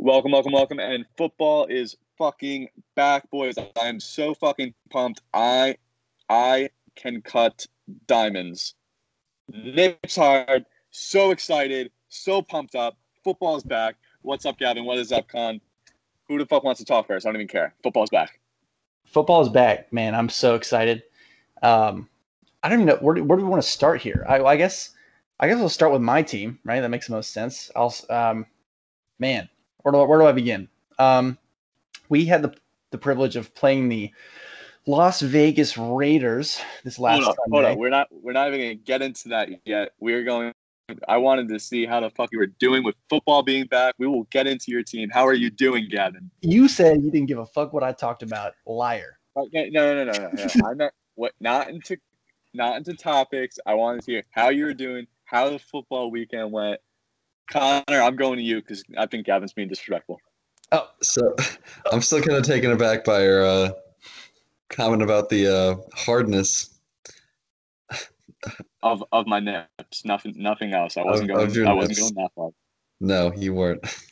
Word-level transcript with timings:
Welcome, 0.00 0.30
welcome, 0.30 0.52
welcome. 0.52 0.78
And 0.78 1.04
football 1.16 1.66
is 1.66 1.96
fucking 2.18 2.68
back, 2.94 3.28
boys. 3.30 3.56
I 3.58 3.88
am 3.88 3.98
so 3.98 4.32
fucking 4.32 4.72
pumped. 4.90 5.22
I 5.34 5.76
I 6.28 6.70
can 6.94 7.20
cut 7.20 7.66
diamonds. 8.06 8.76
Nips 9.52 10.14
hard. 10.14 10.66
So 10.92 11.32
excited. 11.32 11.90
So 12.10 12.40
pumped 12.40 12.76
up. 12.76 12.96
Football's 13.24 13.64
back. 13.64 13.96
What's 14.22 14.46
up, 14.46 14.56
Gavin? 14.56 14.84
What 14.84 14.98
is 14.98 15.10
up, 15.10 15.26
Con? 15.26 15.60
Who 16.28 16.38
the 16.38 16.46
fuck 16.46 16.62
wants 16.62 16.78
to 16.78 16.84
talk 16.84 17.08
first? 17.08 17.26
I 17.26 17.30
don't 17.30 17.36
even 17.36 17.48
care. 17.48 17.74
Football's 17.82 18.10
back. 18.10 18.38
Football's 19.04 19.48
back, 19.48 19.92
man. 19.92 20.14
I'm 20.14 20.28
so 20.28 20.54
excited. 20.54 21.02
Um, 21.60 22.08
I 22.62 22.68
don't 22.68 22.82
even 22.82 22.86
know 22.86 22.98
where 23.00 23.16
do, 23.16 23.24
where 23.24 23.36
do 23.36 23.44
we 23.44 23.50
want 23.50 23.62
to 23.64 23.68
start 23.68 24.00
here. 24.00 24.24
I, 24.28 24.40
I 24.44 24.56
guess 24.56 24.90
I 25.40 25.48
guess 25.48 25.58
we'll 25.58 25.68
start 25.68 25.90
with 25.90 26.02
my 26.02 26.22
team, 26.22 26.60
right? 26.64 26.80
That 26.80 26.88
makes 26.88 27.08
the 27.08 27.14
most 27.14 27.32
sense. 27.32 27.68
I'll 27.74 27.92
um, 28.10 28.46
man, 29.18 29.48
where 29.82 29.92
do, 29.92 30.04
where 30.04 30.18
do 30.18 30.26
I 30.26 30.32
begin? 30.32 30.68
Um, 30.98 31.38
we 32.08 32.24
had 32.24 32.42
the, 32.42 32.54
the 32.90 32.98
privilege 32.98 33.36
of 33.36 33.54
playing 33.54 33.88
the 33.88 34.12
Las 34.86 35.20
Vegas 35.20 35.76
Raiders 35.76 36.60
this 36.82 36.98
last 36.98 37.18
hold 37.18 37.28
up, 37.28 37.36
Sunday. 37.44 37.56
hold 37.56 37.64
up. 37.72 37.78
We're 37.78 37.90
not 37.90 38.08
we're 38.10 38.32
not 38.32 38.48
even 38.48 38.60
gonna 38.60 38.74
get 38.74 39.02
into 39.02 39.28
that 39.28 39.50
yet. 39.66 39.90
We're 40.00 40.24
going. 40.24 40.52
I 41.06 41.18
wanted 41.18 41.50
to 41.50 41.60
see 41.60 41.84
how 41.84 42.00
the 42.00 42.08
fuck 42.08 42.30
you 42.32 42.38
were 42.38 42.46
doing 42.46 42.82
with 42.82 42.94
football 43.10 43.42
being 43.42 43.66
back. 43.66 43.94
We 43.98 44.06
will 44.06 44.24
get 44.30 44.46
into 44.46 44.70
your 44.70 44.82
team. 44.82 45.10
How 45.12 45.26
are 45.26 45.34
you 45.34 45.50
doing, 45.50 45.88
Gavin? 45.90 46.30
You 46.40 46.66
said 46.68 47.02
you 47.02 47.10
didn't 47.10 47.26
give 47.26 47.38
a 47.38 47.44
fuck 47.44 47.74
what 47.74 47.82
I 47.82 47.92
talked 47.92 48.22
about. 48.22 48.54
Liar. 48.64 49.18
Okay, 49.36 49.68
no, 49.70 49.94
no, 49.94 50.10
no, 50.10 50.12
no, 50.12 50.30
no. 50.30 50.44
no. 50.44 50.46
I'm 50.66 50.78
not 50.78 50.92
what 51.16 51.32
not 51.40 51.68
into 51.68 51.98
not 52.54 52.78
into 52.78 52.94
topics. 52.94 53.58
I 53.66 53.74
wanted 53.74 54.04
to 54.04 54.12
hear 54.12 54.22
how 54.30 54.48
you 54.48 54.64
were 54.64 54.72
doing, 54.72 55.06
how 55.26 55.50
the 55.50 55.58
football 55.58 56.10
weekend 56.10 56.50
went. 56.50 56.80
Connor, 57.50 57.82
I'm 58.02 58.16
going 58.16 58.36
to 58.36 58.42
you 58.42 58.56
because 58.60 58.84
I 58.96 59.06
think 59.06 59.26
Gavin's 59.26 59.52
being 59.52 59.68
disrespectful. 59.68 60.20
Oh, 60.72 60.88
So 61.02 61.34
I'm 61.92 62.02
still 62.02 62.20
kind 62.22 62.36
of 62.38 62.44
taken 62.44 62.70
aback 62.70 63.04
by 63.04 63.22
your 63.22 63.44
uh, 63.44 63.70
comment 64.68 65.02
about 65.02 65.28
the 65.30 65.46
uh, 65.46 65.76
hardness 65.94 66.78
Of 68.82 69.02
of 69.10 69.26
my 69.26 69.40
nips, 69.40 70.04
nothing 70.04 70.34
nothing 70.36 70.72
else. 70.72 70.96
I 70.96 71.02
wasn't 71.02 71.30
Of- 71.30 71.38
of 71.38 71.42
going. 71.48 71.54
your 71.56 71.66
I 71.68 71.72
wasn't 71.72 71.98
nips. 71.98 72.00
going 72.12 72.14
that 72.14 72.30
far. 72.36 72.50
No, 73.00 73.32
you 73.34 73.54
weren't. 73.54 73.80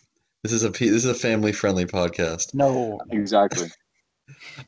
This 0.43 0.53
is 0.53 0.63
a 0.63 0.69
this 0.69 0.91
is 0.93 1.07
a 1.07 1.15
family 1.15 1.51
friendly 1.51 1.87
podcast. 1.87 2.55
no. 2.55 3.01
Exactly. 3.11 3.67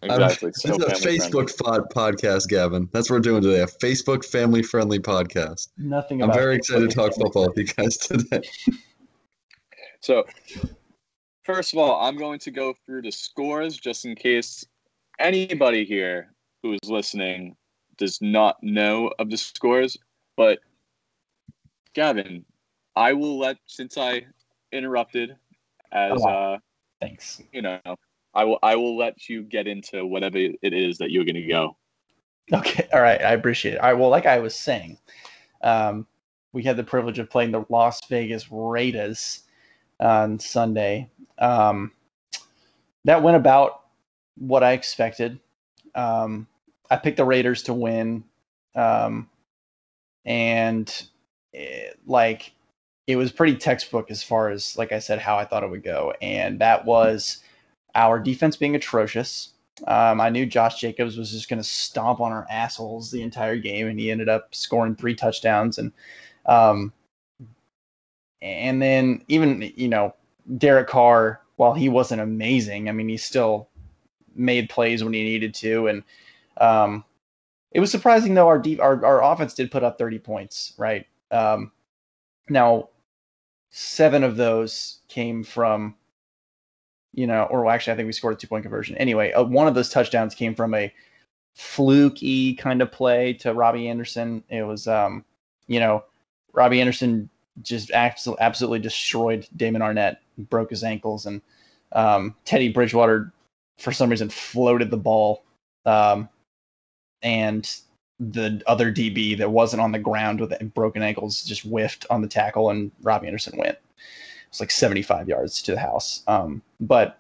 I'm- 0.02 0.10
Exactly. 0.22 0.50
This 0.50 0.64
is 0.64 0.70
a 0.76 1.06
Facebook 1.06 1.56
pod- 1.62 1.90
podcast, 1.90 2.48
Gavin. 2.48 2.88
That's 2.92 3.10
what 3.10 3.16
we're 3.16 3.20
doing 3.20 3.42
today. 3.42 3.62
A 3.62 3.66
Facebook 3.66 4.24
family 4.24 4.62
friendly 4.62 4.98
podcast. 4.98 5.68
Nothing 5.78 6.22
I'm 6.22 6.30
about 6.30 6.38
very 6.40 6.56
excited 6.56 6.90
to 6.90 6.94
talk 6.94 7.14
football 7.14 7.48
with 7.48 7.58
you 7.58 7.64
guys 7.64 7.96
today. 7.96 8.42
So, 10.00 10.24
first 11.44 11.72
of 11.72 11.80
all, 11.80 12.00
I'm 12.06 12.16
going 12.16 12.38
to 12.40 12.52
go 12.52 12.72
through 12.86 13.02
the 13.02 13.10
scores 13.10 13.76
just 13.76 14.04
in 14.04 14.14
case 14.14 14.64
anybody 15.18 15.84
here 15.84 16.32
who 16.62 16.74
is 16.74 16.88
listening 16.88 17.56
does 17.96 18.22
not 18.22 18.62
know 18.62 19.12
of 19.18 19.28
the 19.28 19.36
scores. 19.36 19.96
But, 20.36 20.60
Gavin, 21.94 22.44
I 22.94 23.12
will 23.12 23.38
let, 23.40 23.56
since 23.66 23.98
I 23.98 24.24
interrupted, 24.70 25.34
as 25.90 26.12
Oh, 26.24 26.28
uh, 26.28 26.58
Thanks. 27.00 27.42
you 27.52 27.62
know, 27.62 27.80
I 28.38 28.44
will 28.44 28.58
I 28.62 28.76
will 28.76 28.96
let 28.96 29.28
you 29.28 29.42
get 29.42 29.66
into 29.66 30.06
whatever 30.06 30.38
it 30.38 30.72
is 30.72 30.98
that 30.98 31.10
you're 31.10 31.24
going 31.24 31.34
to 31.34 31.46
go. 31.46 31.76
Okay. 32.50 32.88
All 32.94 33.02
right. 33.02 33.20
I 33.20 33.32
appreciate 33.32 33.74
it. 33.74 33.80
All 33.80 33.90
right. 33.90 33.98
Well, 33.98 34.08
like 34.08 34.24
I 34.24 34.38
was 34.38 34.54
saying, 34.54 34.96
um, 35.62 36.06
we 36.52 36.62
had 36.62 36.76
the 36.76 36.84
privilege 36.84 37.18
of 37.18 37.28
playing 37.28 37.50
the 37.50 37.66
Las 37.68 38.00
Vegas 38.08 38.50
Raiders 38.50 39.42
on 40.00 40.38
Sunday. 40.38 41.10
Um, 41.38 41.92
that 43.04 43.22
went 43.22 43.36
about 43.36 43.82
what 44.36 44.62
I 44.62 44.72
expected. 44.72 45.40
Um, 45.94 46.46
I 46.90 46.96
picked 46.96 47.18
the 47.18 47.24
Raiders 47.24 47.64
to 47.64 47.74
win. 47.74 48.24
Um, 48.74 49.28
and 50.24 51.02
it, 51.52 51.98
like 52.06 52.52
it 53.06 53.16
was 53.16 53.32
pretty 53.32 53.56
textbook 53.56 54.10
as 54.10 54.22
far 54.22 54.48
as 54.50 54.78
like 54.78 54.92
I 54.92 55.00
said 55.00 55.18
how 55.18 55.36
I 55.36 55.44
thought 55.44 55.64
it 55.64 55.70
would 55.70 55.82
go, 55.82 56.14
and 56.22 56.60
that 56.60 56.84
was 56.84 57.42
our 58.06 58.18
defense 58.20 58.56
being 58.56 58.76
atrocious. 58.76 59.52
Um, 59.86 60.20
I 60.20 60.28
knew 60.30 60.46
Josh 60.46 60.80
Jacobs 60.80 61.16
was 61.16 61.30
just 61.30 61.48
going 61.48 61.60
to 61.60 61.68
stomp 61.68 62.20
on 62.20 62.32
our 62.32 62.46
assholes 62.50 63.10
the 63.10 63.22
entire 63.22 63.56
game, 63.56 63.86
and 63.86 63.98
he 63.98 64.10
ended 64.10 64.28
up 64.28 64.54
scoring 64.54 64.96
three 64.96 65.14
touchdowns. 65.14 65.78
And 65.78 65.92
um, 66.46 66.92
and 68.42 68.80
then 68.80 69.24
even 69.28 69.72
you 69.76 69.88
know 69.88 70.14
Derek 70.56 70.88
Carr, 70.88 71.40
while 71.56 71.74
he 71.74 71.88
wasn't 71.88 72.20
amazing, 72.20 72.88
I 72.88 72.92
mean 72.92 73.08
he 73.08 73.16
still 73.16 73.68
made 74.34 74.68
plays 74.68 75.02
when 75.02 75.12
he 75.12 75.22
needed 75.22 75.54
to, 75.54 75.88
and 75.88 76.02
um, 76.60 77.04
it 77.72 77.80
was 77.80 77.90
surprising 77.90 78.34
though 78.34 78.48
our 78.48 78.58
deep 78.58 78.80
our 78.80 79.04
our 79.04 79.22
offense 79.22 79.54
did 79.54 79.70
put 79.70 79.84
up 79.84 79.98
thirty 79.98 80.18
points, 80.18 80.72
right? 80.78 81.06
Um, 81.30 81.72
now 82.48 82.88
seven 83.70 84.24
of 84.24 84.36
those 84.36 85.00
came 85.08 85.44
from 85.44 85.94
you 87.14 87.26
know, 87.26 87.44
or 87.44 87.62
well, 87.62 87.74
actually, 87.74 87.92
I 87.92 87.96
think 87.96 88.06
we 88.06 88.12
scored 88.12 88.34
a 88.34 88.36
two 88.36 88.46
point 88.46 88.62
conversion. 88.62 88.96
Anyway, 88.96 89.32
uh, 89.32 89.42
one 89.42 89.66
of 89.66 89.74
those 89.74 89.88
touchdowns 89.88 90.34
came 90.34 90.54
from 90.54 90.74
a 90.74 90.92
fluky 91.54 92.54
kind 92.54 92.80
of 92.82 92.92
play 92.92 93.32
to 93.34 93.54
Robbie 93.54 93.88
Anderson. 93.88 94.42
It 94.48 94.62
was, 94.62 94.86
um, 94.86 95.24
you 95.66 95.80
know, 95.80 96.04
Robbie 96.52 96.80
Anderson 96.80 97.28
just 97.62 97.90
absolutely, 97.90 98.44
absolutely 98.44 98.78
destroyed 98.80 99.46
Damon 99.56 99.82
Arnette, 99.82 100.18
broke 100.38 100.70
his 100.70 100.84
ankles, 100.84 101.26
and 101.26 101.42
um, 101.92 102.34
Teddy 102.44 102.68
Bridgewater, 102.68 103.32
for 103.78 103.92
some 103.92 104.10
reason, 104.10 104.28
floated 104.28 104.90
the 104.90 104.96
ball. 104.96 105.42
Um, 105.86 106.28
and 107.22 107.68
the 108.20 108.62
other 108.66 108.92
DB 108.92 109.36
that 109.38 109.50
wasn't 109.50 109.80
on 109.80 109.92
the 109.92 109.98
ground 109.98 110.40
with 110.40 110.52
broken 110.74 111.02
ankles 111.02 111.42
just 111.44 111.62
whiffed 111.62 112.06
on 112.10 112.22
the 112.22 112.28
tackle, 112.28 112.70
and 112.70 112.90
Robbie 113.02 113.26
Anderson 113.26 113.56
went. 113.58 113.78
It's 114.48 114.60
like 114.60 114.70
75 114.70 115.28
yards 115.28 115.62
to 115.62 115.72
the 115.72 115.80
house. 115.80 116.22
Um, 116.26 116.62
but 116.80 117.18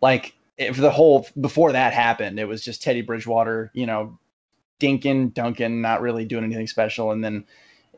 like 0.00 0.34
if 0.58 0.76
the 0.76 0.90
whole 0.90 1.26
before 1.40 1.72
that 1.72 1.92
happened, 1.92 2.38
it 2.38 2.46
was 2.46 2.64
just 2.64 2.82
Teddy 2.82 3.02
Bridgewater, 3.02 3.70
you 3.74 3.86
know, 3.86 4.18
dinking, 4.80 5.32
dunking, 5.32 5.80
not 5.80 6.00
really 6.00 6.24
doing 6.24 6.44
anything 6.44 6.66
special. 6.66 7.12
And 7.12 7.24
then 7.24 7.44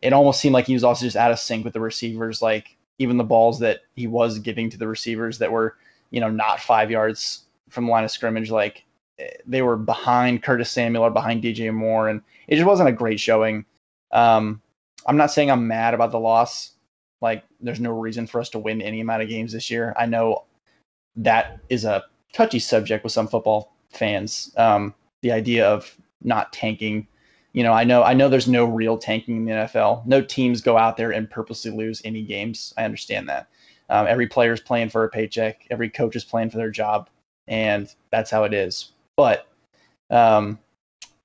it 0.03 0.13
almost 0.13 0.41
seemed 0.41 0.53
like 0.53 0.67
he 0.67 0.75
was 0.75 0.85
also 0.85 1.05
just 1.05 1.17
out 1.17 1.33
of 1.33 1.39
sync 1.39 1.65
with 1.65 1.75
the 1.75 1.81
receivers. 1.81 2.43
Like 2.43 2.77
even 2.99 3.17
the 3.17 3.25
balls 3.25 3.59
that 3.61 3.81
he 3.95 4.07
was 4.07 4.39
giving 4.39 4.71
to 4.71 4.79
the 4.79 4.89
receivers 4.89 5.39
that 5.39 5.53
were, 5.53 5.77
you 6.11 6.21
know, 6.21 6.31
not 6.31 6.61
five 6.61 6.91
yards 6.91 7.45
from 7.69 7.87
the 7.87 7.91
line 7.91 8.05
of 8.05 8.11
scrimmage, 8.11 8.51
like 8.51 8.85
they 9.47 9.63
were 9.63 9.77
behind 9.77 10.43
Curtis 10.43 10.71
Samuel 10.71 11.05
or 11.05 11.11
behind 11.11 11.43
DJ 11.43 11.73
Moore, 11.73 12.09
and 12.09 12.21
it 12.49 12.57
just 12.57 12.67
wasn't 12.67 12.89
a 12.89 12.93
great 12.93 13.19
showing. 13.19 13.65
Um, 14.13 14.61
I'm 15.07 15.17
not 15.17 15.31
saying 15.31 15.51
I'm 15.51 15.67
mad 15.67 15.95
about 15.95 16.11
the 16.11 16.21
loss. 16.21 16.73
Like, 17.21 17.45
there's 17.61 17.81
no 17.81 17.93
reason 17.93 18.27
for 18.27 18.41
us 18.41 18.51
to 18.51 18.59
win 18.59 18.83
any 18.83 19.01
amount 19.01 19.23
of 19.23 19.29
games 19.29 19.53
this 19.53 19.71
year. 19.71 19.95
I 19.97 20.07
know 20.07 20.45
that 21.17 21.59
is 21.69 21.85
a 21.85 22.05
touchy 22.33 22.59
subject 22.59 23.03
with 23.05 23.13
some 23.13 23.27
football 23.27 23.75
fans. 23.91 24.53
Um, 24.57 24.95
the 25.23 25.33
idea 25.33 25.67
of 25.67 25.97
not 26.23 26.53
tanking. 26.53 27.07
You 27.53 27.63
know, 27.63 27.73
I 27.73 27.85
know 27.85 28.03
I 28.03 28.13
know 28.13 28.29
there's 28.29 28.49
no 28.49 28.67
real 28.67 28.99
tanking 28.99 29.37
in 29.37 29.45
the 29.47 29.53
NFL. 29.53 30.07
No 30.07 30.21
teams 30.21 30.61
go 30.61 30.77
out 30.77 30.97
there 30.97 31.11
and 31.13 31.31
purposely 31.31 31.71
lose 31.71 32.03
any 32.05 32.23
games. 32.23 32.75
I 32.77 32.85
understand 32.85 33.29
that. 33.29 33.49
Um, 33.89 34.07
every 34.07 34.27
player 34.27 34.53
is 34.53 34.61
playing 34.61 34.91
for 34.91 35.05
a 35.05 35.09
paycheck. 35.09 35.67
Every 35.71 35.89
coach 35.89 36.17
is 36.17 36.25
playing 36.25 36.51
for 36.51 36.59
their 36.59 36.71
job, 36.71 37.09
and 37.49 37.93
that's 38.11 38.31
how 38.31 38.45
it 38.45 38.53
is. 38.53 38.93
But 39.17 39.49
um, 40.11 40.59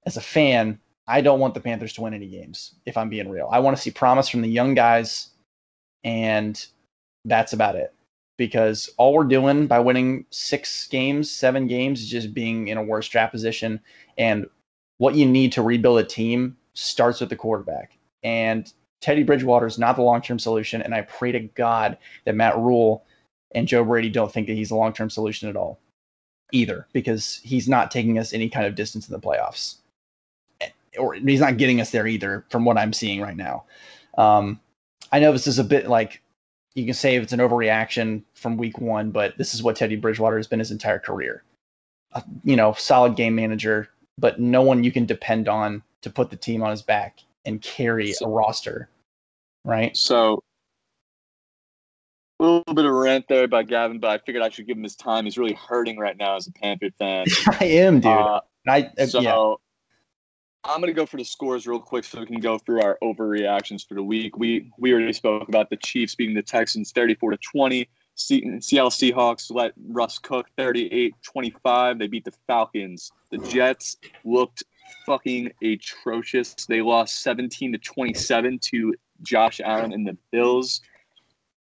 as 0.05 0.15
a 0.15 0.21
fan, 0.21 0.79
I 1.07 1.21
don't 1.21 1.39
want 1.39 1.53
the 1.53 1.59
Panthers 1.59 1.93
to 1.93 2.01
win 2.01 2.13
any 2.13 2.27
games. 2.27 2.75
If 2.85 2.97
I'm 2.97 3.09
being 3.09 3.29
real, 3.29 3.49
I 3.51 3.59
want 3.59 3.75
to 3.75 3.81
see 3.81 3.91
promise 3.91 4.29
from 4.29 4.41
the 4.41 4.49
young 4.49 4.73
guys 4.73 5.29
and 6.03 6.65
that's 7.25 7.53
about 7.53 7.75
it. 7.75 7.93
Because 8.37 8.89
all 8.97 9.13
we're 9.13 9.25
doing 9.25 9.67
by 9.67 9.79
winning 9.79 10.25
six 10.31 10.87
games, 10.87 11.29
seven 11.29 11.67
games, 11.67 12.01
is 12.01 12.09
just 12.09 12.33
being 12.33 12.69
in 12.69 12.77
a 12.77 12.83
worse 12.83 13.07
draft 13.07 13.31
position. 13.31 13.79
And 14.17 14.47
what 14.97 15.15
you 15.15 15.27
need 15.27 15.51
to 15.51 15.61
rebuild 15.61 15.99
a 15.99 16.03
team 16.03 16.57
starts 16.73 17.19
with 17.19 17.29
the 17.29 17.35
quarterback. 17.35 17.97
And 18.23 18.71
Teddy 19.01 19.21
Bridgewater 19.23 19.67
is 19.67 19.77
not 19.77 19.95
the 19.95 20.01
long 20.01 20.21
term 20.21 20.39
solution. 20.39 20.81
And 20.81 20.95
I 20.95 21.01
pray 21.01 21.31
to 21.31 21.39
God 21.39 21.97
that 22.25 22.35
Matt 22.35 22.57
Rhule 22.57 23.03
and 23.53 23.67
Joe 23.67 23.83
Brady 23.83 24.09
don't 24.09 24.31
think 24.31 24.47
that 24.47 24.53
he's 24.53 24.71
a 24.71 24.75
long 24.75 24.93
term 24.93 25.09
solution 25.09 25.47
at 25.49 25.55
all 25.55 25.79
either, 26.51 26.87
because 26.93 27.39
he's 27.43 27.69
not 27.69 27.91
taking 27.91 28.17
us 28.17 28.33
any 28.33 28.49
kind 28.49 28.65
of 28.65 28.75
distance 28.75 29.07
in 29.07 29.13
the 29.13 29.19
playoffs. 29.19 29.75
Or 30.97 31.13
he's 31.13 31.39
not 31.39 31.57
getting 31.57 31.79
us 31.79 31.91
there 31.91 32.07
either, 32.07 32.43
from 32.49 32.65
what 32.65 32.77
I'm 32.77 32.91
seeing 32.91 33.21
right 33.21 33.37
now. 33.37 33.63
Um, 34.17 34.59
I 35.11 35.19
know 35.19 35.31
this 35.31 35.47
is 35.47 35.59
a 35.59 35.63
bit 35.63 35.87
like 35.87 36.21
you 36.73 36.85
can 36.85 36.93
say 36.93 37.15
it's 37.15 37.33
an 37.33 37.39
overreaction 37.39 38.23
from 38.33 38.57
week 38.57 38.79
one, 38.79 39.11
but 39.11 39.37
this 39.37 39.53
is 39.53 39.61
what 39.61 39.75
Teddy 39.75 39.95
Bridgewater 39.95 40.37
has 40.37 40.47
been 40.47 40.59
his 40.59 40.71
entire 40.71 40.99
career. 40.99 41.43
You 42.43 42.55
know, 42.55 42.73
solid 42.73 43.15
game 43.15 43.35
manager, 43.35 43.89
but 44.17 44.39
no 44.39 44.61
one 44.61 44.83
you 44.83 44.91
can 44.91 45.05
depend 45.05 45.47
on 45.47 45.83
to 46.01 46.09
put 46.09 46.29
the 46.29 46.35
team 46.35 46.63
on 46.63 46.71
his 46.71 46.81
back 46.81 47.19
and 47.45 47.61
carry 47.61 48.13
a 48.21 48.27
roster, 48.27 48.89
right? 49.65 49.95
So, 49.95 50.43
a 52.39 52.43
little 52.43 52.73
bit 52.73 52.85
of 52.85 52.91
rant 52.91 53.25
there 53.27 53.43
about 53.43 53.67
Gavin, 53.67 53.99
but 53.99 54.09
I 54.09 54.17
figured 54.17 54.43
I 54.43 54.49
should 54.49 54.67
give 54.67 54.77
him 54.77 54.83
his 54.83 54.95
time. 54.95 55.25
He's 55.25 55.37
really 55.37 55.53
hurting 55.53 55.97
right 55.97 56.17
now 56.17 56.35
as 56.35 56.47
a 56.47 56.51
Panther 56.51 56.89
fan. 56.97 57.27
I 57.59 57.65
am, 57.65 57.99
dude. 57.99 58.11
Uh, 58.11 58.41
I 58.67 58.89
uh, 58.97 59.05
so 59.05 59.21
yeah. 59.21 59.55
I'm 60.63 60.79
gonna 60.79 60.93
go 60.93 61.05
for 61.05 61.17
the 61.17 61.25
scores 61.25 61.65
real 61.65 61.79
quick 61.79 62.03
so 62.03 62.19
we 62.19 62.25
can 62.27 62.39
go 62.39 62.57
through 62.57 62.81
our 62.83 62.97
overreactions 63.01 63.87
for 63.87 63.95
the 63.95 64.03
week. 64.03 64.37
We 64.37 64.71
we 64.77 64.93
already 64.93 65.13
spoke 65.13 65.49
about 65.49 65.69
the 65.69 65.77
Chiefs 65.77 66.15
beating 66.15 66.35
the 66.35 66.43
Texans 66.43 66.91
34 66.91 67.31
to 67.31 67.37
20. 67.37 67.89
Seattle 68.15 68.91
Seahawks 68.91 69.51
let 69.51 69.73
Russ 69.87 70.19
cook 70.19 70.47
38-25. 70.57 71.97
They 71.97 72.07
beat 72.07 72.25
the 72.25 72.33
Falcons. 72.45 73.11
The 73.31 73.39
Jets 73.39 73.97
looked 74.23 74.63
fucking 75.05 75.51
atrocious. 75.63 76.53
They 76.67 76.81
lost 76.81 77.23
17 77.23 77.71
to 77.71 77.77
27 77.79 78.59
to 78.59 78.93
Josh 79.23 79.59
Allen 79.63 79.93
and 79.93 80.07
the 80.07 80.17
Bills. 80.31 80.81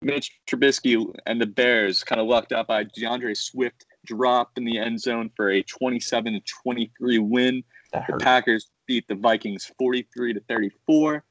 Mitch 0.02 0.38
Trubisky 0.46 1.10
and 1.26 1.40
the 1.40 1.46
Bears 1.46 2.04
kind 2.04 2.20
of 2.20 2.26
lucked 2.26 2.52
out 2.52 2.66
by 2.66 2.84
D'Andre 2.84 3.34
Swift 3.34 3.86
dropped 4.04 4.58
in 4.58 4.64
the 4.64 4.78
end 4.78 5.00
zone 5.00 5.30
for 5.36 5.48
a 5.48 5.62
27 5.62 6.34
to 6.34 6.40
23 6.40 7.18
win. 7.18 7.64
The. 7.92 8.18
Packers 8.20 8.70
beat 8.86 9.06
the 9.08 9.14
Vikings 9.14 9.70
43 9.78 10.34
to 10.34 10.40
34. 10.40 11.24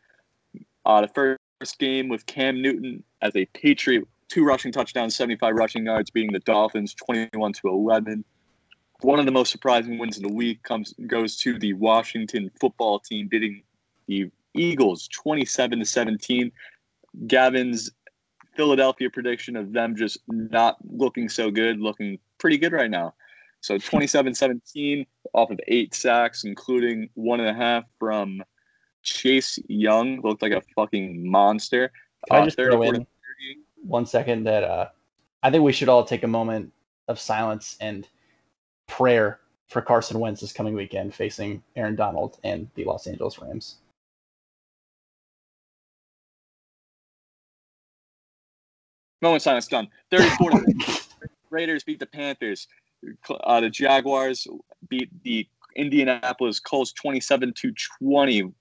Uh, 0.86 1.01
the 1.01 1.07
first 1.07 1.80
game 1.80 2.09
with 2.09 2.25
Cam 2.25 2.62
Newton 2.62 3.03
as 3.21 3.36
a 3.36 3.45
Patriot, 3.48 4.07
two 4.27 4.44
rushing 4.44 4.71
touchdowns, 4.71 5.15
75 5.15 5.56
rushing 5.56 5.86
yards, 5.86 6.09
beating 6.09 6.31
the 6.31 6.39
Dolphins 6.39 6.95
21 6.95 7.53
to 7.53 7.68
11. 7.68 8.24
One 9.01 9.19
of 9.19 9.25
the 9.25 9.31
most 9.31 9.51
surprising 9.51 9.98
wins 9.98 10.18
of 10.18 10.24
the 10.24 10.33
week 10.33 10.62
comes 10.63 10.94
goes 11.07 11.38
to 11.38 11.57
the 11.57 11.74
Washington 11.74 12.51
football 12.59 13.00
team 13.00 13.27
beating 13.27 13.63
the 14.07 14.30
Eagles 14.54 15.07
27 15.07 15.80
to 15.80 15.86
17. 15.86 16.51
Gavin's 17.27 17.92
Philadelphia 18.56 19.09
prediction 19.09 19.56
of 19.56 19.74
them 19.74 19.95
just 19.95 20.19
not 20.27 20.77
looking 20.83 21.30
so 21.30 21.50
good, 21.50 21.80
looking 21.80 22.19
pretty 22.38 22.57
good 22.57 22.74
right 22.74 22.92
now. 22.92 23.13
So 23.62 23.78
27 23.78 24.34
17 24.34 25.06
off 25.34 25.52
of 25.52 25.60
eight 25.68 25.94
sacks, 25.94 26.44
including 26.44 27.10
one 27.13 27.40
and 27.40 27.50
a 27.50 27.54
half 27.54 27.86
from 28.00 28.44
Chase 29.04 29.60
Young. 29.68 30.19
Looked 30.22 30.42
like 30.42 30.52
a 30.52 30.62
fucking 30.75 31.30
monster. 31.30 31.92
Can 32.28 32.38
I 32.38 32.42
Uh, 32.42 32.46
just 32.46 32.58
throw 32.58 32.81
in 32.81 33.06
one 33.84 34.06
second 34.06 34.44
that 34.46 34.63
uh, 34.63 34.90
I 35.44 35.52
think 35.52 35.63
we 35.63 35.72
should 35.72 35.90
all 35.90 36.04
take 36.04 36.24
a 36.24 36.28
moment 36.28 36.74
of 37.08 37.19
silence 37.19 37.78
and 37.80 38.08
prayer 38.88 39.40
for 39.68 39.81
Carson 39.81 40.19
Wentz 40.19 40.42
this 40.42 40.52
coming 40.52 40.74
weekend 40.74 41.14
facing 41.14 41.64
Aaron 41.75 41.96
Donald 41.96 42.40
and 42.44 42.68
the 42.75 42.84
Los 42.84 43.07
Angeles 43.07 43.40
Rams. 43.40 43.78
Moment 49.22 49.44
silence 49.44 49.68
done. 49.68 49.88
34 50.10 50.52
Raiders 51.52 51.84
beat 51.84 52.00
the 52.00 52.07
Panthers. 52.07 52.68
Uh, 53.30 53.62
the 53.62 53.69
Jaguars 53.69 54.48
beat 54.88 55.09
the 55.24 55.48
Indianapolis 55.75 56.59
Colts 56.59 56.92
27 56.94 57.53
to 57.53 57.74
20. 58.00 58.51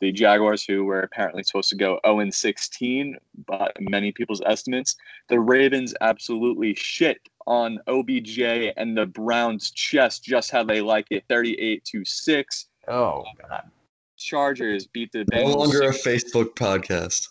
The 0.00 0.12
Jaguars, 0.12 0.62
who 0.62 0.84
were 0.84 1.00
apparently 1.00 1.42
supposed 1.42 1.70
to 1.70 1.76
go 1.76 2.00
0 2.04 2.20
and 2.20 2.34
16 2.34 3.16
by 3.46 3.70
many 3.80 4.12
people's 4.12 4.42
estimates, 4.44 4.94
the 5.28 5.40
Ravens 5.40 5.94
absolutely 6.02 6.74
shit 6.74 7.18
on 7.46 7.78
OBJ 7.86 8.38
and 8.76 8.96
the 8.96 9.06
Browns' 9.06 9.70
chest 9.70 10.22
just 10.22 10.50
how 10.50 10.62
they 10.62 10.82
like 10.82 11.06
it 11.10 11.24
38 11.28 11.82
to 11.84 12.04
6. 12.04 12.66
Oh 12.88 13.24
God! 13.48 13.70
Chargers 14.18 14.86
beat 14.86 15.12
the 15.12 15.24
No 15.32 15.44
longer 15.44 15.82
a 15.82 15.92
Facebook 15.92 16.54
podcast. 16.54 17.28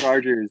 Chargers 0.00 0.50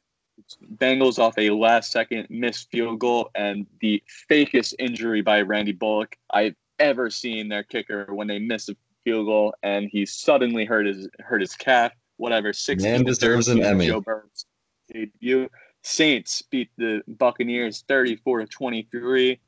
Bengals 0.75 1.19
off 1.19 1.37
a 1.37 1.49
last 1.49 1.91
second 1.91 2.27
missed 2.29 2.69
field 2.69 2.99
goal 2.99 3.29
and 3.35 3.65
the 3.81 4.01
fakest 4.29 4.73
injury 4.79 5.21
by 5.21 5.41
Randy 5.41 5.71
Bullock 5.71 6.15
I've 6.29 6.55
ever 6.79 7.09
seen 7.09 7.47
their 7.47 7.63
kicker 7.63 8.13
when 8.13 8.27
they 8.27 8.39
miss 8.39 8.69
a 8.69 8.75
field 9.03 9.27
goal 9.27 9.53
and 9.63 9.87
he 9.89 10.05
suddenly 10.05 10.65
hurt 10.65 10.85
his 10.85 11.07
hurt 11.19 11.41
his 11.41 11.55
calf. 11.55 11.93
Whatever. 12.17 12.53
Six 12.53 12.83
Man 12.83 13.03
deserves 13.03 13.47
an 13.47 13.63
Emmy. 13.63 13.87
Joe 13.87 14.01
Burrow's 14.01 14.45
debut. 14.91 15.49
Saints 15.83 16.41
beat 16.41 16.69
the 16.77 17.01
Buccaneers 17.07 17.83
34 17.87 18.39
to 18.39 18.45
23. 18.47 19.39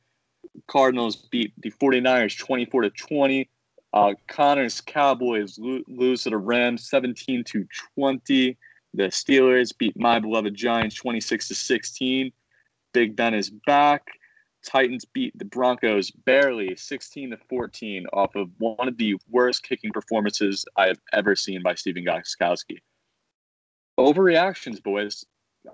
Cardinals 0.68 1.16
beat 1.16 1.52
the 1.58 1.72
49ers 1.72 2.38
24 2.38 2.84
to 2.84 2.90
20. 2.92 3.50
Uh, 3.94 4.14
Connors 4.28 4.82
Cowboys 4.82 5.58
lo- 5.58 5.82
lose 5.88 6.24
to 6.24 6.30
the 6.30 6.38
Rams 6.38 6.90
17 6.90 7.44
to 7.46 7.66
20. 7.96 8.58
The 8.98 9.10
Steelers 9.10 9.78
beat 9.78 9.96
my 9.96 10.18
beloved 10.18 10.56
Giants 10.56 10.96
26 10.96 11.50
to 11.50 11.56
16. 11.56 12.32
Big 12.94 13.16
Ben 13.16 13.36
is 13.36 13.52
back. 13.68 14.08
Titans 14.66 15.06
beat 15.06 15.38
the 15.38 15.46
Broncos 15.46 16.10
barely 16.10 16.76
16 16.76 17.30
to 17.30 17.38
14 17.48 18.08
off 18.12 18.36
of 18.36 18.50
one 18.58 18.88
of 18.88 18.98
the 18.98 19.16
worst 19.30 19.62
kicking 19.62 19.92
performances 19.92 20.66
I 20.76 20.88
have 20.88 20.98
ever 21.14 21.36
seen 21.36 21.62
by 21.62 21.76
Stephen 21.76 22.04
Gostkowski. 22.04 22.80
Overreactions, 24.00 24.82
boys. 24.82 25.24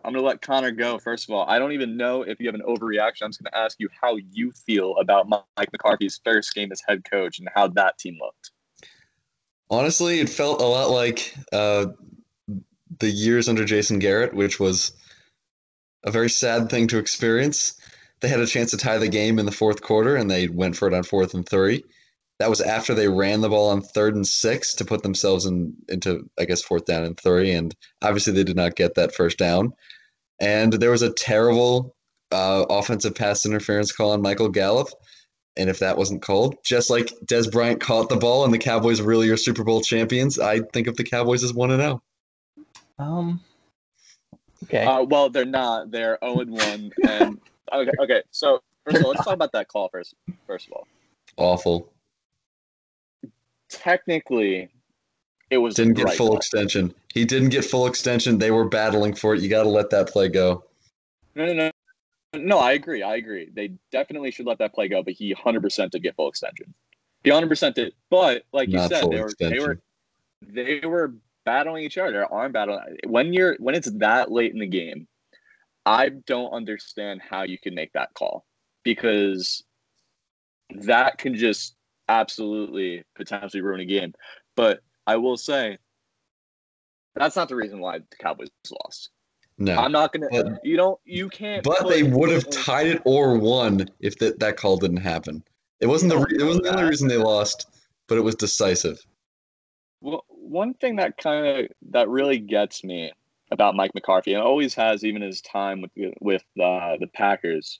I'm 0.03 0.11
going 0.11 0.21
to 0.21 0.27
let 0.27 0.41
Connor 0.41 0.71
go. 0.71 0.99
First 0.99 1.29
of 1.29 1.33
all, 1.33 1.47
I 1.47 1.59
don't 1.59 1.71
even 1.71 1.95
know 1.95 2.23
if 2.23 2.41
you 2.41 2.47
have 2.47 2.55
an 2.55 2.63
overreaction. 2.67 3.21
I'm 3.21 3.29
just 3.29 3.41
going 3.41 3.53
to 3.53 3.57
ask 3.57 3.77
you 3.79 3.87
how 4.01 4.17
you 4.33 4.51
feel 4.51 4.97
about 4.97 5.29
Mike 5.29 5.71
McCarthy's 5.71 6.19
first 6.25 6.53
game 6.53 6.73
as 6.73 6.81
head 6.85 7.09
coach 7.09 7.39
and 7.39 7.47
how 7.55 7.69
that 7.69 7.97
team 7.99 8.17
looked. 8.19 8.51
Honestly, 9.69 10.19
it 10.19 10.27
felt 10.27 10.61
a 10.61 10.65
lot 10.65 10.89
like 10.89 11.33
uh, 11.53 11.85
the 12.99 13.09
years 13.09 13.49
under 13.49 13.65
Jason 13.65 13.99
Garrett, 13.99 14.33
which 14.33 14.59
was 14.59 14.91
a 16.03 16.11
very 16.11 16.29
sad 16.29 16.69
thing 16.69 16.87
to 16.87 16.97
experience. 16.97 17.73
They 18.21 18.27
had 18.27 18.39
a 18.39 18.47
chance 18.47 18.71
to 18.71 18.77
tie 18.77 18.97
the 18.97 19.07
game 19.07 19.39
in 19.39 19.45
the 19.45 19.51
fourth 19.51 19.81
quarter, 19.81 20.15
and 20.15 20.29
they 20.29 20.47
went 20.47 20.77
for 20.77 20.87
it 20.87 20.93
on 20.93 21.03
fourth 21.03 21.33
and 21.33 21.47
three. 21.47 21.83
That 22.39 22.49
was 22.49 22.61
after 22.61 22.93
they 22.93 23.07
ran 23.07 23.41
the 23.41 23.49
ball 23.49 23.69
on 23.69 23.81
third 23.81 24.15
and 24.15 24.27
six 24.27 24.73
to 24.75 24.85
put 24.85 25.03
themselves 25.03 25.45
in 25.45 25.73
into, 25.87 26.29
I 26.39 26.45
guess, 26.45 26.61
fourth 26.61 26.85
down 26.85 27.03
and 27.03 27.19
three. 27.19 27.51
And 27.51 27.75
obviously, 28.01 28.33
they 28.33 28.43
did 28.43 28.55
not 28.55 28.75
get 28.75 28.95
that 28.95 29.13
first 29.13 29.37
down. 29.37 29.73
And 30.39 30.73
there 30.73 30.91
was 30.91 31.01
a 31.01 31.13
terrible 31.13 31.95
uh, 32.31 32.65
offensive 32.69 33.15
pass 33.15 33.45
interference 33.45 33.91
call 33.91 34.11
on 34.11 34.21
Michael 34.21 34.49
Gallup. 34.49 34.89
And 35.55 35.69
if 35.69 35.79
that 35.79 35.97
wasn't 35.97 36.23
called, 36.23 36.55
just 36.65 36.89
like 36.89 37.13
Dez 37.25 37.51
Bryant 37.51 37.79
caught 37.79 38.09
the 38.09 38.17
ball 38.17 38.43
and 38.43 38.53
the 38.53 38.57
Cowboys 38.57 39.01
really 39.01 39.29
are 39.29 39.37
Super 39.37 39.63
Bowl 39.63 39.81
champions, 39.81 40.39
I 40.39 40.61
think 40.73 40.87
of 40.87 40.97
the 40.97 41.03
Cowboys 41.03 41.43
as 41.43 41.53
one 41.53 41.69
and 41.71 41.81
oh. 41.81 41.85
zero. 41.85 42.03
Um. 42.99 43.41
Okay. 44.63 44.85
Uh, 44.85 45.03
well, 45.03 45.29
they're 45.29 45.45
not. 45.45 45.91
They're 45.91 46.17
0 46.23 46.39
and 46.41 46.51
1. 46.51 46.91
And 47.05 47.39
okay, 47.73 47.91
okay. 48.01 48.23
So 48.31 48.62
first 48.85 48.97
of 48.97 49.03
all, 49.03 49.09
let's 49.09 49.23
talk 49.23 49.33
about 49.33 49.51
that 49.53 49.67
call 49.67 49.89
first. 49.89 50.15
First 50.47 50.67
of 50.67 50.73
all, 50.73 50.88
Awful. 51.38 51.91
technically, 53.69 54.69
it 55.50 55.57
was 55.57 55.75
Didn't 55.75 55.93
get 55.95 56.05
right 56.05 56.17
full 56.17 56.29
call. 56.29 56.38
extension. 56.38 56.93
He 57.13 57.25
didn't 57.25 57.50
get 57.50 57.65
full 57.65 57.88
extension. 57.88 58.38
They 58.38 58.51
were 58.51 58.65
battling 58.65 59.13
for 59.15 59.35
it. 59.35 59.41
You 59.41 59.50
got 59.50 59.63
to 59.63 59.69
let 59.69 59.89
that 59.91 60.09
play 60.09 60.29
go. 60.29 60.63
No, 61.35 61.45
no, 61.45 61.53
no. 61.53 61.71
No, 62.35 62.57
I 62.57 62.71
agree. 62.71 63.03
I 63.03 63.15
agree. 63.17 63.50
They 63.53 63.73
definitely 63.91 64.31
should 64.31 64.47
let 64.47 64.57
that 64.57 64.73
play 64.73 64.88
go, 64.88 65.03
but 65.03 65.13
he 65.13 65.35
100% 65.35 65.91
did 65.91 66.01
get 66.01 66.15
full 66.15 66.29
extension. 66.29 66.73
He 67.23 67.29
100% 67.29 67.73
did. 67.75 67.93
But 68.09 68.43
like 68.51 68.69
you 68.69 68.77
Not 68.77 68.89
said, 68.89 69.09
they 69.12 69.19
were 69.19 69.31
they 69.39 69.59
were 69.59 69.79
they 70.41 70.81
were 70.83 71.13
battling 71.45 71.83
each 71.83 71.97
other. 71.97 72.25
Arm 72.25 72.51
battling. 72.51 72.97
When 73.07 73.33
you're 73.33 73.55
when 73.59 73.75
it's 73.75 73.91
that 73.91 74.31
late 74.31 74.53
in 74.53 74.59
the 74.59 74.67
game, 74.67 75.07
I 75.85 76.09
don't 76.09 76.51
understand 76.51 77.21
how 77.21 77.43
you 77.43 77.57
can 77.57 77.75
make 77.75 77.93
that 77.93 78.13
call 78.13 78.45
because 78.83 79.63
that 80.69 81.17
can 81.17 81.35
just 81.35 81.75
absolutely 82.09 83.03
potentially 83.15 83.62
ruin 83.62 83.81
a 83.81 83.85
game. 83.85 84.13
But 84.55 84.81
I 85.07 85.17
will 85.17 85.38
say 85.38 85.77
that's 87.15 87.35
not 87.35 87.50
the 87.50 87.55
reason 87.55 87.79
why 87.79 88.00
the 88.00 88.17
Cowboys 88.19 88.50
lost. 88.83 89.09
No. 89.57 89.75
I'm 89.75 89.91
not 89.91 90.12
gonna. 90.12 90.27
But- 90.31 90.65
you 90.65 90.77
don't. 90.77 91.00
You 91.05 91.29
can't. 91.29 91.63
But 91.63 91.88
they 91.88 92.03
would 92.03 92.31
have 92.31 92.50
tied 92.50 92.88
it 92.88 93.01
or 93.05 93.38
won 93.38 93.88
if 94.00 94.17
that, 94.19 94.39
that 94.39 94.57
call 94.57 94.77
didn't 94.77 94.97
happen. 94.97 95.43
It 95.79 95.88
wasn't 95.88 96.12
the 96.12 96.19
it 96.39 96.43
wasn't 96.43 96.63
the 96.63 96.71
only 96.71 96.89
reason 96.89 97.07
they 97.07 97.17
lost, 97.17 97.67
but 98.07 98.17
it 98.17 98.21
was 98.21 98.35
decisive. 98.35 99.05
Well, 100.01 100.25
one 100.53 100.75
thing 100.75 100.98
that 100.98 101.17
kind 101.17 101.48
of 101.48 101.67
that 101.89 102.07
really 102.07 102.38
gets 102.38 102.83
me 102.83 103.12
about 103.51 103.75
Mike 103.75 103.93
McCarthy, 103.95 104.33
and 104.33 104.43
always 104.43 104.75
has 104.75 105.03
even 105.03 105.22
his 105.22 105.41
time 105.41 105.81
with 105.81 105.91
with 106.22 106.43
uh, 106.62 106.95
the 107.00 107.10
Packers, 107.13 107.79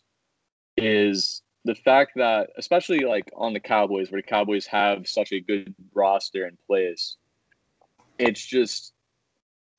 is 0.76 1.42
the 1.66 1.76
fact 1.76 2.14
that, 2.16 2.50
especially 2.58 3.02
like 3.02 3.32
on 3.36 3.54
the 3.54 3.60
Cowboys, 3.60 4.12
where 4.12 4.22
the 4.22 4.28
Cowboys 4.28 4.66
have 4.66 5.08
such 5.08 5.32
a 5.32 5.40
good 5.40 5.74
roster 5.94 6.48
in 6.48 6.58
place, 6.68 7.16
it's 8.18 8.44
just 8.44 8.94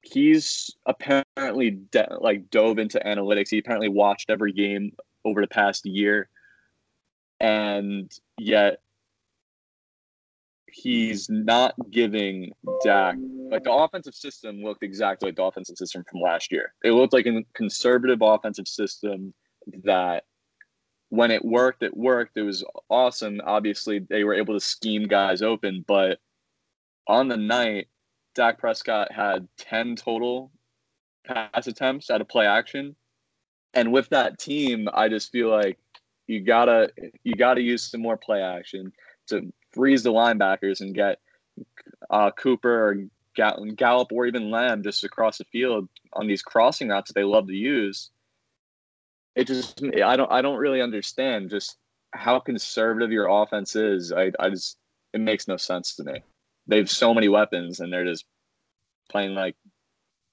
he's 0.02 0.70
apparently 0.86 1.70
de- 1.70 2.16
like 2.20 2.48
dove 2.50 2.78
into 2.78 3.00
analytics. 3.04 3.50
He 3.50 3.58
apparently 3.58 3.88
watched 3.88 4.30
every 4.30 4.52
game 4.52 4.92
over 5.24 5.40
the 5.40 5.48
past 5.48 5.84
year, 5.84 6.28
and 7.40 8.10
yet 8.38 8.83
he's 10.74 11.28
not 11.30 11.74
giving 11.90 12.52
Dak 12.82 13.16
like 13.50 13.62
the 13.62 13.72
offensive 13.72 14.14
system 14.14 14.62
looked 14.62 14.82
exactly 14.82 15.28
like 15.28 15.36
the 15.36 15.44
offensive 15.44 15.76
system 15.76 16.02
from 16.10 16.20
last 16.20 16.50
year. 16.50 16.74
It 16.82 16.92
looked 16.92 17.12
like 17.12 17.26
a 17.26 17.42
conservative 17.54 18.18
offensive 18.20 18.66
system 18.66 19.32
that 19.84 20.24
when 21.10 21.30
it 21.30 21.44
worked, 21.44 21.82
it 21.82 21.96
worked. 21.96 22.36
It 22.36 22.42
was 22.42 22.64
awesome. 22.88 23.40
Obviously, 23.44 24.00
they 24.00 24.24
were 24.24 24.34
able 24.34 24.54
to 24.54 24.60
scheme 24.60 25.04
guys 25.04 25.42
open, 25.42 25.84
but 25.86 26.18
on 27.06 27.28
the 27.28 27.36
night, 27.36 27.86
Dak 28.34 28.58
Prescott 28.58 29.12
had 29.12 29.46
10 29.58 29.94
total 29.96 30.50
pass 31.24 31.66
attempts 31.66 32.10
out 32.10 32.20
of 32.20 32.28
play 32.28 32.46
action. 32.46 32.96
And 33.74 33.92
with 33.92 34.08
that 34.08 34.38
team, 34.38 34.88
I 34.92 35.08
just 35.08 35.30
feel 35.30 35.48
like 35.48 35.78
you 36.26 36.40
gotta 36.40 36.90
you 37.22 37.34
gotta 37.34 37.60
use 37.60 37.82
some 37.82 38.00
more 38.00 38.16
play 38.16 38.40
action 38.40 38.92
to 39.28 39.52
freeze 39.74 40.02
the 40.02 40.12
linebackers 40.12 40.80
and 40.80 40.94
get 40.94 41.18
uh, 42.10 42.30
Cooper 42.30 42.88
or 42.88 42.96
Gallup 43.34 44.12
or 44.12 44.26
even 44.26 44.50
Lamb 44.50 44.82
just 44.82 45.04
across 45.04 45.38
the 45.38 45.44
field 45.44 45.88
on 46.12 46.26
these 46.26 46.42
crossing 46.42 46.88
routes 46.88 47.10
that 47.10 47.14
they 47.14 47.24
love 47.24 47.48
to 47.48 47.54
use. 47.54 48.10
It 49.34 49.46
just 49.46 49.82
I 49.84 50.16
don't 50.16 50.30
I 50.30 50.42
don't 50.42 50.58
really 50.58 50.80
understand 50.80 51.50
just 51.50 51.76
how 52.12 52.38
conservative 52.38 53.10
your 53.10 53.26
offense 53.28 53.74
is. 53.74 54.12
I 54.12 54.30
I 54.38 54.50
just 54.50 54.78
it 55.12 55.20
makes 55.20 55.48
no 55.48 55.56
sense 55.56 55.96
to 55.96 56.04
me. 56.04 56.22
They 56.66 56.78
have 56.78 56.90
so 56.90 57.12
many 57.12 57.28
weapons 57.28 57.80
and 57.80 57.92
they're 57.92 58.04
just 58.04 58.24
playing 59.10 59.34
like 59.34 59.56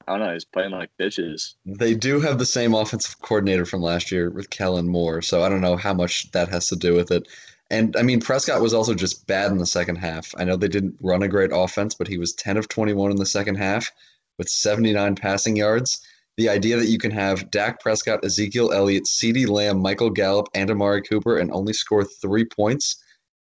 I 0.07 0.17
don't 0.17 0.27
know, 0.27 0.33
he's 0.33 0.45
playing 0.45 0.71
like 0.71 0.89
bitches. 1.00 1.55
They 1.65 1.93
do 1.93 2.19
have 2.19 2.38
the 2.38 2.45
same 2.45 2.74
offensive 2.74 3.19
coordinator 3.21 3.65
from 3.65 3.81
last 3.81 4.12
year 4.12 4.29
with 4.29 4.50
Kellen 4.50 4.88
Moore, 4.88 5.21
so 5.21 5.43
I 5.43 5.50
don't 5.50 5.62
know 5.62 5.77
how 5.77 5.93
much 5.93 6.31
that 6.31 6.50
has 6.50 6.67
to 6.67 6.75
do 6.75 6.93
with 6.93 7.12
it. 7.12 7.27
And 7.72 7.96
I 7.96 8.04
mean, 8.04 8.20
Prescott 8.20 8.62
was 8.62 8.74
also 8.74 8.94
just 8.94 9.25
bad 9.28 9.50
in 9.50 9.58
the 9.58 9.66
second 9.66 9.96
half. 9.96 10.36
I 10.38 10.44
know 10.44 10.58
they 10.58 10.68
didn't 10.68 10.98
run 11.01 11.24
a 11.24 11.30
great 11.30 11.51
offense, 11.54 11.96
but 11.96 12.10
he 12.10 12.18
was 12.18 12.34
10 12.34 12.58
of 12.58 12.68
21 12.68 13.12
in 13.12 13.18
the 13.18 13.25
second 13.25 13.56
half 13.56 13.90
with 14.38 14.50
79 14.50 15.16
passing 15.16 15.56
yards. 15.56 16.06
The 16.36 16.50
idea 16.50 16.75
that 16.75 16.90
you 16.90 16.98
can 16.98 17.12
have 17.12 17.50
Dak 17.50 17.80
Prescott, 17.80 18.25
Ezekiel 18.25 18.74
Elliott, 18.74 19.06
CeeDee 19.06 19.48
Lamb, 19.48 19.82
Michael 19.82 20.10
Gallup, 20.10 20.48
and 20.54 20.70
Amari 20.70 21.01
Cooper 21.01 21.38
and 21.38 21.50
only 21.54 21.72
score 21.72 22.04
three 22.04 22.44
points 22.44 23.01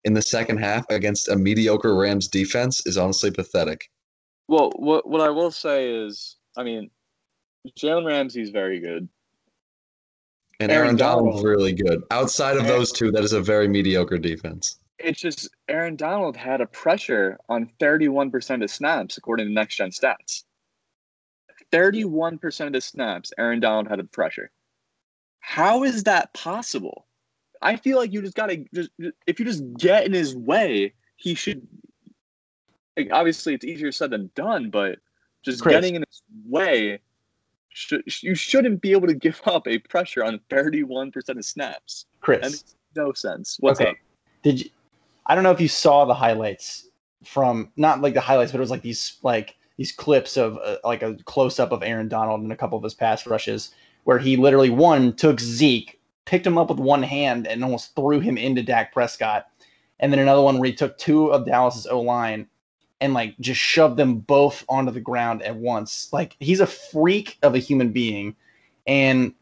in 0.05 0.12
the 0.12 0.23
second 0.23 0.59
half 0.59 0.85
against 0.91 1.29
a 1.29 1.37
mediocre 1.37 1.97
Rams 1.97 2.29
defense 2.29 2.87
is 2.87 2.99
honestly 2.99 3.31
pathetic. 3.31 3.89
Well, 4.49 4.71
what 4.77 5.09
what 5.09 5.23
I 5.23 5.31
will 5.31 5.50
say 5.50 5.91
is, 5.91 6.37
I 6.59 6.62
mean, 6.62 6.91
Jalen 7.79 8.07
Ramsey's 8.07 8.50
very 8.50 8.81
good. 8.81 9.09
And 10.61 10.71
Aaron, 10.71 10.87
Aaron 10.88 10.97
Donald's 10.97 11.40
Donald, 11.40 11.45
really 11.47 11.73
good. 11.73 12.02
Outside 12.11 12.59
of 12.59 12.67
those 12.67 12.93
two, 12.93 13.11
that 13.12 13.25
is 13.25 13.33
a 13.33 13.40
very 13.40 13.67
mediocre 13.67 14.19
defense. 14.19 14.79
It's 14.99 15.19
just 15.19 15.49
Aaron 15.69 15.97
Donald 15.97 16.37
had 16.37 16.61
a 16.61 16.67
pressure 16.67 17.38
on 17.49 17.71
31% 17.81 18.62
of 18.62 18.71
snaps, 18.71 19.17
according 19.17 19.47
to 19.47 19.52
Next 19.52 19.76
Gen 19.76 19.88
Stats. 19.88 20.45
31% 21.73 22.67
of 22.67 22.73
the 22.75 22.81
snaps, 22.83 23.33
Aaron 23.38 23.61
Donald 23.61 23.88
had 23.88 24.00
a 24.00 24.05
pressure. 24.05 24.50
How 25.40 25.85
is 25.85 26.05
that 26.05 26.35
possible? 26.35 27.07
I 27.62 27.76
feel 27.76 27.97
like 27.97 28.12
you 28.12 28.21
just 28.21 28.37
gotta 28.37 28.64
just 28.75 28.90
if 29.26 29.38
you 29.38 29.47
just 29.47 29.62
get 29.79 30.05
in 30.05 30.12
his 30.12 30.37
way, 30.37 30.93
he 31.17 31.35
should. 31.35 31.67
Like, 32.97 33.09
obviously, 33.12 33.55
it's 33.55 33.64
easier 33.64 33.93
said 33.93 34.11
than 34.11 34.31
done, 34.35 34.71
but 34.71 34.99
just 35.43 35.62
Chris. 35.62 35.75
getting 35.75 35.95
in 35.95 36.05
his 36.07 36.23
way 36.47 37.00
sh- 37.81 38.23
you 38.23 38.35
shouldn't 38.35 38.81
be 38.81 38.93
able 38.93 39.07
to 39.09 39.15
give 39.15 39.41
up 39.47 39.67
a 39.67 39.79
pressure 39.79 40.25
on 40.25 40.41
31% 40.51 41.15
of 41.29 41.45
snaps. 41.45 42.07
Chris. 42.21 42.41
That 42.41 42.51
makes 42.51 42.77
no 42.97 43.13
sense. 43.13 43.57
What's 43.61 43.81
okay. 43.81 43.91
up? 43.91 43.97
Did 44.43 44.61
you 44.61 44.71
I 45.27 45.35
don't 45.37 45.45
know 45.45 45.53
if 45.53 45.61
you 45.61 45.69
saw 45.69 46.05
the 46.07 46.15
highlights 46.15 46.89
from 47.25 47.71
not 47.77 48.01
like 48.01 48.15
the 48.15 48.21
highlights, 48.21 48.51
but 48.51 48.59
it 48.59 48.63
was 48.63 48.71
like 48.71 48.83
these 48.83 49.19
like 49.23 49.57
these 49.77 49.93
clips 49.93 50.37
of 50.37 50.59
uh, 50.59 50.79
like 50.83 51.03
a 51.03 51.15
close 51.25 51.61
up 51.61 51.71
of 51.71 51.85
Aaron 51.85 52.09
Donald 52.09 52.41
and 52.41 52.53
a 52.53 52.57
couple 52.57 52.77
of 52.77 52.83
his 52.83 52.95
pass 52.95 53.27
rushes 53.27 53.73
where 54.05 54.19
he 54.19 54.37
literally 54.37 54.71
one 54.71 55.15
took 55.15 55.39
Zeke, 55.39 56.01
picked 56.25 56.47
him 56.47 56.59
up 56.59 56.69
with 56.69 56.81
one 56.81 57.03
hand 57.03 57.47
and 57.47 57.63
almost 57.63 57.95
threw 57.95 58.19
him 58.19 58.37
into 58.37 58.63
Dak 58.63 58.93
Prescott. 58.93 59.47
And 60.01 60.13
then 60.13 60.19
another 60.19 60.43
one 60.43 60.59
where 60.59 60.67
he 60.67 60.75
took 60.75 60.99
two 60.99 61.27
of 61.29 61.47
Dallas's 61.47 61.87
O 61.87 62.01
line 62.01 62.49
and 63.00 63.14
like 63.14 63.38
just 63.40 63.61
shove 63.61 63.97
them 63.97 64.16
both 64.16 64.64
onto 64.69 64.92
the 64.92 65.00
ground 65.00 65.42
at 65.42 65.57
once. 65.57 66.12
Like 66.12 66.37
he's 66.38 66.61
a 66.61 66.66
freak 66.66 67.38
of 67.42 67.54
a 67.54 67.59
human 67.59 67.92
being. 67.92 68.37
And 68.87 69.35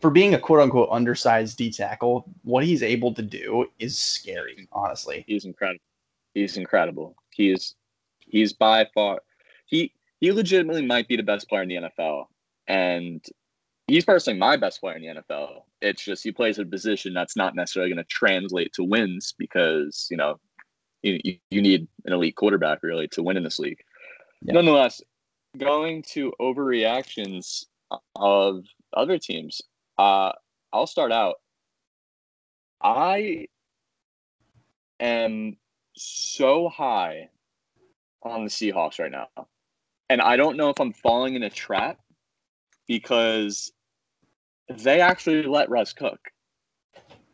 for 0.00 0.10
being 0.10 0.34
a 0.34 0.38
quote 0.38 0.60
unquote 0.60 0.88
undersized 0.90 1.56
D 1.58 1.70
tackle, 1.70 2.24
what 2.42 2.64
he's 2.64 2.82
able 2.82 3.14
to 3.14 3.22
do 3.22 3.66
is 3.78 3.98
scary, 3.98 4.68
honestly. 4.72 5.24
He's 5.26 5.44
incredible. 5.44 5.84
He's 6.34 6.56
incredible. 6.56 7.16
He 7.30 7.50
is 7.50 7.74
he's 8.20 8.52
by 8.52 8.86
far 8.94 9.20
he 9.66 9.92
he 10.20 10.32
legitimately 10.32 10.86
might 10.86 11.08
be 11.08 11.16
the 11.16 11.22
best 11.22 11.48
player 11.48 11.62
in 11.62 11.68
the 11.68 11.76
NFL. 11.76 12.26
And 12.66 13.24
he's 13.86 14.04
personally 14.04 14.38
my 14.38 14.56
best 14.56 14.80
player 14.80 14.96
in 14.96 15.02
the 15.02 15.22
NFL. 15.22 15.64
It's 15.82 16.02
just 16.02 16.24
he 16.24 16.32
plays 16.32 16.58
a 16.58 16.64
position 16.64 17.12
that's 17.12 17.36
not 17.36 17.54
necessarily 17.54 17.92
going 17.92 18.04
to 18.04 18.08
translate 18.08 18.72
to 18.74 18.84
wins 18.84 19.34
because, 19.36 20.08
you 20.10 20.16
know, 20.16 20.40
you, 21.04 21.38
you 21.50 21.62
need 21.62 21.86
an 22.04 22.12
elite 22.12 22.36
quarterback 22.36 22.82
really 22.82 23.08
to 23.08 23.22
win 23.22 23.36
in 23.36 23.44
this 23.44 23.58
league. 23.58 23.82
Yeah. 24.42 24.54
Nonetheless, 24.54 25.02
going 25.56 26.02
to 26.12 26.32
overreactions 26.40 27.66
of 28.16 28.64
other 28.92 29.18
teams, 29.18 29.60
uh, 29.98 30.32
I'll 30.72 30.86
start 30.86 31.12
out. 31.12 31.36
I 32.82 33.46
am 35.00 35.56
so 35.96 36.68
high 36.68 37.28
on 38.22 38.44
the 38.44 38.50
Seahawks 38.50 38.98
right 38.98 39.10
now. 39.12 39.28
And 40.08 40.20
I 40.20 40.36
don't 40.36 40.56
know 40.56 40.70
if 40.70 40.80
I'm 40.80 40.92
falling 40.92 41.34
in 41.34 41.42
a 41.42 41.50
trap 41.50 41.98
because 42.86 43.72
they 44.68 45.00
actually 45.00 45.42
let 45.44 45.70
Russ 45.70 45.92
cook 45.92 46.18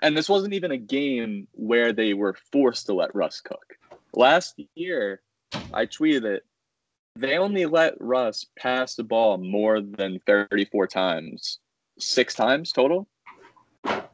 and 0.02 0.16
this 0.16 0.28
wasn't 0.28 0.54
even 0.54 0.70
a 0.70 0.78
game 0.78 1.46
where 1.52 1.92
they 1.92 2.14
were 2.14 2.36
forced 2.52 2.86
to 2.86 2.94
let 2.94 3.14
Russ 3.14 3.40
cook. 3.40 3.76
Last 4.14 4.60
year, 4.74 5.20
I 5.72 5.86
tweeted 5.86 6.24
it. 6.24 6.44
They 7.16 7.36
only 7.38 7.66
let 7.66 8.00
Russ 8.00 8.46
pass 8.58 8.94
the 8.94 9.04
ball 9.04 9.36
more 9.38 9.80
than 9.80 10.20
34 10.26 10.86
times, 10.86 11.58
six 11.98 12.34
times 12.34 12.72
total. 12.72 13.08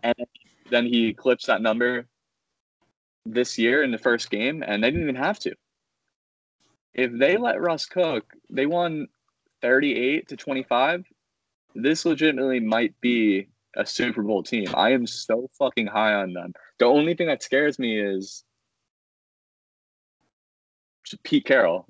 And 0.02 0.14
then 0.71 0.87
he 0.87 1.12
clips 1.12 1.47
that 1.47 1.62
number 1.62 2.07
this 3.25 3.59
year 3.59 3.83
in 3.83 3.90
the 3.90 3.99
first 3.99 4.31
game, 4.31 4.62
and 4.66 4.83
they 4.83 4.90
didn't 4.90 5.02
even 5.02 5.16
have 5.16 5.38
to. 5.40 5.55
If 6.95 7.12
they 7.12 7.37
let 7.37 7.61
Russ 7.61 7.87
cook, 7.87 8.33
they 8.49 8.66
won 8.66 9.09
38 9.62 10.28
to 10.28 10.37
25. 10.37 11.05
This 11.75 12.07
legitimately 12.07 12.61
might 12.61 12.99
be 13.00 13.49
a 13.76 13.87
Super 13.87 14.23
Bowl 14.23 14.42
team. 14.42 14.66
I 14.75 14.90
am 14.90 15.06
so 15.06 15.49
fucking 15.59 15.87
high 15.87 16.14
on 16.14 16.33
them. 16.33 16.52
The 16.78 16.87
only 16.87 17.14
thing 17.14 17.28
that 17.28 17.42
scares 17.42 17.78
me 17.78 17.99
is 18.00 18.45
Pete 21.23 21.45
Carroll. 21.45 21.87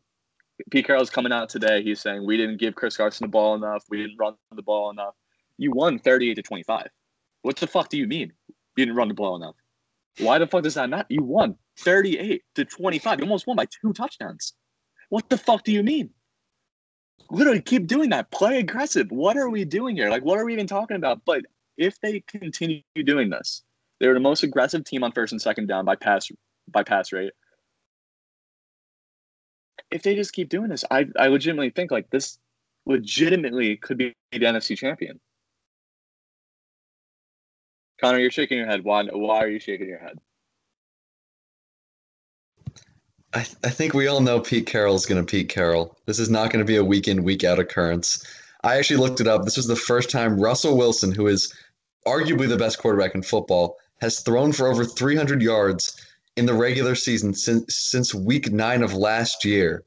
Pete 0.71 0.87
Carroll's 0.87 1.11
coming 1.11 1.33
out 1.33 1.49
today. 1.49 1.83
He's 1.83 2.01
saying 2.01 2.27
we 2.27 2.37
didn't 2.37 2.59
give 2.59 2.75
Chris 2.75 2.97
Carson 2.97 3.25
the 3.25 3.31
ball 3.31 3.55
enough. 3.55 3.85
We 3.91 3.99
didn't 3.99 4.17
run 4.19 4.35
the 4.55 4.63
ball 4.63 4.91
enough. 4.91 5.15
You 5.59 5.71
won 5.73 5.99
38 5.99 6.35
to 6.35 6.43
25. 6.43 6.89
What 7.43 7.57
the 7.57 7.67
fuck 7.67 7.89
do 7.89 7.97
you 7.97 8.07
mean? 8.07 8.33
You 8.49 8.85
didn't 8.85 8.97
run 8.97 9.09
the 9.09 9.15
ball 9.15 9.37
enough. 9.37 9.55
Why 10.19 10.39
the 10.39 10.47
fuck 10.47 10.63
does 10.63 10.75
that 10.75 10.89
matter? 10.89 11.07
You 11.09 11.23
won 11.23 11.57
38 11.79 12.43
to 12.55 12.65
25. 12.65 13.19
You 13.19 13.25
almost 13.25 13.47
won 13.47 13.57
by 13.57 13.67
two 13.67 13.93
touchdowns. 13.93 14.55
What 15.11 15.29
the 15.29 15.39
fuck 15.39 15.63
do 15.63 15.73
you 15.73 15.83
mean? 15.83 16.11
Literally 17.31 17.61
keep 17.61 17.87
doing 17.87 18.11
that. 18.11 18.31
Play 18.31 18.59
aggressive. 18.59 19.11
What 19.11 19.37
are 19.37 19.49
we 19.49 19.65
doing 19.65 19.97
here? 19.97 20.11
Like, 20.11 20.25
what 20.25 20.39
are 20.39 20.45
we 20.45 20.53
even 20.53 20.67
talking 20.67 20.97
about? 20.97 21.23
But 21.25 21.45
if 21.77 22.01
they 22.01 22.21
continue 22.21 22.83
doing 23.05 23.31
this, 23.31 23.63
they're 24.01 24.15
the 24.15 24.21
most 24.21 24.43
aggressive 24.43 24.85
team 24.85 25.05
on 25.05 25.13
first 25.13 25.33
and 25.33 25.41
second 25.41 25.67
down 25.67 25.85
by 25.85 25.97
pass 25.97 26.29
by 26.69 26.83
pass 26.83 27.13
rate. 27.13 27.33
If 29.91 30.03
they 30.03 30.15
just 30.15 30.33
keep 30.33 30.49
doing 30.49 30.69
this, 30.69 30.85
I 30.91 31.07
I 31.19 31.29
legitimately 31.29 31.71
think 31.71 31.91
like 31.91 32.11
this 32.11 32.39
legitimately 32.87 33.77
could 33.77 33.99
be 33.99 34.15
the 34.33 34.39
NFC 34.39 34.77
champion. 34.77 35.21
Connor, 38.01 38.19
you're 38.19 38.31
shaking 38.31 38.59
your 38.59 38.67
head. 38.67 38.85
Why 38.85 39.05
why 39.05 39.39
are 39.39 39.49
you 39.49 39.61
shaking 39.61 39.89
your 39.89 39.99
head? 39.99 40.19
I, 43.35 43.43
th- 43.43 43.57
I 43.65 43.69
think 43.69 43.93
we 43.93 44.07
all 44.07 44.21
know 44.21 44.41
Pete 44.41 44.67
Carroll 44.67 44.95
is 44.95 45.05
going 45.05 45.25
to 45.25 45.31
Pete 45.31 45.51
Carroll. 45.51 45.99
This 46.07 46.19
is 46.19 46.31
not 46.31 46.51
going 46.51 46.65
to 46.65 46.67
be 46.67 46.77
a 46.77 46.85
week 46.85 47.07
in, 47.07 47.23
week 47.23 47.45
out 47.45 47.59
occurrence. 47.59 48.25
I 48.65 48.79
actually 48.79 48.97
looked 48.97 49.21
it 49.21 49.27
up. 49.27 49.45
This 49.45 49.59
was 49.59 49.67
the 49.67 49.77
first 49.77 50.11
time 50.11 50.41
Russell 50.41 50.77
Wilson, 50.77 51.13
who 51.13 51.27
is 51.27 51.53
arguably 52.07 52.49
the 52.49 52.57
best 52.57 52.79
quarterback 52.79 53.15
in 53.15 53.23
football, 53.23 53.77
has 54.01 54.21
thrown 54.21 54.53
for 54.53 54.69
over 54.69 54.85
300 54.85 55.43
yards 55.43 55.97
in 56.37 56.47
the 56.47 56.55
regular 56.55 56.95
season 56.95 57.35
since 57.35 57.75
since 57.75 58.15
week 58.15 58.53
nine 58.53 58.83
of 58.83 58.95
last 58.95 59.45
year. 59.45 59.85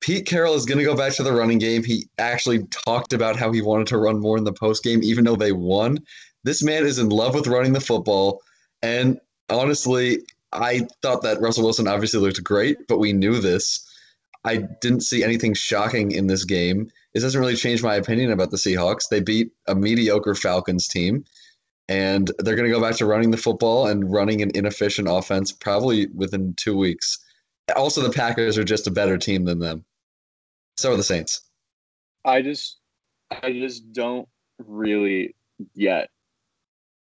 Pete 0.00 0.26
Carroll 0.26 0.54
is 0.54 0.66
going 0.66 0.78
to 0.78 0.84
go 0.84 0.94
back 0.94 1.14
to 1.14 1.22
the 1.22 1.32
running 1.32 1.58
game. 1.58 1.82
He 1.82 2.08
actually 2.18 2.64
talked 2.64 3.14
about 3.14 3.36
how 3.36 3.50
he 3.52 3.62
wanted 3.62 3.86
to 3.86 3.96
run 3.96 4.20
more 4.20 4.36
in 4.36 4.44
the 4.44 4.52
post 4.52 4.84
game, 4.84 5.02
even 5.02 5.24
though 5.24 5.36
they 5.36 5.52
won. 5.52 5.98
This 6.42 6.62
man 6.62 6.84
is 6.84 6.98
in 6.98 7.08
love 7.08 7.34
with 7.34 7.46
running 7.46 7.72
the 7.72 7.80
football, 7.80 8.42
and 8.82 9.18
honestly, 9.48 10.18
I 10.52 10.86
thought 11.00 11.22
that 11.22 11.40
Russell 11.40 11.64
Wilson 11.64 11.88
obviously 11.88 12.20
looked 12.20 12.44
great, 12.44 12.86
but 12.86 12.98
we 12.98 13.12
knew 13.14 13.40
this. 13.40 13.80
I 14.44 14.58
didn't 14.82 15.00
see 15.00 15.24
anything 15.24 15.54
shocking 15.54 16.12
in 16.12 16.26
this 16.26 16.44
game. 16.44 16.90
This 17.14 17.22
doesn't 17.22 17.40
really 17.40 17.56
change 17.56 17.82
my 17.82 17.94
opinion 17.94 18.32
about 18.32 18.50
the 18.50 18.56
Seahawks. 18.56 19.08
They 19.08 19.20
beat 19.20 19.52
a 19.68 19.74
mediocre 19.74 20.34
Falcons 20.34 20.88
team, 20.88 21.24
and 21.88 22.30
they're 22.40 22.56
going 22.56 22.68
to 22.68 22.74
go 22.74 22.82
back 22.82 22.96
to 22.96 23.06
running 23.06 23.30
the 23.30 23.36
football 23.36 23.86
and 23.86 24.10
running 24.10 24.42
an 24.42 24.50
inefficient 24.54 25.06
offense 25.08 25.52
probably 25.52 26.08
within 26.08 26.54
two 26.56 26.76
weeks. 26.76 27.18
Also, 27.76 28.02
the 28.02 28.10
Packers 28.10 28.58
are 28.58 28.64
just 28.64 28.88
a 28.88 28.90
better 28.90 29.16
team 29.16 29.44
than 29.44 29.60
them. 29.60 29.84
So 30.76 30.92
are 30.92 30.96
the 30.96 31.04
Saints. 31.04 31.40
I 32.24 32.42
just, 32.42 32.78
I 33.30 33.52
just 33.52 33.92
don't 33.92 34.28
really 34.58 35.36
get 35.76 36.10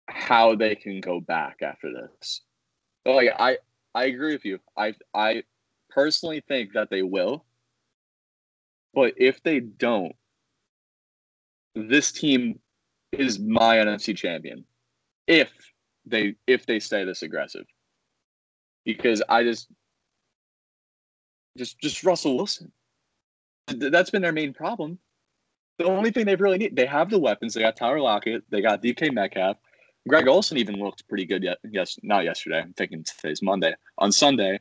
how 0.09 0.55
they 0.55 0.73
can 0.75 1.01
go 1.01 1.19
back 1.19 1.57
after 1.61 1.91
this. 1.91 2.41
Like 3.05 3.29
I, 3.37 3.57
I 3.93 4.05
agree 4.05 4.33
with 4.33 4.45
you. 4.45 4.59
I, 4.77 4.93
I 5.13 5.43
personally 5.89 6.41
think 6.47 6.73
that 6.73 6.89
they 6.89 7.01
will. 7.01 7.45
But 8.93 9.13
if 9.17 9.41
they 9.43 9.59
don't, 9.59 10.13
this 11.75 12.11
team 12.11 12.59
is 13.11 13.39
my 13.39 13.77
NFC 13.77 14.15
champion. 14.15 14.65
If 15.27 15.49
they 16.05 16.35
if 16.47 16.65
they 16.65 16.79
stay 16.79 17.03
this 17.03 17.21
aggressive. 17.21 17.65
Because 18.85 19.21
I 19.27 19.43
just 19.43 19.67
just 21.57 21.79
just 21.79 22.03
Russell 22.03 22.37
Wilson. 22.37 22.71
That's 23.67 24.09
been 24.09 24.21
their 24.21 24.31
main 24.31 24.53
problem. 24.53 24.99
The 25.77 25.85
only 25.85 26.11
thing 26.11 26.25
they've 26.25 26.39
really 26.39 26.57
need, 26.57 26.75
they 26.75 26.85
have 26.85 27.09
the 27.09 27.19
weapons. 27.19 27.53
They 27.53 27.61
got 27.61 27.75
Tyler 27.75 27.99
Lockett. 27.99 28.43
They 28.49 28.61
got 28.61 28.81
DK 28.81 29.13
Metcalf. 29.13 29.57
Greg 30.07 30.27
Olsen 30.27 30.57
even 30.57 30.75
looked 30.75 31.07
pretty 31.07 31.25
good 31.25 31.43
yet. 31.43 31.57
Yes, 31.69 31.97
not 32.01 32.23
yesterday. 32.23 32.61
I'm 32.61 32.73
thinking 32.73 33.03
today's 33.03 33.41
Monday. 33.41 33.75
On 33.97 34.11
Sunday, 34.11 34.59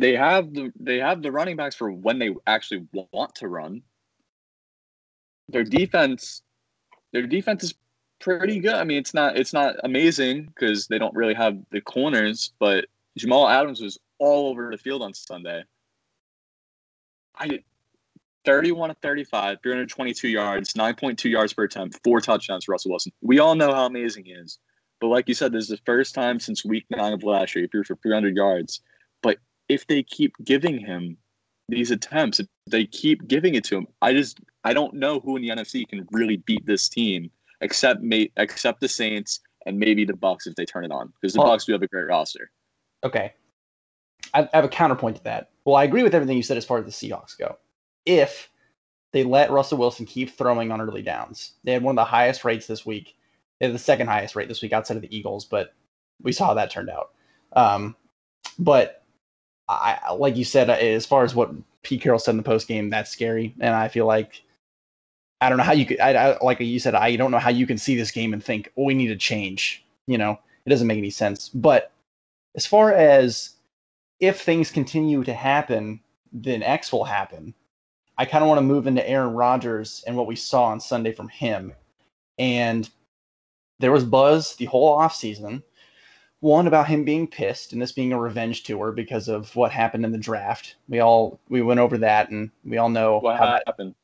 they 0.00 0.16
have 0.16 0.54
the 0.54 0.72
they 0.80 0.98
have 0.98 1.22
the 1.22 1.30
running 1.30 1.56
backs 1.56 1.74
for 1.74 1.90
when 1.90 2.18
they 2.18 2.34
actually 2.46 2.86
want 2.92 3.34
to 3.36 3.48
run. 3.48 3.82
Their 5.48 5.64
defense, 5.64 6.42
their 7.12 7.26
defense 7.26 7.64
is 7.64 7.74
pretty 8.18 8.60
good. 8.60 8.74
I 8.74 8.84
mean, 8.84 8.98
it's 8.98 9.12
not 9.12 9.36
it's 9.36 9.52
not 9.52 9.76
amazing 9.84 10.44
because 10.46 10.86
they 10.86 10.98
don't 10.98 11.14
really 11.14 11.34
have 11.34 11.58
the 11.70 11.82
corners, 11.82 12.52
but 12.58 12.86
Jamal 13.18 13.46
Adams 13.46 13.82
was 13.82 13.98
all 14.18 14.48
over 14.48 14.70
the 14.70 14.78
field 14.78 15.02
on 15.02 15.12
Sunday. 15.12 15.64
I 17.36 17.60
31 18.46 18.88
to 18.88 18.96
35, 19.02 19.58
322 19.62 20.28
yards, 20.28 20.72
9.2 20.72 21.30
yards 21.30 21.52
per 21.52 21.64
attempt, 21.64 22.00
four 22.02 22.22
touchdowns 22.22 22.64
for 22.64 22.72
Russell 22.72 22.90
Wilson. 22.90 23.12
We 23.20 23.38
all 23.38 23.54
know 23.54 23.74
how 23.74 23.84
amazing 23.84 24.24
he 24.24 24.32
is. 24.32 24.58
But 24.98 25.08
like 25.08 25.28
you 25.28 25.34
said, 25.34 25.52
this 25.52 25.64
is 25.64 25.68
the 25.68 25.80
first 25.84 26.14
time 26.14 26.40
since 26.40 26.64
week 26.64 26.86
nine 26.88 27.12
of 27.12 27.22
last 27.22 27.54
year 27.54 27.64
he 27.64 27.68
threw 27.68 27.84
for 27.84 27.96
300 27.96 28.34
yards. 28.34 28.80
But 29.22 29.38
if 29.70 29.86
they 29.86 30.02
keep 30.02 30.34
giving 30.42 30.78
him 30.78 31.16
these 31.68 31.92
attempts, 31.92 32.40
if 32.40 32.48
they 32.66 32.84
keep 32.84 33.28
giving 33.28 33.54
it 33.54 33.62
to 33.64 33.76
him, 33.76 33.86
I 34.02 34.12
just 34.12 34.40
I 34.64 34.74
don't 34.74 34.94
know 34.94 35.20
who 35.20 35.36
in 35.36 35.42
the 35.42 35.50
NFC 35.50 35.88
can 35.88 36.06
really 36.10 36.38
beat 36.38 36.66
this 36.66 36.88
team 36.88 37.30
except 37.60 38.02
may, 38.02 38.30
except 38.36 38.80
the 38.80 38.88
Saints 38.88 39.40
and 39.66 39.78
maybe 39.78 40.04
the 40.04 40.16
Bucks 40.16 40.48
if 40.48 40.56
they 40.56 40.64
turn 40.64 40.84
it 40.84 40.90
on 40.90 41.12
because 41.20 41.34
the 41.34 41.40
well, 41.40 41.50
Bucks 41.50 41.66
do 41.66 41.72
have 41.72 41.82
a 41.82 41.86
great 41.86 42.08
roster. 42.08 42.50
Okay, 43.04 43.32
I 44.34 44.48
have 44.52 44.64
a 44.64 44.68
counterpoint 44.68 45.16
to 45.18 45.24
that. 45.24 45.50
Well, 45.64 45.76
I 45.76 45.84
agree 45.84 46.02
with 46.02 46.16
everything 46.16 46.36
you 46.36 46.42
said 46.42 46.56
as 46.56 46.64
far 46.64 46.78
as 46.78 46.84
the 46.84 46.90
Seahawks 46.90 47.38
go. 47.38 47.56
If 48.04 48.50
they 49.12 49.22
let 49.22 49.52
Russell 49.52 49.78
Wilson 49.78 50.04
keep 50.04 50.30
throwing 50.30 50.72
on 50.72 50.80
early 50.80 51.02
downs, 51.02 51.52
they 51.62 51.72
had 51.72 51.84
one 51.84 51.92
of 51.92 52.02
the 52.02 52.10
highest 52.10 52.44
rates 52.44 52.66
this 52.66 52.84
week. 52.84 53.16
They 53.60 53.66
had 53.66 53.74
the 53.74 53.78
second 53.78 54.08
highest 54.08 54.34
rate 54.34 54.48
this 54.48 54.62
week 54.62 54.72
outside 54.72 54.96
of 54.96 55.02
the 55.02 55.16
Eagles, 55.16 55.44
but 55.44 55.74
we 56.20 56.32
saw 56.32 56.46
how 56.46 56.54
that 56.54 56.72
turned 56.72 56.90
out. 56.90 57.10
Um, 57.52 57.94
but 58.58 58.99
I, 59.72 60.12
like 60.12 60.36
you 60.36 60.44
said, 60.44 60.70
uh, 60.70 60.74
as 60.74 61.06
far 61.06 61.24
as 61.24 61.34
what 61.34 61.50
Pete 61.82 62.02
Carroll 62.02 62.18
said 62.18 62.32
in 62.32 62.36
the 62.36 62.42
post 62.42 62.68
game, 62.68 62.90
that's 62.90 63.10
scary, 63.10 63.54
and 63.60 63.74
I 63.74 63.88
feel 63.88 64.06
like 64.06 64.42
I 65.40 65.48
don't 65.48 65.58
know 65.58 65.64
how 65.64 65.72
you 65.72 65.86
could. 65.86 66.00
I, 66.00 66.32
I, 66.32 66.44
like 66.44 66.60
you 66.60 66.78
said, 66.78 66.94
I 66.94 67.16
don't 67.16 67.30
know 67.30 67.38
how 67.38 67.50
you 67.50 67.66
can 67.66 67.78
see 67.78 67.96
this 67.96 68.10
game 68.10 68.32
and 68.32 68.42
think, 68.42 68.72
"Oh, 68.76 68.84
we 68.84 68.94
need 68.94 69.08
to 69.08 69.16
change." 69.16 69.84
You 70.06 70.18
know, 70.18 70.38
it 70.64 70.70
doesn't 70.70 70.86
make 70.86 70.98
any 70.98 71.10
sense. 71.10 71.48
But 71.48 71.92
as 72.54 72.66
far 72.66 72.92
as 72.92 73.54
if 74.18 74.40
things 74.40 74.70
continue 74.70 75.24
to 75.24 75.34
happen, 75.34 76.00
then 76.32 76.62
X 76.62 76.92
will 76.92 77.04
happen. 77.04 77.54
I 78.18 78.26
kind 78.26 78.44
of 78.44 78.48
want 78.48 78.58
to 78.58 78.62
move 78.62 78.86
into 78.86 79.08
Aaron 79.08 79.32
Rodgers 79.32 80.04
and 80.06 80.16
what 80.16 80.26
we 80.26 80.36
saw 80.36 80.64
on 80.64 80.80
Sunday 80.80 81.12
from 81.12 81.28
him. 81.28 81.72
And 82.38 82.88
there 83.78 83.92
was 83.92 84.04
buzz 84.04 84.56
the 84.56 84.66
whole 84.66 84.98
offseason. 84.98 85.62
One 86.40 86.66
about 86.66 86.88
him 86.88 87.04
being 87.04 87.26
pissed 87.26 87.72
and 87.72 87.82
this 87.82 87.92
being 87.92 88.12
a 88.12 88.18
revenge 88.20 88.62
tour 88.62 88.92
because 88.92 89.28
of 89.28 89.54
what 89.54 89.70
happened 89.70 90.06
in 90.06 90.12
the 90.12 90.18
draft. 90.18 90.76
We 90.88 91.00
all 91.00 91.38
we 91.48 91.60
went 91.60 91.80
over 91.80 91.98
that 91.98 92.30
and 92.30 92.50
we 92.64 92.78
all 92.78 92.88
know 92.88 93.18
what 93.18 93.38
happened. 93.38 93.94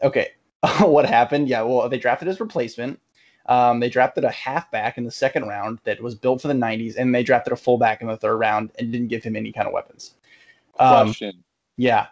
That, 0.00 0.06
okay, 0.08 0.30
what 0.80 1.06
happened? 1.06 1.48
Yeah, 1.48 1.62
well, 1.62 1.88
they 1.88 1.98
drafted 1.98 2.28
his 2.28 2.40
replacement. 2.40 3.00
Um, 3.48 3.78
they 3.78 3.88
drafted 3.88 4.24
a 4.24 4.30
halfback 4.30 4.98
in 4.98 5.04
the 5.04 5.10
second 5.10 5.46
round 5.46 5.78
that 5.84 6.00
was 6.02 6.16
built 6.16 6.42
for 6.42 6.48
the 6.48 6.54
90s, 6.54 6.96
and 6.96 7.14
they 7.14 7.22
drafted 7.22 7.52
a 7.52 7.56
fullback 7.56 8.00
in 8.00 8.08
the 8.08 8.16
third 8.16 8.36
round 8.36 8.72
and 8.78 8.90
didn't 8.90 9.08
give 9.08 9.22
him 9.22 9.36
any 9.36 9.52
kind 9.52 9.68
of 9.68 9.72
weapons. 9.72 10.14
Um, 10.80 11.06
Question. 11.06 11.44
Yeah. 11.76 12.08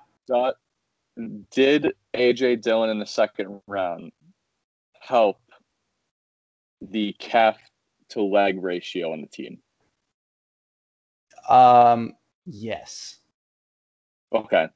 did 1.50 1.92
AJ 2.14 2.62
Dillon 2.62 2.90
in 2.90 2.98
the 2.98 3.06
second 3.06 3.60
round 3.66 4.12
help 5.00 5.38
the 6.80 7.14
calf 7.18 7.56
to 8.10 8.22
leg 8.22 8.62
ratio 8.62 9.12
on 9.12 9.20
the 9.20 9.26
team? 9.26 9.58
Um, 11.48 12.14
yes. 12.46 13.16
Okay. 14.32 14.68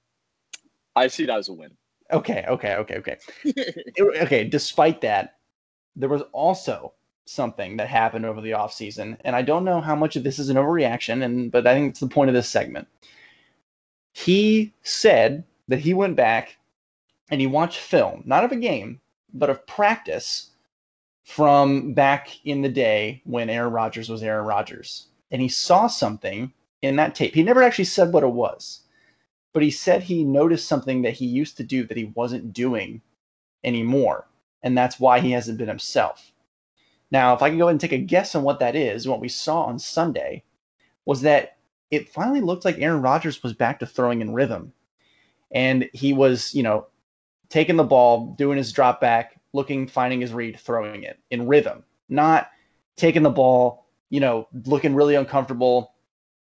I 0.96 1.07
see 1.09 1.26
that 1.26 1.38
as 1.38 1.48
a 1.48 1.52
win. 1.52 1.76
Okay, 2.11 2.44
okay, 2.48 2.76
okay, 2.76 2.96
okay. 2.96 3.18
okay, 3.98 4.44
despite 4.44 5.00
that, 5.02 5.37
there 5.94 6.09
was 6.09 6.22
also 6.33 6.94
something 7.26 7.76
that 7.76 7.88
happened 7.88 8.24
over 8.24 8.40
the 8.40 8.52
offseason, 8.52 9.18
and 9.24 9.37
I 9.37 9.42
don't 9.42 9.64
know 9.64 9.81
how 9.81 9.94
much 9.94 10.16
of 10.16 10.24
this 10.24 10.38
is 10.38 10.48
an 10.48 10.57
overreaction, 10.57 11.22
and 11.22 11.52
but 11.52 11.66
I 11.66 11.74
think 11.74 11.90
it's 11.90 12.00
the 12.00 12.09
point 12.09 12.31
of 12.31 12.35
this 12.35 12.48
segment. 12.48 12.88
He 14.12 14.72
said 14.83 15.44
that 15.68 15.81
he 15.81 15.92
went 15.94 16.16
back 16.16 16.57
and 17.31 17.40
he 17.40 17.46
watched 17.46 17.78
film, 17.78 18.22
not 18.24 18.44
of 18.44 18.52
a 18.52 18.57
game, 18.57 19.00
but 19.33 19.50
of 19.50 19.66
practice 19.66 20.50
from 21.22 21.92
back 21.92 22.44
in 22.44 22.62
the 22.62 22.68
day 22.68 23.20
when 23.24 23.50
Aaron 23.50 23.72
Rodgers 23.72 24.09
was 24.09 24.22
Aaron 24.22 24.46
Rodgers. 24.46 25.09
And 25.31 25.42
he 25.42 25.48
saw 25.48 25.87
something 25.87 26.52
in 26.82 26.96
that 26.96 27.14
tape. 27.14 27.34
He 27.34 27.42
never 27.42 27.62
actually 27.62 27.84
said 27.84 28.12
what 28.12 28.22
it 28.22 28.32
was 28.32 28.82
but 29.52 29.62
he 29.62 29.70
said 29.70 30.02
he 30.02 30.24
noticed 30.24 30.68
something 30.68 31.02
that 31.02 31.14
he 31.14 31.26
used 31.26 31.56
to 31.56 31.64
do 31.64 31.84
that 31.84 31.96
he 31.96 32.12
wasn't 32.14 32.52
doing 32.52 33.00
anymore. 33.64 34.28
And 34.62 34.78
that's 34.78 35.00
why 35.00 35.20
he 35.20 35.32
hasn't 35.32 35.58
been 35.58 35.68
himself. 35.68 36.32
Now, 37.10 37.34
if 37.34 37.42
I 37.42 37.48
can 37.48 37.58
go 37.58 37.64
ahead 37.64 37.72
and 37.72 37.80
take 37.80 37.92
a 37.92 37.98
guess 37.98 38.34
on 38.34 38.42
what 38.42 38.60
that 38.60 38.76
is, 38.76 39.08
what 39.08 39.20
we 39.20 39.28
saw 39.28 39.62
on 39.62 39.78
Sunday 39.78 40.44
was 41.06 41.22
that 41.22 41.56
it 41.90 42.10
finally 42.10 42.40
looked 42.40 42.64
like 42.64 42.78
Aaron 42.78 43.00
Rodgers 43.00 43.42
was 43.42 43.54
back 43.54 43.80
to 43.80 43.86
throwing 43.86 44.20
in 44.20 44.32
rhythm. 44.32 44.72
And 45.50 45.90
he 45.94 46.12
was, 46.12 46.54
you 46.54 46.62
know, 46.62 46.86
taking 47.48 47.76
the 47.76 47.84
ball, 47.84 48.34
doing 48.38 48.58
his 48.58 48.72
drop 48.72 49.00
back, 49.00 49.40
looking, 49.54 49.88
finding 49.88 50.20
his 50.20 50.32
read, 50.32 50.60
throwing 50.60 51.04
it 51.04 51.18
in 51.30 51.48
rhythm, 51.48 51.82
not 52.10 52.50
taking 52.96 53.22
the 53.22 53.30
ball, 53.30 53.86
you 54.10 54.20
know, 54.20 54.46
looking 54.66 54.94
really 54.94 55.14
uncomfortable, 55.14 55.94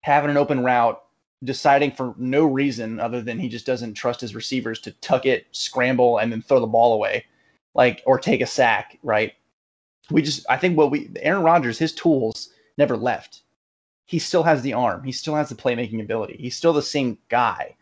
having 0.04 0.30
an 0.30 0.38
open 0.38 0.64
route, 0.64 1.02
deciding 1.44 1.92
for 1.92 2.14
no 2.18 2.46
reason 2.46 3.00
other 3.00 3.22
than 3.22 3.40
he 3.40 3.50
just 3.50 3.66
doesn't 3.66 3.96
trust 3.96 4.22
his 4.22 4.36
receivers 4.36 4.80
to 4.82 4.92
tuck 4.92 5.26
it, 5.26 5.48
scramble, 5.52 6.20
and 6.20 6.32
then 6.32 6.42
throw 6.42 6.60
the 6.60 6.68
ball 6.68 6.94
away, 6.94 7.26
like 7.74 8.04
or 8.06 8.20
take 8.20 8.42
a 8.42 8.46
sack. 8.46 9.00
Right? 9.02 9.34
We 10.12 10.22
just 10.22 10.46
I 10.50 10.58
think 10.58 10.78
what 10.78 10.92
we 10.92 11.10
Aaron 11.22 11.44
Rodgers 11.44 11.80
his 11.80 11.94
tools 11.94 12.50
never 12.78 12.96
left. 12.96 13.42
He 14.06 14.20
still 14.20 14.44
has 14.44 14.62
the 14.62 14.74
arm. 14.74 15.04
He 15.04 15.12
still 15.14 15.36
has 15.36 15.50
the 15.50 15.56
playmaking 15.56 16.02
ability. 16.02 16.38
He's 16.38 16.56
still 16.56 16.74
the 16.74 16.82
same 16.82 17.18
guy. 17.30 17.76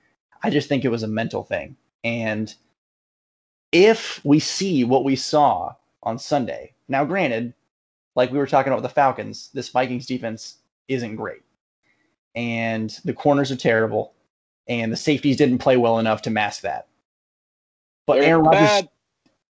I 0.44 0.50
just 0.50 0.70
think 0.70 0.86
it 0.86 0.90
was 0.90 1.04
a 1.04 1.08
mental 1.08 1.44
thing. 1.44 1.76
And 2.04 2.54
if 3.72 4.24
we 4.24 4.40
see 4.40 4.84
what 4.84 5.04
we 5.04 5.16
saw 5.16 5.74
on 6.04 6.20
Sunday, 6.20 6.74
now 6.88 7.04
granted, 7.04 7.54
like 8.16 8.32
we 8.32 8.38
were 8.38 8.48
talking 8.48 8.72
about 8.72 8.84
with 8.84 8.92
the 8.92 8.96
Falcons, 8.96 9.50
this 9.54 9.70
Vikings 9.70 10.06
defense 10.06 10.58
isn't 10.88 11.16
great 11.16 11.42
and 12.36 12.98
the 13.06 13.14
corners 13.14 13.52
are 13.52 13.56
terrible, 13.56 14.14
and 14.68 14.92
the 14.92 14.98
safeties 14.98 15.38
didn't 15.38 15.60
play 15.60 15.78
well 15.78 16.00
enough 16.00 16.22
to 16.24 16.30
mask 16.30 16.62
that. 16.62 16.88
But 18.08 18.20
They're 18.20 18.30
Aaron 18.30 18.46
Rodgers, 18.46 18.90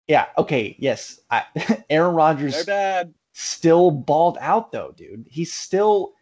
yeah, 0.09 0.27
okay, 0.37 0.77
yes, 0.79 1.21
I, 1.31 1.45
Aaron 1.91 2.15
Rodgers 2.15 2.69
still 3.33 3.91
balled 3.91 4.39
out 4.41 4.73
though, 4.73 4.93
dude. 4.97 5.27
He 5.29 5.45
still 5.45 6.13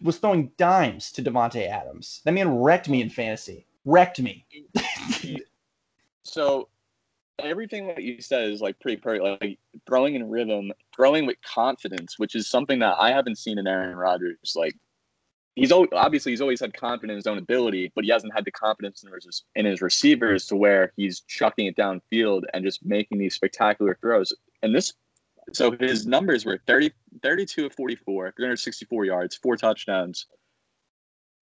was 0.00 0.18
throwing 0.18 0.50
dimes 0.58 1.12
to 1.12 1.22
Davante 1.22 1.68
Adams. 1.68 2.20
That 2.24 2.32
man 2.32 2.58
wrecked 2.58 2.88
me 2.88 3.00
in 3.00 3.10
fantasy. 3.10 3.66
Wrecked 3.84 4.20
me. 4.20 4.46
so 6.22 6.68
everything 7.38 7.88
that 7.88 8.02
you 8.02 8.20
said 8.20 8.50
is 8.50 8.60
like 8.60 8.78
pretty 8.80 9.00
perfect. 9.00 9.42
Like 9.42 9.58
throwing 9.86 10.14
in 10.14 10.28
rhythm, 10.30 10.72
throwing 10.94 11.26
with 11.26 11.36
confidence, 11.42 12.18
which 12.18 12.34
is 12.34 12.48
something 12.48 12.78
that 12.78 12.96
I 12.98 13.10
haven't 13.10 13.38
seen 13.38 13.58
in 13.58 13.66
Aaron 13.66 13.96
Rodgers 13.96 14.54
like 14.56 14.76
he's 15.54 15.72
always, 15.72 15.90
obviously 15.92 16.32
he's 16.32 16.40
always 16.40 16.60
had 16.60 16.74
confidence 16.74 17.12
in 17.12 17.16
his 17.16 17.26
own 17.26 17.38
ability, 17.38 17.92
but 17.94 18.04
he 18.04 18.10
hasn't 18.10 18.34
had 18.34 18.44
the 18.44 18.50
confidence 18.50 19.02
in 19.02 19.12
his, 19.12 19.44
in 19.54 19.66
his 19.66 19.80
receivers 19.80 20.46
to 20.46 20.56
where 20.56 20.92
he's 20.96 21.20
chucking 21.20 21.66
it 21.66 21.76
downfield 21.76 22.42
and 22.52 22.64
just 22.64 22.84
making 22.84 23.18
these 23.18 23.34
spectacular 23.34 23.96
throws. 24.00 24.32
And 24.62 24.74
this, 24.74 24.92
so 25.52 25.76
his 25.78 26.06
numbers 26.06 26.44
were 26.44 26.60
30, 26.66 26.92
32 27.22 27.66
of 27.66 27.74
44, 27.74 28.32
364 28.36 29.04
yards, 29.04 29.36
four 29.36 29.56
touchdowns. 29.56 30.26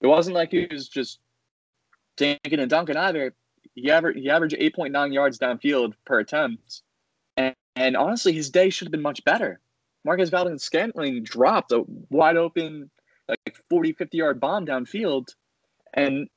It 0.00 0.06
wasn't 0.06 0.34
like 0.34 0.50
he 0.50 0.66
was 0.70 0.88
just 0.88 1.20
tanking 2.16 2.60
and 2.60 2.70
dunking 2.70 2.96
either. 2.96 3.34
He 3.74 3.90
averaged 3.90 4.18
he 4.18 4.28
averaged 4.28 4.56
8.9 4.56 5.14
yards 5.14 5.38
downfield 5.38 5.94
per 6.04 6.18
attempt. 6.18 6.82
And, 7.36 7.54
and 7.76 7.96
honestly, 7.96 8.32
his 8.32 8.50
day 8.50 8.68
should 8.68 8.88
have 8.88 8.92
been 8.92 9.00
much 9.00 9.24
better. 9.24 9.60
Marquez 10.04 10.30
Valdes 10.30 10.64
Scantling 10.64 11.22
dropped 11.22 11.70
a 11.70 11.84
wide 12.10 12.36
open 12.36 12.90
like 13.32 13.56
40, 13.70 13.92
50 13.92 14.16
yard 14.16 14.40
bomb 14.40 14.66
downfield. 14.66 15.28
And 15.94 16.28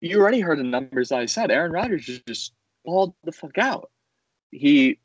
you 0.00 0.20
already 0.20 0.40
heard 0.40 0.58
the 0.58 0.64
numbers 0.64 1.12
I 1.12 1.26
said. 1.26 1.50
Aaron 1.50 1.72
Rodgers 1.72 2.04
just, 2.04 2.26
just 2.26 2.52
balled 2.84 3.14
the 3.24 3.32
fuck 3.32 3.58
out. 3.58 3.90
He 4.50 4.98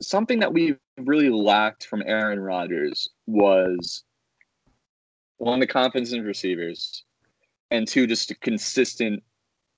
something 0.00 0.40
that 0.40 0.52
we 0.52 0.76
really 0.98 1.30
lacked 1.30 1.86
from 1.86 2.02
Aaron 2.06 2.40
Rodgers 2.40 3.08
was 3.26 4.04
one, 5.38 5.60
the 5.60 5.66
confidence 5.66 6.12
in 6.12 6.24
receivers, 6.24 7.04
and 7.70 7.86
two, 7.86 8.06
just 8.06 8.30
a 8.30 8.34
consistent 8.36 9.22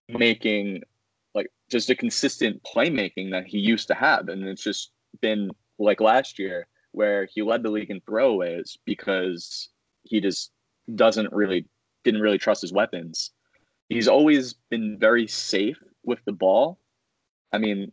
making, 0.08 0.82
like 1.34 1.50
just 1.70 1.90
a 1.90 1.94
consistent 1.94 2.62
playmaking 2.62 3.30
that 3.32 3.46
he 3.46 3.58
used 3.58 3.88
to 3.88 3.94
have. 3.94 4.28
And 4.28 4.46
it's 4.46 4.62
just 4.62 4.92
been 5.20 5.50
like 5.78 6.00
last 6.00 6.38
year 6.38 6.66
where 6.92 7.26
he 7.26 7.42
led 7.42 7.62
the 7.62 7.70
league 7.70 7.90
in 7.90 8.00
throwaways 8.00 8.76
because 8.84 9.68
he 10.02 10.20
just 10.20 10.50
doesn't 10.94 11.32
really 11.32 11.66
didn't 12.04 12.20
really 12.20 12.38
trust 12.38 12.62
his 12.62 12.72
weapons. 12.72 13.30
He's 13.88 14.08
always 14.08 14.54
been 14.70 14.98
very 14.98 15.26
safe 15.26 15.78
with 16.04 16.20
the 16.24 16.32
ball. 16.32 16.78
I 17.52 17.58
mean, 17.58 17.92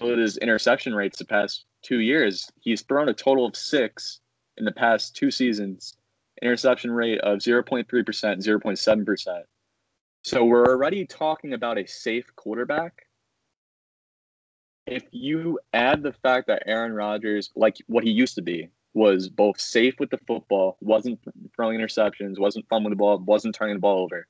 his 0.00 0.36
interception 0.36 0.94
rates 0.94 1.18
the 1.18 1.24
past 1.24 1.64
two 1.82 2.00
years. 2.00 2.50
He's 2.60 2.82
thrown 2.82 3.08
a 3.08 3.14
total 3.14 3.46
of 3.46 3.56
six 3.56 4.20
in 4.56 4.64
the 4.64 4.72
past 4.72 5.16
two 5.16 5.30
seasons, 5.30 5.96
interception 6.40 6.90
rate 6.90 7.20
of 7.20 7.38
0.3%, 7.38 7.86
0.7%. 7.86 9.42
So 10.24 10.44
we're 10.44 10.66
already 10.66 11.04
talking 11.04 11.52
about 11.52 11.78
a 11.78 11.86
safe 11.86 12.26
quarterback. 12.36 13.06
If 14.86 15.04
you 15.12 15.60
add 15.72 16.02
the 16.02 16.12
fact 16.12 16.48
that 16.48 16.64
Aaron 16.66 16.92
Rodgers, 16.92 17.50
like 17.54 17.76
what 17.86 18.04
he 18.04 18.10
used 18.10 18.34
to 18.34 18.42
be, 18.42 18.68
was 18.94 19.28
both 19.28 19.60
safe 19.60 19.94
with 19.98 20.10
the 20.10 20.18
football, 20.26 20.76
wasn't 20.80 21.18
throwing 21.54 21.78
interceptions, 21.78 22.38
wasn't 22.38 22.68
fumbling 22.68 22.90
the 22.90 22.96
ball, 22.96 23.18
wasn't 23.18 23.54
turning 23.54 23.76
the 23.76 23.80
ball 23.80 24.02
over, 24.02 24.26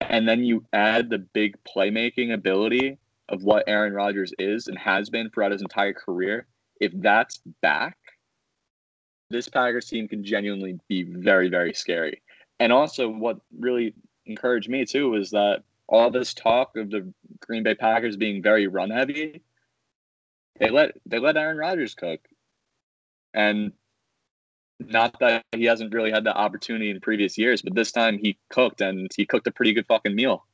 and 0.00 0.28
then 0.28 0.44
you 0.44 0.64
add 0.72 1.08
the 1.08 1.18
big 1.18 1.56
playmaking 1.64 2.32
ability 2.32 2.98
of 3.28 3.44
what 3.44 3.64
Aaron 3.66 3.92
Rodgers 3.92 4.32
is 4.38 4.68
and 4.68 4.78
has 4.78 5.10
been 5.10 5.30
throughout 5.30 5.52
his 5.52 5.62
entire 5.62 5.92
career, 5.92 6.46
if 6.80 6.92
that's 6.96 7.40
back, 7.62 7.96
this 9.30 9.48
Packers 9.48 9.86
team 9.86 10.06
can 10.06 10.24
genuinely 10.24 10.78
be 10.88 11.02
very, 11.02 11.48
very 11.48 11.74
scary. 11.74 12.22
And 12.60 12.72
also, 12.72 13.08
what 13.08 13.40
really 13.58 13.94
encouraged 14.26 14.68
me 14.68 14.84
too 14.84 15.10
was 15.10 15.30
that 15.30 15.62
all 15.88 16.10
this 16.10 16.34
talk 16.34 16.76
of 16.76 16.90
the 16.90 17.12
Green 17.40 17.62
Bay 17.62 17.74
Packers 17.74 18.16
being 18.16 18.42
very 18.42 18.66
run 18.66 18.90
heavy, 18.90 19.42
they 20.58 20.70
let 20.70 20.92
they 21.06 21.18
let 21.18 21.36
Aaron 21.36 21.56
Rodgers 21.56 21.94
cook, 21.94 22.20
and 23.34 23.72
not 24.78 25.18
that 25.20 25.44
he 25.52 25.64
hasn't 25.64 25.94
really 25.94 26.10
had 26.10 26.24
the 26.24 26.36
opportunity 26.36 26.90
in 26.90 27.00
previous 27.00 27.38
years, 27.38 27.62
but 27.62 27.74
this 27.74 27.92
time 27.92 28.18
he 28.18 28.38
cooked 28.50 28.80
and 28.80 29.10
he 29.16 29.24
cooked 29.24 29.46
a 29.46 29.50
pretty 29.50 29.72
good 29.72 29.86
fucking 29.86 30.14
meal. 30.14 30.44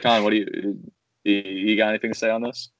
Con, 0.00 0.24
what 0.24 0.30
do 0.30 0.36
you 0.36 0.78
you 1.24 1.76
got 1.76 1.88
anything 1.88 2.12
to 2.12 2.18
say 2.18 2.30
on 2.30 2.42
this? 2.42 2.70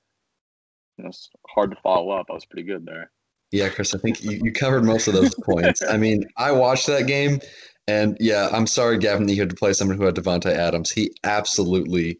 It's 0.98 1.30
hard 1.48 1.70
to 1.70 1.76
follow 1.82 2.10
up. 2.10 2.26
I 2.30 2.34
was 2.34 2.44
pretty 2.44 2.66
good 2.66 2.86
there. 2.86 3.10
Yeah, 3.50 3.68
Chris, 3.68 3.94
I 3.94 3.98
think 3.98 4.22
you, 4.22 4.40
you 4.42 4.52
covered 4.52 4.84
most 4.84 5.06
of 5.06 5.14
those 5.14 5.34
points. 5.34 5.82
I 5.88 5.96
mean, 5.96 6.24
I 6.36 6.52
watched 6.52 6.86
that 6.88 7.06
game, 7.06 7.40
and 7.86 8.16
yeah, 8.20 8.48
I'm 8.52 8.66
sorry, 8.66 8.98
Gavin, 8.98 9.26
that 9.26 9.34
you 9.34 9.40
had 9.40 9.50
to 9.50 9.56
play 9.56 9.72
someone 9.72 9.96
who 9.96 10.04
had 10.04 10.14
Davante 10.14 10.46
Adams. 10.46 10.90
He 10.90 11.14
absolutely 11.24 12.18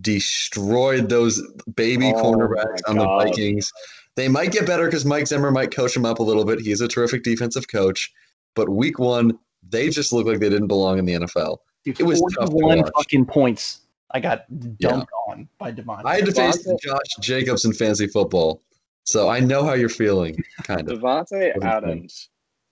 destroyed 0.00 1.08
those 1.08 1.42
baby 1.74 2.12
oh 2.14 2.22
cornerbacks 2.22 2.80
on 2.86 2.98
the 2.98 3.04
Vikings. 3.04 3.72
They 4.14 4.28
might 4.28 4.52
get 4.52 4.66
better 4.66 4.86
because 4.86 5.04
Mike 5.04 5.26
Zimmer 5.26 5.50
might 5.50 5.74
coach 5.74 5.94
them 5.94 6.04
up 6.04 6.18
a 6.18 6.22
little 6.22 6.44
bit. 6.44 6.60
He's 6.60 6.80
a 6.80 6.88
terrific 6.88 7.22
defensive 7.22 7.68
coach. 7.68 8.12
But 8.54 8.68
week 8.68 8.98
one, 8.98 9.38
they 9.68 9.90
just 9.90 10.12
looked 10.12 10.28
like 10.28 10.40
they 10.40 10.48
didn't 10.48 10.68
belong 10.68 10.98
in 10.98 11.04
the 11.04 11.14
NFL. 11.14 11.58
Dude, 11.84 12.00
it 12.00 12.04
was 12.04 12.20
tough 12.38 12.50
one 12.50 12.82
fucking 12.96 13.26
points. 13.26 13.80
I 14.12 14.20
got 14.20 14.44
dumped 14.78 15.10
yeah. 15.28 15.32
on 15.32 15.48
by 15.58 15.72
Davante. 15.72 16.02
I 16.04 16.16
had 16.16 16.26
to 16.26 16.32
face 16.32 16.66
Josh 16.82 17.00
Jacobs 17.20 17.64
in 17.64 17.72
fantasy 17.72 18.06
football, 18.06 18.62
so 19.04 19.28
I 19.28 19.40
know 19.40 19.64
how 19.64 19.74
you're 19.74 19.88
feeling. 19.88 20.42
Kind 20.62 20.90
of. 20.90 21.00
Davante 21.00 21.52
Adams 21.62 22.30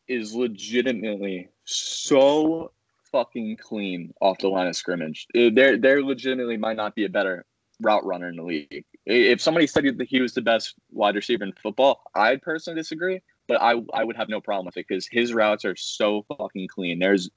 is 0.08 0.34
legitimately 0.34 1.48
so 1.64 2.70
fucking 3.14 3.56
clean 3.58 4.12
off 4.20 4.38
the 4.38 4.48
line 4.48 4.66
of 4.66 4.74
scrimmage. 4.74 5.28
Uh, 5.36 5.48
there, 5.54 5.76
there 5.78 6.02
legitimately 6.02 6.56
might 6.56 6.76
not 6.76 6.96
be 6.96 7.04
a 7.04 7.08
better 7.08 7.46
route 7.80 8.04
runner 8.04 8.28
in 8.28 8.34
the 8.34 8.42
league. 8.42 8.84
If 9.06 9.40
somebody 9.40 9.68
said 9.68 9.84
that 9.84 10.08
he 10.08 10.20
was 10.20 10.34
the 10.34 10.42
best 10.42 10.74
wide 10.90 11.14
receiver 11.14 11.44
in 11.44 11.52
football, 11.52 12.02
I'd 12.16 12.42
personally 12.42 12.80
disagree, 12.80 13.20
but 13.46 13.62
I 13.62 13.80
I 13.92 14.02
would 14.02 14.16
have 14.16 14.28
no 14.28 14.40
problem 14.40 14.66
with 14.66 14.76
it 14.76 14.86
because 14.88 15.06
his 15.06 15.32
routes 15.32 15.64
are 15.64 15.76
so 15.76 16.24
fucking 16.26 16.66
clean. 16.68 16.98
There's 16.98 17.30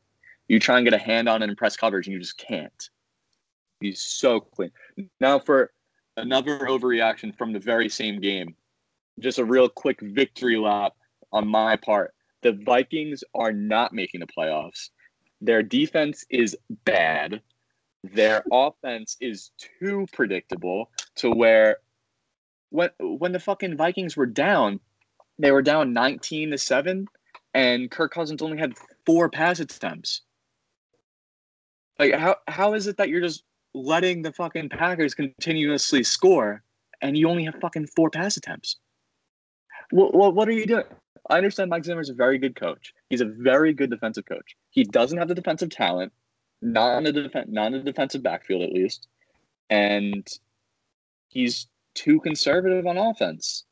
you 0.47 0.59
try 0.59 0.77
and 0.77 0.85
get 0.85 0.93
a 0.93 0.97
hand 0.97 1.29
on 1.29 1.43
it 1.43 1.49
and 1.49 1.57
press 1.57 1.77
coverage 1.77 2.07
and 2.07 2.13
you 2.13 2.19
just 2.19 2.37
can't. 2.37 2.89
He's 3.79 4.01
so 4.01 4.39
clean. 4.39 4.71
Now 5.19 5.37
for 5.37 5.73
another 6.15 6.59
overreaction 6.59 7.37
from 7.37 7.53
the 7.53 7.59
very 7.59 7.89
same 7.89 8.19
game, 8.19 8.55
just 9.19 9.37
a 9.37 9.45
real 9.45 9.69
quick 9.69 10.01
victory 10.01 10.57
lap 10.57 10.93
on 11.31 11.47
my 11.47 11.75
part. 11.75 12.15
The 12.41 12.53
Vikings 12.53 13.23
are 13.35 13.51
not 13.51 13.93
making 13.93 14.21
the 14.21 14.27
playoffs. 14.27 14.89
Their 15.41 15.63
defense 15.63 16.25
is 16.29 16.57
bad. 16.85 17.41
Their 18.03 18.43
offense 18.51 19.17
is 19.19 19.51
too 19.79 20.07
predictable 20.13 20.91
to 21.15 21.29
where 21.29 21.77
when 22.69 22.89
when 22.99 23.31
the 23.31 23.39
fucking 23.39 23.77
Vikings 23.77 24.17
were 24.17 24.25
down, 24.25 24.79
they 25.39 25.51
were 25.51 25.61
down 25.61 25.93
19 25.93 26.51
to 26.51 26.57
7 26.57 27.07
and 27.53 27.89
Kirk 27.91 28.13
Cousins 28.13 28.41
only 28.41 28.57
had 28.57 28.73
four 29.05 29.29
pass 29.29 29.59
attempts. 29.59 30.21
Like 31.99 32.13
how 32.13 32.37
how 32.47 32.73
is 32.73 32.87
it 32.87 32.97
that 32.97 33.09
you're 33.09 33.21
just 33.21 33.43
letting 33.73 34.21
the 34.21 34.33
fucking 34.33 34.69
Packers 34.69 35.13
continuously 35.13 36.03
score 36.03 36.63
and 37.01 37.17
you 37.17 37.29
only 37.29 37.45
have 37.45 37.55
fucking 37.61 37.87
four 37.95 38.09
pass 38.09 38.37
attempts? 38.37 38.77
What 39.91 40.13
what, 40.13 40.35
what 40.35 40.47
are 40.47 40.53
you 40.53 40.65
doing? 40.65 40.85
I 41.29 41.37
understand 41.37 41.69
Mike 41.69 41.83
Zimmer 41.83 42.01
is 42.01 42.09
a 42.09 42.13
very 42.13 42.37
good 42.37 42.55
coach. 42.55 42.93
He's 43.09 43.21
a 43.21 43.25
very 43.25 43.73
good 43.73 43.89
defensive 43.89 44.25
coach. 44.25 44.55
He 44.69 44.83
doesn't 44.83 45.17
have 45.17 45.27
the 45.27 45.35
defensive 45.35 45.69
talent 45.69 46.13
not 46.61 46.95
on 46.95 47.03
the 47.03 47.11
defense, 47.11 47.47
not 47.51 47.67
in 47.67 47.73
the 47.73 47.79
defensive 47.79 48.23
backfield 48.23 48.61
at 48.61 48.71
least, 48.71 49.07
and 49.69 50.27
he's 51.27 51.67
too 51.93 52.19
conservative 52.19 52.87
on 52.87 52.97
offense. 52.97 53.65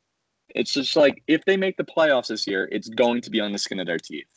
It's 0.54 0.72
just 0.72 0.96
like 0.96 1.22
if 1.26 1.44
they 1.44 1.56
make 1.56 1.76
the 1.76 1.84
playoffs 1.84 2.28
this 2.28 2.46
year, 2.46 2.68
it's 2.70 2.88
going 2.88 3.20
to 3.22 3.30
be 3.30 3.40
on 3.40 3.52
the 3.52 3.58
skin 3.58 3.80
of 3.80 3.86
their 3.86 3.98
teeth 3.98 4.28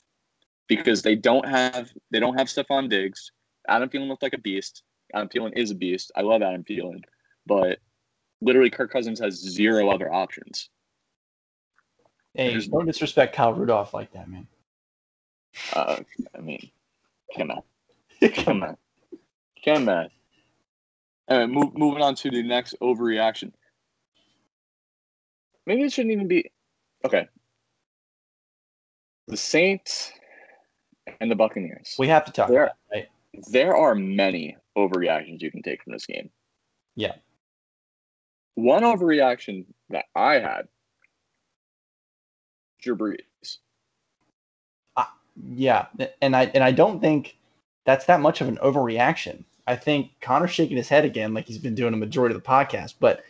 because 0.67 1.01
they 1.01 1.15
don't 1.15 1.47
have 1.47 1.91
they 2.11 2.19
don't 2.19 2.37
have 2.37 2.47
Stefon 2.47 2.89
Diggs. 2.89 3.31
Adam 3.67 3.89
Thielen 3.89 4.07
looked 4.07 4.23
like 4.23 4.33
a 4.33 4.39
beast. 4.39 4.83
Adam 5.13 5.29
Thielen 5.29 5.53
is 5.55 5.71
a 5.71 5.75
beast. 5.75 6.11
I 6.15 6.21
love 6.21 6.41
Adam 6.41 6.63
Thielen, 6.63 7.01
but 7.45 7.79
literally 8.41 8.69
Kirk 8.69 8.91
Cousins 8.91 9.19
has 9.19 9.35
zero 9.35 9.89
other 9.89 10.11
options. 10.11 10.69
Hey, 12.35 12.51
There's, 12.51 12.67
don't 12.67 12.85
disrespect 12.85 13.35
Kyle 13.35 13.53
Rudolph 13.53 13.93
like 13.93 14.13
that, 14.13 14.29
man. 14.29 14.47
Uh, 15.73 15.97
I 16.35 16.41
mean, 16.41 16.69
come 17.35 17.51
on. 17.51 17.61
Come 18.33 18.63
on. 18.63 18.77
Come 19.63 19.87
on. 19.87 20.09
All 21.29 21.39
right, 21.39 21.49
move, 21.49 21.77
moving 21.77 22.01
on 22.01 22.15
to 22.15 22.29
the 22.29 22.43
next 22.43 22.75
overreaction. 22.81 23.53
Maybe 25.65 25.83
it 25.83 25.93
shouldn't 25.93 26.11
even 26.11 26.27
be. 26.27 26.51
Okay. 27.05 27.27
The 29.27 29.37
Saints 29.37 30.11
and 31.21 31.29
the 31.29 31.35
Buccaneers. 31.35 31.95
We 31.97 32.07
have 32.07 32.25
to 32.25 32.31
talk 32.31 32.49
there, 32.49 32.63
about 32.63 32.75
it, 32.91 32.95
right? 32.95 33.07
There 33.51 33.75
are 33.75 33.95
many 33.95 34.57
overreactions 34.77 35.41
you 35.41 35.51
can 35.51 35.61
take 35.61 35.83
from 35.83 35.93
this 35.93 36.05
game. 36.05 36.29
Yeah. 36.95 37.13
One 38.55 38.83
overreaction 38.83 39.65
that 39.91 40.05
I 40.15 40.35
had, 40.39 40.67
Drew 42.81 42.95
Brees. 42.95 43.57
Uh, 44.95 45.05
yeah, 45.51 45.87
and 46.21 46.35
I 46.35 46.45
and 46.53 46.63
I 46.63 46.71
don't 46.71 46.99
think 46.99 47.37
that's 47.85 48.05
that 48.05 48.21
much 48.21 48.41
of 48.41 48.47
an 48.47 48.57
overreaction. 48.57 49.43
I 49.67 49.75
think 49.75 50.11
Connor's 50.21 50.51
shaking 50.51 50.77
his 50.77 50.89
head 50.89 51.05
again, 51.05 51.33
like 51.33 51.45
he's 51.45 51.59
been 51.59 51.75
doing 51.75 51.93
a 51.93 51.97
majority 51.97 52.35
of 52.35 52.41
the 52.41 52.47
podcast, 52.47 52.95
but 52.99 53.23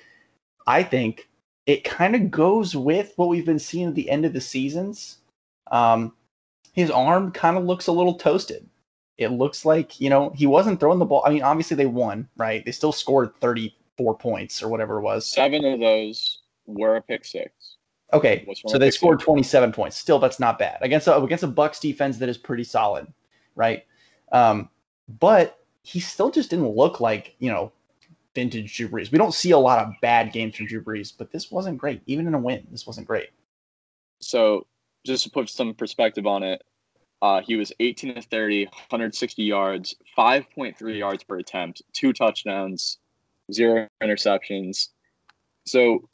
I 0.68 0.84
think 0.84 1.28
it 1.66 1.84
kind 1.84 2.16
of 2.16 2.32
goes 2.32 2.76
with 2.76 3.14
what 3.18 3.28
we've 3.28 3.46
been 3.46 3.60
seeing 3.60 3.90
at 3.90 3.96
the 3.96 4.10
end 4.10 4.26
of 4.26 4.34
the 4.34 4.42
seasons. 4.42 5.18
Um, 5.70 6.14
his 6.74 6.90
arm 6.90 7.32
kind 7.32 7.58
of 7.58 7.66
looks 7.66 7.88
a 7.88 7.92
little 7.92 8.16
toasted. 8.16 8.68
It 9.18 9.30
looks 9.34 9.66
like, 9.66 10.00
you 10.00 10.10
know, 10.10 10.30
he 10.30 10.48
wasn't 10.48 10.80
throwing 10.80 11.00
the 11.00 11.06
ball. 11.06 11.24
I 11.26 11.30
mean, 11.30 11.44
obviously 11.44 11.76
they 11.76 11.86
won, 11.86 12.30
right? 12.38 12.64
They 12.64 12.72
still 12.72 12.94
scored 12.94 13.36
34 13.42 14.18
points 14.18 14.64
or 14.64 14.70
whatever 14.70 14.98
it 14.98 15.02
was. 15.02 15.28
Seven 15.28 15.66
of 15.66 15.80
those 15.80 16.40
were 16.66 16.96
a 16.96 17.02
pick 17.02 17.26
six. 17.26 17.52
Okay, 18.12 18.48
so 18.67 18.80
they 18.80 18.89
scored 18.89 19.19
27 19.19 19.72
points. 19.72 19.98
Still, 19.98 20.17
that's 20.17 20.39
not 20.39 20.58
bad 20.58 20.80
against 20.82 21.08
a, 21.08 21.15
against 21.22 21.43
a 21.43 21.48
Bucks 21.48 21.80
defense 21.80 22.17
that 22.17 22.28
is 22.30 22.38
pretty 22.38 22.63
solid, 22.63 23.08
right? 23.56 23.86
Um, 24.32 24.69
but 25.19 25.60
he 25.84 26.00
still 26.00 26.32
just 26.32 26.50
didn't 26.50 26.69
look 26.69 27.00
like 27.00 27.36
you 27.39 27.52
know 27.52 27.72
vintage 28.34 28.76
Drew 28.76 28.88
Brees. 28.88 29.12
We 29.12 29.17
don't 29.17 29.34
see 29.34 29.52
a 29.52 29.58
lot 29.58 29.86
of 29.86 29.93
bad 30.02 30.32
games 30.32 30.56
from 30.56 30.65
Drew 30.65 30.84
Brees, 30.84 31.13
but 31.15 31.32
this 31.32 31.52
wasn't 31.52 31.78
great. 31.78 32.02
Even 32.08 32.26
in 32.26 32.34
a 32.34 32.39
win, 32.39 32.65
this 32.72 32.88
wasn't 32.88 33.08
great. 33.08 33.30
So 34.22 34.65
just 35.06 35.24
to 35.26 35.30
put 35.30 35.50
some 35.50 35.74
perspective 35.74 36.26
on 36.26 36.43
it, 36.43 36.63
uh, 37.22 37.41
he 37.41 37.56
was 37.56 37.74
18 37.80 38.15
to 38.15 38.22
30, 38.22 38.65
160 38.65 39.43
yards, 39.43 39.95
5.3 40.17 40.98
yards 40.98 41.24
per 41.24 41.38
attempt, 41.38 41.82
two 41.93 42.13
touchdowns, 42.13 42.98
zero 43.52 43.88
interceptions. 44.02 44.89
So 45.65 46.08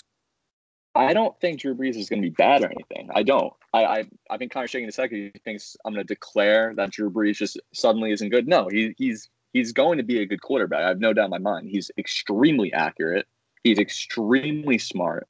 I 0.96 1.14
don't 1.14 1.40
think 1.42 1.60
Drew 1.60 1.76
Brees 1.76 1.98
is 1.98 2.10
going 2.10 2.22
to 2.22 2.30
be 2.30 2.34
bad 2.34 2.64
or 2.64 2.68
anything. 2.72 3.10
I 3.14 3.24
don't. 3.24 3.54
I, 3.74 3.86
I 3.86 4.04
I've 4.30 4.40
been 4.40 4.50
kind 4.50 4.64
of 4.64 4.70
shaking 4.70 4.88
his 4.88 4.96
head 4.96 5.10
'cause 5.10 5.18
he 5.18 5.32
thinks 5.44 5.76
I'm 5.86 5.94
going 5.94 6.06
to 6.06 6.14
declare 6.14 6.74
that 6.76 6.92
Drew 6.92 7.12
Brees 7.12 7.36
just 7.38 7.60
suddenly 7.74 8.12
isn't 8.12 8.30
good. 8.30 8.48
No, 8.48 8.70
he, 8.70 8.96
he's 8.98 9.30
he's 9.54 9.74
going 9.74 9.98
to 9.98 10.04
be 10.04 10.22
a 10.22 10.26
good 10.26 10.42
quarterback. 10.42 10.82
I 10.82 10.88
have 10.90 11.00
no 11.00 11.14
doubt 11.14 11.26
in 11.26 11.32
my 11.32 11.38
mind. 11.40 11.70
He's 11.70 11.92
extremely 11.98 12.72
accurate. 12.74 13.28
He's 13.64 13.80
extremely 13.80 14.78
smart, 14.78 15.28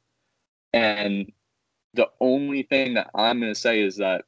and 0.73 1.31
the 1.93 2.09
only 2.21 2.63
thing 2.63 2.95
that 2.95 3.09
I'm 3.15 3.39
going 3.39 3.53
to 3.53 3.59
say 3.59 3.81
is 3.81 3.97
that 3.97 4.25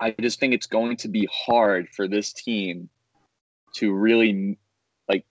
I 0.00 0.12
just 0.12 0.40
think 0.40 0.54
it's 0.54 0.66
going 0.66 0.96
to 0.98 1.08
be 1.08 1.28
hard 1.30 1.88
for 1.90 2.08
this 2.08 2.32
team 2.32 2.88
to 3.74 3.92
really 3.92 4.58
like 5.08 5.24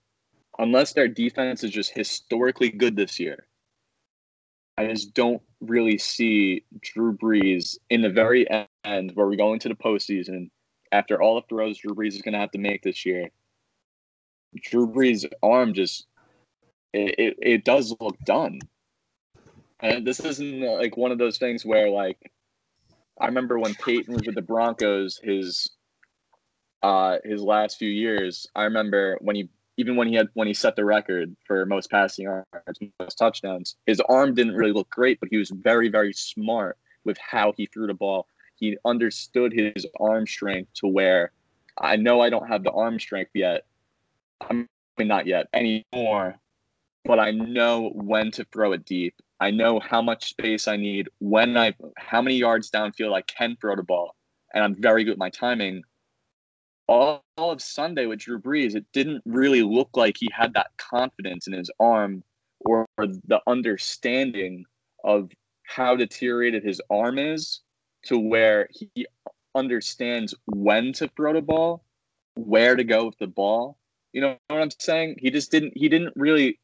unless 0.58 0.92
their 0.94 1.08
defense 1.08 1.64
is 1.64 1.72
just 1.72 1.92
historically 1.92 2.70
good 2.70 2.96
this 2.96 3.20
year. 3.20 3.46
I 4.80 4.86
just 4.86 5.12
don't 5.12 5.42
really 5.60 5.98
see 5.98 6.64
Drew 6.80 7.14
Brees 7.14 7.76
in 7.90 8.00
the 8.00 8.08
very 8.08 8.46
end 8.82 9.12
where 9.12 9.26
we 9.26 9.36
go 9.36 9.52
into 9.52 9.68
the 9.68 9.74
postseason 9.74 10.48
after 10.90 11.20
all 11.20 11.34
the 11.34 11.46
throws 11.50 11.76
Drew 11.76 11.94
Brees 11.94 12.14
is 12.14 12.22
going 12.22 12.32
to 12.32 12.38
have 12.38 12.52
to 12.52 12.58
make 12.58 12.82
this 12.82 13.04
year. 13.04 13.28
Drew 14.62 14.88
Brees' 14.88 15.30
arm 15.42 15.74
just 15.74 16.06
it, 16.94 17.14
it, 17.18 17.36
it 17.42 17.64
does 17.64 17.94
look 18.00 18.16
done. 18.24 18.58
And 19.80 20.06
this 20.06 20.20
isn't 20.20 20.64
uh, 20.64 20.72
like 20.72 20.96
one 20.96 21.12
of 21.12 21.18
those 21.18 21.36
things 21.36 21.62
where 21.62 21.90
like 21.90 22.32
I 23.20 23.26
remember 23.26 23.58
when 23.58 23.74
Peyton 23.74 24.14
was 24.14 24.24
with 24.24 24.34
the 24.34 24.40
Broncos, 24.40 25.20
his 25.22 25.72
uh 26.82 27.18
his 27.22 27.42
last 27.42 27.76
few 27.76 27.90
years. 27.90 28.46
I 28.54 28.62
remember 28.62 29.18
when 29.20 29.36
he 29.36 29.50
even 29.80 29.96
when 29.96 30.08
he 30.08 30.14
had 30.14 30.28
when 30.34 30.46
he 30.46 30.52
set 30.52 30.76
the 30.76 30.84
record 30.84 31.34
for 31.46 31.64
most 31.64 31.90
passing 31.90 32.24
yards, 32.24 32.46
most 33.00 33.16
touchdowns, 33.16 33.76
his 33.86 33.98
arm 34.10 34.34
didn't 34.34 34.54
really 34.54 34.72
look 34.72 34.90
great, 34.90 35.18
but 35.20 35.30
he 35.30 35.38
was 35.38 35.48
very, 35.48 35.88
very 35.88 36.12
smart 36.12 36.76
with 37.04 37.16
how 37.16 37.54
he 37.56 37.64
threw 37.64 37.86
the 37.86 37.94
ball. 37.94 38.26
He 38.56 38.76
understood 38.84 39.54
his 39.54 39.86
arm 39.98 40.26
strength 40.26 40.70
to 40.74 40.86
where 40.86 41.32
I 41.78 41.96
know 41.96 42.20
I 42.20 42.28
don't 42.28 42.46
have 42.46 42.62
the 42.62 42.72
arm 42.72 43.00
strength 43.00 43.30
yet. 43.32 43.64
I 44.42 44.52
mean, 44.52 44.68
not 44.98 45.26
yet 45.26 45.46
anymore, 45.54 46.36
but 47.06 47.18
I 47.18 47.30
know 47.30 47.88
when 47.94 48.30
to 48.32 48.44
throw 48.52 48.72
it 48.72 48.84
deep. 48.84 49.14
I 49.40 49.50
know 49.50 49.80
how 49.80 50.02
much 50.02 50.28
space 50.28 50.68
I 50.68 50.76
need, 50.76 51.08
when 51.20 51.56
I, 51.56 51.72
how 51.96 52.20
many 52.20 52.36
yards 52.36 52.70
downfield 52.70 53.14
I 53.14 53.22
can 53.22 53.56
throw 53.58 53.76
the 53.76 53.82
ball, 53.82 54.14
and 54.52 54.62
I'm 54.62 54.74
very 54.74 55.04
good 55.04 55.12
at 55.12 55.18
my 55.18 55.30
timing. 55.30 55.84
All, 56.90 57.22
all 57.38 57.52
of 57.52 57.62
Sunday 57.62 58.06
with 58.06 58.18
Drew 58.18 58.40
Brees, 58.40 58.74
it 58.74 58.84
didn't 58.92 59.22
really 59.24 59.62
look 59.62 59.90
like 59.94 60.16
he 60.18 60.28
had 60.32 60.54
that 60.54 60.72
confidence 60.76 61.46
in 61.46 61.52
his 61.52 61.70
arm 61.78 62.24
or 62.58 62.84
the 62.98 63.40
understanding 63.46 64.64
of 65.04 65.30
how 65.62 65.94
deteriorated 65.94 66.64
his 66.64 66.82
arm 66.90 67.16
is 67.16 67.60
to 68.06 68.18
where 68.18 68.68
he 68.72 69.06
understands 69.54 70.34
when 70.46 70.92
to 70.94 71.08
throw 71.16 71.32
the 71.32 71.40
ball, 71.40 71.84
where 72.34 72.74
to 72.74 72.82
go 72.82 73.06
with 73.06 73.18
the 73.18 73.28
ball. 73.28 73.78
You 74.12 74.22
know 74.22 74.36
what 74.48 74.60
I'm 74.60 74.70
saying? 74.80 75.18
He 75.20 75.30
just 75.30 75.52
didn't 75.52 75.74
he 75.76 75.88
didn't 75.88 76.14
really 76.16 76.58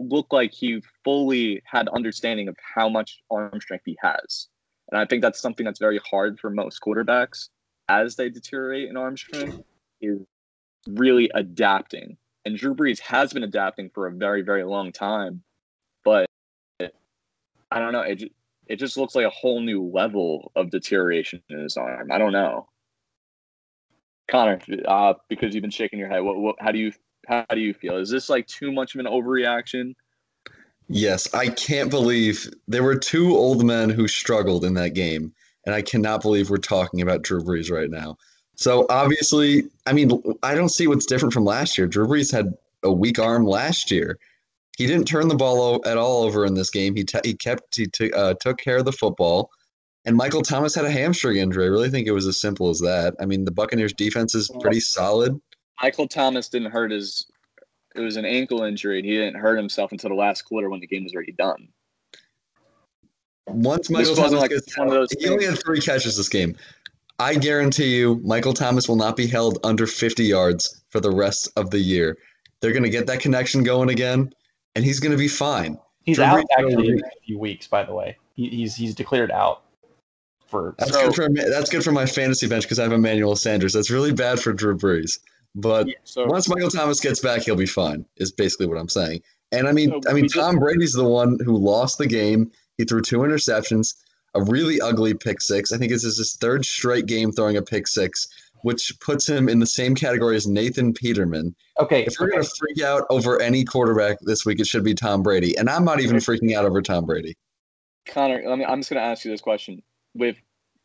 look 0.00 0.32
like 0.32 0.52
he 0.52 0.82
fully 1.04 1.62
had 1.64 1.88
understanding 1.90 2.48
of 2.48 2.56
how 2.74 2.88
much 2.88 3.20
arm 3.30 3.60
strength 3.60 3.84
he 3.86 3.96
has. 4.02 4.48
And 4.90 5.00
I 5.00 5.04
think 5.04 5.22
that's 5.22 5.40
something 5.40 5.64
that's 5.64 5.78
very 5.78 6.00
hard 6.10 6.40
for 6.40 6.50
most 6.50 6.80
quarterbacks 6.80 7.48
as 7.88 8.16
they 8.16 8.28
deteriorate 8.28 8.88
in 8.88 8.96
arm 8.96 9.16
strength 9.16 9.56
is 10.00 10.20
really 10.88 11.30
adapting. 11.34 12.16
And 12.44 12.56
Drew 12.56 12.74
Brees 12.74 13.00
has 13.00 13.32
been 13.32 13.42
adapting 13.42 13.90
for 13.90 14.06
a 14.06 14.12
very, 14.12 14.42
very 14.42 14.64
long 14.64 14.92
time. 14.92 15.42
But 16.04 16.26
I 16.80 17.78
don't 17.78 17.92
know. 17.92 18.00
It, 18.00 18.32
it 18.66 18.76
just 18.76 18.96
looks 18.96 19.14
like 19.14 19.26
a 19.26 19.30
whole 19.30 19.60
new 19.60 19.82
level 19.82 20.52
of 20.56 20.70
deterioration 20.70 21.42
in 21.50 21.60
his 21.60 21.76
arm. 21.76 22.10
I 22.10 22.18
don't 22.18 22.32
know. 22.32 22.68
Connor, 24.30 24.60
uh, 24.86 25.14
because 25.28 25.54
you've 25.54 25.62
been 25.62 25.70
shaking 25.70 25.98
your 25.98 26.08
head, 26.08 26.20
what, 26.20 26.36
what, 26.36 26.56
how 26.60 26.70
do 26.70 26.78
you 26.78 26.92
how 27.26 27.44
do 27.50 27.60
you 27.60 27.74
feel? 27.74 27.96
Is 27.96 28.10
this 28.10 28.28
like 28.28 28.46
too 28.46 28.72
much 28.72 28.94
of 28.94 29.00
an 29.00 29.06
overreaction? 29.06 29.94
Yes, 30.88 31.32
I 31.34 31.48
can't 31.48 31.90
believe 31.90 32.48
there 32.66 32.82
were 32.82 32.96
two 32.96 33.36
old 33.36 33.64
men 33.64 33.90
who 33.90 34.08
struggled 34.08 34.64
in 34.64 34.74
that 34.74 34.94
game, 34.94 35.34
and 35.66 35.74
I 35.74 35.82
cannot 35.82 36.22
believe 36.22 36.48
we're 36.48 36.56
talking 36.56 37.02
about 37.02 37.22
Drew 37.22 37.42
Brees 37.42 37.70
right 37.70 37.90
now. 37.90 38.16
So 38.58 38.86
obviously, 38.90 39.62
I 39.86 39.92
mean, 39.92 40.10
I 40.42 40.56
don't 40.56 40.68
see 40.68 40.88
what's 40.88 41.06
different 41.06 41.32
from 41.32 41.44
last 41.44 41.78
year. 41.78 41.86
Drew 41.86 42.08
Brees 42.08 42.32
had 42.32 42.54
a 42.82 42.92
weak 42.92 43.20
arm 43.20 43.44
last 43.44 43.88
year. 43.88 44.18
He 44.76 44.84
didn't 44.84 45.06
turn 45.06 45.28
the 45.28 45.36
ball 45.36 45.80
at 45.86 45.96
all 45.96 46.24
over 46.24 46.44
in 46.44 46.54
this 46.54 46.68
game. 46.68 46.96
He 46.96 47.04
t- 47.04 47.20
he 47.22 47.34
kept 47.34 47.76
he 47.76 47.86
t- 47.86 48.12
uh, 48.12 48.34
took 48.40 48.58
care 48.58 48.78
of 48.78 48.84
the 48.84 48.92
football, 48.92 49.50
and 50.04 50.16
Michael 50.16 50.42
Thomas 50.42 50.74
had 50.74 50.84
a 50.84 50.90
hamstring 50.90 51.36
injury. 51.36 51.66
I 51.66 51.68
really 51.68 51.88
think 51.88 52.08
it 52.08 52.12
was 52.12 52.26
as 52.26 52.40
simple 52.40 52.68
as 52.68 52.80
that. 52.80 53.14
I 53.20 53.26
mean, 53.26 53.44
the 53.44 53.52
Buccaneers 53.52 53.92
defense 53.92 54.34
is 54.34 54.50
pretty 54.60 54.80
solid. 54.80 55.40
Michael 55.80 56.08
Thomas 56.08 56.48
didn't 56.48 56.72
hurt 56.72 56.90
his. 56.90 57.30
It 57.94 58.00
was 58.00 58.16
an 58.16 58.24
ankle 58.24 58.64
injury, 58.64 58.98
and 58.98 59.06
he 59.06 59.16
didn't 59.16 59.36
hurt 59.40 59.56
himself 59.56 59.92
until 59.92 60.10
the 60.10 60.16
last 60.16 60.42
quarter 60.42 60.68
when 60.68 60.80
the 60.80 60.88
game 60.88 61.04
was 61.04 61.14
already 61.14 61.32
done. 61.32 61.68
Once 63.46 63.88
Michael 63.88 64.10
wasn't 64.10 64.26
Thomas 64.26 64.40
like 64.40 64.50
gets 64.50 64.78
one 64.78 64.88
of 64.88 64.94
those 64.94 65.08
he 65.12 65.28
only 65.28 65.46
had 65.46 65.62
three 65.62 65.80
catches 65.80 66.16
this 66.16 66.28
game. 66.28 66.56
I 67.18 67.34
guarantee 67.34 67.96
you, 67.96 68.20
Michael 68.24 68.54
Thomas 68.54 68.88
will 68.88 68.96
not 68.96 69.16
be 69.16 69.26
held 69.26 69.58
under 69.64 69.86
50 69.86 70.24
yards 70.24 70.82
for 70.90 71.00
the 71.00 71.10
rest 71.10 71.48
of 71.56 71.70
the 71.70 71.78
year. 71.80 72.16
They're 72.60 72.72
going 72.72 72.84
to 72.84 72.90
get 72.90 73.06
that 73.08 73.20
connection 73.20 73.62
going 73.62 73.88
again, 73.90 74.32
and 74.74 74.84
he's 74.84 75.00
going 75.00 75.12
to 75.12 75.18
be 75.18 75.28
fine. 75.28 75.78
He's 76.04 76.16
Drew 76.16 76.24
out 76.26 76.44
actually 76.56 76.88
in 76.88 77.00
a 77.04 77.10
few 77.24 77.38
weeks, 77.38 77.66
by 77.66 77.82
the 77.84 77.92
way. 77.92 78.16
He, 78.34 78.48
he's 78.48 78.74
he's 78.74 78.94
declared 78.94 79.30
out 79.30 79.62
for. 80.46 80.74
That's 80.78 80.92
So- 80.92 81.06
good 81.06 81.14
for 81.14 81.28
that's 81.50 81.70
good 81.70 81.84
for 81.84 81.92
my 81.92 82.06
fantasy 82.06 82.46
bench 82.48 82.64
because 82.64 82.78
I 82.78 82.84
have 82.84 82.92
Emmanuel 82.92 83.36
Sanders. 83.36 83.72
That's 83.72 83.90
really 83.90 84.12
bad 84.12 84.40
for 84.40 84.52
Drew 84.52 84.76
Brees. 84.76 85.18
But 85.54 85.88
So 86.04 86.24
once 86.26 86.48
Michael 86.48 86.70
Thomas 86.70 87.00
gets 87.00 87.20
back, 87.20 87.42
he'll 87.42 87.56
be 87.56 87.66
fine. 87.66 88.04
Is 88.16 88.30
basically 88.32 88.66
what 88.66 88.78
I'm 88.78 88.88
saying. 88.88 89.22
And 89.52 89.66
I 89.68 89.72
mean, 89.72 89.90
So 89.90 90.00
I 90.08 90.12
mean, 90.14 90.22
we 90.22 90.28
just- 90.28 90.34
Tom 90.36 90.58
Brady's 90.58 90.92
the 90.92 91.04
one 91.08 91.38
who 91.44 91.56
lost 91.56 91.98
the 91.98 92.06
game. 92.06 92.50
He 92.78 92.84
threw 92.84 93.00
two 93.02 93.18
interceptions, 93.18 93.94
a 94.38 94.44
really 94.50 94.80
ugly 94.80 95.14
pick 95.14 95.40
six. 95.40 95.72
I 95.72 95.78
think 95.78 95.92
this 95.92 96.04
is 96.04 96.18
his 96.18 96.34
third 96.36 96.64
straight 96.64 97.06
game 97.06 97.32
throwing 97.32 97.56
a 97.56 97.62
pick 97.62 97.86
six, 97.86 98.28
which 98.62 98.98
puts 99.00 99.28
him 99.28 99.48
in 99.48 99.58
the 99.58 99.66
same 99.66 99.94
category 99.94 100.36
as 100.36 100.46
Nathan 100.46 100.92
Peterman. 100.92 101.54
Okay, 101.80 102.04
If 102.04 102.14
we're 102.18 102.26
okay. 102.28 102.36
gonna 102.36 102.48
freak 102.58 102.80
out 102.82 103.04
over 103.10 103.40
any 103.40 103.64
quarterback 103.64 104.18
this 104.22 104.44
week, 104.44 104.60
it 104.60 104.66
should 104.66 104.84
be 104.84 104.94
Tom 104.94 105.22
Brady. 105.22 105.56
And 105.56 105.68
I'm 105.68 105.84
not 105.84 106.00
even 106.00 106.16
freaking 106.16 106.54
out 106.54 106.64
over 106.64 106.82
Tom 106.82 107.04
Brady. 107.04 107.36
Connor, 108.06 108.42
let 108.46 108.58
me, 108.58 108.64
I'm 108.64 108.80
just 108.80 108.90
going 108.90 109.02
to 109.02 109.06
ask 109.06 109.24
you 109.24 109.30
this 109.30 109.42
question: 109.42 109.82
With 110.14 110.36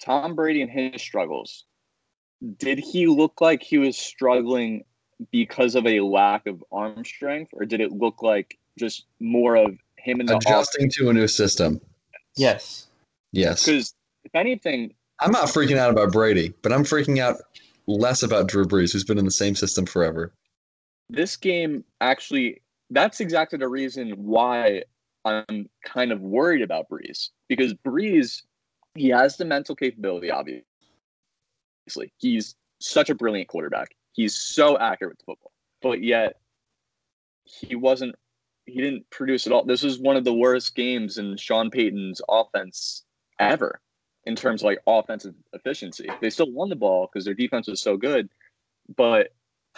Tom 0.04 0.36
Brady 0.36 0.62
and 0.62 0.70
his 0.70 1.02
struggles, 1.02 1.64
did 2.58 2.80
he 2.80 3.08
look 3.08 3.40
like 3.40 3.64
he 3.64 3.78
was 3.78 3.98
struggling 3.98 4.84
because 5.32 5.76
of 5.76 5.88
a 5.88 6.02
lack 6.02 6.48
of 6.48 6.62
arm 6.72 7.06
strength, 7.06 7.52
or 7.54 7.66
did 7.66 7.80
it 7.80 7.94
look 7.94 8.22
like 8.22 8.58
just 8.78 9.06
more 9.22 9.56
of 9.56 9.78
him 9.96 10.20
and 10.20 10.28
the 10.28 10.36
Adjusting 10.36 10.90
to 10.96 11.10
a 11.10 11.14
new 11.14 11.28
system. 11.30 11.80
yes. 12.36 12.88
Yes. 13.34 13.66
Because 13.66 13.94
if 14.24 14.34
anything, 14.34 14.94
I'm 15.20 15.32
not 15.32 15.50
freaking 15.50 15.78
out 15.78 15.92
about 15.92 16.14
Brady, 16.14 16.54
but 16.62 16.72
I'm 16.72 16.84
freaking 16.86 17.20
out 17.20 17.36
less 17.88 18.24
about 18.24 18.48
Drew 18.48 18.64
Brees, 18.66 18.94
who's 18.94 19.04
been 19.04 19.18
in 19.18 19.26
the 19.26 19.32
same 19.32 19.56
system 19.56 19.86
forever. 19.86 20.32
this 21.10 21.36
game 21.36 21.84
actually 22.00 22.62
that's 22.90 23.20
exactly 23.20 23.58
the 23.58 23.68
reason 23.68 24.12
why 24.12 24.84
I'm 25.26 25.70
kind 25.86 26.12
of 26.12 26.22
worried 26.22 26.62
about 26.62 26.90
Brees 26.90 27.30
because 27.50 27.74
Brees, 27.74 28.44
he 28.96 29.10
has 29.10 29.36
the 29.38 29.46
mental 29.46 29.76
capability 29.76 30.32
obviously 30.32 30.64
he's 32.18 32.56
such 32.80 33.10
a 33.10 33.16
brilliant 33.16 33.50
quarterback 33.50 33.90
he's 34.14 34.36
so 34.36 34.78
accurate 34.78 35.12
with 35.12 35.20
the 35.20 35.26
football 35.26 35.52
but 35.82 36.02
yet 36.02 36.40
he 37.44 37.76
wasn't 37.76 38.16
he 38.66 38.80
didn't 38.80 39.10
produce 39.10 39.46
at 39.46 39.54
all 39.54 39.66
this 39.66 39.84
was 39.84 40.00
one 40.00 40.16
of 40.16 40.24
the 40.24 40.34
worst 40.34 40.74
games 40.76 41.18
in 41.18 41.36
Sean 41.36 41.70
Payton's 41.70 42.22
offense 42.30 43.04
ever 43.52 43.80
in 44.26 44.36
terms 44.36 44.62
of 44.62 44.66
like 44.66 44.80
offensive 44.88 45.36
efficiency. 45.54 46.08
They 46.22 46.30
still 46.30 46.52
won 46.52 46.70
the 46.70 46.76
ball 46.76 47.10
because 47.12 47.26
their 47.26 47.34
defense 47.34 47.68
was 47.68 47.82
so 47.82 47.98
good, 47.98 48.30
but 48.96 49.30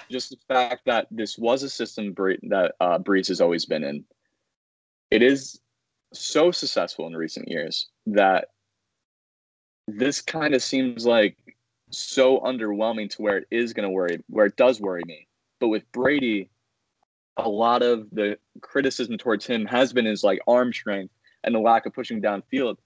just 0.09 0.29
the 0.29 0.37
fact 0.47 0.81
that 0.85 1.07
this 1.11 1.37
was 1.37 1.63
a 1.63 1.69
system 1.69 2.13
that 2.49 2.73
uh, 2.79 2.99
Brees 2.99 3.27
has 3.29 3.41
always 3.41 3.65
been 3.65 3.83
in, 3.83 4.03
it 5.09 5.21
is 5.21 5.59
so 6.13 6.51
successful 6.51 7.07
in 7.07 7.15
recent 7.15 7.47
years 7.47 7.87
that 8.07 8.49
this 9.87 10.21
kind 10.21 10.53
of 10.53 10.63
seems 10.63 11.05
like 11.05 11.37
so 11.89 12.39
underwhelming 12.39 13.09
to 13.11 13.21
where 13.21 13.37
it 13.37 13.47
is 13.51 13.73
going 13.73 13.87
to 13.87 13.93
worry, 13.93 14.19
where 14.27 14.47
it 14.47 14.55
does 14.57 14.81
worry 14.81 15.03
me. 15.05 15.27
But 15.59 15.69
with 15.69 15.89
Brady, 15.91 16.49
a 17.37 17.47
lot 17.47 17.81
of 17.81 18.09
the 18.11 18.37
criticism 18.61 19.17
towards 19.17 19.45
him 19.45 19.65
has 19.65 19.93
been 19.93 20.05
his 20.05 20.23
like 20.23 20.39
arm 20.47 20.73
strength 20.73 21.13
and 21.43 21.53
the 21.53 21.59
lack 21.59 21.85
of 21.85 21.93
pushing 21.93 22.21
downfield. 22.21 22.77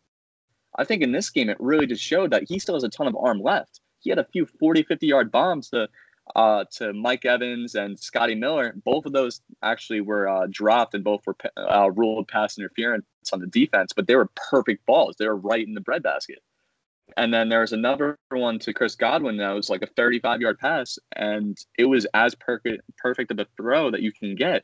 I 0.78 0.84
think 0.84 1.02
in 1.02 1.12
this 1.12 1.30
game, 1.30 1.50
it 1.50 1.58
really 1.60 1.88
just 1.88 2.04
showed 2.04 2.32
that 2.32 2.44
he 2.48 2.60
still 2.60 2.76
has 2.76 2.84
a 2.84 2.90
ton 2.90 3.08
of 3.08 3.16
arm 3.16 3.42
left. 3.42 3.82
He 4.00 4.10
had 4.10 4.20
a 4.20 4.26
few 4.26 4.46
40, 4.46 4.84
50 4.84 5.08
yard 5.08 5.32
bombs 5.32 5.70
to 5.70 5.90
uh, 6.36 6.64
to 6.72 6.94
Mike 6.94 7.26
Evans 7.26 7.76
and 7.76 8.00
Scotty 8.00 8.36
Miller. 8.36 8.74
Both 8.86 9.06
of 9.06 9.14
those 9.14 9.42
actually 9.64 10.02
were 10.02 10.28
uh, 10.28 10.48
dropped 10.50 10.94
and 10.94 11.04
both 11.04 11.26
were 11.26 11.36
uh, 11.58 11.90
ruled 11.92 12.28
pass 12.28 12.58
interference 12.58 13.06
on 13.34 13.40
the 13.40 13.48
defense, 13.48 13.94
but 13.94 14.08
they 14.08 14.16
were 14.16 14.30
perfect 14.36 14.86
balls. 14.86 15.16
They 15.18 15.28
were 15.28 15.36
right 15.36 15.66
in 15.68 15.74
the 15.74 15.82
breadbasket. 15.82 16.40
And 17.18 17.34
then 17.34 17.50
there 17.50 17.62
was 17.62 17.74
another 17.74 18.18
one 18.30 18.60
to 18.60 18.74
Chris 18.74 18.96
Godwin 18.96 19.38
that 19.38 19.52
was 19.52 19.70
like 19.70 19.82
a 19.82 19.88
35 19.88 20.42
yard 20.42 20.60
pass, 20.60 21.00
and 21.16 21.58
it 21.78 21.86
was 21.86 22.06
as 22.14 22.36
perfect 22.36 22.84
perfect 22.98 23.32
of 23.32 23.40
a 23.40 23.48
throw 23.58 23.92
that 23.92 24.02
you 24.02 24.12
can 24.12 24.36
get. 24.36 24.64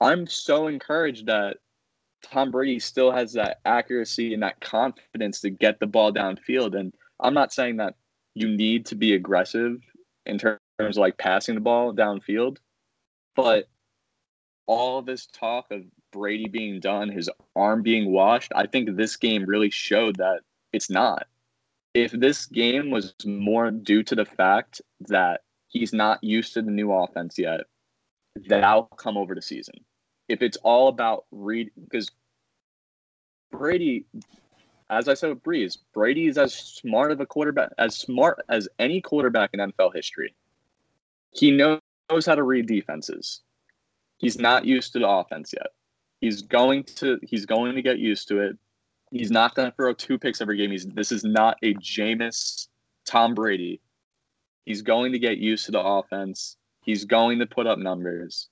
I'm 0.00 0.26
so 0.26 0.66
encouraged 0.66 1.26
that 1.26 1.58
Tom 2.22 2.50
Brady 2.50 2.78
still 2.78 3.10
has 3.10 3.32
that 3.32 3.60
accuracy 3.64 4.34
and 4.34 4.42
that 4.42 4.60
confidence 4.60 5.40
to 5.40 5.50
get 5.50 5.80
the 5.80 5.86
ball 5.86 6.12
downfield. 6.12 6.78
And 6.78 6.94
I'm 7.20 7.34
not 7.34 7.52
saying 7.52 7.76
that 7.78 7.94
you 8.34 8.48
need 8.48 8.86
to 8.86 8.94
be 8.94 9.14
aggressive 9.14 9.80
in 10.26 10.38
terms 10.38 10.60
of 10.80 10.96
like 10.96 11.18
passing 11.18 11.54
the 11.54 11.60
ball 11.60 11.92
downfield, 11.92 12.58
but 13.34 13.68
all 14.66 15.02
this 15.02 15.26
talk 15.26 15.66
of 15.70 15.82
Brady 16.12 16.48
being 16.48 16.80
done, 16.80 17.08
his 17.08 17.28
arm 17.56 17.82
being 17.82 18.12
washed, 18.12 18.52
I 18.54 18.66
think 18.66 18.96
this 18.96 19.16
game 19.16 19.44
really 19.44 19.70
showed 19.70 20.16
that 20.16 20.40
it's 20.72 20.88
not 20.88 21.26
if 21.94 22.12
this 22.12 22.46
game 22.46 22.90
was 22.90 23.14
more 23.24 23.70
due 23.70 24.02
to 24.04 24.14
the 24.14 24.24
fact 24.24 24.80
that 25.08 25.42
he's 25.68 25.92
not 25.92 26.22
used 26.22 26.54
to 26.54 26.62
the 26.62 26.70
new 26.70 26.92
offense 26.92 27.38
yet, 27.38 27.60
that'll 28.48 28.84
come 28.84 29.16
over 29.16 29.34
the 29.34 29.42
season. 29.42 29.74
If 30.32 30.40
it's 30.40 30.56
all 30.62 30.88
about 30.88 31.26
read, 31.30 31.70
because 31.84 32.10
Brady, 33.50 34.06
as 34.88 35.06
I 35.06 35.12
said 35.12 35.28
with 35.28 35.42
Brees, 35.42 35.76
Brady 35.92 36.26
is 36.26 36.38
as 36.38 36.54
smart 36.54 37.12
of 37.12 37.20
a 37.20 37.26
quarterback, 37.26 37.68
as 37.76 37.94
smart 37.94 38.42
as 38.48 38.66
any 38.78 39.02
quarterback 39.02 39.50
in 39.52 39.60
NFL 39.60 39.94
history. 39.94 40.34
He 41.32 41.50
knows 41.50 41.80
how 42.24 42.34
to 42.34 42.42
read 42.42 42.66
defenses. 42.66 43.42
He's 44.16 44.38
not 44.38 44.64
used 44.64 44.94
to 44.94 45.00
the 45.00 45.08
offense 45.08 45.52
yet. 45.52 45.66
He's 46.22 46.40
going 46.40 46.84
to 46.84 47.18
he's 47.22 47.44
going 47.44 47.74
to 47.74 47.82
get 47.82 47.98
used 47.98 48.26
to 48.28 48.40
it. 48.40 48.56
He's 49.10 49.30
not 49.30 49.54
going 49.54 49.70
to 49.70 49.76
throw 49.76 49.92
two 49.92 50.18
picks 50.18 50.40
every 50.40 50.56
game. 50.56 50.70
He's 50.70 50.86
this 50.86 51.12
is 51.12 51.24
not 51.24 51.58
a 51.62 51.74
Jameis 51.74 52.68
Tom 53.04 53.34
Brady. 53.34 53.82
He's 54.64 54.80
going 54.80 55.12
to 55.12 55.18
get 55.18 55.36
used 55.36 55.66
to 55.66 55.72
the 55.72 55.82
offense. 55.82 56.56
He's 56.80 57.04
going 57.04 57.38
to 57.40 57.46
put 57.46 57.66
up 57.66 57.78
numbers. 57.78 58.48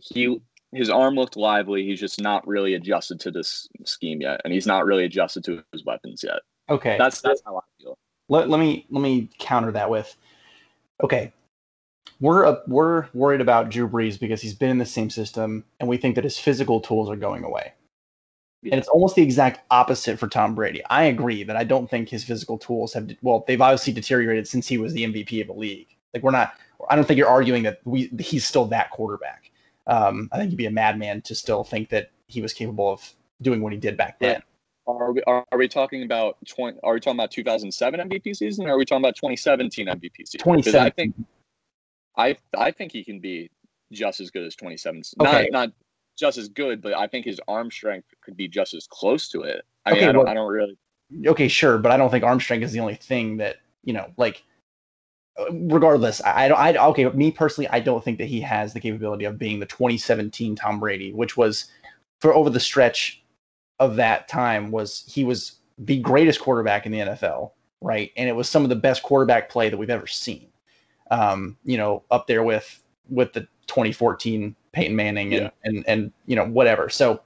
He 0.00 0.40
his 0.74 0.90
arm 0.90 1.14
looked 1.14 1.36
lively. 1.36 1.84
He's 1.84 2.00
just 2.00 2.20
not 2.20 2.46
really 2.46 2.74
adjusted 2.74 3.20
to 3.20 3.30
this 3.30 3.68
scheme 3.84 4.20
yet, 4.20 4.40
and 4.44 4.52
he's 4.52 4.66
not 4.66 4.84
really 4.84 5.04
adjusted 5.04 5.44
to 5.44 5.62
his 5.72 5.84
weapons 5.84 6.22
yet. 6.22 6.40
Okay, 6.68 6.96
that's 6.98 7.20
that's 7.20 7.42
how 7.44 7.56
I 7.56 7.60
feel. 7.80 7.98
Let, 8.28 8.48
let 8.48 8.60
me 8.60 8.86
let 8.90 9.02
me 9.02 9.28
counter 9.38 9.70
that 9.72 9.90
with, 9.90 10.16
okay, 11.02 11.32
we're 12.20 12.46
uh, 12.46 12.56
we're 12.66 13.06
worried 13.14 13.40
about 13.40 13.70
Drew 13.70 13.88
Brees 13.88 14.18
because 14.18 14.40
he's 14.40 14.54
been 14.54 14.70
in 14.70 14.78
the 14.78 14.86
same 14.86 15.10
system, 15.10 15.64
and 15.80 15.88
we 15.88 15.96
think 15.96 16.14
that 16.14 16.24
his 16.24 16.38
physical 16.38 16.80
tools 16.80 17.10
are 17.10 17.16
going 17.16 17.44
away. 17.44 17.72
And 18.64 18.74
it's 18.74 18.88
almost 18.88 19.14
the 19.14 19.22
exact 19.22 19.60
opposite 19.70 20.18
for 20.18 20.26
Tom 20.26 20.54
Brady. 20.54 20.82
I 20.88 21.04
agree 21.04 21.42
that 21.44 21.54
I 21.54 21.64
don't 21.64 21.90
think 21.90 22.08
his 22.08 22.24
physical 22.24 22.56
tools 22.56 22.94
have 22.94 23.10
well, 23.20 23.44
they've 23.46 23.60
obviously 23.60 23.92
deteriorated 23.92 24.48
since 24.48 24.66
he 24.66 24.78
was 24.78 24.94
the 24.94 25.04
MVP 25.04 25.40
of 25.42 25.48
the 25.48 25.52
league. 25.52 25.88
Like 26.14 26.22
we're 26.22 26.30
not 26.30 26.54
I 26.88 26.96
don't 26.96 27.06
think 27.06 27.18
you're 27.18 27.28
arguing 27.28 27.62
that 27.64 27.80
we 27.84 28.10
he's 28.18 28.46
still 28.46 28.64
that 28.66 28.90
quarterback. 28.90 29.50
Um, 29.86 30.28
I 30.32 30.38
think 30.38 30.50
you'd 30.50 30.56
be 30.56 30.66
a 30.66 30.70
madman 30.70 31.22
to 31.22 31.34
still 31.34 31.64
think 31.64 31.90
that 31.90 32.10
he 32.26 32.40
was 32.40 32.52
capable 32.52 32.92
of 32.92 33.14
doing 33.42 33.60
what 33.60 33.72
he 33.72 33.78
did 33.78 33.96
back 33.96 34.18
then. 34.18 34.42
Are 34.86 35.12
we 35.12 35.22
are, 35.22 35.44
are 35.50 35.58
we 35.58 35.68
talking 35.68 36.02
about 36.02 36.36
20 36.46 36.78
are 36.82 36.94
we 36.94 37.00
talking 37.00 37.18
about 37.18 37.30
2007 37.30 38.08
MVP 38.08 38.36
season 38.36 38.66
or 38.66 38.74
are 38.74 38.78
we 38.78 38.84
talking 38.84 39.02
about 39.02 39.16
2017 39.16 39.86
MVP 39.86 40.10
season? 40.26 40.40
2017. 40.40 40.80
I 40.80 40.90
think 40.90 41.14
I 42.16 42.36
I 42.58 42.70
think 42.70 42.92
he 42.92 43.02
can 43.02 43.18
be 43.18 43.50
just 43.92 44.20
as 44.20 44.30
good 44.30 44.44
as 44.44 44.54
2017. 44.56 45.14
Okay. 45.20 45.48
Not 45.50 45.68
not 45.68 45.74
just 46.18 46.38
as 46.38 46.48
good, 46.48 46.80
but 46.82 46.94
I 46.94 47.06
think 47.06 47.24
his 47.24 47.40
arm 47.48 47.70
strength 47.70 48.08
could 48.22 48.36
be 48.36 48.48
just 48.48 48.74
as 48.74 48.86
close 48.86 49.28
to 49.30 49.42
it. 49.42 49.64
I 49.86 49.92
okay, 49.92 50.00
mean, 50.00 50.08
I 50.08 50.12
don't, 50.12 50.24
well, 50.24 50.30
I 50.30 50.34
don't 50.34 50.52
really. 50.52 50.78
Okay, 51.26 51.48
sure, 51.48 51.78
but 51.78 51.92
I 51.92 51.96
don't 51.96 52.10
think 52.10 52.24
arm 52.24 52.40
strength 52.40 52.64
is 52.64 52.72
the 52.72 52.80
only 52.80 52.94
thing 52.94 53.36
that 53.38 53.56
you 53.82 53.92
know. 53.92 54.10
Like, 54.16 54.42
regardless, 55.50 56.20
I, 56.24 56.48
don't. 56.48 56.58
I 56.58 56.76
okay, 56.88 57.08
me 57.10 57.30
personally, 57.30 57.68
I 57.68 57.80
don't 57.80 58.02
think 58.02 58.18
that 58.18 58.26
he 58.26 58.40
has 58.40 58.72
the 58.72 58.80
capability 58.80 59.24
of 59.24 59.38
being 59.38 59.60
the 59.60 59.66
2017 59.66 60.56
Tom 60.56 60.80
Brady, 60.80 61.12
which 61.12 61.36
was 61.36 61.66
for 62.20 62.34
over 62.34 62.50
the 62.50 62.60
stretch 62.60 63.22
of 63.80 63.96
that 63.96 64.28
time 64.28 64.70
was 64.70 65.04
he 65.06 65.24
was 65.24 65.56
the 65.78 65.98
greatest 65.98 66.40
quarterback 66.40 66.86
in 66.86 66.92
the 66.92 66.98
NFL, 66.98 67.50
right? 67.80 68.12
And 68.16 68.28
it 68.28 68.32
was 68.32 68.48
some 68.48 68.62
of 68.62 68.68
the 68.68 68.76
best 68.76 69.02
quarterback 69.02 69.48
play 69.48 69.68
that 69.68 69.76
we've 69.76 69.90
ever 69.90 70.06
seen. 70.06 70.48
Um, 71.10 71.58
you 71.64 71.76
know, 71.76 72.02
up 72.10 72.26
there 72.26 72.42
with 72.42 72.82
with 73.10 73.32
the 73.32 73.40
2014 73.66 74.54
Peyton 74.72 74.96
Manning 74.96 75.34
and, 75.34 75.44
yeah. 75.44 75.50
and, 75.64 75.84
and, 75.86 76.12
you 76.26 76.36
know, 76.36 76.46
whatever. 76.46 76.88
So 76.88 77.20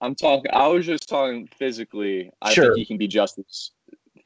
I'm 0.00 0.14
talking, 0.14 0.50
I 0.52 0.66
was 0.68 0.86
just 0.86 1.08
talking 1.08 1.48
physically. 1.56 2.30
I 2.42 2.52
sure. 2.52 2.66
think 2.66 2.78
he 2.78 2.86
can 2.86 2.96
be 2.96 3.08
just 3.08 3.38
as 3.38 3.70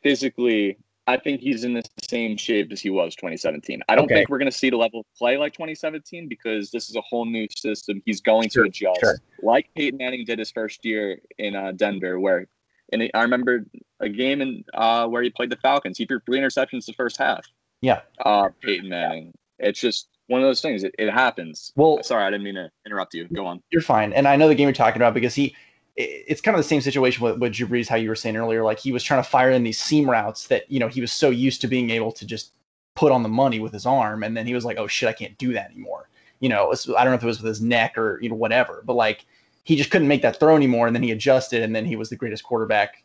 physically. 0.02 0.78
I 1.08 1.16
think 1.16 1.40
he's 1.40 1.64
in 1.64 1.72
the 1.72 1.82
same 2.06 2.36
shape 2.36 2.70
as 2.70 2.82
he 2.82 2.90
was 2.90 3.14
2017. 3.16 3.80
I 3.88 3.94
don't 3.94 4.04
okay. 4.04 4.14
think 4.14 4.28
we're 4.28 4.36
going 4.36 4.50
to 4.50 4.56
see 4.56 4.68
the 4.68 4.76
level 4.76 5.00
of 5.00 5.06
play 5.16 5.38
like 5.38 5.54
2017 5.54 6.28
because 6.28 6.70
this 6.70 6.90
is 6.90 6.96
a 6.96 7.00
whole 7.00 7.24
new 7.24 7.48
system. 7.56 8.02
He's 8.04 8.20
going 8.20 8.50
sure. 8.50 8.64
to 8.64 8.68
adjust, 8.68 9.00
sure. 9.00 9.18
like 9.42 9.70
Peyton 9.74 9.96
Manning 9.96 10.26
did 10.26 10.38
his 10.38 10.50
first 10.50 10.84
year 10.84 11.18
in 11.38 11.56
uh, 11.56 11.72
Denver, 11.72 12.20
where 12.20 12.46
and 12.92 13.10
I 13.14 13.22
remember 13.22 13.64
a 14.00 14.08
game 14.10 14.42
in 14.42 14.64
uh, 14.74 15.06
where 15.06 15.22
he 15.22 15.30
played 15.30 15.48
the 15.48 15.56
Falcons. 15.56 15.96
He 15.96 16.04
threw 16.04 16.20
three 16.20 16.38
interceptions 16.38 16.84
the 16.84 16.92
first 16.92 17.16
half. 17.16 17.46
Yeah, 17.80 18.02
uh, 18.26 18.50
Peyton 18.60 18.90
Manning. 18.90 19.32
It's 19.58 19.80
just 19.80 20.08
one 20.26 20.42
of 20.42 20.46
those 20.46 20.60
things. 20.60 20.84
It, 20.84 20.94
it 20.98 21.10
happens. 21.10 21.72
Well, 21.74 22.02
sorry, 22.02 22.24
I 22.24 22.30
didn't 22.30 22.44
mean 22.44 22.56
to 22.56 22.70
interrupt 22.84 23.14
you. 23.14 23.26
Go 23.28 23.46
on. 23.46 23.62
You're 23.70 23.80
fine. 23.80 24.12
And 24.12 24.28
I 24.28 24.36
know 24.36 24.46
the 24.46 24.54
game 24.54 24.68
you're 24.68 24.74
talking 24.74 25.00
about 25.00 25.14
because 25.14 25.34
he, 25.34 25.56
it's 26.00 26.40
kind 26.40 26.54
of 26.54 26.62
the 26.62 26.68
same 26.68 26.80
situation 26.80 27.24
with, 27.24 27.38
with 27.38 27.54
Drew 27.54 27.66
Brees, 27.66 27.88
how 27.88 27.96
you 27.96 28.08
were 28.08 28.14
saying 28.14 28.36
earlier. 28.36 28.62
Like 28.62 28.78
he 28.78 28.92
was 28.92 29.02
trying 29.02 29.20
to 29.20 29.28
fire 29.28 29.50
in 29.50 29.64
these 29.64 29.80
seam 29.80 30.08
routes 30.08 30.46
that, 30.46 30.70
you 30.70 30.78
know, 30.78 30.86
he 30.86 31.00
was 31.00 31.12
so 31.12 31.28
used 31.28 31.60
to 31.62 31.66
being 31.66 31.90
able 31.90 32.12
to 32.12 32.24
just 32.24 32.52
put 32.94 33.10
on 33.10 33.24
the 33.24 33.28
money 33.28 33.58
with 33.58 33.72
his 33.72 33.84
arm. 33.84 34.22
And 34.22 34.36
then 34.36 34.46
he 34.46 34.54
was 34.54 34.64
like, 34.64 34.76
oh 34.78 34.86
shit, 34.86 35.08
I 35.08 35.12
can't 35.12 35.36
do 35.38 35.52
that 35.54 35.72
anymore. 35.72 36.08
You 36.38 36.50
know, 36.50 36.72
I 36.96 37.02
don't 37.02 37.12
know 37.12 37.16
if 37.16 37.24
it 37.24 37.26
was 37.26 37.42
with 37.42 37.48
his 37.48 37.60
neck 37.60 37.98
or, 37.98 38.20
you 38.22 38.28
know, 38.28 38.36
whatever, 38.36 38.82
but 38.86 38.94
like 38.94 39.26
he 39.64 39.74
just 39.74 39.90
couldn't 39.90 40.06
make 40.06 40.22
that 40.22 40.38
throw 40.38 40.54
anymore. 40.54 40.86
And 40.86 40.94
then 40.94 41.02
he 41.02 41.10
adjusted 41.10 41.62
and 41.62 41.74
then 41.74 41.84
he 41.84 41.96
was 41.96 42.10
the 42.10 42.16
greatest 42.16 42.44
quarterback 42.44 43.02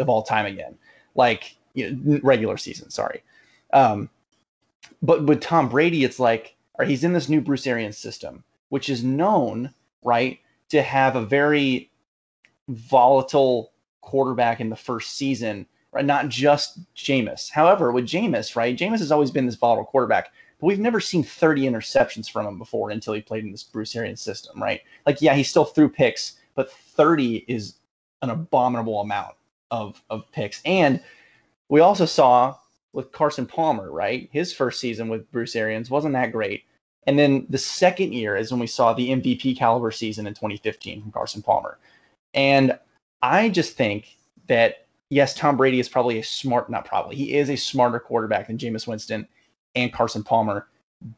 of 0.00 0.08
all 0.08 0.22
time 0.22 0.46
again. 0.46 0.76
Like, 1.14 1.56
you 1.74 1.92
know, 1.92 2.20
regular 2.24 2.56
season, 2.56 2.90
sorry. 2.90 3.22
Um, 3.72 4.10
but 5.00 5.26
with 5.26 5.40
Tom 5.40 5.68
Brady, 5.68 6.02
it's 6.02 6.18
like, 6.18 6.56
or 6.74 6.84
he's 6.84 7.04
in 7.04 7.12
this 7.12 7.28
new 7.28 7.40
Bruce 7.40 7.68
Arians 7.68 7.98
system, 7.98 8.42
which 8.70 8.88
is 8.88 9.04
known, 9.04 9.72
right, 10.02 10.40
to 10.70 10.82
have 10.82 11.14
a 11.14 11.22
very 11.22 11.89
volatile 12.74 13.72
quarterback 14.00 14.60
in 14.60 14.70
the 14.70 14.76
first 14.76 15.16
season, 15.16 15.66
right? 15.92 16.04
Not 16.04 16.28
just 16.28 16.78
Jameis. 16.94 17.50
However, 17.50 17.92
with 17.92 18.06
Jameis, 18.06 18.56
right, 18.56 18.76
Jameis 18.76 18.98
has 18.98 19.12
always 19.12 19.30
been 19.30 19.46
this 19.46 19.56
volatile 19.56 19.84
quarterback, 19.84 20.32
but 20.60 20.66
we've 20.66 20.78
never 20.78 21.00
seen 21.00 21.22
30 21.22 21.62
interceptions 21.62 22.30
from 22.30 22.46
him 22.46 22.58
before 22.58 22.90
until 22.90 23.14
he 23.14 23.22
played 23.22 23.44
in 23.44 23.52
this 23.52 23.62
Bruce 23.62 23.94
Arians 23.96 24.20
system, 24.20 24.62
right? 24.62 24.80
Like, 25.06 25.20
yeah, 25.20 25.34
he 25.34 25.42
still 25.42 25.64
threw 25.64 25.88
picks, 25.88 26.38
but 26.54 26.72
30 26.72 27.44
is 27.48 27.74
an 28.22 28.30
abominable 28.30 29.00
amount 29.00 29.34
of 29.70 30.02
of 30.10 30.30
picks. 30.32 30.60
And 30.64 31.00
we 31.68 31.80
also 31.80 32.04
saw 32.06 32.56
with 32.92 33.12
Carson 33.12 33.46
Palmer, 33.46 33.90
right? 33.90 34.28
His 34.32 34.52
first 34.52 34.80
season 34.80 35.08
with 35.08 35.30
Bruce 35.30 35.54
Arians 35.56 35.90
wasn't 35.90 36.14
that 36.14 36.32
great. 36.32 36.64
And 37.06 37.18
then 37.18 37.46
the 37.48 37.58
second 37.58 38.12
year 38.12 38.36
is 38.36 38.50
when 38.50 38.60
we 38.60 38.66
saw 38.66 38.92
the 38.92 39.10
MVP 39.10 39.56
caliber 39.56 39.90
season 39.90 40.26
in 40.26 40.34
2015 40.34 41.02
from 41.02 41.12
Carson 41.12 41.42
Palmer. 41.42 41.78
And 42.34 42.78
I 43.22 43.48
just 43.48 43.76
think 43.76 44.16
that, 44.46 44.86
yes, 45.08 45.34
Tom 45.34 45.56
Brady 45.56 45.80
is 45.80 45.88
probably 45.88 46.18
a 46.18 46.24
smart, 46.24 46.70
not 46.70 46.84
probably, 46.84 47.16
he 47.16 47.34
is 47.36 47.50
a 47.50 47.56
smarter 47.56 48.00
quarterback 48.00 48.46
than 48.46 48.58
Jameis 48.58 48.86
Winston 48.86 49.26
and 49.74 49.92
Carson 49.92 50.22
Palmer. 50.22 50.68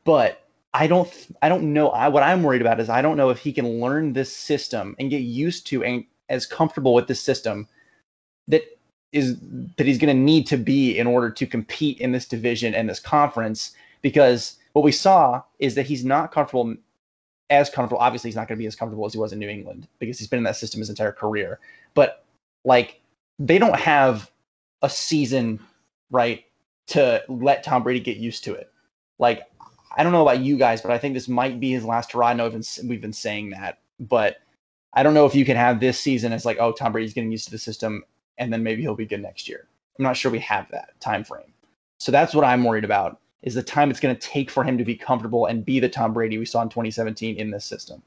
But 0.05 0.45
I 0.75 0.87
don't, 0.87 1.11
I 1.43 1.49
don't 1.49 1.73
know. 1.73 1.91
I, 1.91 2.09
what 2.09 2.23
I'm 2.23 2.43
worried 2.43 2.63
about 2.63 2.81
is 2.81 2.89
I 2.89 3.03
don't 3.03 3.17
know 3.17 3.31
if 3.31 3.39
he 3.39 3.53
can 3.53 3.81
learn 3.81 4.13
this 4.13 4.35
system 4.35 4.97
and 4.99 5.11
get 5.11 5.19
used 5.19 5.67
to 5.69 5.85
and 5.85 6.05
as 6.29 6.47
comfortable 6.47 6.95
with 6.95 7.09
this 7.09 7.21
system 7.21 7.69
that 8.49 8.63
is 9.13 9.39
that 9.77 9.87
he's 9.87 9.99
going 9.99 10.15
to 10.15 10.23
need 10.23 10.47
to 10.47 10.57
be 10.57 10.99
in 10.99 11.07
order 11.07 11.31
to 11.31 11.47
compete 11.47 11.99
in 11.99 12.13
this 12.13 12.27
division 12.27 12.75
and 12.75 12.89
this 12.89 12.99
conference 12.99 13.73
because 14.01 14.57
what 14.73 14.85
we 14.85 14.93
saw 14.93 15.43
is 15.59 15.75
that 15.75 15.87
he's 15.87 16.05
not 16.05 16.33
comfortable 16.33 16.75
as 17.53 17.71
comfortable 17.71 18.01
obviously 18.01 18.29
he's 18.29 18.37
not 18.37 18.49
going 18.49 18.57
to 18.57 18.63
be 18.63 18.67
as 18.67 18.75
comfortable 18.75 19.05
as 19.05 19.13
he 19.13 19.19
was 19.19 19.33
in 19.33 19.39
New 19.39 19.49
England 19.49 19.87
because 19.99 20.19
he's 20.19 20.29
been 20.29 20.39
in 20.39 20.45
that 20.45 20.57
system 20.57 20.81
his 20.81 20.91
entire 20.91 21.13
career 21.13 21.61
but 21.95 22.25
like 22.65 23.01
they 23.39 23.59
don't 23.59 23.79
have 23.79 24.31
a 24.83 24.91
season 24.91 25.61
right 26.11 26.45
to 26.89 27.23
let 27.29 27.63
Tom 27.63 27.83
Brady 27.83 28.01
get 28.01 28.17
used 28.17 28.45
to 28.45 28.55
it 28.55 28.71
like 29.19 29.43
I 29.97 30.03
don't 30.03 30.13
know 30.13 30.23
about 30.23 30.41
you 30.41 30.57
guys 30.57 30.81
but 30.81 30.91
I 30.91 30.99
think 30.99 31.15
this 31.15 31.29
might 31.29 31.61
be 31.61 31.71
his 31.71 31.85
last 31.85 32.13
hurrah 32.13 32.29
I 32.29 32.33
know 32.35 32.49
we've 32.85 33.01
been, 33.01 33.13
saying 33.13 33.51
that 33.51 33.79
but 34.01 34.39
I 34.95 35.03
don't 35.03 35.15
know 35.15 35.27
if 35.27 35.35
you 35.35 35.45
can 35.45 35.57
have 35.57 35.81
this 35.81 35.99
season 36.01 36.33
as 36.33 36.45
like 36.45 36.59
oh 36.59 36.73
Tom 36.73 36.93
Brady's 36.93 37.15
getting 37.15 37.33
used 37.33 37.45
to 37.47 37.51
the 37.51 37.59
system 37.59 38.05
and 38.39 38.53
then 38.53 38.63
maybe 38.63 38.83
he'll 38.83 38.95
be 38.95 39.07
good 39.07 39.23
next 39.23 39.49
year. 39.49 39.69
I'm 39.99 40.03
not 40.03 40.17
sure 40.17 40.33
we 40.33 40.41
have 40.41 40.71
that 40.71 40.99
time 41.01 41.23
frame. 41.23 41.53
So 41.99 42.11
that's 42.11 42.35
what 42.35 42.45
I'm 42.45 42.65
worried 42.65 42.85
about 42.85 43.21
is 43.43 43.55
the 43.55 43.63
time 43.63 43.91
it's 43.91 44.01
going 44.01 44.15
to 44.15 44.21
take 44.21 44.51
for 44.51 44.65
him 44.65 44.79
to 44.79 44.85
be 44.85 44.95
comfortable 44.95 45.47
and 45.47 45.65
be 45.65 45.81
the 45.81 45.89
Tom 45.89 46.13
Brady 46.13 46.39
we 46.39 46.45
saw 46.45 46.63
in 46.63 46.69
2017 46.69 47.37
in 47.37 47.51
this 47.51 47.65
system. 47.65 48.03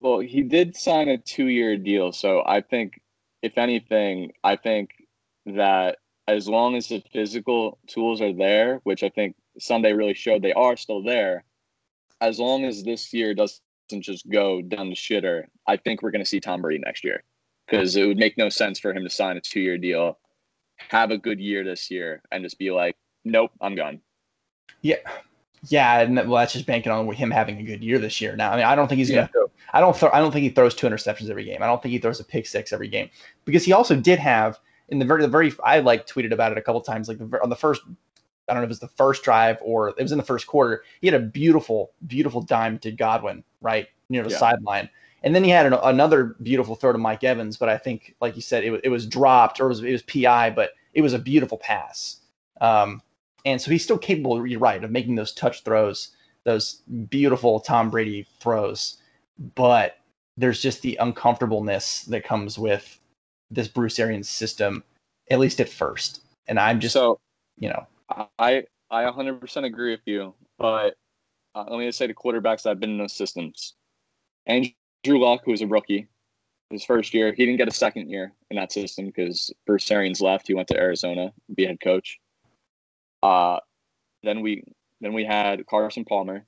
Well, 0.00 0.20
he 0.20 0.42
did 0.42 0.76
sign 0.76 1.08
a 1.08 1.16
two-year 1.16 1.78
deal, 1.78 2.12
so 2.12 2.42
I 2.46 2.60
think 2.60 3.00
if 3.42 3.56
anything, 3.56 4.32
I 4.44 4.56
think 4.56 4.90
that 5.46 5.98
as 6.28 6.48
long 6.48 6.76
as 6.76 6.88
the 6.88 7.02
physical 7.12 7.78
tools 7.86 8.20
are 8.20 8.32
there, 8.32 8.80
which 8.84 9.02
I 9.02 9.08
think 9.08 9.36
Sunday 9.58 9.92
really 9.92 10.14
showed 10.14 10.42
they 10.42 10.52
are 10.52 10.76
still 10.76 11.02
there, 11.02 11.44
as 12.20 12.38
long 12.38 12.64
as 12.64 12.82
this 12.82 13.12
year 13.12 13.34
doesn't 13.34 13.60
just 14.00 14.28
go 14.28 14.60
down 14.60 14.90
the 14.90 14.96
shitter, 14.96 15.44
I 15.66 15.76
think 15.76 16.02
we're 16.02 16.10
going 16.10 16.24
to 16.24 16.28
see 16.28 16.40
Tom 16.40 16.62
Brady 16.62 16.82
next 16.84 17.04
year 17.04 17.22
because 17.66 17.96
it 17.96 18.06
would 18.06 18.18
make 18.18 18.36
no 18.36 18.48
sense 18.48 18.78
for 18.78 18.92
him 18.92 19.04
to 19.04 19.10
sign 19.10 19.36
a 19.36 19.40
two 19.40 19.60
year 19.60 19.78
deal, 19.78 20.18
have 20.76 21.10
a 21.10 21.18
good 21.18 21.40
year 21.40 21.64
this 21.64 21.90
year, 21.90 22.22
and 22.30 22.44
just 22.44 22.58
be 22.58 22.70
like, 22.70 22.96
nope, 23.24 23.52
I'm 23.60 23.74
gone. 23.74 24.00
Yeah. 24.86 24.96
Yeah, 25.68 26.00
and 26.00 26.14
well, 26.16 26.36
that's 26.36 26.52
just 26.52 26.66
banking 26.66 26.92
on 26.92 27.10
him 27.12 27.30
having 27.30 27.58
a 27.58 27.62
good 27.62 27.82
year 27.82 27.98
this 27.98 28.20
year. 28.20 28.36
Now, 28.36 28.52
I 28.52 28.56
mean, 28.56 28.64
I 28.64 28.76
don't 28.76 28.86
think 28.86 28.98
he's 28.98 29.10
gonna. 29.10 29.28
Throw, 29.32 29.50
I 29.72 29.80
don't. 29.80 29.96
Throw, 29.96 30.10
I 30.12 30.20
don't 30.20 30.30
think 30.30 30.44
he 30.44 30.50
throws 30.50 30.74
two 30.74 30.86
interceptions 30.86 31.28
every 31.28 31.44
game. 31.44 31.60
I 31.60 31.66
don't 31.66 31.82
think 31.82 31.90
he 31.90 31.98
throws 31.98 32.20
a 32.20 32.24
pick 32.24 32.46
six 32.46 32.72
every 32.72 32.86
game 32.86 33.10
because 33.44 33.64
he 33.64 33.72
also 33.72 33.96
did 33.96 34.20
have 34.20 34.60
in 34.90 35.00
the 35.00 35.04
very, 35.04 35.22
the 35.22 35.28
very. 35.28 35.52
I 35.64 35.80
like 35.80 36.06
tweeted 36.06 36.32
about 36.32 36.52
it 36.52 36.58
a 36.58 36.62
couple 36.62 36.80
times. 36.82 37.08
Like 37.08 37.18
the, 37.18 37.42
on 37.42 37.48
the 37.48 37.56
first, 37.56 37.82
I 38.48 38.52
don't 38.52 38.62
know 38.62 38.64
if 38.64 38.68
it 38.68 38.68
was 38.68 38.80
the 38.80 38.88
first 38.88 39.24
drive 39.24 39.58
or 39.60 39.88
it 39.88 40.00
was 40.00 40.12
in 40.12 40.18
the 40.18 40.24
first 40.24 40.46
quarter. 40.46 40.84
He 41.00 41.08
had 41.08 41.20
a 41.20 41.24
beautiful, 41.24 41.90
beautiful 42.06 42.42
dime 42.42 42.78
to 42.80 42.92
Godwin 42.92 43.42
right 43.60 43.88
near 44.08 44.22
the 44.22 44.30
yeah. 44.30 44.38
sideline, 44.38 44.88
and 45.24 45.34
then 45.34 45.42
he 45.42 45.50
had 45.50 45.66
an, 45.66 45.72
another 45.82 46.36
beautiful 46.42 46.76
throw 46.76 46.92
to 46.92 46.98
Mike 46.98 47.24
Evans, 47.24 47.56
but 47.56 47.68
I 47.68 47.76
think, 47.76 48.14
like 48.20 48.36
you 48.36 48.42
said, 48.42 48.62
it, 48.62 48.80
it 48.84 48.88
was 48.88 49.06
dropped 49.06 49.58
or 49.60 49.66
it 49.66 49.70
was, 49.70 49.82
it 49.82 49.90
was 49.90 50.02
PI, 50.02 50.50
but 50.50 50.70
it 50.94 51.00
was 51.00 51.12
a 51.12 51.18
beautiful 51.18 51.58
pass. 51.58 52.20
Um, 52.60 53.02
and 53.46 53.62
so 53.62 53.70
he's 53.70 53.84
still 53.84 53.96
capable, 53.96 54.44
you're 54.44 54.58
right, 54.58 54.82
of 54.82 54.90
making 54.90 55.14
those 55.14 55.32
touch 55.32 55.62
throws, 55.62 56.10
those 56.44 56.82
beautiful 57.08 57.60
Tom 57.60 57.90
Brady 57.90 58.26
throws. 58.40 58.98
But 59.54 59.98
there's 60.36 60.60
just 60.60 60.82
the 60.82 60.96
uncomfortableness 61.00 62.02
that 62.02 62.24
comes 62.24 62.58
with 62.58 62.98
this 63.50 63.68
Bruce 63.68 63.98
Arians 64.00 64.28
system, 64.28 64.82
at 65.30 65.38
least 65.38 65.60
at 65.60 65.68
first. 65.68 66.22
And 66.48 66.58
I'm 66.58 66.80
just, 66.80 66.92
so, 66.92 67.20
you 67.56 67.68
know, 67.68 67.86
I 68.38 68.64
I 68.90 69.04
100% 69.04 69.64
agree 69.64 69.92
with 69.92 70.06
you, 70.06 70.34
but 70.58 70.96
uh, 71.54 71.64
let 71.68 71.78
me 71.78 71.86
just 71.86 71.98
say 71.98 72.08
the 72.08 72.14
quarterbacks 72.14 72.62
that 72.62 72.70
have 72.70 72.80
been 72.80 72.90
in 72.90 72.98
those 72.98 73.12
systems. 73.12 73.74
Andrew 74.46 74.72
Luck, 75.06 75.42
who 75.44 75.52
was 75.52 75.62
a 75.62 75.66
rookie, 75.66 76.08
his 76.70 76.84
first 76.84 77.14
year, 77.14 77.32
he 77.32 77.46
didn't 77.46 77.58
get 77.58 77.68
a 77.68 77.72
second 77.72 78.10
year 78.10 78.32
in 78.50 78.56
that 78.56 78.72
system 78.72 79.06
because 79.06 79.52
Bruce 79.66 79.88
Arians 79.90 80.20
left. 80.20 80.48
He 80.48 80.54
went 80.54 80.68
to 80.68 80.76
Arizona 80.76 81.32
to 81.48 81.54
be 81.54 81.64
head 81.64 81.80
coach. 81.80 82.18
Uh, 83.26 83.58
then 84.22 84.40
we 84.40 84.62
then 85.00 85.12
we 85.12 85.24
had 85.24 85.66
Carson 85.66 86.04
Palmer, 86.04 86.46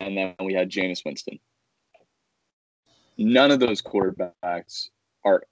and 0.00 0.16
then 0.16 0.34
we 0.40 0.54
had 0.54 0.70
Jameis 0.70 1.04
Winston. 1.04 1.40
None 3.18 3.50
of 3.50 3.58
those 3.58 3.82
quarterbacks 3.82 4.90
are 5.24 5.42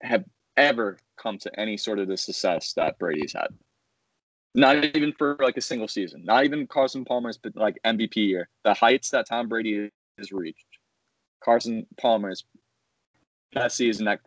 have 0.00 0.24
ever 0.56 0.96
come 1.18 1.36
to 1.38 1.60
any 1.60 1.76
sort 1.76 1.98
of 1.98 2.08
the 2.08 2.16
success 2.16 2.72
that 2.72 2.98
Brady's 2.98 3.34
had. 3.34 3.48
Not 4.54 4.82
even 4.82 5.12
for 5.18 5.36
like 5.40 5.58
a 5.58 5.62
single 5.62 5.88
season. 5.88 6.24
Not 6.24 6.44
even 6.44 6.66
Carson 6.66 7.04
Palmer's 7.04 7.38
like 7.54 7.78
MVP 7.84 8.16
year. 8.16 8.48
The 8.64 8.72
heights 8.72 9.10
that 9.10 9.28
Tom 9.28 9.46
Brady 9.46 9.90
has 10.16 10.32
reached 10.32 10.66
Carson 11.44 11.86
Palmer's 12.00 12.44
best 13.52 13.76
season 13.76 14.06
that 14.06 14.20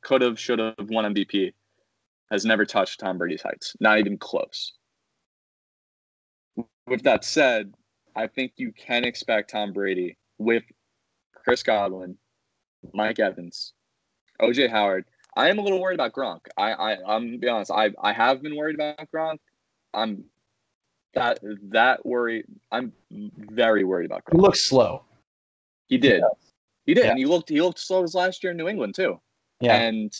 could 0.00 0.22
have, 0.22 0.38
should 0.40 0.58
have 0.58 0.88
won 0.88 1.14
MVP 1.14 1.52
has 2.30 2.44
never 2.44 2.64
touched 2.64 3.00
Tom 3.00 3.18
Brady's 3.18 3.42
heights, 3.42 3.74
not 3.80 3.98
even 3.98 4.16
close. 4.16 4.72
With 6.86 7.02
that 7.02 7.24
said, 7.24 7.74
I 8.14 8.26
think 8.26 8.52
you 8.56 8.72
can 8.72 9.04
expect 9.04 9.50
Tom 9.50 9.72
Brady 9.72 10.16
with 10.38 10.62
Chris 11.34 11.62
Godwin, 11.62 12.16
Mike 12.92 13.18
Evans, 13.18 13.72
OJ 14.40 14.70
Howard. 14.70 15.04
I 15.36 15.48
am 15.48 15.58
a 15.58 15.62
little 15.62 15.80
worried 15.80 15.94
about 15.94 16.12
Gronk. 16.12 16.40
I, 16.56 16.72
I 16.72 16.92
I'm 17.06 17.26
gonna 17.26 17.38
be 17.38 17.48
honest. 17.48 17.70
I 17.70 17.90
I 18.02 18.12
have 18.12 18.42
been 18.42 18.56
worried 18.56 18.74
about 18.74 18.98
Gronk. 19.14 19.38
I'm 19.94 20.24
that 21.14 21.38
that 21.70 22.04
worry. 22.04 22.44
I'm 22.72 22.92
very 23.10 23.84
worried 23.84 24.06
about 24.06 24.24
Gronk. 24.24 24.36
He 24.36 24.42
looks 24.42 24.60
slow. 24.60 25.04
He 25.86 25.98
did. 25.98 26.22
He 26.86 26.94
did, 26.94 27.04
yeah. 27.04 27.10
and 27.10 27.18
he 27.18 27.26
looked 27.26 27.48
he 27.48 27.60
looked 27.60 27.78
slow 27.78 28.02
as 28.02 28.14
last 28.14 28.42
year 28.42 28.50
in 28.50 28.56
New 28.56 28.68
England 28.68 28.94
too. 28.94 29.20
Yeah, 29.60 29.76
and 29.76 30.12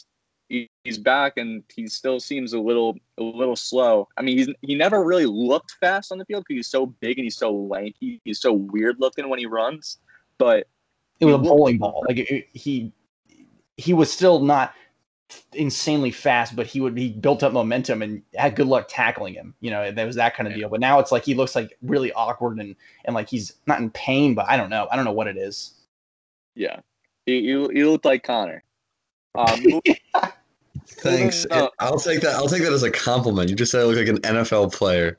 he, 0.50 0.68
he's 0.84 0.98
back, 0.98 1.36
and 1.36 1.62
he 1.72 1.86
still 1.86 2.20
seems 2.20 2.52
a 2.52 2.60
little 2.60 2.96
a 3.18 3.22
little 3.22 3.56
slow. 3.56 4.08
I 4.16 4.22
mean, 4.22 4.36
he's 4.36 4.48
he 4.60 4.74
never 4.74 5.02
really 5.04 5.26
looked 5.26 5.76
fast 5.80 6.12
on 6.12 6.18
the 6.18 6.24
field 6.24 6.44
because 6.46 6.58
he's 6.58 6.70
so 6.70 6.86
big 6.86 7.18
and 7.18 7.24
he's 7.24 7.36
so 7.36 7.54
lanky. 7.54 8.20
He's 8.24 8.40
so 8.40 8.52
weird 8.52 8.96
looking 8.98 9.28
when 9.28 9.38
he 9.38 9.46
runs, 9.46 9.98
but 10.38 10.66
it 11.20 11.24
was 11.24 11.36
a 11.36 11.38
bowling 11.38 11.78
ball. 11.78 12.04
Like 12.06 12.18
it, 12.18 12.48
he 12.52 12.92
he 13.76 13.94
was 13.94 14.12
still 14.12 14.40
not 14.40 14.74
insanely 15.52 16.10
fast, 16.10 16.56
but 16.56 16.66
he 16.66 16.80
would 16.80 16.98
he 16.98 17.10
built 17.10 17.44
up 17.44 17.52
momentum 17.52 18.02
and 18.02 18.20
had 18.34 18.56
good 18.56 18.66
luck 18.66 18.86
tackling 18.88 19.34
him. 19.34 19.54
You 19.60 19.70
know, 19.70 19.92
there 19.92 20.06
was 20.06 20.16
that 20.16 20.34
kind 20.34 20.48
of 20.48 20.54
deal. 20.54 20.68
But 20.68 20.80
now 20.80 20.98
it's 20.98 21.12
like 21.12 21.24
he 21.24 21.34
looks 21.34 21.54
like 21.54 21.76
really 21.80 22.12
awkward 22.12 22.58
and 22.58 22.74
and 23.04 23.14
like 23.14 23.28
he's 23.28 23.54
not 23.68 23.78
in 23.78 23.90
pain, 23.90 24.34
but 24.34 24.46
I 24.48 24.56
don't 24.56 24.70
know. 24.70 24.88
I 24.90 24.96
don't 24.96 25.04
know 25.04 25.12
what 25.12 25.28
it 25.28 25.36
is. 25.36 25.74
Yeah, 26.56 26.80
you 27.26 27.36
you, 27.36 27.70
you 27.72 27.90
look 27.92 28.04
like 28.04 28.24
Connor. 28.24 28.64
Um, 29.36 29.80
Thanks. 30.98 31.46
I'll 31.50 31.98
take 31.98 32.20
that. 32.20 32.34
I'll 32.34 32.48
take 32.48 32.62
that 32.62 32.72
as 32.72 32.82
a 32.82 32.90
compliment. 32.90 33.50
You 33.50 33.56
just 33.56 33.72
said 33.72 33.82
I 33.82 33.84
look 33.84 33.96
like 33.96 34.08
an 34.08 34.18
NFL 34.18 34.72
player. 34.72 35.18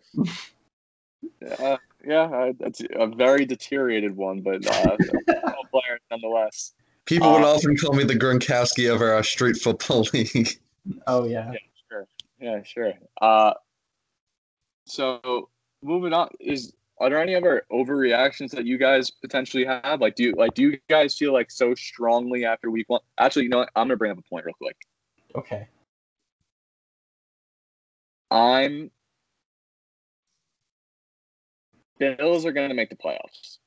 Uh, 1.59 1.77
yeah, 2.05 2.51
that's 2.59 2.81
a 2.95 3.07
very 3.07 3.45
deteriorated 3.45 4.15
one, 4.15 4.41
but 4.41 4.65
uh, 4.65 4.97
player 5.71 5.99
nonetheless. 6.09 6.73
People 7.05 7.31
would 7.33 7.43
uh, 7.43 7.55
often 7.55 7.75
call 7.75 7.93
me 7.93 8.03
the 8.03 8.15
Gronkowski 8.15 8.93
of 8.93 9.01
our 9.01 9.23
street 9.23 9.57
football 9.57 10.05
league. 10.13 10.59
Oh 11.07 11.25
yeah. 11.25 11.51
Yeah, 11.51 11.59
sure. 11.89 12.07
Yeah, 12.39 12.63
sure. 12.63 12.93
Uh, 13.21 13.53
so 14.85 15.49
moving 15.83 16.13
on 16.13 16.29
is 16.39 16.73
are 16.99 17.09
there 17.09 17.19
any 17.19 17.33
other 17.33 17.63
overreactions 17.71 18.51
that 18.51 18.65
you 18.65 18.77
guys 18.77 19.09
potentially 19.09 19.65
have? 19.65 20.01
Like, 20.01 20.15
do 20.15 20.23
you 20.23 20.33
like 20.33 20.53
do 20.53 20.63
you 20.63 20.79
guys 20.87 21.17
feel 21.17 21.33
like 21.33 21.49
so 21.49 21.73
strongly 21.73 22.45
after 22.45 22.69
week 22.69 22.87
one? 22.89 23.01
Actually, 23.17 23.43
you 23.43 23.49
know 23.49 23.59
what? 23.59 23.71
I'm 23.75 23.85
gonna 23.87 23.97
bring 23.97 24.11
up 24.11 24.19
a 24.19 24.21
point 24.21 24.45
real 24.45 24.55
quick. 24.61 24.77
Okay. 25.35 25.67
I'm 28.29 28.91
The 31.99 32.15
Bills 32.17 32.45
are 32.45 32.51
gonna 32.51 32.73
make 32.73 32.89
the 32.89 32.95
playoffs. 32.95 33.57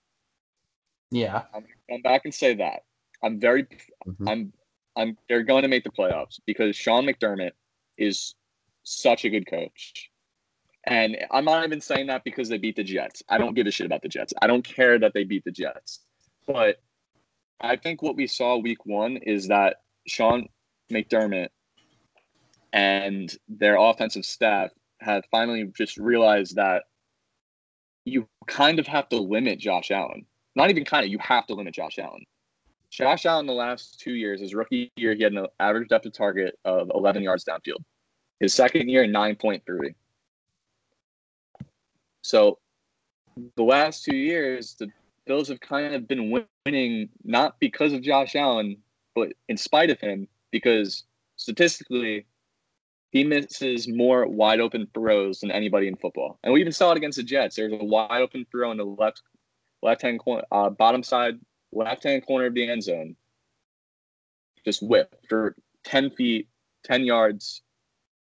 Yeah. 1.10 1.42
I'm 1.90 2.02
back 2.02 2.22
and 2.24 2.34
say 2.34 2.54
that. 2.54 2.82
I'm 3.22 3.38
very 3.38 3.64
mm-hmm. 3.64 4.28
I'm 4.28 4.52
I'm 4.96 5.16
they're 5.28 5.42
going 5.42 5.62
to 5.62 5.68
make 5.68 5.84
the 5.84 5.90
playoffs 5.90 6.40
because 6.46 6.76
Sean 6.76 7.06
McDermott 7.06 7.52
is 7.98 8.34
such 8.82 9.24
a 9.24 9.30
good 9.30 9.46
coach. 9.48 10.10
And 10.86 11.16
I'm 11.30 11.46
not 11.46 11.64
even 11.64 11.80
saying 11.80 12.08
that 12.08 12.24
because 12.24 12.48
they 12.48 12.58
beat 12.58 12.76
the 12.76 12.84
Jets. 12.84 13.22
I 13.28 13.38
don't 13.38 13.54
give 13.54 13.66
a 13.66 13.70
shit 13.70 13.86
about 13.86 14.02
the 14.02 14.08
Jets. 14.08 14.34
I 14.42 14.46
don't 14.46 14.64
care 14.64 14.98
that 14.98 15.14
they 15.14 15.24
beat 15.24 15.44
the 15.44 15.50
Jets. 15.50 16.00
But 16.46 16.82
I 17.60 17.76
think 17.76 18.02
what 18.02 18.16
we 18.16 18.26
saw 18.26 18.58
week 18.58 18.84
one 18.84 19.16
is 19.16 19.48
that 19.48 19.76
Sean 20.06 20.48
McDermott 20.94 21.48
and 22.72 23.34
their 23.48 23.76
offensive 23.76 24.24
staff 24.24 24.70
have 25.00 25.24
finally 25.30 25.70
just 25.76 25.96
realized 25.96 26.56
that 26.56 26.84
you 28.04 28.28
kind 28.46 28.78
of 28.78 28.86
have 28.86 29.08
to 29.10 29.16
limit 29.16 29.58
Josh 29.58 29.90
Allen. 29.90 30.26
Not 30.56 30.70
even 30.70 30.84
kind 30.84 31.04
of, 31.04 31.10
you 31.10 31.18
have 31.18 31.46
to 31.46 31.54
limit 31.54 31.74
Josh 31.74 31.98
Allen. 31.98 32.24
Josh 32.90 33.26
Allen, 33.26 33.46
the 33.46 33.52
last 33.52 33.98
two 33.98 34.12
years, 34.12 34.40
his 34.40 34.54
rookie 34.54 34.92
year, 34.96 35.14
he 35.14 35.22
had 35.22 35.32
an 35.32 35.46
average 35.58 35.88
depth 35.88 36.06
of 36.06 36.12
target 36.12 36.58
of 36.64 36.90
11 36.94 37.22
yards 37.22 37.44
downfield. 37.44 37.82
His 38.40 38.54
second 38.54 38.88
year, 38.88 39.04
9.3. 39.04 39.94
So 42.22 42.58
the 43.56 43.62
last 43.62 44.04
two 44.04 44.16
years, 44.16 44.76
the 44.78 44.88
Bills 45.26 45.48
have 45.48 45.60
kind 45.60 45.94
of 45.94 46.06
been 46.06 46.44
winning 46.66 47.08
not 47.24 47.58
because 47.58 47.92
of 47.92 48.02
Josh 48.02 48.36
Allen, 48.36 48.76
but 49.14 49.32
in 49.48 49.56
spite 49.56 49.90
of 49.90 50.00
him, 50.00 50.28
because 50.54 51.02
statistically, 51.34 52.26
he 53.10 53.24
misses 53.24 53.88
more 53.88 54.24
wide 54.28 54.60
open 54.60 54.86
throws 54.94 55.40
than 55.40 55.50
anybody 55.50 55.88
in 55.88 55.96
football. 55.96 56.38
And 56.44 56.54
we 56.54 56.60
even 56.60 56.72
saw 56.72 56.92
it 56.92 56.96
against 56.96 57.16
the 57.16 57.24
Jets. 57.24 57.56
There's 57.56 57.72
a 57.72 57.84
wide 57.84 58.22
open 58.22 58.46
throw 58.52 58.70
in 58.70 58.76
the 58.76 58.84
left 58.84 59.22
left 59.82 60.02
hand 60.02 60.20
corner, 60.20 60.44
uh, 60.52 60.70
bottom 60.70 61.02
side, 61.02 61.40
left 61.72 62.04
hand 62.04 62.24
corner 62.24 62.46
of 62.46 62.54
the 62.54 62.70
end 62.70 62.84
zone. 62.84 63.16
Just 64.64 64.80
whip 64.80 65.12
for 65.28 65.56
10 65.82 66.10
feet, 66.10 66.48
10 66.84 67.04
yards, 67.04 67.62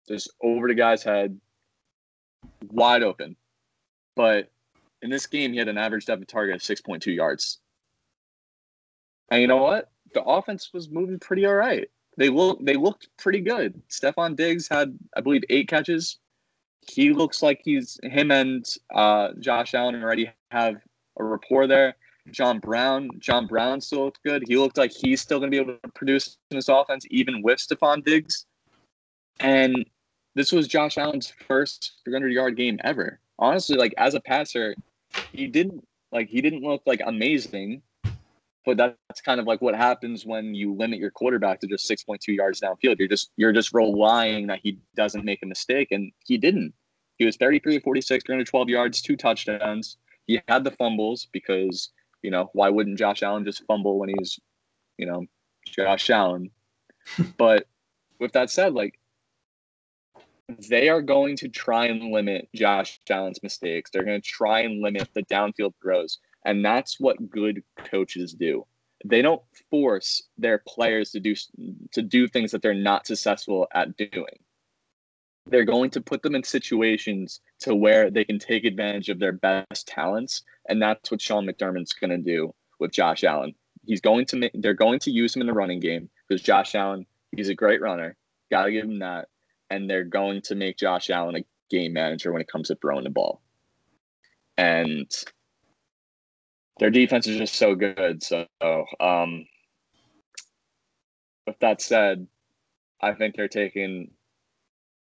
just 0.07 0.31
over 0.41 0.69
the 0.69 0.73
guy's 0.73 1.03
head, 1.03 1.37
wide 2.69 3.03
open. 3.03 3.35
But 4.15 4.49
in 5.01 5.09
this 5.09 5.27
game, 5.27 5.51
he 5.51 5.59
had 5.59 5.67
an 5.67 5.77
average 5.77 6.05
depth 6.05 6.21
of 6.21 6.27
target 6.27 6.55
of 6.55 6.61
6.2 6.61 7.13
yards. 7.13 7.59
And 9.29 9.41
you 9.41 9.47
know 9.47 9.61
what? 9.61 9.91
The 10.13 10.23
offense 10.23 10.71
was 10.73 10.89
moving 10.89 11.19
pretty 11.19 11.45
all 11.45 11.55
right 11.55 11.89
they 12.17 12.29
look 12.29 12.63
they 12.63 12.75
looked 12.75 13.09
pretty 13.17 13.41
good. 13.41 13.81
Stefon 13.89 14.35
Diggs 14.35 14.67
had, 14.67 14.97
I 15.15 15.21
believe, 15.21 15.43
eight 15.49 15.67
catches. 15.67 16.19
He 16.81 17.11
looks 17.11 17.41
like 17.41 17.61
he's 17.63 17.99
him 18.03 18.31
and 18.31 18.65
uh, 18.93 19.29
Josh 19.39 19.73
Allen 19.73 20.01
already 20.01 20.31
have 20.51 20.75
a 21.17 21.23
rapport 21.23 21.67
there. 21.67 21.95
John 22.31 22.59
Brown, 22.59 23.09
John 23.19 23.45
Brown 23.47 23.81
still 23.81 24.05
looked 24.05 24.23
good. 24.23 24.43
He 24.47 24.57
looked 24.57 24.77
like 24.77 24.91
he's 24.91 25.21
still 25.21 25.39
going 25.39 25.51
to 25.51 25.55
be 25.55 25.61
able 25.61 25.77
to 25.79 25.89
produce 25.89 26.37
in 26.49 26.57
this 26.57 26.69
offense, 26.69 27.05
even 27.11 27.41
with 27.43 27.59
Stefon 27.59 28.03
Diggs. 28.03 28.45
And 29.39 29.85
this 30.33 30.51
was 30.51 30.67
Josh 30.67 30.97
Allen's 30.97 31.31
first 31.47 31.93
300 32.03 32.31
yard 32.31 32.57
game 32.57 32.79
ever. 32.83 33.19
Honestly, 33.37 33.77
like 33.77 33.93
as 33.97 34.13
a 34.13 34.19
passer, 34.19 34.75
he 35.31 35.47
didn't 35.47 35.85
like 36.11 36.29
he 36.29 36.41
didn't 36.41 36.63
look 36.63 36.81
like 36.85 37.01
amazing, 37.05 37.81
but 38.65 38.77
that's 38.77 39.21
kind 39.21 39.39
of 39.39 39.45
like 39.45 39.61
what 39.61 39.75
happens 39.75 40.25
when 40.25 40.55
you 40.55 40.73
limit 40.73 40.99
your 40.99 41.11
quarterback 41.11 41.59
to 41.59 41.67
just 41.67 41.89
6.2 41.89 42.19
yards 42.29 42.61
downfield. 42.61 42.97
You're 42.99 43.07
just 43.07 43.31
you're 43.37 43.53
just 43.53 43.73
relying 43.73 44.47
that 44.47 44.59
he 44.63 44.79
doesn't 44.95 45.23
make 45.23 45.39
a 45.43 45.45
mistake, 45.45 45.89
and 45.91 46.11
he 46.25 46.37
didn't. 46.37 46.73
He 47.17 47.25
was 47.25 47.37
33 47.37 47.79
46, 47.79 48.23
312 48.25 48.69
yards, 48.69 49.01
two 49.01 49.15
touchdowns. 49.15 49.97
He 50.27 50.41
had 50.47 50.63
the 50.63 50.71
fumbles 50.71 51.27
because 51.31 51.91
you 52.23 52.31
know 52.31 52.49
why 52.53 52.69
wouldn't 52.69 52.97
Josh 52.97 53.21
Allen 53.23 53.45
just 53.45 53.63
fumble 53.67 53.99
when 53.99 54.09
he's 54.09 54.39
you 54.97 55.05
know 55.05 55.25
Josh 55.67 56.09
Allen? 56.09 56.49
but 57.37 57.67
with 58.19 58.33
that 58.33 58.49
said, 58.49 58.73
like 58.73 58.99
they 60.69 60.89
are 60.89 61.01
going 61.01 61.35
to 61.37 61.49
try 61.49 61.85
and 61.85 62.11
limit 62.11 62.49
Josh 62.55 62.99
Allen's 63.09 63.41
mistakes. 63.41 63.89
They're 63.91 64.03
going 64.03 64.21
to 64.21 64.27
try 64.27 64.61
and 64.61 64.81
limit 64.81 65.09
the 65.13 65.23
downfield 65.23 65.73
throws. 65.81 66.19
And 66.45 66.63
that's 66.63 66.99
what 66.99 67.29
good 67.29 67.63
coaches 67.77 68.33
do. 68.33 68.65
They 69.03 69.21
don't 69.21 69.41
force 69.69 70.23
their 70.37 70.61
players 70.67 71.11
to 71.11 71.19
do 71.19 71.35
to 71.91 72.01
do 72.01 72.27
things 72.27 72.51
that 72.51 72.61
they're 72.61 72.73
not 72.73 73.05
successful 73.05 73.67
at 73.73 73.97
doing. 73.97 74.39
They're 75.47 75.65
going 75.65 75.91
to 75.91 76.01
put 76.01 76.23
them 76.23 76.33
in 76.33 76.43
situations 76.43 77.41
to 77.59 77.75
where 77.75 78.09
they 78.09 78.23
can 78.23 78.39
take 78.39 78.65
advantage 78.65 79.09
of 79.09 79.19
their 79.19 79.33
best 79.33 79.87
talents, 79.87 80.43
and 80.67 80.81
that's 80.81 81.11
what 81.11 81.21
Sean 81.21 81.45
McDermott's 81.45 81.93
going 81.93 82.09
to 82.09 82.17
do 82.17 82.53
with 82.79 82.91
Josh 82.91 83.23
Allen. 83.23 83.53
He's 83.85 84.01
going 84.01 84.25
to 84.27 84.37
make, 84.37 84.51
they're 84.55 84.73
going 84.73 84.99
to 84.99 85.11
use 85.11 85.35
him 85.35 85.41
in 85.41 85.47
the 85.47 85.53
running 85.53 85.79
game 85.79 86.09
because 86.27 86.41
Josh 86.41 86.73
Allen, 86.73 87.05
he's 87.35 87.49
a 87.49 87.55
great 87.55 87.81
runner. 87.81 88.15
Got 88.49 88.65
to 88.65 88.71
give 88.71 88.85
him 88.85 88.99
that. 88.99 89.27
And 89.69 89.89
they're 89.89 90.03
going 90.03 90.41
to 90.43 90.55
make 90.55 90.77
Josh 90.77 91.09
Allen 91.09 91.35
a 91.35 91.45
game 91.69 91.93
manager 91.93 92.31
when 92.31 92.41
it 92.41 92.47
comes 92.47 92.69
to 92.69 92.75
throwing 92.75 93.03
the 93.03 93.09
ball. 93.09 93.41
And 94.57 95.11
their 96.79 96.89
defense 96.89 97.27
is 97.27 97.37
just 97.37 97.55
so 97.55 97.75
good. 97.75 98.23
So, 98.23 98.45
um, 98.99 99.45
with 101.47 101.59
that 101.59 101.81
said, 101.81 102.27
I 103.01 103.13
think 103.13 103.35
they're 103.35 103.47
taking 103.47 104.11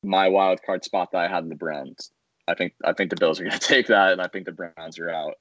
my 0.02 0.28
wild 0.28 0.60
card 0.64 0.84
spot 0.84 1.10
that 1.12 1.18
I 1.18 1.28
had 1.28 1.42
in 1.42 1.48
the 1.48 1.56
Browns. 1.56 2.12
I 2.46 2.54
think 2.54 2.74
I 2.84 2.92
think 2.92 3.10
the 3.10 3.16
Bills 3.16 3.40
are 3.40 3.44
going 3.44 3.52
to 3.58 3.66
take 3.66 3.86
that, 3.88 4.12
and 4.12 4.20
I 4.20 4.28
think 4.28 4.46
the 4.46 4.52
Browns 4.52 4.98
are 4.98 5.10
out. 5.10 5.34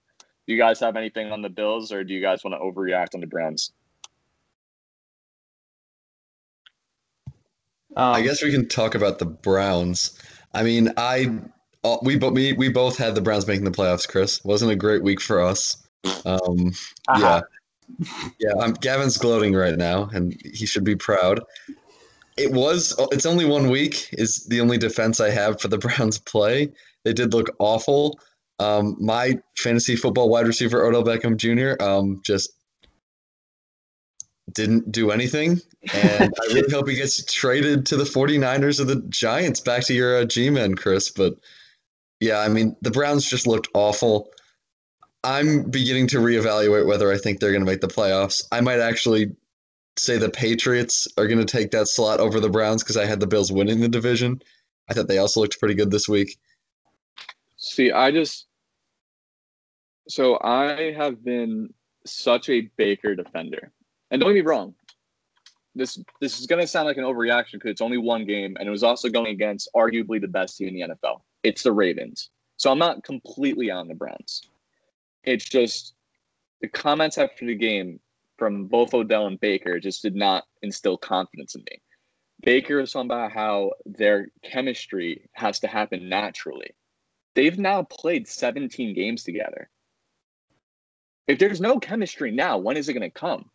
Do 0.48 0.54
you 0.54 0.60
guys 0.60 0.80
have 0.80 0.96
anything 0.96 1.32
on 1.32 1.42
the 1.42 1.50
Bills, 1.50 1.92
or 1.92 2.04
do 2.04 2.14
you 2.14 2.22
guys 2.22 2.44
want 2.44 2.56
to 2.56 2.60
overreact 2.60 3.16
on 3.16 3.22
the 3.22 3.28
Browns? 3.28 3.72
Um, 7.96 8.14
I 8.14 8.22
guess 8.22 8.44
we 8.44 8.52
can 8.52 8.68
talk 8.68 8.96
about 8.96 9.20
the 9.20 9.26
Browns. 9.26 10.20
I 10.54 10.64
mean, 10.64 10.94
I 10.98 11.40
uh, 11.84 11.98
we 12.02 12.18
but 12.18 12.34
we 12.34 12.54
we 12.54 12.70
both 12.70 12.98
had 12.98 13.16
the 13.16 13.22
Browns 13.22 13.48
making 13.48 13.66
the 13.66 13.72
playoffs. 13.72 14.08
Chris 14.08 14.44
wasn't 14.44 14.72
a 14.72 14.76
great 14.76 15.04
week 15.04 15.22
for 15.22 15.42
us. 15.42 15.87
Um, 16.26 16.74
uh-huh. 17.08 17.42
Yeah, 18.00 18.06
yeah. 18.40 18.54
I'm, 18.62 18.74
Gavin's 18.74 19.18
gloating 19.18 19.54
right 19.54 19.78
now, 19.78 20.10
and 20.14 20.36
he 20.44 20.66
should 20.66 20.84
be 20.84 20.96
proud. 20.96 21.40
It 22.38 22.52
was. 22.52 22.96
It's 23.12 23.26
only 23.26 23.46
one 23.46 23.70
week. 23.70 24.10
Is 24.14 24.46
the 24.46 24.62
only 24.62 24.78
defense 24.78 25.20
I 25.20 25.30
have 25.30 25.60
for 25.60 25.68
the 25.68 25.78
Browns 25.80 26.20
play. 26.20 26.72
They 27.04 27.14
did 27.14 27.34
look 27.34 27.50
awful. 27.60 28.20
Um, 28.60 28.96
my 29.00 29.40
fantasy 29.58 29.96
football 29.96 30.30
wide 30.30 30.48
receiver 30.48 30.84
Odell 30.84 31.04
Beckham 31.04 31.38
Jr. 31.38 31.82
Um, 31.84 32.22
just 32.24 32.52
didn't 34.54 34.92
do 34.92 35.12
anything. 35.12 35.60
And 35.94 36.34
I 36.42 36.54
really 36.54 36.72
hope 36.72 36.88
he 36.88 36.96
gets 36.96 37.24
traded 37.26 37.86
to 37.88 37.98
the 37.98 38.04
49ers 38.04 38.80
or 38.80 38.86
the 38.86 39.02
Giants. 39.10 39.60
Back 39.60 39.84
to 39.86 39.94
your 39.94 40.18
uh, 40.18 40.26
G 40.26 40.50
men, 40.50 40.76
Chris. 40.76 41.10
But 41.10 41.36
yeah, 42.20 42.40
I 42.40 42.48
mean, 42.48 42.76
the 42.82 42.92
Browns 42.92 43.30
just 43.30 43.48
looked 43.48 43.68
awful. 43.74 44.30
I'm 45.28 45.70
beginning 45.70 46.08
to 46.08 46.20
reevaluate 46.20 46.88
whether 46.88 47.12
I 47.12 47.18
think 47.18 47.42
they're 47.42 47.52
going 47.52 47.66
to 47.66 47.70
make 47.70 47.82
the 47.82 47.90
playoffs. 47.90 48.42
I 48.50 48.62
might 48.62 48.80
actually 48.80 49.36
say 49.98 50.18
the 50.18 50.30
Patriots 50.30 51.06
are 51.18 51.28
going 51.28 51.46
to 51.46 51.46
take 51.46 51.72
that 51.72 51.90
slot 51.90 52.22
over 52.22 52.40
the 52.40 52.50
Browns 52.50 52.82
because 52.82 52.96
I 52.96 53.06
had 53.06 53.20
the 53.20 53.28
Bills 53.28 53.52
winning 53.52 53.82
the 53.82 53.90
division. 53.90 54.42
I 54.90 54.94
thought 54.94 55.10
they 55.10 55.18
also 55.18 55.42
looked 55.42 55.60
pretty 55.60 55.74
good 55.74 55.92
this 55.92 56.08
week. 56.08 56.38
See, 57.58 57.92
I 57.92 58.12
just 58.12 58.48
so 60.08 60.40
I 60.42 60.94
have 60.94 61.26
been 61.26 61.74
such 62.06 62.48
a 62.48 62.62
Baker 62.78 63.14
defender, 63.14 63.74
and 64.10 64.22
don't 64.22 64.30
get 64.30 64.46
me 64.46 64.50
wrong. 64.50 64.76
This 65.76 66.00
this 66.22 66.40
is 66.40 66.48
going 66.48 66.62
to 66.62 66.68
sound 66.68 66.88
like 66.88 66.96
an 66.96 67.04
overreaction 67.04 67.54
because 67.54 67.72
it's 67.72 67.82
only 67.82 67.98
one 67.98 68.26
game, 68.26 68.56
and 68.58 68.66
it 68.66 68.72
was 68.72 68.84
also 68.84 69.10
going 69.10 69.28
against 69.28 69.68
arguably 69.76 70.22
the 70.22 70.30
best 70.30 70.56
team 70.56 70.70
in 70.70 70.74
the 70.76 70.96
NFL. 70.96 71.20
It's 71.44 71.64
the 71.64 71.74
Ravens, 71.74 72.30
so 72.56 72.72
I'm 72.72 72.80
not 72.80 73.04
completely 73.04 73.70
on 73.70 73.90
the 73.90 73.94
Browns. 73.94 74.44
It's 75.28 75.44
just 75.44 75.94
the 76.62 76.70
comments 76.70 77.18
after 77.18 77.46
the 77.46 77.54
game 77.54 78.00
from 78.38 78.68
both 78.68 78.94
Odell 78.94 79.28
and 79.28 79.38
Baker 79.38 79.78
just 79.78 80.02
did 80.02 80.16
not 80.16 80.46
instill 80.62 80.98
confidence 80.98 81.54
in 81.54 81.66
me. 81.70 81.82
Baker 82.44 82.78
was 82.78 82.94
talking 82.94 83.10
about 83.10 83.34
how 83.34 83.72
their 83.86 84.30
chemistry 84.42 85.30
has 85.34 85.60
to 85.60 85.68
happen 85.68 86.08
naturally. 86.08 86.70
They've 87.36 87.60
now 87.60 87.84
played 87.84 88.26
17 88.26 88.96
games 88.96 89.26
together. 89.26 89.70
If 91.28 91.40
there's 91.40 91.60
no 91.60 91.78
chemistry 91.78 92.32
now, 92.32 92.58
when 92.58 92.78
is 92.78 92.88
it 92.88 92.94
going 92.94 93.02
to 93.02 93.20
come? 93.20 93.50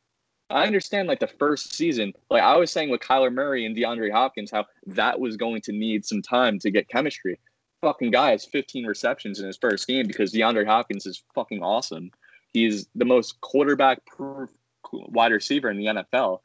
I 0.51 0.67
understand 0.67 1.09
like 1.09 1.21
the 1.21 1.27
first 1.27 1.75
season, 1.75 2.13
like 2.29 2.43
I 2.43 2.59
was 2.59 2.71
saying 2.71 2.91
with 2.91 3.01
Kyler 3.01 3.33
Murray 3.33 3.65
and 3.65 3.75
DeAndre 3.75 4.13
Hopkins, 4.13 4.51
how 4.51 4.67
that 4.89 5.19
was 5.19 5.39
going 5.39 5.63
to 5.63 5.73
need 5.73 6.05
some 6.05 6.21
time 6.21 6.59
to 6.59 6.71
get 6.71 6.91
chemistry 6.91 7.41
fucking 7.83 8.13
guy 8.13 8.31
has 8.31 8.47
15 8.47 8.87
receptions 8.87 9.41
in 9.41 9.47
his 9.47 9.59
first 9.59 9.87
game 9.87 10.07
because 10.07 10.33
DeAndre 10.33 10.67
Hopkins 10.67 11.05
is 11.05 11.23
fucking 11.35 11.63
awesome. 11.63 12.11
He's 12.53 12.87
the 12.95 13.05
most 13.05 13.41
quarterback 13.41 14.07
proof 14.07 14.51
wide 14.93 15.33
receiver 15.33 15.71
in 15.71 15.77
the 15.77 15.87
NFL. 15.87 16.39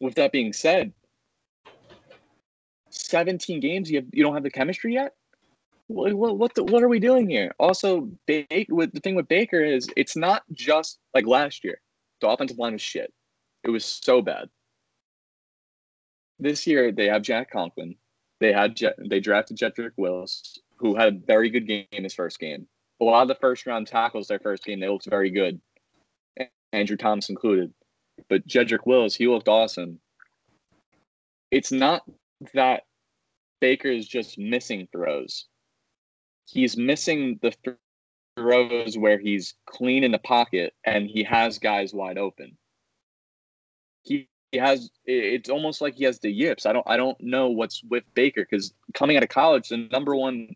With 0.00 0.16
that 0.16 0.32
being 0.32 0.52
said, 0.52 0.92
17 2.90 3.60
games, 3.60 3.90
you, 3.90 3.98
have, 3.98 4.06
you 4.12 4.22
don't 4.22 4.34
have 4.34 4.42
the 4.42 4.50
chemistry 4.50 4.94
yet? 4.94 5.14
What, 5.86 6.14
what, 6.14 6.38
what, 6.38 6.54
the, 6.54 6.64
what 6.64 6.82
are 6.82 6.88
we 6.88 7.00
doing 7.00 7.28
here? 7.28 7.54
Also, 7.58 8.08
Baker, 8.26 8.74
with, 8.74 8.92
the 8.92 9.00
thing 9.00 9.14
with 9.14 9.28
Baker 9.28 9.60
is 9.60 9.88
it's 9.96 10.16
not 10.16 10.42
just 10.52 10.98
like 11.14 11.26
last 11.26 11.64
year. 11.64 11.80
The 12.20 12.28
offensive 12.28 12.58
line 12.58 12.72
was 12.72 12.82
shit. 12.82 13.12
It 13.64 13.70
was 13.70 13.84
so 13.84 14.22
bad. 14.22 14.48
This 16.38 16.66
year, 16.66 16.90
they 16.90 17.06
have 17.06 17.22
Jack 17.22 17.50
Conklin, 17.50 17.96
they 18.40 18.52
had 18.52 18.78
they 18.98 19.20
drafted 19.20 19.58
Jedrick 19.58 19.92
Wills, 19.96 20.58
who 20.76 20.94
had 20.96 21.14
a 21.14 21.26
very 21.26 21.50
good 21.50 21.66
game 21.66 21.86
his 21.92 22.14
first 22.14 22.38
game. 22.40 22.66
A 23.00 23.04
lot 23.04 23.22
of 23.22 23.28
the 23.28 23.34
first 23.36 23.66
round 23.66 23.86
tackles 23.86 24.28
their 24.28 24.38
first 24.38 24.64
game, 24.64 24.80
they 24.80 24.88
looked 24.88 25.08
very 25.08 25.30
good. 25.30 25.60
Andrew 26.72 26.96
Thomas 26.96 27.28
included. 27.28 27.72
But 28.28 28.46
Jedrick 28.46 28.86
Wills, 28.86 29.14
he 29.14 29.26
looked 29.26 29.48
awesome. 29.48 30.00
It's 31.50 31.72
not 31.72 32.02
that 32.54 32.84
Baker 33.60 33.88
is 33.88 34.06
just 34.06 34.38
missing 34.38 34.88
throws. 34.92 35.46
He's 36.46 36.76
missing 36.76 37.38
the 37.42 37.54
throws 38.36 38.96
where 38.96 39.18
he's 39.18 39.54
clean 39.66 40.04
in 40.04 40.12
the 40.12 40.18
pocket 40.18 40.74
and 40.84 41.08
he 41.08 41.22
has 41.24 41.58
guys 41.58 41.92
wide 41.92 42.18
open. 42.18 42.56
He 44.02 44.28
has 44.58 44.90
it's 45.06 45.48
almost 45.48 45.80
like 45.80 45.94
he 45.94 46.04
has 46.04 46.18
the 46.18 46.30
yips. 46.30 46.66
I 46.66 46.72
don't 46.72 46.86
I 46.86 46.96
don't 46.96 47.20
know 47.20 47.48
what's 47.48 47.82
with 47.84 48.04
Baker 48.14 48.46
because 48.48 48.72
coming 48.94 49.16
out 49.16 49.22
of 49.22 49.28
college, 49.28 49.68
the 49.68 49.88
number 49.92 50.14
one 50.16 50.54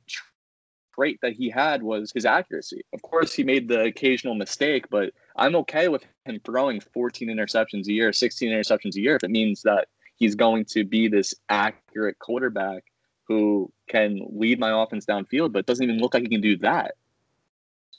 trait 0.94 1.18
that 1.22 1.32
he 1.32 1.50
had 1.50 1.82
was 1.82 2.12
his 2.12 2.24
accuracy. 2.24 2.84
Of 2.92 3.02
course, 3.02 3.32
he 3.34 3.44
made 3.44 3.68
the 3.68 3.82
occasional 3.82 4.34
mistake, 4.34 4.86
but 4.90 5.12
I'm 5.36 5.56
okay 5.56 5.88
with 5.88 6.04
him 6.24 6.40
throwing 6.44 6.80
14 6.80 7.28
interceptions 7.28 7.86
a 7.88 7.92
year, 7.92 8.12
16 8.12 8.50
interceptions 8.50 8.96
a 8.96 9.00
year 9.00 9.16
if 9.16 9.24
it 9.24 9.30
means 9.30 9.62
that 9.62 9.88
he's 10.16 10.34
going 10.34 10.64
to 10.66 10.84
be 10.84 11.08
this 11.08 11.34
accurate 11.48 12.18
quarterback 12.18 12.84
who 13.26 13.72
can 13.88 14.20
lead 14.30 14.60
my 14.60 14.82
offense 14.82 15.06
downfield, 15.06 15.52
but 15.52 15.66
doesn't 15.66 15.84
even 15.84 15.98
look 15.98 16.14
like 16.14 16.22
he 16.22 16.28
can 16.28 16.40
do 16.40 16.56
that. 16.58 16.94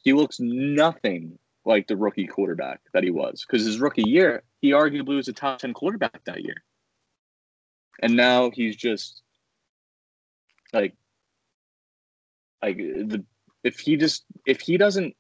He 0.04 0.14
looks 0.14 0.40
nothing 0.40 1.38
like 1.66 1.88
the 1.88 1.98
rookie 1.98 2.28
quarterback 2.28 2.80
that 2.94 3.04
he 3.04 3.10
was 3.10 3.44
because 3.46 3.66
his 3.66 3.80
rookie 3.80 4.08
year, 4.08 4.44
he 4.66 4.72
arguably 4.72 5.16
was 5.16 5.28
a 5.28 5.34
top 5.34 5.60
10 5.60 5.74
quarterback 5.74 6.24
that 6.26 6.44
year. 6.44 6.56
And 8.02 8.16
now 8.16 8.50
he's 8.52 8.76
just 8.76 9.22
like, 10.74 10.94
like 12.62 12.78
the 12.78 13.24
if 13.64 13.80
he 13.80 13.96
just 13.96 14.26
if 14.46 14.60
he 14.60 14.78
doesn't 14.78 15.16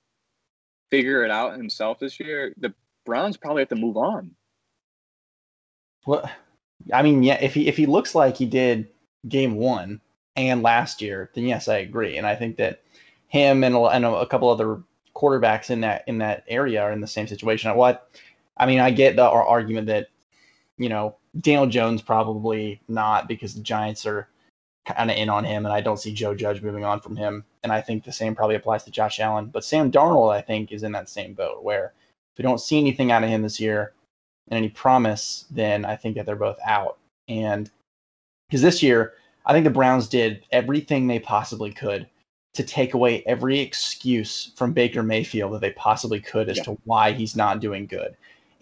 figure 0.89 1.23
it 1.23 1.31
out 1.31 1.57
himself 1.57 1.99
this 1.99 2.19
year, 2.19 2.53
the 2.57 2.73
Browns 3.05 3.37
probably 3.37 3.61
have 3.61 3.69
to 3.69 3.75
move 3.75 3.97
on. 3.97 4.31
Well, 6.05 6.29
I 6.91 7.03
mean, 7.03 7.23
yeah, 7.23 7.37
if 7.41 7.53
he 7.53 7.67
if 7.67 7.77
he 7.77 7.85
looks 7.85 8.15
like 8.15 8.35
he 8.35 8.45
did 8.45 8.89
game 9.27 9.55
one 9.55 10.01
and 10.35 10.63
last 10.63 11.01
year, 11.01 11.29
then 11.35 11.45
yes, 11.45 11.67
I 11.67 11.77
agree, 11.77 12.17
and 12.17 12.27
I 12.27 12.35
think 12.35 12.57
that 12.57 12.81
him 13.27 13.63
and 13.63 13.75
a, 13.75 13.81
and 13.83 14.05
a 14.05 14.25
couple 14.25 14.49
other 14.49 14.81
quarterbacks 15.15 15.69
in 15.69 15.81
that 15.81 16.03
in 16.07 16.17
that 16.17 16.43
area 16.47 16.81
are 16.81 16.91
in 16.91 17.01
the 17.01 17.07
same 17.07 17.27
situation. 17.27 17.75
What 17.75 18.09
I 18.57 18.65
mean, 18.65 18.79
I 18.79 18.91
get 18.91 19.15
the 19.15 19.23
argument 19.23 19.87
that 19.87 20.07
you 20.77 20.89
know 20.89 21.15
Daniel 21.39 21.67
Jones 21.67 22.01
probably 22.01 22.81
not 22.87 23.27
because 23.27 23.53
the 23.53 23.61
Giants 23.61 24.05
are 24.05 24.29
kind 24.85 25.09
of 25.09 25.17
in 25.17 25.29
on 25.29 25.43
him, 25.43 25.65
and 25.65 25.73
I 25.73 25.81
don't 25.81 25.99
see 25.99 26.13
Joe 26.13 26.35
Judge 26.35 26.61
moving 26.61 26.85
on 26.85 27.01
from 27.01 27.15
him. 27.15 27.43
And 27.63 27.71
I 27.71 27.81
think 27.81 28.03
the 28.03 28.11
same 28.11 28.35
probably 28.35 28.55
applies 28.55 28.83
to 28.83 28.91
Josh 28.91 29.19
Allen. 29.19 29.47
But 29.47 29.65
Sam 29.65 29.91
Darnold, 29.91 30.31
I 30.31 30.41
think, 30.41 30.71
is 30.71 30.83
in 30.83 30.91
that 30.91 31.09
same 31.09 31.33
boat 31.33 31.63
where 31.63 31.93
if 32.33 32.37
we 32.37 32.43
don't 32.43 32.61
see 32.61 32.77
anything 32.77 33.11
out 33.11 33.23
of 33.23 33.29
him 33.29 33.41
this 33.41 33.59
year 33.59 33.93
and 34.47 34.57
any 34.57 34.69
promise, 34.69 35.45
then 35.49 35.85
I 35.85 35.95
think 35.95 36.15
that 36.15 36.25
they're 36.25 36.35
both 36.35 36.59
out. 36.65 36.99
And 37.27 37.71
because 38.47 38.61
this 38.61 38.83
year, 38.83 39.13
I 39.45 39.53
think 39.53 39.63
the 39.63 39.71
Browns 39.71 40.07
did 40.07 40.45
everything 40.51 41.07
they 41.07 41.19
possibly 41.19 41.71
could 41.71 42.07
to 42.53 42.63
take 42.63 42.93
away 42.93 43.23
every 43.25 43.59
excuse 43.59 44.51
from 44.55 44.71
Baker 44.71 45.03
Mayfield 45.03 45.53
that 45.53 45.61
they 45.61 45.71
possibly 45.71 46.21
could 46.21 46.49
as 46.49 46.57
yeah. 46.57 46.63
to 46.63 46.77
why 46.85 47.11
he's 47.11 47.35
not 47.35 47.59
doing 47.59 47.85
good. 47.85 48.15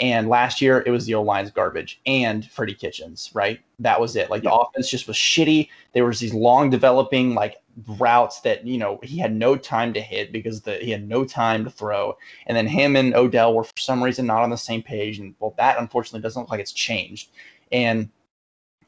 And 0.03 0.27
last 0.27 0.59
year 0.59 0.83
it 0.85 0.91
was 0.91 1.05
the 1.05 1.13
old 1.13 1.27
line's 1.27 1.49
garbage 1.49 2.01
and 2.05 2.43
Freddie 2.51 2.73
Kitchens, 2.73 3.31
right? 3.33 3.61
That 3.79 4.01
was 4.01 4.17
it. 4.17 4.29
Like 4.29 4.43
yeah. 4.43 4.49
the 4.49 4.55
offense 4.57 4.89
just 4.89 5.07
was 5.07 5.15
shitty. 5.15 5.69
There 5.93 6.03
was 6.03 6.19
these 6.19 6.33
long 6.33 6.69
developing 6.69 7.35
like 7.35 7.55
routes 7.87 8.41
that 8.41 8.67
you 8.67 8.77
know 8.77 8.99
he 9.01 9.17
had 9.17 9.33
no 9.33 9.55
time 9.55 9.93
to 9.93 10.01
hit 10.01 10.33
because 10.33 10.59
the, 10.59 10.75
he 10.75 10.91
had 10.91 11.07
no 11.07 11.23
time 11.23 11.63
to 11.63 11.69
throw. 11.69 12.17
And 12.47 12.57
then 12.57 12.67
him 12.67 12.97
and 12.97 13.15
Odell 13.15 13.53
were 13.53 13.63
for 13.63 13.77
some 13.77 14.03
reason 14.03 14.25
not 14.25 14.43
on 14.43 14.49
the 14.49 14.57
same 14.57 14.83
page. 14.83 15.19
And 15.19 15.35
well, 15.39 15.55
that 15.57 15.79
unfortunately 15.79 16.19
doesn't 16.19 16.41
look 16.41 16.51
like 16.51 16.59
it's 16.59 16.73
changed. 16.73 17.29
And 17.71 18.09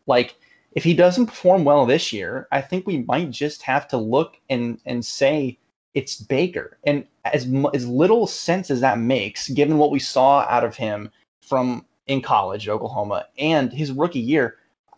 like 0.07 0.35
if 0.73 0.83
he 0.83 0.93
doesn't 0.93 1.27
perform 1.27 1.63
well 1.63 1.85
this 1.85 2.11
year, 2.11 2.49
I 2.51 2.59
think 2.59 2.85
we 2.85 3.03
might 3.03 3.31
just 3.31 3.61
have 3.61 3.87
to 3.87 3.97
look 3.97 4.35
and 4.49 4.81
and 4.85 5.05
say 5.05 5.59
it's 5.93 6.17
Baker. 6.17 6.77
And 6.83 7.07
as 7.33 7.47
as 7.73 7.87
little 7.87 8.27
sense 8.27 8.69
as 8.69 8.81
that 8.81 8.99
makes, 8.99 9.49
given 9.49 9.77
what 9.77 9.91
we 9.91 9.99
saw 9.99 10.41
out 10.41 10.63
of 10.63 10.75
him 10.75 11.09
from 11.41 11.85
in 12.07 12.21
college 12.21 12.67
at 12.67 12.71
Oklahoma 12.71 13.25
and 13.37 13.73
his 13.73 13.91
rookie 13.91 14.19
year, 14.19 14.57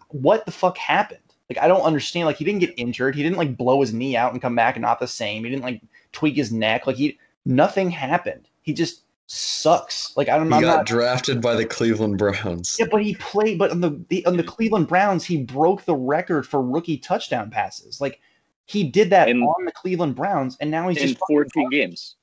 what 0.10 0.46
the 0.46 0.52
fuck 0.52 0.78
happened? 0.78 1.20
Like 1.50 1.60
I 1.60 1.68
don't 1.68 1.82
understand. 1.82 2.26
Like 2.26 2.38
he 2.38 2.46
didn't 2.46 2.60
get 2.60 2.74
injured. 2.78 3.16
He 3.16 3.24
didn't 3.24 3.38
like 3.38 3.56
blow 3.56 3.80
his 3.80 3.94
knee 3.94 4.18
out 4.18 4.34
and 4.34 4.42
come 4.42 4.56
back 4.56 4.76
and 4.76 4.84
not 4.84 5.00
the 5.00 5.08
same. 5.08 5.44
He 5.44 5.50
didn't 5.50 5.64
like 5.64 5.82
tweak 6.12 6.36
his 6.36 6.52
neck. 6.52 6.86
Like 6.86 6.98
he 6.98 7.18
nothing 7.46 7.90
happened. 7.90 8.50
He 8.62 8.74
just 8.74 9.04
sucks. 9.28 10.16
Like 10.18 10.28
I 10.28 10.38
don't 10.38 10.50
know. 10.50 10.58
He 10.58 10.64
got 10.64 10.78
not, 10.78 10.86
drafted 10.86 11.42
by 11.42 11.56
the 11.56 11.66
Cleveland 11.66 12.18
Browns. 12.18 12.76
Yeah, 12.78 12.88
but 12.92 13.02
he 13.02 13.16
played. 13.16 13.58
But 13.58 13.72
on 13.72 13.80
the, 13.80 13.98
the 14.10 14.26
on 14.26 14.36
the 14.36 14.44
Cleveland 14.44 14.90
Browns, 14.90 15.24
he 15.24 15.38
broke 15.44 15.86
the 15.86 15.96
record 15.96 16.46
for 16.46 16.62
rookie 16.62 16.98
touchdown 16.98 17.50
passes. 17.50 18.02
Like 18.02 18.20
he 18.66 18.84
did 18.84 19.10
that 19.12 19.30
in, 19.30 19.42
on 19.42 19.64
the 19.64 19.72
Cleveland 19.72 20.16
Browns, 20.16 20.58
and 20.60 20.70
now 20.70 20.90
he's 20.90 20.98
in 20.98 21.08
just 21.10 21.22
14 21.28 21.70
games. 21.70 22.17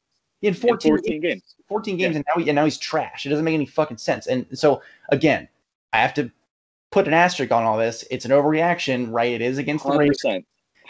In 0.45 0.55
14, 0.55 0.92
14 0.99 1.20
games. 1.20 1.55
14 1.68 1.97
games, 1.97 2.12
yeah. 2.12 2.16
and 2.18 2.24
now 2.28 2.42
he, 2.42 2.51
and 2.51 2.57
now 2.57 2.64
he's 2.64 2.78
trash. 2.78 3.24
It 3.24 3.30
doesn't 3.30 3.45
make 3.45 3.55
any 3.55 3.66
fucking 3.66 3.97
sense. 3.97 4.26
And 4.26 4.47
so 4.53 4.82
again, 5.09 5.49
I 5.92 5.99
have 5.99 6.14
to 6.14 6.30
put 6.90 7.09
an 7.09 7.14
asterisk 7.14 7.51
on 7.51 7.64
all 7.64 7.78
this. 7.78 8.05
It's 8.11 8.24
an 8.24 8.30
overreaction, 8.30 9.11
right? 9.11 9.32
It 9.32 9.40
is 9.40 9.59
against 9.59 9.84
100%, 9.84 9.92
the 9.92 9.99
Ravens. 9.99 10.22
100% 10.22 10.45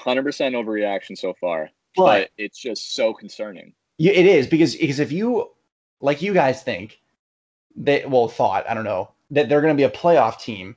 overreaction 0.04 1.16
so 1.16 1.34
far, 1.40 1.70
but, 1.96 2.04
but 2.04 2.30
it's 2.36 2.58
just 2.58 2.94
so 2.94 3.14
concerning. 3.14 3.72
It 3.98 4.26
is 4.26 4.46
because 4.46 4.74
because 4.74 4.98
if 4.98 5.12
you 5.12 5.50
like 6.00 6.20
you 6.20 6.34
guys 6.34 6.62
think 6.62 7.00
they 7.76 8.04
well 8.06 8.28
thought 8.28 8.68
I 8.68 8.74
don't 8.74 8.84
know 8.84 9.10
that 9.30 9.48
they're 9.48 9.60
going 9.60 9.74
to 9.74 9.80
be 9.80 9.84
a 9.84 9.90
playoff 9.90 10.40
team, 10.40 10.76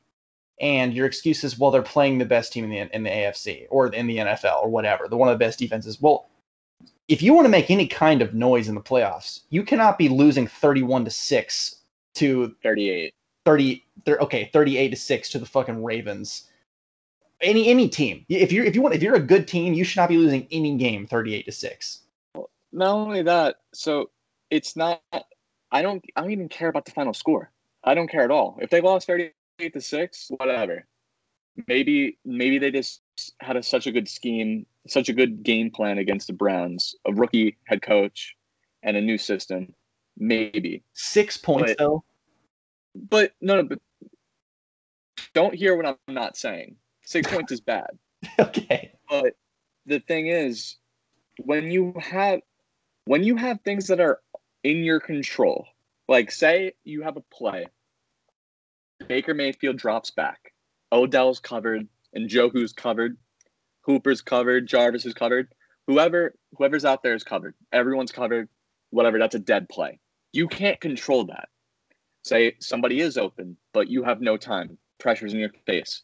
and 0.62 0.94
your 0.94 1.08
excuse 1.08 1.44
is 1.44 1.58
well 1.58 1.72
they're 1.72 1.82
playing 1.82 2.20
the 2.20 2.26
best 2.26 2.54
team 2.54 2.64
in 2.66 2.70
the 2.70 2.96
in 2.96 3.04
the 3.04 3.10
AFC 3.10 3.66
or 3.72 3.88
in 3.88 4.06
the 4.06 4.18
NFL 4.18 4.62
or 4.62 4.70
whatever, 4.70 5.08
the 5.08 5.18
one 5.18 5.30
of 5.30 5.34
the 5.34 5.44
best 5.44 5.58
defenses. 5.58 6.00
Well, 6.00 6.28
if 7.08 7.22
you 7.22 7.34
want 7.34 7.46
to 7.46 7.50
make 7.50 7.72
any 7.72 7.88
kind 7.88 8.22
of 8.22 8.34
noise 8.34 8.68
in 8.68 8.76
the 8.76 8.82
playoffs, 8.82 9.42
you 9.50 9.64
cannot 9.64 9.98
be 9.98 10.10
losing 10.10 10.48
thirty-one 10.48 11.06
to 11.06 11.12
six 11.12 11.82
to 12.16 12.56
38. 12.64 13.14
30, 13.46 13.86
30 14.06 14.22
okay 14.24 14.50
38 14.52 14.90
to 14.90 14.96
6 14.98 15.30
to 15.30 15.40
the 15.40 15.46
fucking 15.46 15.82
ravens 15.82 16.50
any 17.40 17.70
any 17.70 17.88
team 17.88 18.26
if 18.28 18.52
you're 18.52 18.66
if 18.66 18.76
you 18.76 18.82
want 18.82 18.94
if 18.94 19.02
you're 19.02 19.16
a 19.16 19.22
good 19.22 19.48
team 19.48 19.72
you 19.72 19.86
should 19.86 20.02
not 20.02 20.10
be 20.10 20.18
losing 20.18 20.46
any 20.52 20.76
game 20.76 21.08
38 21.08 21.46
to 21.46 21.52
6 21.52 22.02
not 22.74 22.94
only 22.94 23.22
that 23.22 23.58
so 23.74 24.10
it's 24.50 24.76
not 24.76 25.02
I 25.72 25.82
don't 25.82 26.04
I 26.16 26.22
don't 26.22 26.32
even 26.32 26.50
care 26.50 26.70
about 26.70 26.86
the 26.86 26.92
final 26.92 27.14
score. 27.14 27.52
I 27.84 27.94
don't 27.94 28.10
care 28.10 28.24
at 28.24 28.32
all. 28.32 28.58
If 28.62 28.70
they 28.70 28.82
lost 28.82 29.08
38 29.08 29.74
to 29.74 29.82
6, 29.82 30.32
whatever. 30.38 30.86
Maybe 31.68 32.18
maybe 32.26 32.58
they 32.60 32.72
just 32.72 33.02
had 33.40 33.58
a, 33.58 33.64
such 33.64 33.88
a 33.88 33.92
good 33.92 34.08
scheme, 34.08 34.66
such 34.88 35.10
a 35.10 35.14
good 35.14 35.44
game 35.44 35.72
plan 35.72 35.98
against 35.98 36.28
the 36.28 36.34
Browns, 36.34 36.96
a 37.06 37.14
rookie 37.14 37.58
head 37.66 37.82
coach 37.82 38.36
and 38.84 38.98
a 38.98 39.02
new 39.02 39.18
system. 39.18 39.74
Maybe. 40.18 40.84
6 40.94 41.38
points 41.38 41.72
but, 41.72 41.78
though. 41.78 42.04
But 42.96 43.34
no, 43.42 43.56
no, 43.56 43.64
but 43.64 43.80
don't 45.34 45.54
hear 45.54 45.76
what 45.76 45.86
I'm 45.86 46.14
not 46.14 46.38
saying. 46.38 46.76
6 47.04 47.28
points 47.32 47.52
is 47.52 47.62
bad. 47.62 47.98
Okay. 48.40 48.94
But 49.10 49.36
the 49.86 50.00
thing 50.00 50.28
is 50.28 50.76
when 51.44 51.72
you 51.72 51.94
have 52.00 52.42
when 53.06 53.24
you 53.24 53.38
have 53.38 53.62
things 53.62 53.88
that 53.88 54.02
are 54.02 54.20
in 54.64 54.84
your 54.84 55.00
control. 55.00 55.66
Like, 56.10 56.32
say 56.32 56.74
you 56.84 57.02
have 57.02 57.18
a 57.18 57.22
play, 57.22 57.68
Baker 59.08 59.34
Mayfield 59.34 59.78
drops 59.78 60.12
back, 60.12 60.54
Odell's 60.92 61.40
covered, 61.40 61.88
and 62.18 62.30
Njoku's 62.30 62.74
covered, 62.74 63.16
Hooper's 63.82 64.22
covered, 64.22 64.68
Jarvis 64.68 65.06
is 65.06 65.14
covered. 65.14 65.48
Whoever 65.88 66.36
whoever's 66.58 66.84
out 66.84 67.04
there 67.04 67.14
is 67.14 67.24
covered. 67.24 67.56
Everyone's 67.72 68.12
covered. 68.12 68.50
Whatever. 68.90 69.20
That's 69.20 69.36
a 69.36 69.40
dead 69.40 69.70
play. 69.70 70.00
You 70.34 70.50
can't 70.50 70.82
control 70.82 71.24
that. 71.26 71.48
Say 72.26 72.56
somebody 72.60 73.00
is 73.00 73.18
open, 73.18 73.56
but 73.74 73.88
you 73.88 74.04
have 74.04 74.20
no 74.20 74.36
time. 74.36 74.78
Pressure's 75.00 75.34
in 75.34 75.40
your 75.40 75.52
face. 75.66 76.04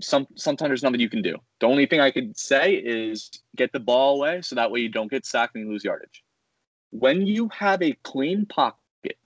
Some 0.00 0.26
sometimes 0.34 0.68
there's 0.68 0.82
nothing 0.82 1.00
you 1.00 1.08
can 1.08 1.22
do. 1.22 1.36
The 1.60 1.66
only 1.66 1.86
thing 1.86 2.00
I 2.00 2.10
could 2.10 2.36
say 2.36 2.74
is 2.74 3.30
get 3.56 3.72
the 3.72 3.80
ball 3.80 4.16
away 4.16 4.42
so 4.42 4.56
that 4.56 4.70
way 4.70 4.80
you 4.80 4.90
don't 4.90 5.10
get 5.10 5.24
sacked 5.24 5.54
and 5.54 5.64
you 5.64 5.70
lose 5.72 5.84
yardage 5.84 6.22
when 6.92 7.26
you 7.26 7.48
have 7.48 7.82
a 7.82 7.96
clean 8.04 8.46
pocket, 8.46 9.16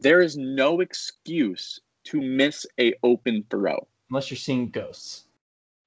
there 0.00 0.20
is 0.20 0.36
no 0.36 0.80
excuse 0.80 1.78
to 2.04 2.20
miss 2.20 2.66
a 2.80 2.94
open 3.02 3.44
throw. 3.50 3.86
Unless 4.10 4.30
you're 4.30 4.38
seeing 4.38 4.70
ghosts. 4.70 5.24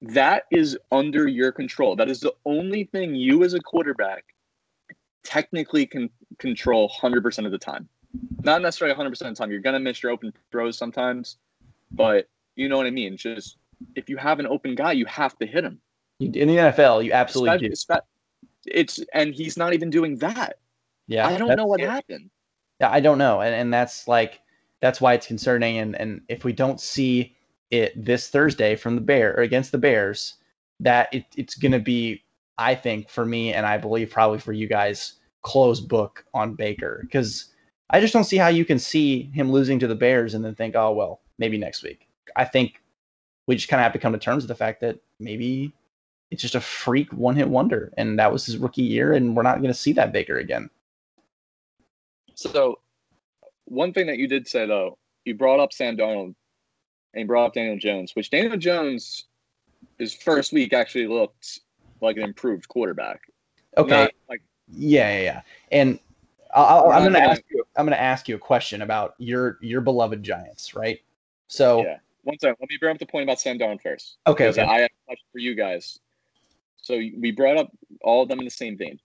That 0.02 0.44
is 0.52 0.78
under 0.92 1.28
your 1.28 1.52
control. 1.52 1.96
That 1.96 2.10
is 2.10 2.20
the 2.20 2.34
only 2.46 2.86
thing 2.86 3.16
you 3.16 3.44
as 3.44 3.54
a 3.54 3.60
quarterback 3.60 4.26
technically 5.24 5.86
can 5.86 6.10
control 6.38 6.90
100% 6.90 7.46
of 7.46 7.52
the 7.52 7.58
time. 7.58 7.88
Not 8.44 8.62
necessarily 8.62 8.96
100% 8.96 9.12
of 9.12 9.18
the 9.20 9.34
time. 9.34 9.52
You're 9.52 9.62
going 9.62 9.74
to 9.74 9.80
miss 9.80 10.04
your 10.04 10.12
open 10.12 10.32
throws 10.52 10.78
sometimes, 10.78 11.38
but 11.92 12.30
you 12.56 12.70
know 12.70 12.78
what 12.78 12.86
I 12.86 12.92
mean. 12.92 13.18
Just 13.18 13.58
if 13.96 14.10
you 14.10 14.18
have 14.18 14.40
an 14.40 14.48
open 14.48 14.76
guy, 14.76 14.94
you 14.94 15.06
have 15.06 15.38
to 15.40 15.46
hit 15.46 15.64
him. 15.64 15.80
In 16.20 16.32
the 16.32 16.58
NFL, 16.58 17.04
you 17.04 17.12
absolutely 17.12 17.68
especially, 17.70 18.02
do 18.02 18.72
it's 18.72 19.00
and 19.14 19.34
he's 19.34 19.58
not 19.58 19.74
even 19.74 19.90
doing 19.90 20.18
that. 20.18 20.60
Yeah, 21.08 21.28
I 21.28 21.38
don't 21.38 21.56
know 21.56 21.66
what 21.66 21.82
happened. 21.82 22.30
Yeah, 22.80 22.90
I 22.90 23.00
don't 23.00 23.18
know, 23.18 23.42
and 23.42 23.54
and 23.54 23.74
that's 23.74 24.08
like 24.08 24.40
that's 24.86 25.02
why 25.02 25.16
it's 25.16 25.26
concerning. 25.26 25.80
And 25.80 25.96
and 25.96 26.22
if 26.30 26.44
we 26.44 26.54
don't 26.54 26.80
see 26.80 27.36
it 27.72 28.06
this 28.06 28.30
Thursday 28.30 28.76
from 28.76 28.94
the 28.94 29.02
Bear 29.02 29.36
or 29.36 29.42
against 29.42 29.72
the 29.72 29.80
Bears, 29.80 30.36
that 30.80 31.12
it, 31.12 31.26
it's 31.36 31.56
gonna 31.56 31.80
be, 31.80 32.24
I 32.60 32.76
think, 32.76 33.10
for 33.10 33.26
me, 33.26 33.52
and 33.52 33.66
I 33.66 33.80
believe 33.80 34.12
probably 34.12 34.38
for 34.38 34.54
you 34.54 34.68
guys, 34.68 35.14
closed 35.42 35.90
book 35.90 36.24
on 36.36 36.54
Baker 36.54 37.00
because 37.02 37.52
I 37.90 38.00
just 38.00 38.14
don't 38.14 38.26
see 38.26 38.38
how 38.38 38.50
you 38.50 38.64
can 38.64 38.78
see 38.78 39.24
him 39.34 39.52
losing 39.52 39.80
to 39.80 39.88
the 39.88 39.96
Bears 39.96 40.36
and 40.36 40.46
then 40.46 40.54
think, 40.54 40.76
oh 40.76 40.92
well, 40.94 41.22
maybe 41.40 41.58
next 41.58 41.82
week. 41.82 42.08
I 42.36 42.46
think 42.46 42.80
we 43.48 43.56
just 43.56 43.68
kind 43.68 43.80
of 43.80 43.86
have 43.86 43.94
to 43.94 44.00
come 44.00 44.14
to 44.14 44.20
terms 44.20 44.44
with 44.44 44.50
the 44.50 44.56
fact 44.56 44.82
that 44.82 45.00
maybe 45.20 45.74
it's 46.30 46.44
just 46.44 46.54
a 46.56 46.62
freak 46.62 47.12
one 47.12 47.36
hit 47.36 47.50
wonder, 47.50 47.92
and 47.98 48.20
that 48.20 48.32
was 48.32 48.46
his 48.46 48.58
rookie 48.58 48.84
year, 48.84 49.14
and 49.14 49.36
we're 49.36 49.42
not 49.42 49.62
going 49.62 49.74
to 49.74 49.80
see 49.80 49.94
that 49.94 50.12
Baker 50.12 50.38
again. 50.38 50.70
So, 52.36 52.80
one 53.66 53.94
thing 53.94 54.08
that 54.08 54.18
you 54.18 54.28
did 54.28 54.48
say 54.48 54.66
though 54.66 54.98
you 55.26 55.36
brought 55.36 55.60
up 55.60 55.74
Sam 55.74 55.98
Darnold 55.98 56.36
and 57.14 57.22
you 57.22 57.26
brought 57.26 57.48
up 57.48 57.54
Daniel 57.54 57.78
Jones, 57.78 58.16
which 58.16 58.30
Daniel 58.30 58.58
Jones, 58.58 59.26
his 59.98 60.14
first 60.14 60.54
week 60.54 60.72
actually 60.72 61.08
looked 61.08 61.60
like 62.02 62.18
an 62.18 62.24
improved 62.24 62.68
quarterback. 62.68 63.22
Okay. 63.78 63.90
Not 63.90 64.12
like 64.30 64.42
Yeah, 64.72 65.18
yeah, 65.18 65.24
yeah. 65.24 65.42
And 65.72 66.00
I'll, 66.54 66.90
I'm 66.92 67.04
We're 67.04 67.10
going 67.10 67.14
to 67.14 67.30
ask 67.32 67.42
you. 67.50 67.64
I'm 67.76 67.86
going 67.86 67.98
to 67.98 68.02
ask 68.02 68.30
you 68.30 68.36
a 68.36 68.40
question 68.40 68.82
about 68.82 69.16
your 69.18 69.58
your 69.62 69.82
beloved 69.82 70.24
Giants, 70.24 70.74
right? 70.76 71.02
So 71.48 71.82
Yeah. 71.82 71.98
one 72.24 72.40
second. 72.40 72.58
Let 72.62 72.70
me 72.70 72.78
bring 72.80 72.94
up 72.94 73.00
the 73.00 73.06
point 73.06 73.24
about 73.24 73.40
Sam 73.40 73.58
Darnold 73.58 73.82
first. 73.82 74.18
okay, 74.28 74.48
okay. 74.48 74.62
I 74.62 74.82
have 74.82 74.92
a 74.92 75.06
question 75.08 75.26
for 75.32 75.40
you 75.40 75.56
guys. 75.56 76.00
So 76.78 76.96
we 76.96 77.32
brought 77.32 77.58
up 77.58 77.72
all 78.02 78.22
of 78.22 78.30
them 78.30 78.40
in 78.40 78.46
the 78.46 78.52
same 78.52 78.78
vein. 78.78 79.00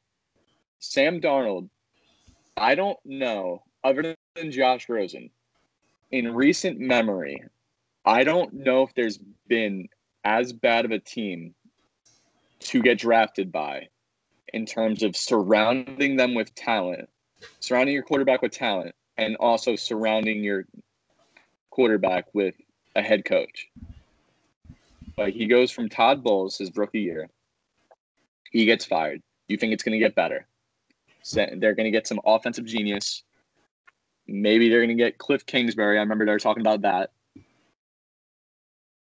Sam 0.81 1.21
Darnold, 1.21 1.71
I 2.57 2.75
don't 2.75 2.99
know, 3.05 3.63
other 3.83 4.15
than 4.35 4.51
Josh 4.51 4.89
Rosen, 4.89 5.31
in 6.11 6.35
recent 6.35 6.79
memory, 6.79 7.43
I 8.05 8.25
don't 8.25 8.53
know 8.53 8.83
if 8.83 8.95
there's 8.95 9.19
been 9.49 9.89
as 10.25 10.53
bad 10.53 10.85
of 10.85 10.91
a 10.91 10.99
team 10.99 11.55
to 12.61 12.83
get 12.83 12.99
drafted 12.99 13.51
by 13.51 13.89
in 14.53 14.67
terms 14.67 15.03
of 15.03 15.17
surrounding 15.17 16.17
them 16.17 16.35
with 16.35 16.55
talent, 16.55 17.09
surrounding 17.61 17.95
your 17.95 18.03
quarterback 18.03 18.43
with 18.43 18.53
talent, 18.53 18.95
and 19.17 19.37
also 19.37 19.77
surrounding 19.77 20.43
your 20.43 20.67
quarterback 21.71 22.27
with 22.35 22.55
a 22.97 23.03
head 23.03 23.25
coach. 23.25 23.69
Like 25.17 25.35
he 25.35 25.47
goes 25.47 25.71
from 25.71 25.89
Todd 25.89 26.23
Bowles 26.23 26.59
his 26.59 26.75
rookie 26.77 27.01
year. 27.01 27.29
He 28.51 28.65
gets 28.65 28.85
fired. 28.85 29.23
You 29.49 29.57
think 29.57 29.73
it's 29.73 29.83
going 29.83 29.99
to 29.99 30.05
get 30.05 30.15
better? 30.15 30.47
They're 31.33 31.75
going 31.75 31.85
to 31.85 31.91
get 31.91 32.07
some 32.07 32.21
offensive 32.25 32.65
genius. 32.65 33.23
Maybe 34.31 34.69
they're 34.69 34.81
going 34.81 34.97
to 34.97 35.03
get 35.03 35.19
Cliff 35.19 35.45
Kingsbury. 35.45 35.99
I 35.99 36.03
remember 36.03 36.25
they 36.25 36.33
were 36.33 36.39
talking 36.39 36.61
about 36.61 36.83
that, 36.83 37.11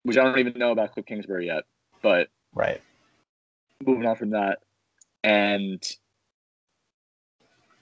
which 0.04 0.16
I 0.16 0.24
don't 0.24 0.38
even 0.38 0.58
know 0.58 0.70
about 0.70 0.92
Cliff 0.92 1.06
Kingsbury 1.06 1.46
yet. 1.46 1.64
But 2.02 2.28
right. 2.54 2.80
moving 3.84 4.06
on 4.06 4.16
from 4.16 4.30
that, 4.30 4.60
and 5.24 5.82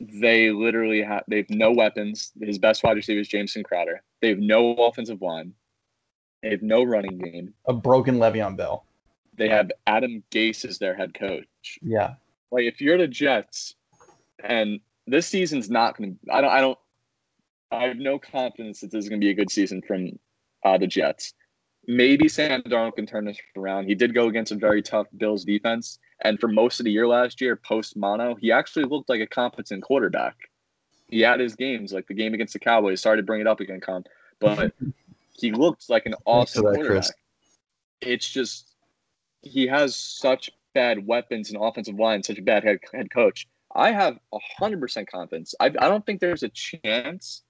they 0.00 0.50
literally 0.50 1.02
have 1.02 1.24
they 1.28 1.38
have 1.38 1.50
no 1.50 1.72
weapons. 1.72 2.32
His 2.40 2.58
best 2.58 2.82
wide 2.82 2.96
receiver 2.96 3.20
is 3.20 3.28
Jameson 3.28 3.62
Crowder. 3.62 4.02
They 4.22 4.30
have 4.30 4.38
no 4.38 4.74
offensive 4.74 5.20
line. 5.20 5.52
They 6.42 6.50
have 6.50 6.62
no 6.62 6.82
running 6.82 7.18
game. 7.18 7.54
A 7.66 7.72
broken 7.72 8.16
Le'Veon 8.16 8.56
Bell. 8.56 8.86
They 9.36 9.48
have 9.48 9.70
Adam 9.86 10.22
Gase 10.30 10.64
as 10.64 10.78
their 10.78 10.94
head 10.94 11.12
coach. 11.12 11.78
Yeah. 11.82 12.14
Like 12.50 12.64
if 12.64 12.80
you're 12.80 12.98
the 12.98 13.08
Jets, 13.08 13.74
and 14.42 14.80
this 15.06 15.26
season's 15.26 15.68
not 15.68 15.96
going 15.96 16.14
to, 16.14 16.32
I 16.32 16.40
don't, 16.40 16.50
I 16.50 16.60
don't, 16.60 16.78
I 17.70 17.84
have 17.84 17.96
no 17.96 18.18
confidence 18.18 18.80
that 18.80 18.90
this 18.90 19.04
is 19.04 19.08
going 19.08 19.20
to 19.20 19.24
be 19.24 19.30
a 19.30 19.34
good 19.34 19.50
season 19.50 19.82
from 19.82 20.18
uh, 20.64 20.78
the 20.78 20.86
Jets. 20.86 21.34
Maybe 21.88 22.28
Sam 22.28 22.62
Darnold 22.62 22.96
can 22.96 23.06
turn 23.06 23.24
this 23.24 23.38
around. 23.56 23.86
He 23.86 23.94
did 23.94 24.14
go 24.14 24.28
against 24.28 24.52
a 24.52 24.56
very 24.56 24.82
tough 24.82 25.06
Bills 25.16 25.44
defense, 25.44 25.98
and 26.22 26.38
for 26.40 26.48
most 26.48 26.80
of 26.80 26.84
the 26.84 26.90
year 26.90 27.06
last 27.06 27.40
year, 27.40 27.56
post 27.56 27.96
mono, 27.96 28.34
he 28.34 28.50
actually 28.50 28.86
looked 28.86 29.08
like 29.08 29.20
a 29.20 29.26
competent 29.26 29.82
quarterback. 29.82 30.36
He 31.08 31.20
had 31.20 31.38
his 31.38 31.54
games, 31.54 31.92
like 31.92 32.08
the 32.08 32.14
game 32.14 32.34
against 32.34 32.52
the 32.52 32.58
Cowboys. 32.58 33.00
Sorry 33.00 33.16
to 33.16 33.22
bring 33.22 33.40
it 33.40 33.46
up 33.46 33.60
again, 33.60 33.80
Con, 33.80 34.04
but 34.40 34.72
he 35.32 35.52
looked 35.52 35.88
like 35.88 36.06
an 36.06 36.14
awesome 36.24 36.64
that, 36.64 36.74
quarterback. 36.74 37.02
Chris. 37.02 37.12
It's 38.00 38.28
just 38.28 38.74
he 39.42 39.68
has 39.68 39.94
such 39.94 40.50
bad 40.74 41.06
weapons 41.06 41.50
and 41.50 41.62
offensive 41.62 41.98
line, 41.98 42.22
such 42.22 42.38
a 42.38 42.42
bad 42.42 42.64
head, 42.64 42.80
head 42.92 43.10
coach. 43.10 43.46
I 43.74 43.92
have 43.92 44.18
hundred 44.58 44.80
percent 44.80 45.08
confidence. 45.08 45.54
I, 45.60 45.66
I 45.66 45.88
don't 45.88 46.04
think 46.04 46.20
there's 46.20 46.42
a 46.42 46.48
chance 46.48 47.42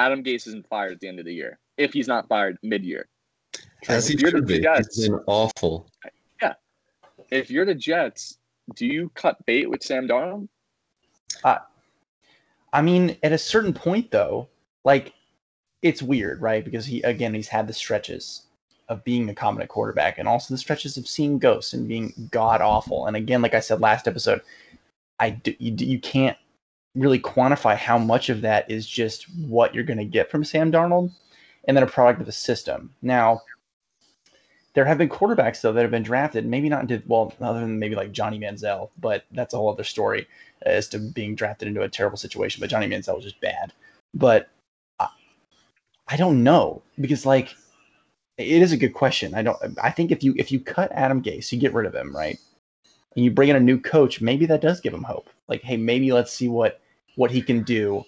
Adam 0.00 0.24
Gase 0.24 0.46
isn't 0.46 0.66
fired 0.66 0.92
at 0.92 1.00
the 1.00 1.08
end 1.08 1.18
of 1.18 1.26
the 1.26 1.34
year 1.34 1.58
if 1.76 1.92
he's 1.92 2.08
not 2.08 2.26
fired 2.26 2.56
mid-year. 2.62 3.06
As 3.88 4.08
he 4.08 4.14
If 4.14 4.20
you're 4.20 4.30
the 4.30 4.38
should 4.38 4.46
be. 4.46 4.60
Jets- 4.60 4.96
He's 4.96 5.08
been 5.08 5.20
awful. 5.26 5.90
Yeah. 6.40 6.54
If 7.30 7.50
you're 7.50 7.66
the 7.66 7.74
Jets, 7.74 8.38
do 8.74 8.86
you 8.86 9.10
cut 9.14 9.44
bait 9.44 9.68
with 9.68 9.82
Sam 9.82 10.08
Darnold? 10.08 10.48
Uh, 11.44 11.58
I 12.72 12.80
mean, 12.82 13.16
at 13.22 13.32
a 13.32 13.38
certain 13.38 13.74
point 13.74 14.10
though, 14.10 14.48
like 14.84 15.12
it's 15.82 16.02
weird, 16.02 16.40
right? 16.40 16.64
Because 16.64 16.86
he 16.86 17.02
again 17.02 17.34
he's 17.34 17.48
had 17.48 17.66
the 17.66 17.72
stretches 17.72 18.46
of 18.88 19.04
being 19.04 19.28
a 19.28 19.34
competent 19.34 19.70
quarterback 19.70 20.18
and 20.18 20.26
also 20.26 20.52
the 20.54 20.58
stretches 20.58 20.96
of 20.96 21.06
seeing 21.06 21.38
ghosts 21.38 21.74
and 21.74 21.86
being 21.86 22.12
god 22.30 22.60
awful. 22.60 23.06
And 23.06 23.16
again, 23.16 23.42
like 23.42 23.54
I 23.54 23.60
said 23.60 23.80
last 23.80 24.08
episode, 24.08 24.40
I 25.20 25.30
do, 25.30 25.54
you, 25.58 25.74
you 25.76 26.00
can't 26.00 26.36
really 26.94 27.18
quantify 27.18 27.76
how 27.76 27.98
much 27.98 28.28
of 28.28 28.40
that 28.40 28.70
is 28.70 28.86
just 28.86 29.26
what 29.38 29.74
you're 29.74 29.84
going 29.84 29.98
to 29.98 30.04
get 30.04 30.30
from 30.30 30.44
Sam 30.44 30.72
Darnold 30.72 31.12
and 31.66 31.76
then 31.76 31.84
a 31.84 31.86
product 31.86 32.20
of 32.20 32.28
a 32.28 32.32
system. 32.32 32.92
Now, 33.02 33.42
there 34.74 34.84
have 34.84 34.98
been 34.98 35.08
quarterbacks 35.08 35.60
though 35.60 35.72
that 35.72 35.82
have 35.82 35.90
been 35.90 36.02
drafted, 36.02 36.46
maybe 36.46 36.68
not 36.68 36.82
into 36.82 37.02
well, 37.06 37.32
other 37.40 37.60
than 37.60 37.78
maybe 37.78 37.94
like 37.94 38.12
Johnny 38.12 38.38
Manziel, 38.38 38.90
but 38.98 39.24
that's 39.32 39.54
a 39.54 39.56
whole 39.56 39.72
other 39.72 39.84
story 39.84 40.26
as 40.62 40.88
to 40.88 40.98
being 40.98 41.34
drafted 41.34 41.68
into 41.68 41.82
a 41.82 41.88
terrible 41.88 42.16
situation. 42.16 42.60
But 42.60 42.70
Johnny 42.70 42.88
Manziel 42.88 43.16
was 43.16 43.24
just 43.24 43.40
bad. 43.40 43.72
But 44.14 44.48
I, 44.98 45.08
I 46.08 46.16
don't 46.16 46.44
know 46.44 46.82
because 47.00 47.26
like 47.26 47.54
it 48.38 48.62
is 48.62 48.72
a 48.72 48.76
good 48.76 48.94
question. 48.94 49.34
I 49.34 49.42
don't. 49.42 49.58
I 49.82 49.90
think 49.90 50.10
if 50.10 50.22
you 50.22 50.34
if 50.36 50.52
you 50.52 50.60
cut 50.60 50.92
Adam 50.92 51.22
Gase, 51.22 51.52
you 51.52 51.58
get 51.58 51.74
rid 51.74 51.86
of 51.86 51.94
him, 51.94 52.14
right? 52.14 52.38
And 53.16 53.24
you 53.24 53.30
bring 53.30 53.48
in 53.48 53.56
a 53.56 53.60
new 53.60 53.78
coach, 53.80 54.20
maybe 54.20 54.46
that 54.46 54.60
does 54.60 54.80
give 54.80 54.94
him 54.94 55.02
hope. 55.02 55.28
Like, 55.48 55.62
hey, 55.62 55.76
maybe 55.76 56.12
let's 56.12 56.32
see 56.32 56.48
what 56.48 56.80
what 57.16 57.30
he 57.30 57.42
can 57.42 57.62
do 57.62 58.04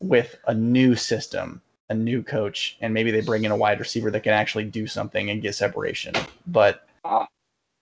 with 0.00 0.36
a 0.46 0.54
new 0.54 0.94
system, 0.94 1.62
a 1.88 1.94
new 1.94 2.22
coach, 2.22 2.76
and 2.80 2.92
maybe 2.92 3.10
they 3.10 3.22
bring 3.22 3.44
in 3.44 3.50
a 3.50 3.56
wide 3.56 3.80
receiver 3.80 4.10
that 4.10 4.22
can 4.22 4.32
actually 4.32 4.64
do 4.64 4.86
something 4.86 5.30
and 5.30 5.42
get 5.42 5.54
separation. 5.54 6.14
But 6.46 6.86
uh, 7.04 7.26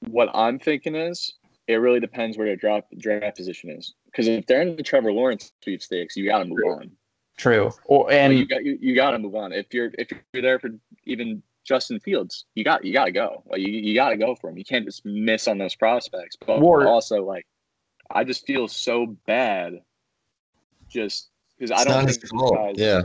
What 0.09 0.31
I'm 0.33 0.59
thinking 0.59 0.95
is 0.95 1.35
it 1.67 1.77
really 1.77 2.01
depends 2.01 2.37
where 2.37 2.47
their 2.47 2.57
draft 2.57 2.97
draft 2.99 3.37
position 3.37 3.71
is. 3.71 3.95
Because 4.07 4.29
if 4.29 4.47
they're 4.47 4.63
in 4.63 4.77
the 4.77 4.83
Trevor 4.83 5.13
Lawrence 5.13 5.53
sweepstakes, 5.63 6.17
you 6.17 6.27
got 6.27 6.39
to 6.39 6.45
move 6.45 6.59
on. 6.67 6.91
true, 7.37 7.73
or 7.87 8.07
Like, 8.07 8.15
and 8.15 8.39
you 8.39 8.47
got 8.47 8.65
you, 8.65 8.79
you 8.81 8.95
got 8.95 9.13
to 9.13 9.19
move 9.19 9.35
on. 9.35 9.53
If 9.53 9.73
you're 9.75 9.91
if 9.99 10.09
you're 10.33 10.43
there 10.43 10.59
for 10.59 10.71
even 11.05 11.43
Justin 11.65 11.99
Fields, 12.01 12.45
you 12.55 12.63
got 12.65 12.85
you 12.85 12.93
got 12.93 13.07
to 13.07 13.13
go. 13.13 13.43
Like 13.47 13.61
you, 13.61 13.69
you 13.73 13.95
got 13.95 14.11
to 14.11 14.17
go 14.17 14.35
for 14.35 14.51
him. 14.51 14.59
You 14.59 14.65
can't 14.65 14.85
just 14.85 15.05
miss 15.05 15.49
on 15.49 15.59
those 15.59 15.75
prospects. 15.75 16.37
But 16.37 16.61
Or- 16.61 16.87
also, 16.87 17.25
like, 17.25 17.47
I 18.11 18.23
just 18.25 18.47
feel 18.47 18.69
so 18.69 19.17
bad, 19.27 19.81
just 20.89 21.31
because 21.59 21.71
I 21.71 21.85
don't 21.85 21.99
think 21.99 22.09
his 22.09 22.19
these 22.19 22.31
fault. 22.31 22.55
guys. 22.55 22.75
Yeah. 22.77 23.03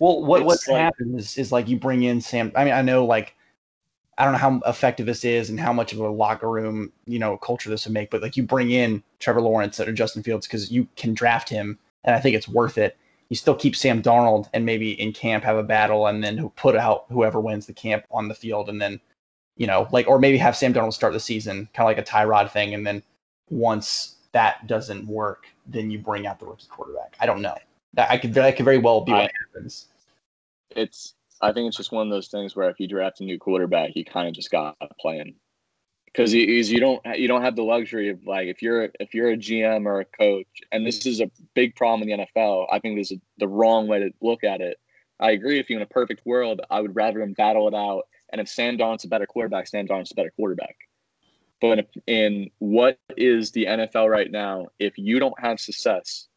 Well, 0.00 0.24
what 0.24 0.40
It's 0.40 0.46
what's 0.46 0.68
like- 0.68 0.80
happened 0.80 1.18
is, 1.18 1.36
is 1.38 1.52
like 1.52 1.68
you 1.68 1.78
bring 1.78 2.02
in 2.02 2.20
Sam. 2.20 2.52
I 2.56 2.64
mean, 2.64 2.74
I 2.74 2.82
know 2.82 3.04
like 3.04 3.34
I 4.16 4.24
don't 4.24 4.32
know 4.32 4.38
how 4.38 4.60
effective 4.66 5.06
this 5.06 5.24
is 5.24 5.48
and 5.50 5.60
how 5.60 5.72
much 5.72 5.92
of 5.92 6.00
a 6.00 6.08
locker 6.08 6.50
room 6.50 6.92
you 7.06 7.18
know 7.18 7.36
culture 7.36 7.70
this 7.70 7.86
would 7.86 7.94
make, 7.94 8.10
but 8.10 8.22
like 8.22 8.36
you 8.36 8.42
bring 8.42 8.70
in 8.70 9.02
Trevor 9.18 9.40
Lawrence 9.40 9.78
or 9.80 9.92
Justin 9.92 10.22
Fields 10.22 10.46
because 10.46 10.70
you 10.70 10.88
can 10.96 11.14
draft 11.14 11.48
him, 11.48 11.78
and 12.04 12.14
I 12.14 12.20
think 12.20 12.34
it's 12.36 12.48
worth 12.48 12.78
it. 12.78 12.96
You 13.30 13.36
still 13.36 13.54
keep 13.54 13.76
Sam 13.76 14.02
Darnold 14.02 14.48
and 14.54 14.64
maybe 14.64 14.98
in 15.00 15.12
camp 15.12 15.44
have 15.44 15.56
a 15.56 15.62
battle, 15.62 16.06
and 16.06 16.22
then 16.24 16.38
who- 16.38 16.50
put 16.50 16.76
out 16.76 17.04
whoever 17.08 17.40
wins 17.40 17.66
the 17.66 17.72
camp 17.74 18.04
on 18.10 18.28
the 18.28 18.34
field, 18.34 18.68
and 18.68 18.80
then 18.80 19.00
you 19.56 19.66
know 19.66 19.88
like 19.92 20.08
or 20.08 20.18
maybe 20.18 20.38
have 20.38 20.56
Sam 20.56 20.72
Darnold 20.72 20.94
start 20.94 21.12
the 21.12 21.20
season 21.20 21.68
kind 21.74 21.88
of 21.88 21.96
like 21.96 21.98
a 21.98 22.10
Tyrod 22.10 22.50
thing, 22.50 22.74
and 22.74 22.86
then 22.86 23.02
once 23.50 24.16
that 24.32 24.66
doesn't 24.66 25.06
work, 25.06 25.46
then 25.66 25.90
you 25.90 25.98
bring 25.98 26.26
out 26.26 26.38
the 26.38 26.46
rookie 26.46 26.66
quarterback. 26.68 27.16
I 27.20 27.26
don't 27.26 27.42
know. 27.42 27.56
That 27.94 28.10
I 28.10 28.18
could 28.18 28.34
that 28.34 28.56
could 28.56 28.64
very 28.64 28.78
well 28.78 29.00
be 29.02 29.12
what 29.12 29.30
happens. 29.52 29.88
it's 30.70 31.14
I 31.40 31.52
think 31.52 31.68
it's 31.68 31.76
just 31.76 31.92
one 31.92 32.06
of 32.06 32.10
those 32.10 32.28
things 32.28 32.56
where 32.56 32.68
if 32.68 32.80
you 32.80 32.88
draft 32.88 33.20
a 33.20 33.24
new 33.24 33.38
quarterback, 33.38 33.94
you 33.94 34.04
kind 34.04 34.28
of 34.28 34.34
just 34.34 34.50
got 34.50 34.76
to 34.80 34.88
play 35.00 35.18
him 35.18 35.34
because 36.12 36.32
you, 36.32 36.80
don't 36.80 37.00
you 37.16 37.28
don't 37.28 37.42
have 37.42 37.56
the 37.56 37.62
luxury 37.62 38.08
of 38.08 38.26
like 38.26 38.48
if 38.48 38.62
you're 38.62 38.88
if 38.98 39.14
you're 39.14 39.30
a 39.30 39.36
GM 39.36 39.86
or 39.86 40.00
a 40.00 40.04
coach, 40.04 40.46
and 40.72 40.86
this 40.86 41.06
is 41.06 41.20
a 41.20 41.30
big 41.54 41.76
problem 41.76 42.08
in 42.08 42.18
the 42.18 42.26
NFL. 42.26 42.66
I 42.70 42.78
think 42.78 42.96
this 42.96 43.12
is 43.12 43.18
the 43.38 43.48
wrong 43.48 43.86
way 43.86 44.00
to 44.00 44.10
look 44.20 44.44
at 44.44 44.60
it. 44.60 44.78
I 45.20 45.32
agree. 45.32 45.58
If 45.58 45.68
you're 45.68 45.78
in 45.78 45.82
a 45.82 45.86
perfect 45.86 46.24
world, 46.24 46.60
I 46.70 46.80
would 46.80 46.94
rather 46.94 47.20
him 47.20 47.32
battle 47.32 47.68
it 47.68 47.74
out. 47.74 48.04
And 48.30 48.40
if 48.40 48.48
Sam 48.48 48.76
Darnold's 48.76 49.04
a 49.04 49.08
better 49.08 49.26
quarterback, 49.26 49.66
Sam 49.66 49.86
Darnold's 49.86 50.12
a 50.12 50.14
better 50.14 50.32
quarterback. 50.36 50.76
But 51.60 51.80
if, 51.80 51.86
in 52.06 52.50
what 52.58 52.98
is 53.16 53.50
the 53.50 53.64
NFL 53.64 54.08
right 54.08 54.30
now, 54.30 54.68
if 54.78 54.96
you 54.96 55.18
don't 55.18 55.38
have 55.40 55.58
success, 55.58 56.28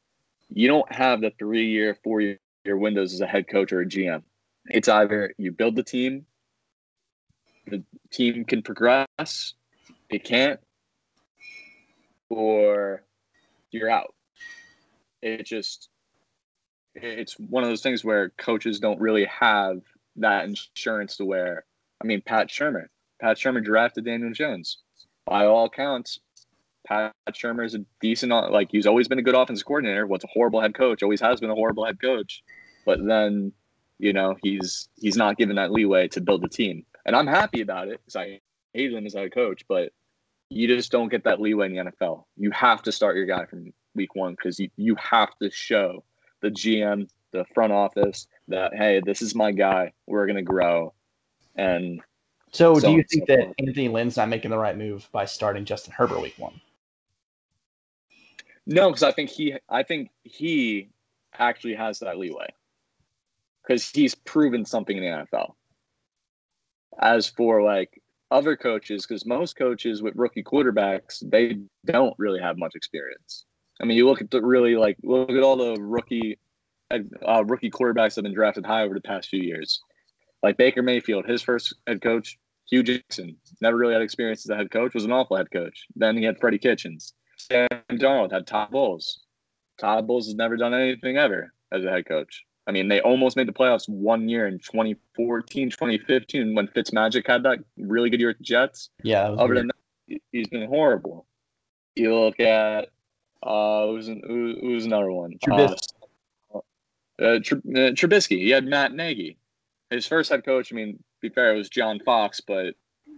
you 0.49 0.67
don't 0.67 0.91
have 0.91 1.21
the 1.21 1.31
three 1.37 1.69
year, 1.69 1.95
four 2.03 2.21
year 2.21 2.39
windows 2.65 3.13
as 3.13 3.21
a 3.21 3.27
head 3.27 3.47
coach 3.47 3.71
or 3.71 3.81
a 3.81 3.85
GM. 3.85 4.23
It's 4.69 4.87
either 4.87 5.33
you 5.37 5.51
build 5.51 5.75
the 5.75 5.83
team, 5.83 6.25
the 7.67 7.83
team 8.11 8.45
can 8.45 8.63
progress, 8.63 9.53
it 10.11 10.23
can't, 10.23 10.59
or 12.29 13.03
you're 13.71 13.89
out. 13.89 14.13
It 15.21 15.45
just, 15.45 15.89
it's 16.95 17.39
one 17.39 17.63
of 17.63 17.69
those 17.69 17.81
things 17.81 18.03
where 18.03 18.29
coaches 18.37 18.79
don't 18.79 18.99
really 18.99 19.25
have 19.25 19.81
that 20.17 20.45
insurance 20.45 21.17
to 21.17 21.25
where, 21.25 21.65
I 22.01 22.07
mean, 22.07 22.21
Pat 22.25 22.47
Shurmur, 22.47 22.87
Pat 23.19 23.37
Shurmur 23.37 23.63
drafted 23.63 24.05
Daniel 24.05 24.31
Jones. 24.33 24.79
By 25.25 25.45
all 25.45 25.65
accounts, 25.65 26.19
Pat 26.85 27.13
Shurmur 27.31 27.65
is 27.65 27.75
a 27.75 27.85
decent, 28.01 28.31
like 28.31 28.69
he's 28.71 28.87
always 28.87 29.07
been 29.07 29.19
a 29.19 29.23
good 29.23 29.35
offensive 29.35 29.65
coordinator. 29.65 30.07
What's 30.07 30.23
a 30.23 30.27
horrible 30.33 30.61
head 30.61 30.73
coach? 30.73 31.03
Always 31.03 31.21
has 31.21 31.39
been 31.39 31.51
a 31.51 31.55
horrible 31.55 31.85
head 31.85 32.01
coach. 32.01 32.43
But 32.85 33.05
then 33.05 33.53
You 33.99 34.13
know, 34.13 34.35
he's 34.41 34.89
he's 34.99 35.15
not 35.15 35.37
given 35.37 35.57
that 35.57 35.71
leeway 35.71 36.07
to 36.07 36.21
build 36.21 36.43
a 36.43 36.49
team, 36.49 36.85
and 37.05 37.15
I'm 37.15 37.27
happy 37.27 37.61
about 37.61 37.87
it 37.87 37.99
because 38.01 38.15
I 38.15 38.41
hate 38.73 38.91
him 38.91 39.05
as 39.05 39.13
a 39.13 39.29
coach. 39.29 39.63
But 39.69 39.93
you 40.51 40.67
just 40.67 40.91
don't 40.91 41.09
get 41.09 41.23
that 41.23 41.39
leeway 41.39 41.67
in 41.67 41.73
the 41.75 41.91
NFL. 41.91 42.25
You 42.35 42.51
have 42.51 42.83
to 42.83 42.91
start 42.91 43.15
your 43.15 43.25
guy 43.25 43.45
from 43.45 43.71
week 43.95 44.15
one 44.15 44.33
because 44.33 44.59
you 44.59 44.69
you 44.75 44.95
have 44.95 45.29
to 45.41 45.49
show 45.49 46.03
the 46.41 46.49
GM, 46.49 47.09
the 47.31 47.45
front 47.53 47.71
office 47.71 48.27
that 48.49 48.73
hey, 48.75 49.01
this 49.05 49.21
is 49.21 49.33
my 49.33 49.51
guy. 49.51 49.93
We're 50.07 50.27
gonna 50.27 50.41
grow, 50.41 50.93
and 51.55 52.01
So, 52.51 52.75
So- 52.75 52.89
do 52.89 52.95
you 52.97 53.03
think 53.03 53.29
so 53.29 53.35
that. 53.37 53.53
Anthony 53.59 53.87
Lynn's 53.87 54.17
not 54.17 54.27
making 54.27 54.51
the 54.51 54.57
right 54.57 54.77
move 54.77 55.07
by 55.13 55.23
starting 55.23 55.63
Justin 55.63 55.93
Herbert 55.93 56.19
week 56.19 56.37
one? 56.37 56.59
No, 58.65 58.89
because 58.89 59.03
I 59.03 59.11
think 59.13 59.29
he, 59.29 59.55
I 59.69 59.83
think 59.83 60.09
he 60.23 60.89
actually 61.39 61.75
has 61.75 61.99
that 61.99 62.17
leeway 62.17 62.47
because 63.63 63.89
he's 63.89 64.15
proven 64.15 64.65
something 64.65 64.97
in 64.97 65.03
the 65.03 65.09
NFL. 65.09 65.55
As 66.99 67.25
for 67.27 67.63
like 67.63 68.00
other 68.31 68.55
coaches, 68.55 69.05
because 69.05 69.25
most 69.25 69.55
coaches 69.57 70.01
with 70.01 70.15
rookie 70.15 70.43
quarterbacks, 70.43 71.21
they 71.29 71.57
don't 71.85 72.15
really 72.17 72.39
have 72.39 72.57
much 72.57 72.73
experience. 72.75 73.45
I 73.81 73.85
mean, 73.85 73.97
you 73.97 74.07
look 74.07 74.21
at 74.21 74.31
the 74.31 74.41
really 74.41 74.75
like 74.75 74.97
look 75.03 75.29
at 75.29 75.43
all 75.43 75.57
the 75.57 75.79
rookie, 75.79 76.39
uh, 76.91 77.43
rookie 77.45 77.69
quarterbacks 77.69 78.15
that 78.15 78.17
have 78.17 78.23
been 78.23 78.33
drafted 78.33 78.65
high 78.65 78.83
over 78.83 78.93
the 78.93 79.01
past 79.01 79.29
few 79.29 79.41
years. 79.41 79.81
Like 80.43 80.57
Baker 80.57 80.81
Mayfield, 80.81 81.25
his 81.25 81.41
first 81.41 81.75
head 81.87 82.01
coach, 82.01 82.37
Hue 82.69 82.83
Jackson, 82.83 83.35
never 83.59 83.77
really 83.77 83.93
had 83.93 84.01
experience 84.01 84.45
as 84.45 84.49
a 84.49 84.55
head 84.55 84.71
coach, 84.71 84.93
was 84.93 85.05
an 85.05 85.11
awful 85.11 85.37
head 85.37 85.51
coach. 85.51 85.85
Then 85.95 86.17
he 86.17 86.23
had 86.23 86.39
Freddie 86.39 86.57
Kitchens. 86.57 87.13
Sam 87.37 87.67
Darnold 87.91 88.31
had 88.31 88.47
Todd 88.47 88.71
Bowles. 88.71 89.21
Todd 89.79 90.07
Bowles 90.07 90.27
has 90.27 90.35
never 90.35 90.57
done 90.57 90.73
anything 90.73 91.17
ever 91.17 91.53
as 91.71 91.83
a 91.83 91.89
head 91.89 92.07
coach. 92.07 92.45
I 92.67 92.71
mean, 92.71 92.87
they 92.87 93.01
almost 93.01 93.35
made 93.35 93.47
the 93.47 93.53
playoffs 93.53 93.89
one 93.89 94.29
year 94.29 94.47
in 94.47 94.59
2014, 94.59 95.71
2015 95.71 96.55
when 96.55 96.67
Fitzmagic 96.67 97.25
had 97.27 97.43
that 97.43 97.59
really 97.77 98.09
good 98.09 98.19
year 98.19 98.29
with 98.29 98.37
the 98.37 98.43
Jets. 98.43 98.89
Yeah, 99.03 99.29
Other 99.29 99.45
weird. 99.45 99.57
than 99.57 99.67
that, 99.67 100.21
he's 100.31 100.47
been 100.47 100.67
horrible. 100.67 101.25
You 101.95 102.15
look 102.15 102.39
at 102.39 102.89
uh, 103.43 103.87
who's, 103.87 104.07
an, 104.07 104.21
who, 104.25 104.55
who's 104.61 104.85
another 104.85 105.11
one? 105.11 105.37
Trubisky. 105.43 105.87
Uh, 106.53 106.57
uh, 107.21 107.39
Tr- 107.43 107.55
uh, 107.55 107.91
Trubisky. 107.93 108.37
He 108.37 108.49
had 108.51 108.65
Matt 108.65 108.93
Nagy. 108.93 109.37
His 109.89 110.07
first 110.07 110.31
head 110.31 110.45
coach, 110.45 110.71
I 110.71 110.75
mean, 110.75 111.03
be 111.21 111.29
fair, 111.29 111.53
it 111.53 111.57
was 111.57 111.69
John 111.69 111.99
Fox, 111.99 112.39
but 112.39 112.75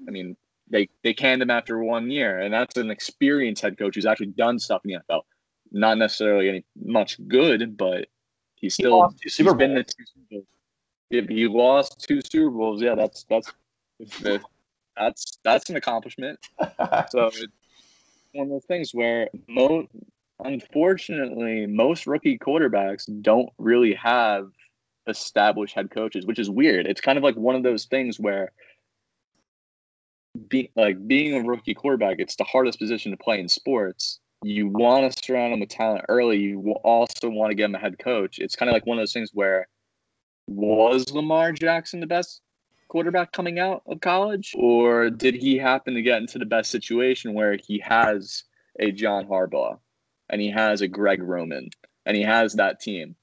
I 0.07 0.11
mean, 0.11 0.35
they 0.69 0.89
they 1.03 1.13
canned 1.13 1.41
him 1.41 1.51
after 1.51 1.77
one 1.83 2.09
year, 2.09 2.39
and 2.39 2.53
that's 2.53 2.77
an 2.77 2.89
experienced 2.89 3.61
head 3.61 3.77
coach 3.77 3.95
who's 3.95 4.05
actually 4.05 4.27
done 4.27 4.57
stuff 4.57 4.81
in 4.83 4.91
the 4.91 5.13
NFL. 5.13 5.21
Not 5.71 5.97
necessarily 5.97 6.49
any 6.49 6.65
much 6.83 7.17
good, 7.27 7.77
but 7.77 8.07
he's 8.63 8.75
He 8.75 8.83
still 8.83 9.13
Super 9.27 9.51
he's 9.51 9.57
been 9.57 9.75
Bowls. 9.75 9.85
to 9.85 9.95
two 9.97 10.05
Super 10.05 10.25
Bowls. 10.31 10.45
If 11.11 11.29
he 11.29 11.47
lost 11.47 12.05
two 12.07 12.21
Super 12.21 12.49
Bowls, 12.49 12.81
yeah, 12.81 12.95
that's 12.95 13.25
that's 13.29 13.51
that's 14.95 15.37
that's 15.43 15.69
an 15.69 15.75
accomplishment. 15.75 16.39
So 17.09 17.27
it's 17.27 17.47
one 18.31 18.47
of 18.47 18.49
those 18.49 18.65
things 18.65 18.93
where 18.93 19.29
mo 19.47 19.87
unfortunately 20.43 21.67
most 21.67 22.07
rookie 22.07 22.37
quarterbacks 22.37 23.05
don't 23.21 23.49
really 23.57 23.93
have 23.93 24.49
established 25.07 25.75
head 25.75 25.91
coaches, 25.91 26.25
which 26.25 26.39
is 26.39 26.49
weird. 26.49 26.87
It's 26.87 27.01
kind 27.01 27.17
of 27.17 27.23
like 27.23 27.35
one 27.35 27.55
of 27.55 27.63
those 27.63 27.85
things 27.85 28.19
where 28.19 28.51
being 30.47 30.69
like 30.75 31.05
being 31.05 31.33
a 31.35 31.43
rookie 31.47 31.73
quarterback, 31.73 32.15
it's 32.19 32.37
the 32.37 32.43
hardest 32.45 32.79
position 32.79 33.11
to 33.11 33.17
play 33.17 33.39
in 33.39 33.49
sports. 33.49 34.19
You 34.43 34.67
want 34.67 35.11
to 35.11 35.23
surround 35.23 35.53
them 35.53 35.59
with 35.61 35.69
talent 35.69 36.05
early. 36.09 36.37
You 36.37 36.71
also 36.83 37.29
want 37.29 37.51
to 37.51 37.55
get 37.55 37.63
them 37.63 37.75
a 37.75 37.79
head 37.79 37.97
coach. 37.97 38.39
It's 38.39 38.55
kind 38.55 38.69
of 38.69 38.73
like 38.73 38.85
one 38.85 38.97
of 38.97 39.01
those 39.01 39.13
things 39.13 39.31
where 39.33 39.67
was 40.47 41.11
Lamar 41.11 41.51
Jackson 41.53 41.99
the 41.99 42.07
best 42.07 42.41
quarterback 42.89 43.31
coming 43.31 43.57
out 43.57 43.81
of 43.87 44.01
college, 44.01 44.53
or 44.55 45.09
did 45.09 45.33
he 45.33 45.57
happen 45.57 45.93
to 45.95 46.01
get 46.01 46.21
into 46.21 46.37
the 46.37 46.45
best 46.45 46.69
situation 46.69 47.33
where 47.33 47.57
he 47.65 47.79
has 47.79 48.43
a 48.79 48.91
John 48.91 49.25
Harbaugh 49.25 49.79
and 50.29 50.41
he 50.41 50.51
has 50.51 50.81
a 50.81 50.87
Greg 50.87 51.23
Roman 51.23 51.69
and 52.05 52.15
he 52.15 52.23
has 52.23 52.53
that 52.53 52.79
team? 52.79 53.15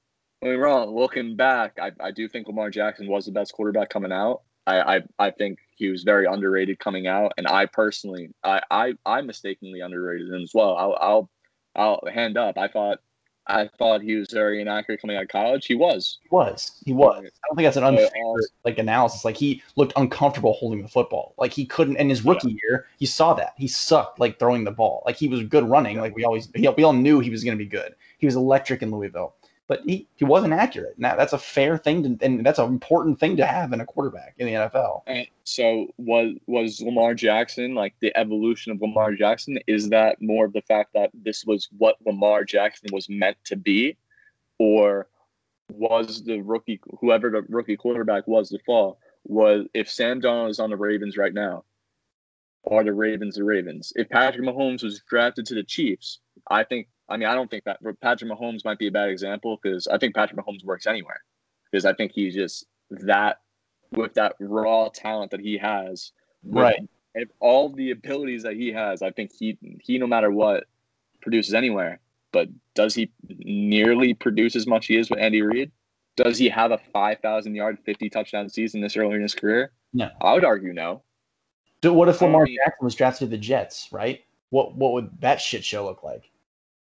I 0.43 0.47
mean, 0.47 0.57
wrong. 0.57 0.95
Looking 0.95 1.35
back, 1.35 1.77
I, 1.79 1.91
I 1.99 2.11
do 2.11 2.27
think 2.27 2.47
Lamar 2.47 2.69
Jackson 2.69 3.07
was 3.07 3.25
the 3.25 3.31
best 3.31 3.53
quarterback 3.53 3.89
coming 3.89 4.11
out. 4.11 4.41
I, 4.67 4.97
I, 4.97 5.01
I 5.19 5.31
think 5.31 5.59
he 5.75 5.89
was 5.89 6.03
very 6.03 6.25
underrated 6.25 6.79
coming 6.79 7.07
out, 7.07 7.33
and 7.37 7.47
I 7.47 7.65
personally, 7.65 8.29
I, 8.43 8.61
I, 8.69 8.93
I 9.05 9.21
mistakenly 9.21 9.81
underrated 9.81 10.29
him 10.29 10.41
as 10.41 10.51
well. 10.53 10.75
I'll, 10.77 10.97
I'll, 11.01 11.29
I'll 11.75 12.11
hand 12.11 12.37
up. 12.37 12.57
I 12.57 12.67
thought, 12.67 12.99
I 13.47 13.69
thought 13.79 14.01
he 14.01 14.15
was 14.15 14.29
very 14.31 14.61
inaccurate 14.61 15.01
coming 15.01 15.17
out 15.17 15.23
of 15.23 15.29
college. 15.29 15.65
He 15.65 15.73
was. 15.73 16.19
He 16.21 16.29
was. 16.31 16.79
He 16.85 16.93
was. 16.93 17.17
I 17.17 17.47
don't 17.47 17.55
think 17.55 17.65
that's 17.65 17.77
an 17.77 17.83
unfair 17.83 18.07
uh, 18.07 18.41
like 18.63 18.77
analysis. 18.77 19.25
Like 19.25 19.35
he 19.35 19.63
looked 19.75 19.93
uncomfortable 19.95 20.53
holding 20.53 20.81
the 20.81 20.87
football. 20.87 21.33
Like 21.37 21.51
he 21.51 21.65
couldn't. 21.65 21.97
In 21.97 22.07
his 22.07 22.23
rookie 22.23 22.57
year, 22.63 22.85
you 22.99 23.07
saw 23.07 23.33
that 23.33 23.53
he 23.57 23.67
sucked 23.67 24.19
like 24.19 24.37
throwing 24.37 24.63
the 24.63 24.71
ball. 24.71 25.01
Like 25.05 25.17
he 25.17 25.27
was 25.27 25.41
good 25.43 25.67
running. 25.67 25.99
Like 25.99 26.15
we 26.15 26.23
always, 26.23 26.49
we 26.53 26.83
all 26.83 26.93
knew 26.93 27.19
he 27.19 27.31
was 27.31 27.43
going 27.43 27.57
to 27.57 27.63
be 27.63 27.69
good. 27.69 27.95
He 28.19 28.27
was 28.27 28.35
electric 28.35 28.83
in 28.83 28.91
Louisville, 28.91 29.33
but 29.71 29.79
he, 29.85 30.05
he 30.17 30.25
wasn't 30.25 30.51
accurate. 30.51 30.99
Now 30.99 31.15
that's 31.15 31.31
a 31.31 31.37
fair 31.37 31.77
thing 31.77 32.03
to, 32.03 32.25
and 32.25 32.45
that's 32.45 32.59
an 32.59 32.67
important 32.67 33.21
thing 33.21 33.37
to 33.37 33.45
have 33.45 33.71
in 33.71 33.79
a 33.79 33.85
quarterback 33.85 34.33
in 34.37 34.45
the 34.45 34.51
NFL. 34.51 35.03
And 35.07 35.25
so 35.45 35.87
was 35.97 36.33
was 36.45 36.81
Lamar 36.81 37.13
Jackson 37.13 37.73
like 37.73 37.95
the 38.01 38.11
evolution 38.17 38.73
of 38.73 38.81
Lamar 38.81 39.13
Jackson? 39.13 39.59
Is 39.67 39.87
that 39.87 40.21
more 40.21 40.43
of 40.43 40.51
the 40.51 40.61
fact 40.63 40.91
that 40.93 41.09
this 41.13 41.45
was 41.45 41.69
what 41.77 41.95
Lamar 42.05 42.43
Jackson 42.43 42.89
was 42.91 43.07
meant 43.07 43.37
to 43.45 43.55
be, 43.55 43.95
or 44.59 45.07
was 45.71 46.21
the 46.25 46.41
rookie 46.41 46.81
whoever 46.99 47.29
the 47.29 47.43
rookie 47.47 47.77
quarterback 47.77 48.27
was 48.27 48.49
the 48.49 48.59
fall 48.65 48.99
was 49.23 49.67
if 49.73 49.89
Sam 49.89 50.19
Darnold 50.19 50.49
is 50.49 50.59
on 50.59 50.71
the 50.71 50.75
Ravens 50.75 51.15
right 51.15 51.33
now, 51.33 51.63
are 52.69 52.83
the 52.83 52.91
Ravens 52.91 53.35
the 53.35 53.45
Ravens? 53.45 53.93
If 53.95 54.09
Patrick 54.09 54.45
Mahomes 54.45 54.83
was 54.83 55.01
drafted 55.07 55.45
to 55.45 55.55
the 55.55 55.63
Chiefs, 55.63 56.19
I 56.49 56.65
think 56.65 56.89
I 57.11 57.17
mean 57.17 57.27
I 57.27 57.35
don't 57.35 57.49
think 57.51 57.63
that 57.65 57.79
Patrick 58.01 58.31
Mahomes 58.31 58.63
might 58.65 58.79
be 58.79 58.87
a 58.87 58.91
bad 58.91 59.09
example 59.09 59.59
because 59.61 59.87
I 59.87 59.97
think 59.97 60.15
Patrick 60.15 60.39
Mahomes 60.43 60.63
works 60.65 60.87
anywhere 60.87 61.21
because 61.69 61.85
I 61.85 61.93
think 61.93 62.11
he's 62.13 62.33
just 62.33 62.65
that 62.89 63.37
with 63.91 64.13
that 64.15 64.35
raw 64.39 64.89
talent 64.89 65.31
that 65.31 65.39
he 65.41 65.57
has, 65.57 66.11
Right. 66.43 66.79
if 67.13 67.27
all 67.39 67.69
the 67.69 67.91
abilities 67.91 68.43
that 68.43 68.53
he 68.55 68.71
has, 68.71 69.01
I 69.01 69.11
think 69.11 69.31
he 69.37 69.57
he 69.81 69.97
no 69.97 70.07
matter 70.07 70.31
what 70.31 70.63
produces 71.21 71.53
anywhere. 71.53 71.99
But 72.31 72.47
does 72.75 72.95
he 72.95 73.11
nearly 73.39 74.13
produce 74.13 74.55
as 74.55 74.65
much 74.65 74.87
he 74.87 74.95
is 74.97 75.09
with 75.09 75.19
Andy 75.19 75.41
Reid? 75.41 75.69
Does 76.15 76.37
he 76.37 76.47
have 76.47 76.71
a 76.71 76.77
five 76.93 77.19
thousand 77.19 77.55
yard, 77.55 77.77
fifty 77.85 78.09
touchdown 78.09 78.47
season 78.49 78.79
this 78.79 78.95
early 78.95 79.15
in 79.15 79.21
his 79.21 79.35
career? 79.35 79.73
No. 79.93 80.09
I 80.21 80.33
would 80.33 80.45
argue 80.45 80.71
no. 80.71 81.03
So 81.83 81.91
what 81.91 82.07
if 82.07 82.21
I 82.21 82.25
Lamar 82.27 82.45
mean- 82.45 82.57
Jackson 82.63 82.85
was 82.85 82.95
drafted 82.95 83.25
to 83.27 83.31
the 83.31 83.37
Jets? 83.37 83.89
Right. 83.91 84.21
What 84.49 84.75
what 84.75 84.93
would 84.93 85.19
that 85.19 85.41
shit 85.41 85.65
show 85.65 85.83
look 85.85 86.03
like? 86.03 86.30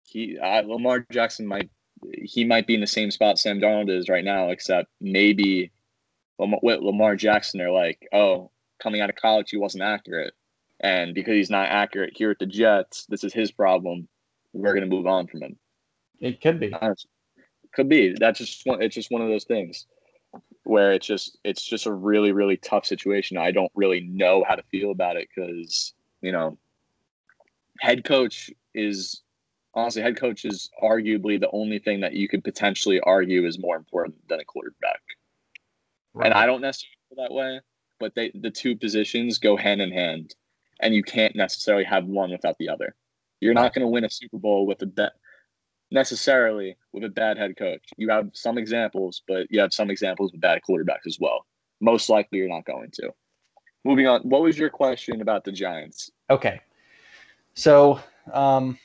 He 0.09 0.39
uh, 0.39 0.63
Lamar 0.63 1.05
Jackson 1.13 1.47
might 1.47 1.71
he 2.13 2.45
might 2.45 2.67
be 2.67 2.75
in 2.75 2.81
the 2.81 2.87
same 2.87 3.11
spot 3.11 3.39
Sam 3.39 3.61
Darnold 3.61 3.91
is 3.91 4.09
right 4.09 4.25
now, 4.25 4.49
except 4.51 4.89
maybe 5.01 5.71
Lamar, 6.39 6.61
with 6.63 6.81
Lamar 6.81 7.17
Jackson 7.17 7.59
they're 7.59 7.71
like, 7.71 8.09
oh, 8.13 8.51
coming 8.83 9.01
out 9.01 9.11
of 9.11 9.17
college 9.17 9.51
he 9.51 9.59
wasn't 9.59 9.83
accurate, 9.83 10.35
and 10.81 11.15
because 11.15 11.35
he's 11.35 11.51
not 11.51 11.69
accurate 11.69 12.17
here 12.17 12.31
at 12.31 12.39
the 12.39 12.47
Jets, 12.47 13.07
this 13.09 13.23
is 13.23 13.35
his 13.35 13.53
problem. 13.53 14.09
We're 14.53 14.75
gonna 14.75 14.87
move 14.87 15.07
on 15.07 15.27
from 15.27 15.43
him. 15.43 15.57
It 16.21 16.41
could 16.41 16.59
be. 16.59 16.73
Honestly. 16.73 17.11
Could 17.75 17.89
be. 17.89 18.17
That's 18.19 18.39
just 18.39 18.63
one. 18.65 18.81
It's 18.81 18.95
just 18.95 19.11
one 19.11 19.21
of 19.21 19.29
those 19.29 19.45
things 19.45 19.87
where 20.65 20.93
it's 20.93 21.07
just 21.07 21.39
it's 21.45 21.63
just 21.63 21.87
a 21.87 21.93
really 21.93 22.33
really 22.33 22.57
tough 22.57 22.87
situation. 22.87 23.37
I 23.37 23.51
don't 23.51 23.73
really 23.75 24.01
know 24.01 24.43
how 24.49 24.55
to 24.55 24.63
feel 24.71 24.91
about 24.91 25.17
it 25.17 25.29
because 25.35 25.93
you 26.23 26.33
know, 26.33 26.57
head 27.81 28.05
coach 28.05 28.51
is 28.75 29.23
honestly 29.75 30.03
head 30.03 30.17
coach 30.17 30.45
is 30.45 30.71
arguably 30.83 31.39
the 31.39 31.51
only 31.53 31.79
thing 31.79 32.01
that 32.01 32.15
you 32.15 32.29
could 32.29 32.45
potentially 32.45 33.01
argue 33.01 33.47
is 33.47 33.59
more 33.59 33.77
important 33.77 34.17
than 34.29 34.41
a 34.41 34.45
quarterback. 34.45 35.01
And 36.23 36.35
I 36.35 36.47
don't 36.47 36.61
necessarily 36.61 36.97
feel 37.09 37.23
that 37.23 37.35
way, 37.35 37.61
but 38.01 38.15
they 38.15 38.33
the 38.35 38.51
two 38.51 38.77
positions 38.77 39.39
go 39.39 39.57
hand 39.57 39.81
in 39.81 39.93
hand, 39.93 40.35
and 40.81 40.95
you 40.95 41.03
can't 41.03 41.37
necessarily 41.37 41.85
have 41.85 42.07
one 42.07 42.31
without 42.31 42.57
the 42.59 42.69
other. 42.69 42.95
You're 43.41 43.55
not 43.55 43.73
going 43.73 43.83
to 43.83 43.89
win 43.89 44.05
a 44.05 44.11
Super 44.11 44.39
Bowl 44.39 44.67
with 44.67 44.83
a 44.83 44.87
bet 44.87 45.13
necessarily 45.91 46.77
with 46.93 47.05
a 47.05 47.09
bad 47.09 47.39
head 47.39 47.57
coach. 47.57 47.85
You 47.97 48.11
have 48.11 48.31
some 48.35 48.59
examples, 48.59 49.23
but 49.29 49.47
you 49.51 49.61
have 49.61 49.73
some 49.73 49.91
examples 49.91 50.33
with 50.33 50.41
bad 50.41 50.61
quarterbacks 50.69 51.07
as 51.07 51.19
well. 51.21 51.47
Most 51.81 52.09
likely, 52.09 52.39
you're 52.39 52.49
not 52.49 52.65
going 52.65 52.91
to. 52.95 53.13
Moving 53.85 54.07
on, 54.07 54.23
what 54.23 54.43
was 54.43 54.59
your 54.59 54.71
question 54.71 55.23
about 55.23 55.45
the 55.45 55.53
Giants? 55.53 56.11
Okay. 56.29 56.61
So, 57.55 58.01
um, 58.33 58.79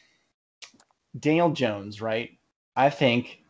Daniel 1.19 1.51
Jones, 1.51 2.01
right? 2.01 2.31
I 2.75 2.89
think 2.89 3.41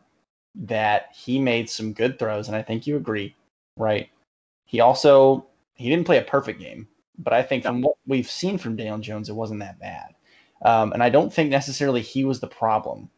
that 0.54 1.08
he 1.14 1.38
made 1.38 1.68
some 1.68 1.92
good 1.92 2.18
throws, 2.18 2.48
and 2.48 2.56
I 2.56 2.62
think 2.62 2.86
you 2.86 2.96
agree, 2.96 3.34
right? 3.76 4.08
He 4.66 4.80
also 4.80 5.46
he 5.74 5.88
didn't 5.88 6.06
play 6.06 6.18
a 6.18 6.22
perfect 6.22 6.60
game, 6.60 6.86
but 7.18 7.32
I 7.32 7.42
think 7.42 7.64
from 7.64 7.82
what 7.82 7.96
we've 8.06 8.30
seen 8.30 8.58
from 8.58 8.76
Daniel 8.76 8.98
Jones, 8.98 9.28
it 9.28 9.34
wasn't 9.34 9.60
that 9.60 9.80
bad. 9.80 10.14
Um, 10.64 10.92
and 10.92 11.02
I 11.02 11.10
don't 11.10 11.32
think 11.32 11.50
necessarily 11.50 12.00
he 12.00 12.24
was 12.24 12.40
the 12.40 12.46
problem. 12.46 13.10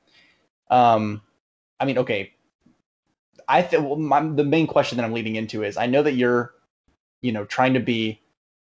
Um, 0.71 1.23
I 1.79 1.85
mean, 1.85 1.99
okay, 1.99 2.33
I 3.49 3.63
think 3.63 3.85
well, 3.85 3.97
my, 3.97 4.21
the 4.21 4.45
main 4.45 4.67
question 4.67 4.97
that 4.97 5.05
I'm 5.05 5.13
leading 5.13 5.37
into 5.37 5.63
is 5.63 5.77
I 5.77 5.87
know 5.87 6.03
that 6.03 6.15
you're, 6.15 6.55
you 7.23 7.33
know, 7.33 7.45
trying 7.45 7.75
to 7.75 7.81
be 7.81 8.21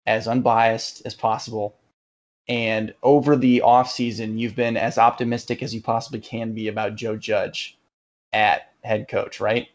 as 0.06 0.28
unbiased 0.28 1.02
as 1.04 1.14
possible. 1.14 1.76
And 2.48 2.94
over 3.02 3.36
the 3.36 3.60
off 3.60 3.90
season, 3.90 4.38
you've 4.38 4.56
been 4.56 4.76
as 4.76 4.96
optimistic 4.96 5.62
as 5.62 5.74
you 5.74 5.82
possibly 5.82 6.20
can 6.20 6.52
be 6.52 6.68
about 6.68 6.94
Joe 6.96 7.16
Judge 7.16 7.78
at 8.32 8.72
head 8.82 9.08
coach, 9.08 9.38
right? 9.38 9.68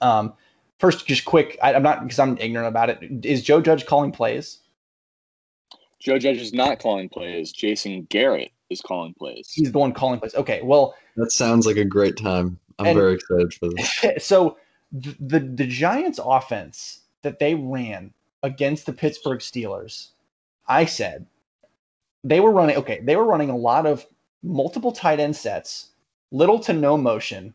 Um, 0.00 0.34
first, 0.80 1.06
just 1.06 1.24
quick, 1.24 1.56
I, 1.62 1.74
I'm 1.74 1.82
not 1.84 2.02
because 2.02 2.18
I'm 2.18 2.36
ignorant 2.38 2.68
about 2.68 2.90
it. 2.90 3.24
Is 3.24 3.42
Joe 3.42 3.60
Judge 3.60 3.86
calling 3.86 4.10
plays? 4.10 4.58
Joe 6.00 6.18
Judge 6.18 6.38
is 6.38 6.52
not 6.52 6.80
calling 6.80 7.08
plays. 7.08 7.52
Jason 7.52 8.06
Garrett 8.10 8.50
is 8.70 8.80
calling 8.80 9.14
plays. 9.14 9.50
He's 9.54 9.70
the 9.70 9.78
one 9.78 9.92
calling 9.92 10.18
plays. 10.18 10.34
Okay, 10.34 10.60
well, 10.62 10.94
That 11.16 11.30
sounds 11.32 11.64
like 11.66 11.76
a 11.76 11.84
great 11.84 12.16
time. 12.16 12.58
I'm 12.78 12.86
And- 12.86 12.96
very 12.96 13.14
excited 13.14 13.54
for 13.54 13.68
this. 13.70 14.24
so 14.26 14.58
th- 15.00 15.16
the 15.20 15.38
the 15.40 15.66
Giants 15.66 16.18
offense 16.22 17.02
that 17.22 17.38
they 17.38 17.54
ran 17.54 18.12
against 18.42 18.84
the 18.84 18.92
Pittsburgh 18.92 19.38
Steelers, 19.38 20.08
I 20.66 20.84
said 20.84 21.26
they 22.24 22.40
were 22.40 22.50
running 22.50 22.76
okay, 22.76 23.00
they 23.02 23.16
were 23.16 23.24
running 23.24 23.50
a 23.50 23.56
lot 23.56 23.86
of 23.86 24.04
multiple 24.42 24.90
tight 24.90 25.20
end 25.20 25.36
sets, 25.36 25.90
little 26.32 26.58
to 26.60 26.72
no 26.72 26.96
motion, 26.96 27.54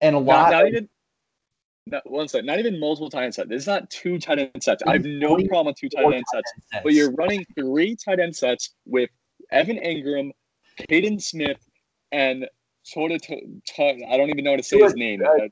and 0.00 0.14
a 0.14 0.18
lot 0.18 0.50
not 0.50 0.62
of, 0.64 0.68
even. 0.68 0.88
No, 1.86 2.00
one 2.04 2.28
second. 2.28 2.44
Not 2.44 2.58
even 2.58 2.78
multiple 2.78 3.08
tight 3.08 3.24
end 3.24 3.34
sets. 3.34 3.48
It's 3.50 3.66
not 3.66 3.88
two 3.88 4.18
tight 4.18 4.38
end 4.38 4.62
sets. 4.62 4.82
I 4.86 4.92
have 4.92 5.04
no 5.04 5.36
problem 5.46 5.66
with 5.66 5.76
two 5.76 5.88
tight 5.88 6.02
four 6.02 6.12
end 6.12 6.24
sets. 6.30 6.52
sets. 6.70 6.82
But 6.82 6.92
you're 6.92 7.12
running 7.12 7.46
three 7.58 7.96
tight 7.96 8.20
end 8.20 8.36
sets 8.36 8.74
with 8.84 9.08
Evan 9.50 9.78
Engram, 9.78 10.32
Kaden 10.90 11.22
Smith, 11.22 11.64
and 12.12 12.46
sort 12.82 13.12
of. 13.12 13.22
I 13.30 14.16
don't 14.16 14.28
even 14.28 14.44
know 14.44 14.50
how 14.50 14.56
to 14.56 14.62
say 14.62 14.80
his 14.80 14.94
name. 14.96 15.22
Uh, 15.24 15.46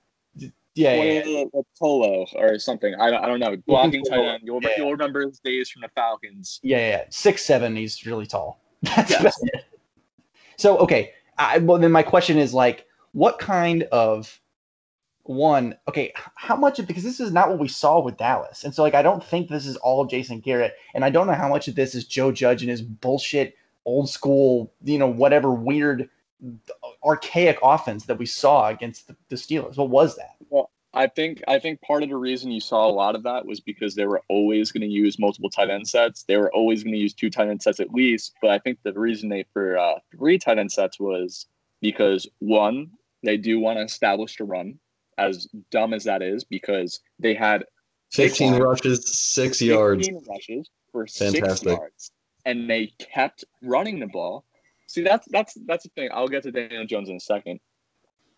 yeah, 0.77 1.25
yeah, 1.25 1.45
Tolo 1.81 2.27
or 2.35 2.59
something. 2.59 2.95
I 3.01 3.11
don't, 3.11 3.25
I 3.25 3.27
don't 3.27 3.41
know. 3.41 3.57
Blocking 3.67 4.05
tight 4.05 4.19
end. 4.19 4.43
You'll, 4.45 4.63
yeah. 4.63 4.71
you'll 4.77 4.93
remember 4.93 5.27
his 5.27 5.41
days 5.41 5.71
from 5.71 5.83
the 5.83 5.89
Falcons. 5.95 6.61
Yeah, 6.63 6.79
yeah, 6.79 6.89
yeah. 6.89 7.05
Six 7.09 7.45
seven. 7.45 7.75
He's 7.75 8.05
really 8.05 8.27
tall. 8.27 8.61
That's 8.83 9.43
it. 9.43 9.65
So 10.59 10.77
okay, 10.79 11.13
I, 11.39 11.59
well 11.59 11.79
then 11.79 11.93
my 11.93 12.03
question 12.03 12.39
is 12.39 12.53
like, 12.53 12.87
what 13.13 13.39
kind 13.39 13.85
of 13.85 14.39
one? 15.23 15.77
Okay, 15.89 16.13
how 16.35 16.57
much? 16.57 16.79
of 16.79 16.87
Because 16.87 17.05
this 17.05 17.21
is 17.21 17.33
not 17.33 17.49
what 17.49 17.59
we 17.59 17.69
saw 17.69 18.01
with 18.01 18.19
Dallas, 18.19 18.65
and 18.65 18.75
so 18.75 18.83
like 18.83 18.95
I 18.95 19.03
don't 19.03 19.25
think 19.25 19.49
this 19.49 19.67
is 19.67 19.77
all 19.79 20.05
Jason 20.05 20.41
Garrett, 20.41 20.75
and 20.95 21.05
I 21.05 21.11
don't 21.11 21.27
know 21.27 21.33
how 21.33 21.49
much 21.49 21.69
of 21.69 21.75
this 21.75 21.95
is 21.95 22.05
Joe 22.05 22.33
Judge 22.33 22.63
and 22.63 22.71
his 22.71 22.83
bullshit 22.83 23.57
old 23.87 24.11
school, 24.11 24.73
you 24.85 24.99
know, 24.99 25.07
whatever 25.07 25.53
weird 25.53 26.11
archaic 27.07 27.59
offense 27.63 28.05
that 28.07 28.19
we 28.19 28.27
saw 28.27 28.69
against 28.69 29.07
the, 29.07 29.17
the 29.29 29.37
Steelers. 29.37 29.77
What 29.77 29.91
was 29.91 30.17
that? 30.17 30.37
Well, 30.51 30.71
I 30.97 31.09
think 31.09 31.43
I 31.47 31.59
think 31.59 31.83
part 31.83 32.03
of 32.03 32.09
the 32.09 32.17
reason 32.17 32.51
you 32.51 32.61
saw 32.61 32.87
a 32.87 32.91
lot 32.91 33.15
of 33.15 33.23
that 33.25 33.45
was 33.45 33.61
because 33.61 33.95
they 33.95 34.07
were 34.07 34.23
always 34.31 34.73
going 34.73 34.81
to 34.81 34.89
use 34.89 35.19
multiple 35.19 35.51
tight 35.51 35.69
end 35.69 35.87
sets. 35.87 36.23
They 36.23 36.39
were 36.39 36.51
always 36.55 36.83
going 36.83 36.95
to 36.95 36.99
use 36.99 37.13
two 37.13 37.29
tight 37.29 37.49
end 37.49 37.61
sets 37.63 37.81
at 37.81 37.93
least. 37.93 38.33
But 38.41 38.51
I 38.51 38.59
think 38.59 38.79
the 38.83 38.95
reason 38.95 39.29
they 39.29 39.45
for 39.53 39.77
uh, 39.77 39.99
three 40.17 40.39
tight 40.39 40.59
end 40.59 40.73
sets 40.73 40.99
was 40.99 41.47
because 41.83 42.27
one, 42.39 42.93
they 43.23 43.37
do 43.37 43.61
want 43.61 43.77
to 43.79 43.83
establish 43.83 44.37
the 44.37 44.45
run, 44.45 44.79
as 45.19 45.47
dumb 45.71 45.93
as 45.93 46.05
that 46.05 46.23
is, 46.23 46.45
because 46.45 47.01
they 47.19 47.35
had 47.35 47.67
15 48.13 48.55
Saquon. 48.55 48.61
rushes, 48.61 49.19
six 49.19 49.61
yards. 49.61 50.07
15 50.07 50.25
rushes 50.27 50.71
for 50.93 51.07
six 51.07 51.63
yards, 51.63 52.11
and 52.47 52.71
they 52.71 52.87
kept 52.99 53.45
running 53.63 54.01
the 54.01 54.07
ball. 54.07 54.46
See, 54.87 55.03
that's 55.03 55.27
that's 55.31 55.57
that's 55.67 55.85
the 55.85 55.91
thing. 55.91 56.11
I'll 56.13 56.29
get 56.29 56.45
to 56.45 56.53
Daniel 56.53 56.87
Jones 56.87 57.09
in 57.09 57.17
a 57.17 57.21
second. 57.21 57.61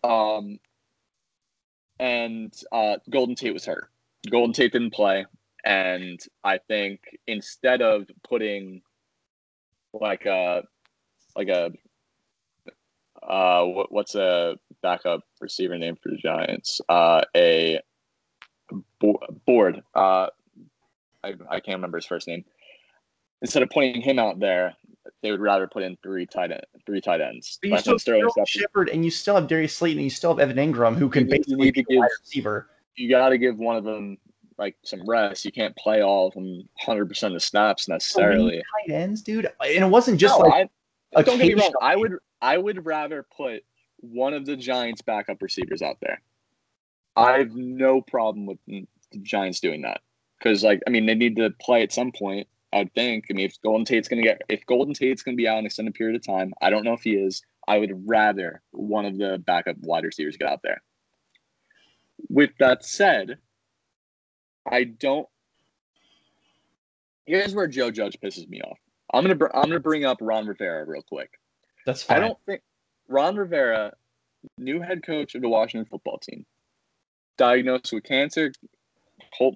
Um, 0.03 0.59
and 1.99 2.53
uh, 2.71 2.97
Golden 3.09 3.35
Tate 3.35 3.53
was 3.53 3.65
hurt. 3.65 3.89
Golden 4.29 4.53
Tate 4.53 4.71
didn't 4.71 4.93
play, 4.93 5.25
and 5.63 6.19
I 6.43 6.57
think 6.57 7.01
instead 7.27 7.81
of 7.81 8.09
putting 8.27 8.81
like 9.93 10.25
a 10.25 10.63
like 11.35 11.49
a 11.49 11.71
uh 13.21 13.65
what, 13.65 13.91
what's 13.91 14.15
a 14.15 14.55
backup 14.81 15.21
receiver 15.41 15.77
name 15.77 15.97
for 16.01 16.09
the 16.09 16.17
Giants? 16.17 16.81
Uh, 16.89 17.21
a 17.35 17.79
bo- 18.99 19.19
board. 19.45 19.83
Uh, 19.93 20.27
I, 21.23 21.33
I 21.49 21.59
can't 21.59 21.77
remember 21.77 21.97
his 21.97 22.05
first 22.05 22.27
name. 22.27 22.45
Instead 23.41 23.63
of 23.63 23.69
putting 23.69 24.01
him 24.01 24.19
out 24.19 24.39
there, 24.39 24.75
they 25.21 25.31
would 25.31 25.41
rather 25.41 25.67
put 25.67 25.83
in 25.83 25.97
three 26.03 26.25
tight 26.25 26.51
end, 26.51 26.65
three 26.85 27.01
tight 27.01 27.21
ends. 27.21 27.57
But 27.61 27.67
you 27.67 27.73
Like 27.73 27.99
still 27.99 28.33
have 28.37 28.47
Shepard, 28.49 28.89
and 28.89 29.03
you 29.03 29.11
still 29.11 29.35
have 29.35 29.47
Darius 29.47 29.75
Slayton, 29.75 29.99
and 29.99 30.03
you 30.03 30.09
still 30.09 30.35
have 30.35 30.39
Evan 30.39 30.57
Engram, 30.57 30.95
who 30.95 31.09
can 31.09 31.25
You 31.25 31.31
basically 31.31 31.71
be 31.71 31.85
a 31.89 31.97
wide 31.97 32.09
receiver. 32.21 32.69
you 32.95 33.09
got 33.09 33.29
to 33.29 33.37
give 33.37 33.57
one 33.57 33.75
of 33.75 33.83
them 33.83 34.17
like 34.57 34.75
some 34.83 35.07
rest. 35.07 35.45
You 35.45 35.51
can't 35.51 35.75
play 35.75 36.01
all 36.01 36.27
of 36.27 36.33
them 36.33 36.67
100% 36.85 37.23
of 37.23 37.33
the 37.33 37.39
snaps 37.39 37.87
necessarily. 37.87 38.61
tight 38.87 38.93
ends, 38.93 39.21
dude. 39.21 39.45
And 39.45 39.83
it 39.83 39.89
wasn't 39.89 40.19
just 40.19 40.37
No, 40.37 40.45
like 40.45 40.69
I, 41.15 41.21
don't 41.23 41.37
get 41.37 41.55
me 41.55 41.61
wrong. 41.61 41.73
I 41.81 41.95
would 41.95 42.13
I 42.41 42.57
would 42.57 42.85
rather 42.85 43.25
put 43.35 43.63
one 44.01 44.33
of 44.33 44.45
the 44.45 44.55
Giants' 44.55 45.01
backup 45.01 45.41
receivers 45.41 45.81
out 45.81 45.97
there. 46.01 46.21
I 47.15 47.39
have 47.39 47.55
no 47.55 48.01
problem 48.01 48.45
with 48.45 48.59
the 48.67 48.85
Giants 49.21 49.59
doing 49.59 49.81
that 49.81 50.01
because, 50.37 50.63
like, 50.63 50.81
I 50.87 50.89
mean, 50.89 51.05
they 51.05 51.15
need 51.15 51.35
to 51.37 51.49
play 51.61 51.83
at 51.83 51.91
some 51.91 52.11
point. 52.11 52.47
I 52.71 52.79
would 52.79 52.93
think. 52.93 53.25
I 53.29 53.33
mean, 53.33 53.45
if 53.47 53.61
Golden 53.61 53.85
Tate's 53.85 54.07
going 54.07 54.21
to 54.21 54.27
get, 54.27 54.41
if 54.47 54.65
Golden 54.65 54.93
Tate's 54.93 55.23
going 55.23 55.35
to 55.35 55.41
be 55.41 55.47
out 55.47 55.53
in 55.53 55.59
an 55.59 55.65
extended 55.65 55.95
period 55.95 56.15
of 56.15 56.25
time, 56.25 56.53
I 56.61 56.69
don't 56.69 56.83
know 56.83 56.93
if 56.93 57.01
he 57.01 57.13
is. 57.13 57.41
I 57.67 57.77
would 57.77 58.07
rather 58.07 58.61
one 58.71 59.05
of 59.05 59.17
the 59.17 59.37
backup 59.45 59.77
wide 59.81 60.03
receivers 60.03 60.37
get 60.37 60.49
out 60.49 60.61
there. 60.63 60.81
With 62.29 62.51
that 62.59 62.83
said, 62.83 63.37
I 64.69 64.83
don't. 64.83 65.27
Here's 67.25 67.53
where 67.53 67.67
Joe 67.67 67.91
Judge 67.91 68.17
pisses 68.23 68.49
me 68.49 68.61
off. 68.61 68.77
I'm 69.13 69.23
gonna 69.23 69.35
br- 69.35 69.53
I'm 69.53 69.69
gonna 69.69 69.79
bring 69.79 70.05
up 70.05 70.17
Ron 70.19 70.47
Rivera 70.47 70.85
real 70.85 71.03
quick. 71.03 71.31
that's 71.85 72.03
fine. 72.03 72.17
I 72.17 72.19
don't 72.21 72.37
think 72.45 72.61
Ron 73.07 73.35
Rivera, 73.35 73.93
new 74.57 74.81
head 74.81 75.03
coach 75.05 75.35
of 75.35 75.41
the 75.41 75.49
Washington 75.49 75.85
football 75.85 76.19
team, 76.19 76.45
diagnosed 77.37 77.93
with 77.93 78.03
cancer. 78.03 78.51
Hope, 79.33 79.55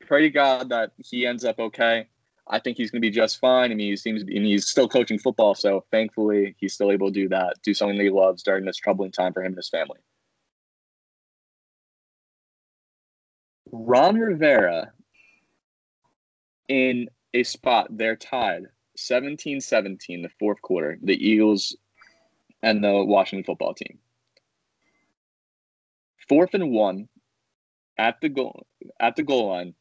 pray 0.00 0.22
to 0.22 0.30
God 0.30 0.68
that 0.70 0.92
he 0.98 1.26
ends 1.26 1.44
up 1.44 1.58
okay. 1.58 2.06
I 2.48 2.58
think 2.58 2.76
he's 2.76 2.90
going 2.90 3.00
to 3.00 3.06
be 3.06 3.10
just 3.10 3.38
fine. 3.38 3.70
I 3.70 3.74
mean, 3.74 3.90
he 3.90 3.96
seems, 3.96 4.22
and 4.22 4.30
he's 4.30 4.66
still 4.66 4.88
coaching 4.88 5.18
football, 5.18 5.54
so 5.54 5.84
thankfully 5.90 6.54
he's 6.58 6.74
still 6.74 6.90
able 6.90 7.08
to 7.08 7.12
do 7.12 7.28
that, 7.28 7.54
do 7.62 7.72
something 7.72 7.96
that 7.96 8.04
he 8.04 8.10
loves 8.10 8.42
during 8.42 8.64
this 8.64 8.76
troubling 8.76 9.12
time 9.12 9.32
for 9.32 9.40
him 9.40 9.52
and 9.52 9.56
his 9.56 9.68
family. 9.68 10.00
Ron 13.70 14.18
Rivera, 14.18 14.92
in 16.68 17.08
a 17.32 17.42
spot, 17.42 17.86
they're 17.90 18.16
tied 18.16 18.64
17 18.96 19.60
17, 19.60 20.22
the 20.22 20.28
fourth 20.38 20.60
quarter, 20.60 20.98
the 21.02 21.14
Eagles 21.14 21.76
and 22.62 22.84
the 22.84 23.04
Washington 23.04 23.44
football 23.44 23.74
team. 23.74 23.98
Fourth 26.28 26.54
and 26.54 26.70
one 26.70 27.08
at 27.98 28.20
the 28.20 28.28
goal 28.28 28.66
at 29.00 29.16
the 29.16 29.22
goal 29.22 29.48
line. 29.48 29.74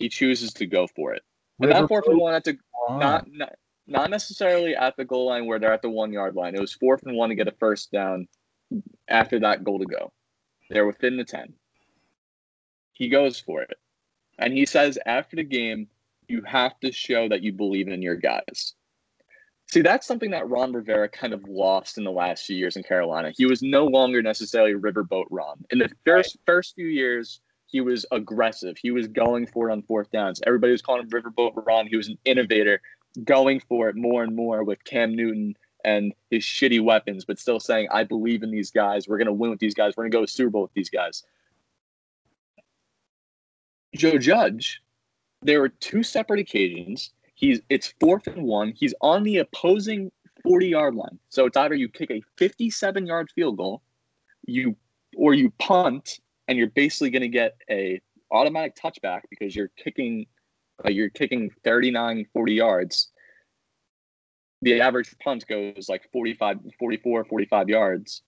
He 0.00 0.08
chooses 0.08 0.52
to 0.54 0.66
go 0.66 0.86
for 0.88 1.12
it. 1.12 1.22
And 1.60 1.70
not 1.70 1.86
fourth 1.86 2.08
and 2.08 2.18
one 2.18 2.34
at 2.34 2.42
the 2.42 2.58
not, 2.88 3.26
not 3.30 3.54
not 3.86 4.10
necessarily 4.10 4.74
at 4.74 4.96
the 4.96 5.04
goal 5.04 5.26
line 5.26 5.46
where 5.46 5.58
they're 5.58 5.74
at 5.74 5.82
the 5.82 5.90
one 5.90 6.10
yard 6.10 6.34
line. 6.34 6.54
It 6.54 6.60
was 6.60 6.72
fourth 6.72 7.02
and 7.04 7.16
one 7.16 7.28
to 7.28 7.34
get 7.34 7.48
a 7.48 7.52
first 7.52 7.92
down 7.92 8.26
after 9.08 9.38
that 9.40 9.62
goal 9.62 9.78
to 9.78 9.84
go. 9.84 10.10
They're 10.70 10.86
within 10.86 11.18
the 11.18 11.24
ten. 11.24 11.52
He 12.94 13.10
goes 13.10 13.38
for 13.38 13.60
it. 13.60 13.76
And 14.38 14.54
he 14.54 14.64
says 14.64 14.98
after 15.04 15.36
the 15.36 15.44
game, 15.44 15.88
you 16.28 16.42
have 16.46 16.80
to 16.80 16.92
show 16.92 17.28
that 17.28 17.42
you 17.42 17.52
believe 17.52 17.88
in 17.88 18.00
your 18.00 18.16
guys. 18.16 18.74
See, 19.70 19.82
that's 19.82 20.06
something 20.06 20.30
that 20.30 20.48
Ron 20.48 20.72
Rivera 20.72 21.08
kind 21.10 21.34
of 21.34 21.44
lost 21.46 21.98
in 21.98 22.04
the 22.04 22.10
last 22.10 22.46
few 22.46 22.56
years 22.56 22.76
in 22.76 22.82
Carolina. 22.82 23.32
He 23.36 23.44
was 23.44 23.62
no 23.62 23.84
longer 23.84 24.22
necessarily 24.22 24.72
Riverboat 24.72 25.26
Ron. 25.30 25.64
In 25.70 25.78
the 25.78 25.90
first 26.06 26.38
first 26.46 26.74
few 26.74 26.86
years, 26.86 27.40
he 27.70 27.80
was 27.80 28.04
aggressive. 28.10 28.76
He 28.76 28.90
was 28.90 29.06
going 29.06 29.46
for 29.46 29.68
it 29.68 29.72
on 29.72 29.82
fourth 29.82 30.10
downs. 30.10 30.40
Everybody 30.46 30.72
was 30.72 30.82
calling 30.82 31.02
him 31.02 31.10
Riverboat 31.10 31.52
Ron. 31.66 31.86
He 31.86 31.96
was 31.96 32.08
an 32.08 32.18
innovator, 32.24 32.82
going 33.24 33.60
for 33.60 33.88
it 33.88 33.96
more 33.96 34.24
and 34.24 34.34
more 34.34 34.64
with 34.64 34.82
Cam 34.84 35.14
Newton 35.14 35.56
and 35.84 36.12
his 36.30 36.42
shitty 36.42 36.82
weapons, 36.82 37.24
but 37.24 37.38
still 37.38 37.60
saying, 37.60 37.88
I 37.92 38.02
believe 38.04 38.42
in 38.42 38.50
these 38.50 38.70
guys. 38.70 39.06
We're 39.06 39.18
going 39.18 39.26
to 39.26 39.32
win 39.32 39.50
with 39.50 39.60
these 39.60 39.74
guys. 39.74 39.94
We're 39.96 40.04
going 40.04 40.10
to 40.10 40.18
go 40.18 40.26
to 40.26 40.30
Super 40.30 40.50
Bowl 40.50 40.62
with 40.62 40.74
these 40.74 40.90
guys. 40.90 41.22
Joe 43.94 44.18
Judge, 44.18 44.82
there 45.42 45.60
were 45.60 45.68
two 45.68 46.02
separate 46.02 46.40
occasions. 46.40 47.12
He's 47.34 47.60
it's 47.70 47.94
fourth 48.00 48.26
and 48.26 48.42
one. 48.42 48.72
He's 48.76 48.94
on 49.00 49.22
the 49.22 49.38
opposing 49.38 50.10
40 50.42 50.68
yard 50.68 50.94
line. 50.94 51.18
So 51.28 51.46
it's 51.46 51.56
either 51.56 51.74
you 51.74 51.88
kick 51.88 52.10
a 52.10 52.22
57 52.36 53.06
yard 53.06 53.30
field 53.34 53.56
goal, 53.56 53.82
you 54.46 54.76
or 55.16 55.34
you 55.34 55.50
punt, 55.58 56.20
and 56.50 56.58
you're 56.58 56.68
basically 56.68 57.10
going 57.10 57.22
to 57.22 57.28
get 57.28 57.56
a 57.70 58.02
automatic 58.32 58.76
touchback 58.76 59.22
because 59.30 59.56
you're 59.56 59.70
kicking 59.78 60.26
uh, 60.84 60.90
you're 60.90 61.10
kicking 61.10 61.50
39 61.64 62.26
40 62.34 62.54
yards 62.54 63.10
the 64.62 64.82
average 64.82 65.16
punt 65.24 65.46
goes 65.48 65.88
like 65.88 66.02
45 66.12 66.58
44 66.78 67.24
45 67.24 67.68
yards 67.70 68.22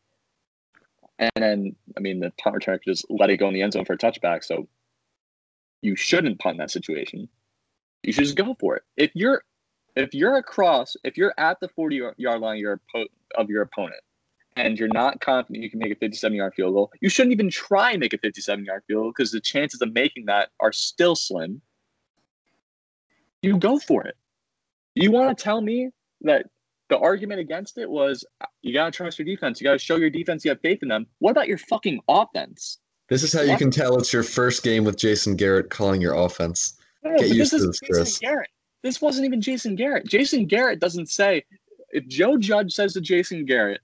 And 1.19 1.31
then, 1.37 1.77
I 1.97 2.01
mean, 2.01 2.21
the 2.21 2.33
punt 2.43 2.57
returner 2.57 2.83
just 2.85 3.07
let 3.11 3.31
it 3.31 3.39
go 3.39 3.49
in 3.49 3.55
the 3.55 3.63
end 3.63 3.75
zone 3.75 3.85
for 3.85 3.95
a 3.95 3.99
touchback. 3.99 4.45
So 4.45 4.69
you 5.83 5.97
shouldn't 5.97 6.41
punt 6.41 6.59
that 6.59 6.71
situation. 6.71 7.29
You 8.03 8.13
should 8.13 8.25
just 8.25 8.37
go 8.37 8.57
for 8.59 8.77
it. 8.77 8.83
If 8.97 9.13
you're 9.15 9.43
if 9.97 10.15
you're 10.15 10.37
across, 10.37 10.97
if 11.05 11.17
you're 11.19 11.35
at 11.39 11.61
the 11.61 11.69
40 11.69 12.03
yard 12.17 12.41
line 12.41 12.59
your 12.59 12.81
of 13.37 13.51
your 13.51 13.63
opponent, 13.63 14.01
and 14.57 14.79
you're 14.79 14.89
not 14.89 15.21
confident 15.21 15.63
you 15.63 15.71
can 15.71 15.79
make 15.79 15.93
a 15.93 15.97
57 15.97 16.37
yard 16.37 16.55
field 16.55 16.75
goal, 16.75 16.91
you 17.01 17.09
shouldn't 17.09 17.33
even 17.33 17.51
try 17.51 17.93
and 17.93 18.01
make 18.01 18.13
a 18.13 18.19
57 18.19 18.65
yard 18.65 18.83
field 18.87 19.03
goal 19.03 19.13
because 19.17 19.33
the 19.33 19.41
chances 19.41 19.81
of 19.81 19.93
making 19.93 20.27
that 20.27 20.51
are 20.61 20.73
still 20.73 21.15
slim. 21.15 21.61
You 23.43 23.59
go 23.59 23.79
for 23.79 24.05
it. 24.05 24.17
You 24.95 25.11
want 25.11 25.37
to 25.37 25.43
tell 25.43 25.61
me 25.61 25.91
that 26.21 26.47
the 26.89 26.99
argument 26.99 27.41
against 27.41 27.79
it 27.79 27.89
was 27.89 28.25
uh, 28.41 28.47
you 28.61 28.75
got 28.75 28.85
to 28.87 28.91
trust 28.91 29.19
your 29.19 29.27
defense. 29.27 29.61
You 29.61 29.65
got 29.65 29.73
to 29.73 29.79
show 29.79 29.97
your 29.97 30.11
defense 30.11 30.45
you 30.45 30.51
have 30.51 30.61
faith 30.61 30.81
in 30.83 30.89
them. 30.89 31.07
What 31.19 31.31
about 31.31 31.49
your 31.49 31.59
fucking 31.59 32.01
offense? 32.09 32.79
This 33.09 33.23
is 33.23 33.33
how 33.33 33.43
you 33.43 33.57
can 33.57 33.71
tell 33.71 33.99
it's 33.99 34.13
your 34.13 34.23
first 34.23 34.63
game 34.63 34.85
with 34.85 34.97
Jason 34.97 35.37
Garrett 35.37 35.71
calling 35.71 36.01
your 36.01 36.15
offense. 36.15 36.79
No, 37.03 37.17
Get 37.19 37.29
used 37.29 37.53
this 37.53 37.63
to 37.63 37.67
this, 37.67 37.81
Chris. 37.81 38.19
Garrett. 38.19 38.49
This 38.83 39.01
wasn't 39.01 39.27
even 39.27 39.41
Jason 39.41 39.75
Garrett. 39.75 40.07
Jason 40.07 40.47
Garrett 40.47 40.81
doesn't 40.81 41.09
say, 41.09 41.45
if 41.91 42.07
Joe 42.07 42.37
Judge 42.37 42.73
says 42.73 42.95
to 42.95 43.01
Jason 43.01 43.45
Garrett, 43.45 43.81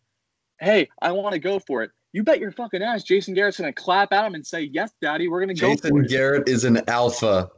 hey, 0.60 0.88
I 1.00 1.12
want 1.12 1.34
to 1.34 1.38
go 1.38 1.58
for 1.58 1.82
it, 1.82 1.90
you 2.12 2.22
bet 2.22 2.38
your 2.38 2.52
fucking 2.52 2.82
ass 2.82 3.02
Jason 3.02 3.34
Garrett's 3.34 3.58
going 3.58 3.72
to 3.72 3.80
clap 3.80 4.12
at 4.12 4.24
him 4.24 4.34
and 4.34 4.46
say, 4.46 4.62
yes, 4.62 4.90
daddy, 5.00 5.28
we're 5.28 5.44
going 5.44 5.54
to 5.54 5.60
go 5.60 5.76
for 5.76 5.88
it. 5.88 5.90
Jason 5.90 6.02
Garrett 6.04 6.48
is 6.48 6.64
an 6.64 6.80
alpha. 6.88 7.50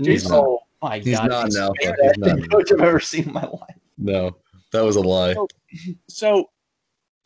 Jason, 0.00 0.32
oh 0.32 0.60
my 0.82 0.98
He's 0.98 1.18
God. 1.18 1.30
Not 1.30 1.44
he's 1.46 1.56
an 1.56 1.62
alpha. 1.62 1.96
He's 2.02 2.18
not 2.18 2.50
coach 2.50 2.72
I've 2.72 2.80
ever 2.80 3.00
seen 3.00 3.24
in 3.24 3.32
my 3.32 3.44
life. 3.44 3.78
No, 3.98 4.36
that 4.72 4.82
was 4.82 4.96
a 4.96 5.00
lie. 5.00 5.34
So, 5.34 5.48
so 6.08 6.50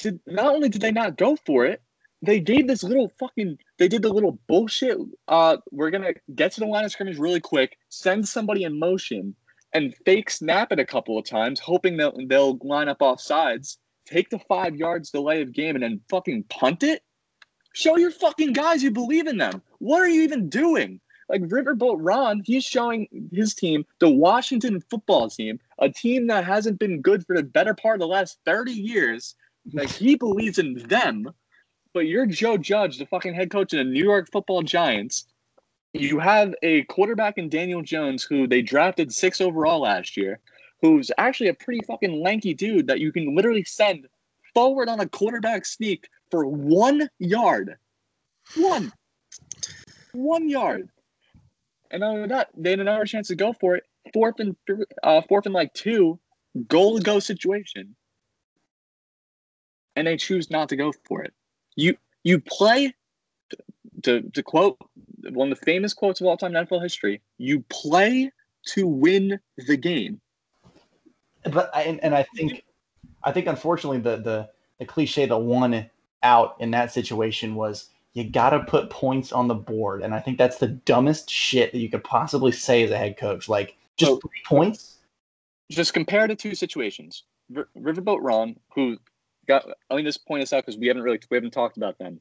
to, 0.01 0.21
not 0.27 0.55
only 0.55 0.69
did 0.69 0.83
they 0.83 0.93
not 0.93 1.17
go 1.17 1.37
for 1.47 1.65
it, 1.65 1.81
they 2.23 2.41
gave 2.41 2.67
this 2.67 2.83
little 2.83 3.11
fucking 3.19 3.59
they 3.79 3.89
did 3.89 4.03
the 4.03 4.09
little 4.09 4.39
bullshit 4.49 4.99
uh 5.29 5.57
we're 5.71 5.91
gonna 5.91 6.13
get 6.35 6.53
to 6.53 6.61
the 6.61 6.67
line 6.67 6.85
of 6.85 6.91
scrimmage 6.91 7.19
really 7.19 7.41
quick 7.41 7.79
send 7.91 8.27
somebody 8.27 8.65
in 8.65 8.79
motion 8.79 9.35
and 9.73 9.95
fake 10.05 10.31
snap 10.31 10.73
it 10.73 10.81
a 10.81 10.85
couple 10.85 11.19
of 11.19 11.25
times 11.25 11.61
hoping 11.61 11.97
that 11.97 12.13
they'll, 12.17 12.27
they'll 12.27 12.59
line 12.69 12.89
up 12.89 13.03
off 13.03 13.21
sides 13.21 13.79
take 14.09 14.31
the 14.31 14.39
five 14.39 14.77
yards 14.77 15.11
delay 15.11 15.43
of 15.43 15.53
game 15.53 15.77
and 15.77 15.83
then 15.83 16.01
fucking 16.09 16.45
punt 16.45 16.83
it? 16.83 17.03
Show 17.75 17.97
your 17.97 18.11
fucking 18.11 18.55
guys 18.55 18.83
you 18.83 18.91
believe 18.91 19.27
in 19.27 19.37
them. 19.37 19.63
What 19.79 20.01
are 20.01 20.09
you 20.09 20.23
even 20.23 20.49
doing? 20.49 21.01
Like 21.29 21.43
riverboat 21.43 21.99
ron 22.01 22.43
he's 22.45 22.65
showing 22.65 23.07
his 23.33 23.55
team 23.55 23.85
the 23.99 24.09
washington 24.09 24.81
football 24.81 25.29
team 25.29 25.61
a 25.79 25.91
team 25.91 26.27
that 26.29 26.45
hasn't 26.45 26.79
been 26.79 27.03
good 27.03 27.27
for 27.27 27.37
the 27.37 27.43
better 27.43 27.75
part 27.75 27.97
of 27.97 28.01
the 28.01 28.07
last 28.07 28.39
30 28.45 28.73
years. 28.73 29.35
Like 29.73 29.91
he 29.91 30.15
believes 30.15 30.59
in 30.59 30.75
them. 30.89 31.31
But 31.93 32.07
you're 32.07 32.27
Joe 32.27 32.57
Judge, 32.57 32.99
the 32.99 33.07
fucking 33.07 33.35
head 33.35 33.51
coach 33.51 33.73
of 33.73 33.79
the 33.79 33.85
New 33.85 34.05
York 34.05 34.29
Football 34.31 34.63
Giants. 34.63 35.27
You 35.95 36.19
have 36.19 36.55
a 36.63 36.85
quarterback 36.85 37.39
in 37.39 37.49
Daniel 37.49 37.83
Jones, 37.83 38.23
who 38.23 38.47
they 38.47 38.63
drafted 38.63 39.13
six 39.13 39.41
overall 39.41 39.81
last 39.81 40.17
year, 40.17 40.39
who's 40.81 41.11
actually 41.19 41.49
a 41.49 41.55
pretty 41.55 41.81
fucking 41.87 42.23
lanky 42.23 42.55
dude 42.55 42.87
that 42.87 43.01
you 43.01 43.13
can 43.13 43.35
literally 43.35 43.65
send 43.65 44.07
forward 44.55 44.89
on 44.89 45.01
a 45.01 45.09
quarterback 45.09 45.67
sneak 45.67 46.09
for 46.31 46.47
one 46.47 47.09
yard. 47.19 47.77
One. 48.57 48.93
One 50.13 50.49
yard. 50.49 50.89
And 51.91 52.05
other 52.05 52.21
than 52.21 52.29
that, 52.31 52.51
they 52.57 52.71
had 52.71 52.81
another 52.81 53.05
chance 53.05 53.29
to 53.29 53.35
go 53.35 53.53
for 53.53 53.77
it. 53.77 53.85
Fourth 54.13 54.41
and 54.41 54.57
uh, 55.03 55.23
fourth 55.29 55.47
and 55.47 55.55
like 55.55 55.73
two, 55.75 56.19
goal 56.67 56.97
to 56.99 57.03
go 57.03 57.19
situation. 57.19 57.95
And 59.97 60.07
they 60.07 60.17
choose 60.17 60.51
not 60.51 60.69
to 60.71 60.77
go 60.77 60.93
for 61.07 61.23
it. 61.23 61.33
You 61.77 61.97
you 62.25 62.41
play 62.41 62.95
to 64.05 64.23
to 64.23 64.43
quote 64.43 64.79
one 65.31 65.51
of 65.51 65.59
the 65.59 65.65
famous 65.65 65.93
quotes 65.93 66.21
of 66.21 66.27
all 66.27 66.37
time 66.37 66.55
in 66.55 66.67
NFL 66.67 66.83
history. 66.83 67.21
You 67.37 67.65
play 67.69 68.31
to 68.69 68.87
win 68.87 69.41
the 69.57 69.77
game. 69.77 70.21
But 71.45 71.71
I, 71.75 71.83
and 71.83 72.15
I 72.15 72.27
think 72.37 72.65
I 73.25 73.33
think 73.33 73.47
unfortunately 73.47 74.01
the 74.01 74.17
the 74.17 74.51
the 74.79 74.85
cliche 74.85 75.27
the 75.27 75.39
one 75.39 75.89
out 76.23 76.57
in 76.61 76.71
that 76.73 76.93
situation 76.93 77.55
was 77.55 77.91
you 78.15 78.29
got 78.29 78.51
to 78.51 78.61
put 78.61 78.91
points 78.91 79.33
on 79.33 79.47
the 79.47 79.55
board 79.55 80.03
and 80.03 80.13
I 80.15 80.19
think 80.19 80.39
that's 80.39 80.59
the 80.59 80.67
dumbest 80.67 81.31
shit 81.31 81.71
that 81.73 81.79
you 81.79 81.89
could 81.89 82.03
possibly 82.03 82.51
say 82.51 82.83
as 82.83 82.91
a 82.91 82.99
head 82.99 83.17
coach 83.17 83.49
like 83.49 83.77
just 83.97 84.21
so, 84.21 84.21
points 84.45 84.97
just 85.71 85.95
compare 85.95 86.27
the 86.27 86.35
two 86.35 86.57
situations 86.57 87.23
R- 87.57 87.69
Riverboat 87.77 88.19
Ron 88.21 88.57
who 88.75 88.99
got 89.49 89.67
let 89.67 89.97
me 89.97 90.03
just 90.03 90.27
point 90.27 90.43
this 90.43 90.53
out 90.53 90.65
because 90.65 90.79
we 90.79 90.87
haven't 90.87 91.03
really 91.03 91.19
we 91.31 91.37
haven't 91.37 91.53
talked 91.53 91.77
about 91.77 91.99
them. 91.99 92.21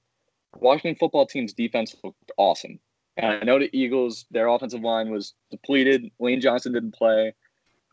Washington 0.56 0.96
football 0.96 1.26
team's 1.28 1.54
defense 1.54 1.96
looked 2.04 2.32
awesome. 2.38 2.80
And 3.18 3.26
I 3.26 3.44
know 3.44 3.60
the 3.60 3.70
Eagles, 3.78 4.26
their 4.32 4.48
offensive 4.48 4.82
line 4.82 5.10
was 5.12 5.34
depleted. 5.52 6.10
Lane 6.20 6.40
Johnson 6.40 6.74
didn't 6.74 6.94
play. 6.94 7.34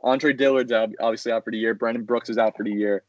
Andre 0.05 0.35
Dillard's 0.35 0.71
out, 0.71 0.91
obviously 1.01 1.33
out 1.33 1.45
for 1.45 1.51
the 1.51 1.59
year. 1.59 1.75
Brandon 1.75 2.05
Brooks 2.05 2.29
is 2.29 2.37
out 2.39 2.57
for 2.57 2.63
the 2.63 2.71
year. 2.71 3.03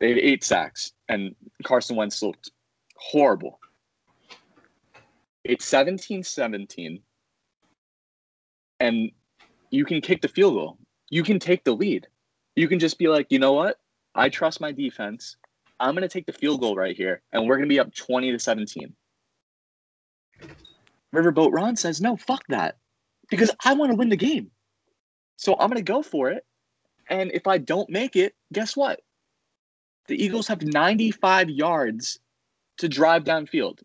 They 0.00 0.10
had 0.10 0.18
eight 0.18 0.44
sacks, 0.44 0.92
and 1.08 1.34
Carson 1.64 1.96
Wentz 1.96 2.22
looked 2.22 2.50
horrible. 2.96 3.58
It's 5.44 5.64
17 5.64 6.22
17, 6.22 7.00
and 8.80 9.10
you 9.70 9.84
can 9.84 10.00
kick 10.00 10.20
the 10.20 10.28
field 10.28 10.54
goal. 10.54 10.78
You 11.10 11.22
can 11.22 11.38
take 11.38 11.64
the 11.64 11.72
lead. 11.72 12.06
You 12.54 12.68
can 12.68 12.78
just 12.78 12.98
be 12.98 13.08
like, 13.08 13.28
you 13.30 13.38
know 13.38 13.54
what? 13.54 13.80
I 14.14 14.28
trust 14.28 14.60
my 14.60 14.72
defense. 14.72 15.36
I'm 15.80 15.94
going 15.94 16.02
to 16.02 16.08
take 16.08 16.26
the 16.26 16.32
field 16.32 16.60
goal 16.60 16.76
right 16.76 16.96
here, 16.96 17.22
and 17.32 17.46
we're 17.46 17.56
going 17.56 17.68
to 17.68 17.72
be 17.72 17.80
up 17.80 17.94
20 17.94 18.32
to 18.32 18.38
17. 18.38 18.94
Riverboat 21.14 21.52
Ron 21.52 21.76
says, 21.76 22.00
no, 22.00 22.16
fuck 22.16 22.42
that, 22.48 22.76
because 23.30 23.50
I 23.64 23.72
want 23.72 23.90
to 23.92 23.96
win 23.96 24.10
the 24.10 24.16
game. 24.16 24.50
So 25.38 25.54
I'm 25.54 25.70
going 25.70 25.76
to 25.76 25.92
go 25.92 26.02
for 26.02 26.30
it. 26.30 26.44
And 27.08 27.30
if 27.32 27.46
I 27.46 27.56
don't 27.58 27.88
make 27.88 28.16
it, 28.16 28.34
guess 28.52 28.76
what? 28.76 29.00
The 30.08 30.22
Eagles 30.22 30.48
have 30.48 30.62
95 30.62 31.48
yards 31.48 32.18
to 32.78 32.88
drive 32.88 33.24
downfield. 33.24 33.80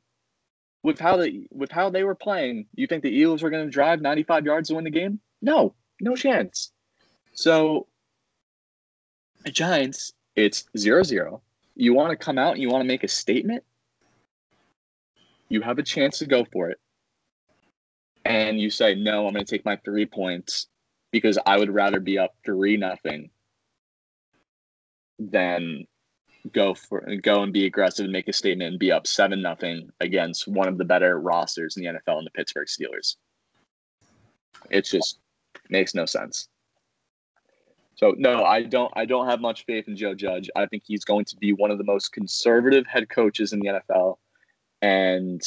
With 0.82 1.00
how 1.00 1.16
they 1.16 1.48
with 1.50 1.72
how 1.72 1.90
they 1.90 2.04
were 2.04 2.16
playing, 2.16 2.66
you 2.76 2.88
think 2.88 3.04
the 3.04 3.10
Eagles 3.10 3.42
were 3.42 3.50
going 3.50 3.66
to 3.66 3.72
drive 3.72 4.02
95 4.02 4.46
yards 4.46 4.68
to 4.68 4.76
win 4.76 4.84
the 4.84 4.90
game? 4.90 5.22
No, 5.42 5.76
no 6.02 6.16
chance. 6.18 6.72
So 7.32 7.88
the 9.46 9.52
Giants 9.52 10.12
it's 10.36 10.66
zero 10.78 11.04
zero. 11.04 11.42
You 11.76 11.94
want 11.94 12.10
to 12.10 12.18
come 12.18 12.38
out 12.38 12.54
and 12.54 12.62
you 12.62 12.70
want 12.70 12.82
to 12.82 12.88
make 12.88 13.06
a 13.06 13.08
statement. 13.08 13.64
You 15.48 15.62
have 15.62 15.80
a 15.80 15.84
chance 15.84 16.18
to 16.18 16.26
go 16.26 16.46
for 16.52 16.70
it. 16.70 16.80
And 18.26 18.60
you 18.60 18.70
say, 18.70 18.96
no, 18.96 19.28
I'm 19.28 19.34
going 19.34 19.46
to 19.46 19.50
take 19.50 19.66
my 19.66 19.78
three 19.78 20.06
points 20.06 20.68
because 21.14 21.38
I 21.46 21.58
would 21.58 21.70
rather 21.70 22.02
be 22.02 22.18
up 22.18 22.36
three 22.44 22.76
nothing 22.76 23.30
than 25.20 25.86
go 26.52 26.74
for 26.74 27.08
go 27.22 27.44
and 27.44 27.54
be 27.54 27.66
aggressive 27.66 28.04
and 28.04 28.12
make 28.12 28.28
a 28.28 28.34
statement 28.34 28.72
and 28.72 28.80
be 28.80 28.92
up 28.92 29.08
seven 29.08 29.42
nothing 29.42 29.90
against 30.02 30.48
one 30.48 30.68
of 30.68 30.78
the 30.78 30.84
better 30.84 31.18
rosters 31.20 31.78
in 31.78 31.84
the 31.84 31.90
NFL 31.90 32.18
in 32.18 32.26
the 32.26 32.32
Pittsburgh 32.32 32.68
Steelers. 32.68 33.16
It 34.70 34.86
just 34.86 35.20
makes 35.70 35.94
no 35.94 36.06
sense. 36.06 36.50
So 37.96 38.16
no, 38.18 38.44
I 38.44 38.64
don't. 38.64 38.92
I 38.96 39.06
don't 39.06 39.30
have 39.30 39.40
much 39.40 39.66
faith 39.66 39.88
in 39.88 39.96
Joe 39.96 40.16
Judge. 40.16 40.50
I 40.56 40.66
think 40.66 40.82
he's 40.84 41.06
going 41.06 41.26
to 41.26 41.38
be 41.38 41.54
one 41.54 41.70
of 41.70 41.78
the 41.78 41.84
most 41.84 42.12
conservative 42.12 42.88
head 42.88 43.08
coaches 43.08 43.54
in 43.54 43.60
the 43.60 43.68
NFL, 43.68 44.18
and 44.82 45.42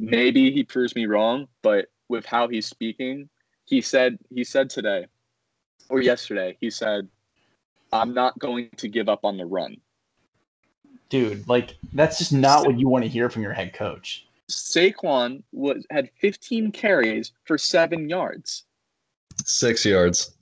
maybe 0.00 0.50
he 0.50 0.64
proves 0.64 0.96
me 0.96 1.06
wrong. 1.06 1.46
But 1.62 1.86
with 2.08 2.26
how 2.26 2.48
he's 2.48 2.66
speaking, 2.66 3.28
he 3.68 3.80
said 3.80 4.18
he 4.34 4.44
said 4.44 4.70
today 4.70 5.06
or 5.90 6.00
yesterday 6.00 6.56
he 6.60 6.70
said, 6.70 7.08
"I'm 7.92 8.14
not 8.14 8.38
going 8.38 8.70
to 8.76 8.88
give 8.88 9.08
up 9.08 9.24
on 9.24 9.36
the 9.36 9.46
run." 9.46 9.76
Dude, 11.08 11.46
like 11.48 11.76
that's 11.92 12.18
just 12.18 12.32
not 12.32 12.66
what 12.66 12.78
you 12.78 12.88
want 12.88 13.04
to 13.04 13.08
hear 13.08 13.30
from 13.30 13.42
your 13.42 13.52
head 13.52 13.72
coach. 13.72 14.26
Saquon 14.50 15.42
was 15.52 15.86
had 15.90 16.10
15 16.20 16.72
carries 16.72 17.32
for 17.44 17.58
seven 17.58 18.08
yards. 18.08 18.64
Six 19.44 19.84
yards. 19.84 20.34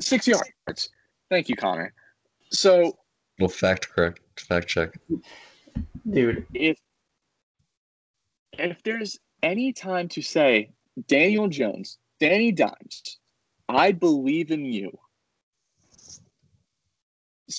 Six 0.00 0.26
yards. 0.26 0.90
Thank 1.30 1.48
you, 1.48 1.56
Connor. 1.56 1.92
So, 2.50 2.98
well, 3.38 3.48
fact 3.48 3.88
correct, 3.88 4.20
fact 4.40 4.68
check, 4.68 4.98
dude. 6.10 6.46
If 6.54 6.78
if 8.58 8.82
there's 8.82 9.18
any 9.42 9.72
time 9.72 10.08
to 10.08 10.22
say 10.22 10.70
Daniel 11.08 11.48
Jones, 11.48 11.98
Danny 12.18 12.52
Dimes, 12.52 13.18
I 13.68 13.92
believe 13.92 14.50
in 14.50 14.64
you. 14.64 14.96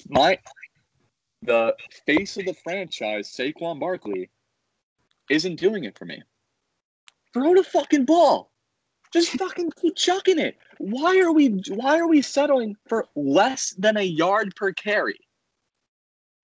My 0.10 0.38
the 1.44 1.76
face 2.06 2.38
of 2.38 2.46
the 2.46 2.54
franchise, 2.54 3.30
Saquon 3.30 3.80
Barkley, 3.80 4.30
isn't 5.30 5.60
doing 5.60 5.84
it 5.84 5.98
for 5.98 6.06
me. 6.06 6.22
Throw 7.34 7.54
the 7.54 7.64
fucking 7.64 8.06
ball. 8.06 8.52
Just 9.14 9.32
fucking 9.32 9.72
keep 9.82 9.96
chucking 9.96 10.40
it. 10.40 10.58
Why 10.80 11.20
are 11.20 11.32
we 11.32 11.62
why 11.70 12.00
are 12.00 12.08
we 12.08 12.22
settling 12.22 12.76
for 12.88 13.06
less 13.16 13.72
than 13.78 13.98
a 13.98 14.04
yard 14.04 14.56
per 14.56 14.74
carry? 14.74 15.20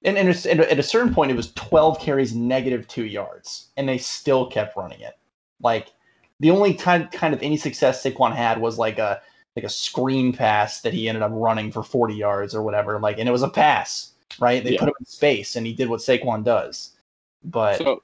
And, 0.06 0.18
and 0.18 0.30
at 0.30 0.80
a 0.80 0.84
certain 0.84 1.14
point, 1.14 1.32
it 1.32 1.38
was 1.38 1.54
12 1.54 2.00
carries, 2.00 2.36
negative 2.36 2.88
two 2.90 3.06
yards, 3.06 3.70
and 3.78 3.88
they 3.88 3.98
still 3.98 4.48
kept 4.48 4.76
running 4.76 5.00
it. 5.00 5.18
Like 5.62 5.94
the 6.40 6.52
only 6.52 6.74
time 6.74 7.08
kind 7.10 7.34
of 7.34 7.42
any 7.42 7.58
success 7.58 8.04
Saquon 8.04 8.36
had 8.36 8.60
was 8.60 8.78
like 8.78 9.00
a 9.00 9.22
like 9.56 9.66
a 9.66 9.70
screen 9.70 10.34
pass 10.34 10.82
that 10.82 10.94
he 10.94 11.08
ended 11.08 11.22
up 11.22 11.32
running 11.34 11.72
for 11.72 11.84
40 11.84 12.16
yards 12.16 12.56
or 12.56 12.64
whatever. 12.64 13.00
Like, 13.00 13.20
and 13.20 13.30
it 13.30 13.32
was 13.32 13.44
a 13.44 13.50
pass, 13.50 14.14
right? 14.40 14.64
They 14.64 14.74
Yeah. 14.74 14.80
put 14.80 14.90
him 14.90 14.96
in 15.00 15.06
space, 15.06 15.56
and 15.56 15.66
he 15.68 15.74
did 15.74 15.90
what 15.90 16.00
Saquon 16.00 16.44
does. 16.44 16.98
But 17.44 17.78
So, 17.78 18.04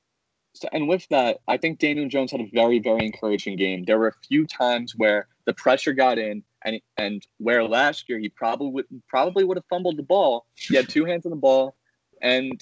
so, 0.54 0.68
and 0.72 0.88
with 0.88 1.08
that, 1.10 1.40
I 1.48 1.58
think 1.58 1.80
Daniel 1.80 2.08
Jones 2.08 2.32
had 2.32 2.42
a 2.42 2.50
very, 2.54 2.80
very 2.80 3.06
encouraging 3.06 3.56
game. 3.58 3.84
There 3.86 3.98
were 3.98 4.10
a 4.10 4.28
few 4.28 4.46
times 4.46 4.94
where 4.96 5.28
the 5.46 5.54
pressure 5.54 5.94
got 5.94 6.18
in, 6.20 6.44
and 6.64 6.82
and 6.98 7.26
where 7.38 7.64
last 7.64 8.10
year 8.10 8.20
he 8.20 8.30
probably 8.30 8.70
would 8.70 8.86
probably 9.08 9.44
would 9.44 9.58
have 9.58 9.66
fumbled 9.70 9.98
the 9.98 10.04
ball. 10.04 10.46
He 10.56 10.76
had 10.76 10.90
two 10.90 11.06
hands 11.06 11.26
on 11.26 11.32
the 11.32 11.36
ball, 11.36 11.76
and 12.22 12.62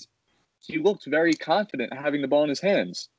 he 0.60 0.78
looked 0.78 1.06
very 1.08 1.34
confident 1.34 1.94
having 1.94 2.22
the 2.22 2.28
ball 2.28 2.44
in 2.44 2.50
his 2.50 2.62
hands. 2.62 3.10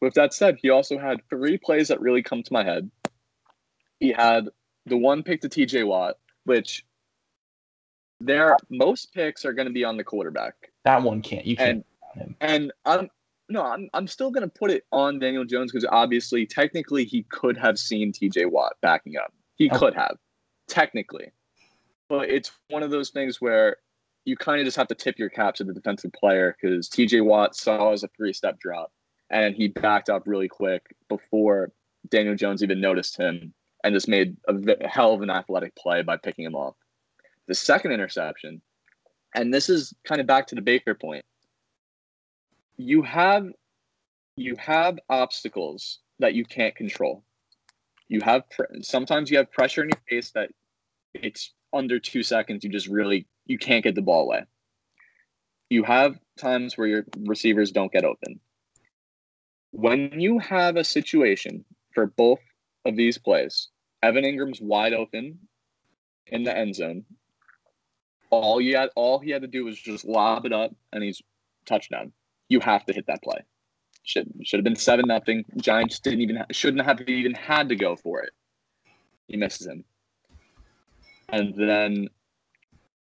With 0.00 0.14
that 0.14 0.34
said, 0.34 0.58
he 0.60 0.70
also 0.70 0.98
had 0.98 1.20
three 1.28 1.56
plays 1.58 1.88
that 1.88 2.00
really 2.00 2.22
come 2.22 2.42
to 2.42 2.52
my 2.52 2.64
head. 2.64 2.90
He 3.98 4.12
had 4.12 4.48
the 4.84 4.96
one 4.96 5.22
pick 5.22 5.40
to 5.40 5.48
T.J. 5.48 5.84
Watt, 5.84 6.16
which 6.44 6.84
there 8.20 8.56
most 8.70 9.12
picks 9.14 9.44
are 9.44 9.52
going 9.52 9.66
to 9.68 9.72
be 9.72 9.84
on 9.84 9.96
the 9.96 10.04
quarterback. 10.04 10.54
that 10.84 11.02
one 11.02 11.22
can't. 11.22 11.46
You 11.46 11.56
can't. 11.56 11.84
And 12.14 12.22
him. 12.22 12.36
and 12.40 12.72
I'm 12.84 13.08
no, 13.48 13.62
I'm 13.62 13.88
I'm 13.94 14.06
still 14.08 14.30
gonna 14.30 14.48
put 14.48 14.70
it 14.70 14.84
on 14.90 15.18
Daniel 15.18 15.44
Jones 15.44 15.70
because 15.70 15.86
obviously, 15.90 16.46
technically, 16.46 17.04
he 17.04 17.22
could 17.30 17.56
have 17.56 17.78
seen 17.78 18.12
T.J. 18.12 18.46
Watt 18.46 18.74
backing 18.82 19.16
up. 19.16 19.32
He 19.56 19.68
Okay. 19.70 19.78
could 19.78 19.94
have, 19.94 20.16
technically, 20.68 21.30
but 22.08 22.28
it's 22.28 22.50
one 22.68 22.82
of 22.82 22.90
those 22.90 23.10
things 23.10 23.40
where 23.40 23.76
you 24.24 24.36
kind 24.36 24.60
of 24.60 24.64
just 24.66 24.76
have 24.76 24.88
to 24.88 24.94
tip 24.94 25.18
your 25.18 25.28
cap 25.30 25.54
to 25.54 25.64
the 25.64 25.72
defensive 25.72 26.12
player 26.12 26.56
because 26.60 26.88
T.J. 26.88 27.20
Watt 27.20 27.54
saw 27.54 27.92
as 27.92 28.02
a 28.02 28.08
three-step 28.16 28.58
drop 28.58 28.90
and 29.30 29.54
he 29.54 29.68
backed 29.68 30.08
up 30.08 30.24
really 30.26 30.48
quick 30.48 30.82
before 31.08 31.72
Daniel 32.08 32.34
Jones 32.34 32.62
even 32.62 32.80
noticed 32.80 33.16
him 33.16 33.52
and 33.84 33.94
just 33.94 34.08
made 34.08 34.36
a 34.48 34.88
hell 34.88 35.12
of 35.12 35.22
an 35.22 35.30
athletic 35.30 35.74
play 35.76 36.02
by 36.02 36.16
picking 36.16 36.44
him 36.44 36.54
off. 36.54 36.74
The 37.46 37.54
second 37.54 37.92
interception, 37.92 38.60
and 39.34 39.52
this 39.52 39.68
is 39.68 39.94
kind 40.04 40.20
of 40.20 40.26
back 40.26 40.46
to 40.48 40.54
the 40.54 40.62
Baker 40.62 40.94
point 40.94 41.24
you 42.76 43.02
have 43.02 43.48
you 44.36 44.54
have 44.58 44.98
obstacles 45.08 46.00
that 46.18 46.34
you 46.34 46.44
can't 46.44 46.74
control. 46.74 47.22
You 48.08 48.20
have 48.20 48.42
sometimes 48.82 49.30
you 49.30 49.38
have 49.38 49.50
pressure 49.50 49.82
in 49.82 49.90
your 49.90 50.00
face 50.08 50.30
that 50.32 50.50
it's 51.14 51.52
under 51.72 51.98
two 51.98 52.22
seconds. 52.22 52.64
You 52.64 52.70
just 52.70 52.88
really 52.88 53.26
you 53.46 53.58
can't 53.58 53.82
get 53.82 53.94
the 53.94 54.02
ball 54.02 54.24
away. 54.24 54.44
You 55.70 55.82
have 55.84 56.18
times 56.38 56.76
where 56.76 56.86
your 56.86 57.06
receivers 57.20 57.72
don't 57.72 57.90
get 57.90 58.04
open. 58.04 58.40
When 59.76 60.20
you 60.20 60.38
have 60.38 60.76
a 60.76 60.84
situation 60.84 61.64
for 61.92 62.06
both 62.06 62.40
of 62.84 62.96
these 62.96 63.18
plays, 63.18 63.68
Evan 64.02 64.24
Engram's 64.24 64.60
wide 64.60 64.94
open 64.94 65.38
in 66.26 66.44
the 66.44 66.56
end 66.56 66.74
zone. 66.74 67.04
All 68.30 68.60
you 68.60 68.76
had, 68.76 68.90
all 68.96 69.18
he 69.18 69.30
had 69.30 69.42
to 69.42 69.48
do 69.48 69.64
was 69.64 69.78
just 69.78 70.04
lob 70.04 70.46
it 70.46 70.52
up, 70.52 70.74
and 70.92 71.02
he's 71.02 71.22
touchdown 71.66 72.12
you 72.48 72.60
have 72.60 72.84
to 72.86 72.92
hit 72.92 73.06
that 73.06 73.22
play. 73.22 73.38
Should 74.04 74.32
should 74.44 74.58
have 74.58 74.64
been 74.64 74.76
seven 74.76 75.06
nothing. 75.08 75.44
Giants 75.56 75.98
didn't 75.98 76.20
even 76.20 76.44
shouldn't 76.52 76.84
have 76.84 77.00
even 77.08 77.34
had 77.34 77.68
to 77.70 77.76
go 77.76 77.96
for 77.96 78.22
it. 78.22 78.30
He 79.26 79.36
misses 79.36 79.66
him, 79.66 79.84
and 81.28 81.54
then 81.56 82.08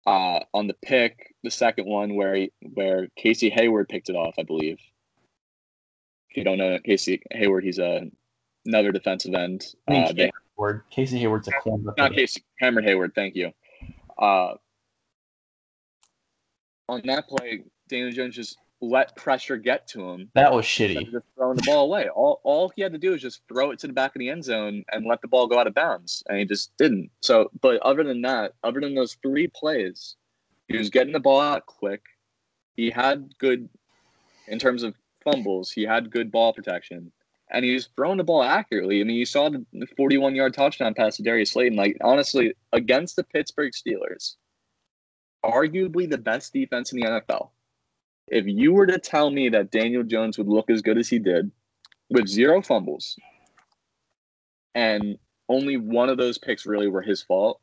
uh, 0.05 0.41
on 0.53 0.67
the 0.67 0.75
pick, 0.81 1.33
the 1.43 1.51
second 1.51 1.85
one 1.85 2.15
where 2.15 2.35
he, 2.35 2.51
where 2.73 3.07
Casey 3.15 3.49
Hayward 3.49 3.87
picked 3.87 4.09
it 4.09 4.15
off, 4.15 4.35
I 4.37 4.43
believe. 4.43 4.79
If 6.31 6.37
you 6.37 6.43
don't 6.45 6.57
know 6.57 6.79
Casey 6.79 7.21
Hayward, 7.31 7.65
he's 7.65 7.77
a 7.77 8.09
another 8.65 8.93
defensive 8.93 9.33
end. 9.33 9.65
Uh, 9.87 10.13
they, 10.13 10.31
Hayward, 10.57 10.83
Casey 10.89 11.19
Hayward's 11.19 11.49
a 11.49 11.51
corner. 11.51 11.93
not 11.97 12.13
Casey 12.13 12.41
Cameron 12.57 12.85
Heyward. 12.85 13.13
Thank 13.13 13.35
you. 13.35 13.51
Uh, 14.17 14.53
on 16.87 17.01
that 17.05 17.27
play, 17.27 17.63
Daniel 17.89 18.11
Jones 18.11 18.35
just 18.35 18.57
let 18.79 19.15
pressure 19.15 19.57
get 19.57 19.87
to 19.89 20.09
him 20.09 20.29
That 20.33 20.51
was 20.51 20.65
shitty. 20.65 21.11
just 21.11 21.25
throwing 21.35 21.57
the 21.57 21.63
ball 21.63 21.85
away. 21.85 22.09
All, 22.09 22.41
all 22.43 22.71
he 22.75 22.81
had 22.81 22.91
to 22.93 22.97
do 22.97 23.11
was 23.11 23.21
just 23.21 23.41
throw 23.47 23.71
it 23.71 23.79
to 23.79 23.87
the 23.87 23.93
back 23.93 24.15
of 24.15 24.19
the 24.19 24.29
end 24.29 24.43
zone 24.43 24.83
and 24.91 25.05
let 25.05 25.21
the 25.21 25.27
ball 25.27 25.47
go 25.47 25.59
out 25.59 25.67
of 25.67 25.73
bounds, 25.75 26.23
and 26.27 26.39
he 26.39 26.45
just 26.45 26.75
didn't. 26.77 27.11
So, 27.21 27.51
but 27.61 27.79
other 27.81 28.03
than 28.03 28.21
that, 28.23 28.53
other 28.63 28.79
than 28.79 28.95
those 28.95 29.17
three 29.21 29.47
plays, 29.47 30.15
he 30.67 30.77
was 30.77 30.89
getting 30.89 31.13
the 31.13 31.19
ball 31.19 31.41
out 31.41 31.65
quick. 31.65 32.01
He 32.75 32.89
had 32.89 33.37
good, 33.37 33.69
in 34.47 34.57
terms 34.57 34.81
of 34.83 34.95
fumbles, 35.23 35.71
he 35.71 35.83
had 35.83 36.11
good 36.11 36.31
ball 36.31 36.53
protection, 36.53 37.11
and 37.51 37.65
he 37.65 37.73
was 37.73 37.89
throwing 37.95 38.17
the 38.17 38.23
ball 38.23 38.43
accurately. 38.43 39.01
I 39.01 39.03
mean, 39.03 39.17
you 39.17 39.25
saw 39.25 39.49
the 39.49 39.65
41 39.97 40.35
yard 40.35 40.53
touchdown 40.53 40.93
pass 40.93 41.17
to 41.17 41.23
Darius 41.23 41.51
Slayton. 41.51 41.77
Like, 41.77 41.97
honestly, 42.01 42.53
against 42.73 43.15
the 43.15 43.23
Pittsburgh 43.23 43.73
Steelers, 43.73 44.35
arguably 45.43 46.09
the 46.09 46.17
best 46.17 46.53
defense 46.53 46.91
in 46.91 46.99
the 46.99 47.07
NFL 47.07 47.49
if 48.31 48.45
you 48.47 48.73
were 48.73 48.87
to 48.87 48.97
tell 48.97 49.29
me 49.29 49.49
that 49.49 49.71
Daniel 49.71 50.03
Jones 50.03 50.37
would 50.37 50.47
look 50.47 50.69
as 50.69 50.81
good 50.81 50.97
as 50.97 51.09
he 51.09 51.19
did 51.19 51.51
with 52.09 52.27
zero 52.27 52.61
fumbles 52.61 53.17
and 54.73 55.17
only 55.49 55.75
one 55.75 56.09
of 56.09 56.17
those 56.17 56.37
picks 56.37 56.65
really 56.65 56.87
were 56.87 57.01
his 57.01 57.21
fault, 57.21 57.59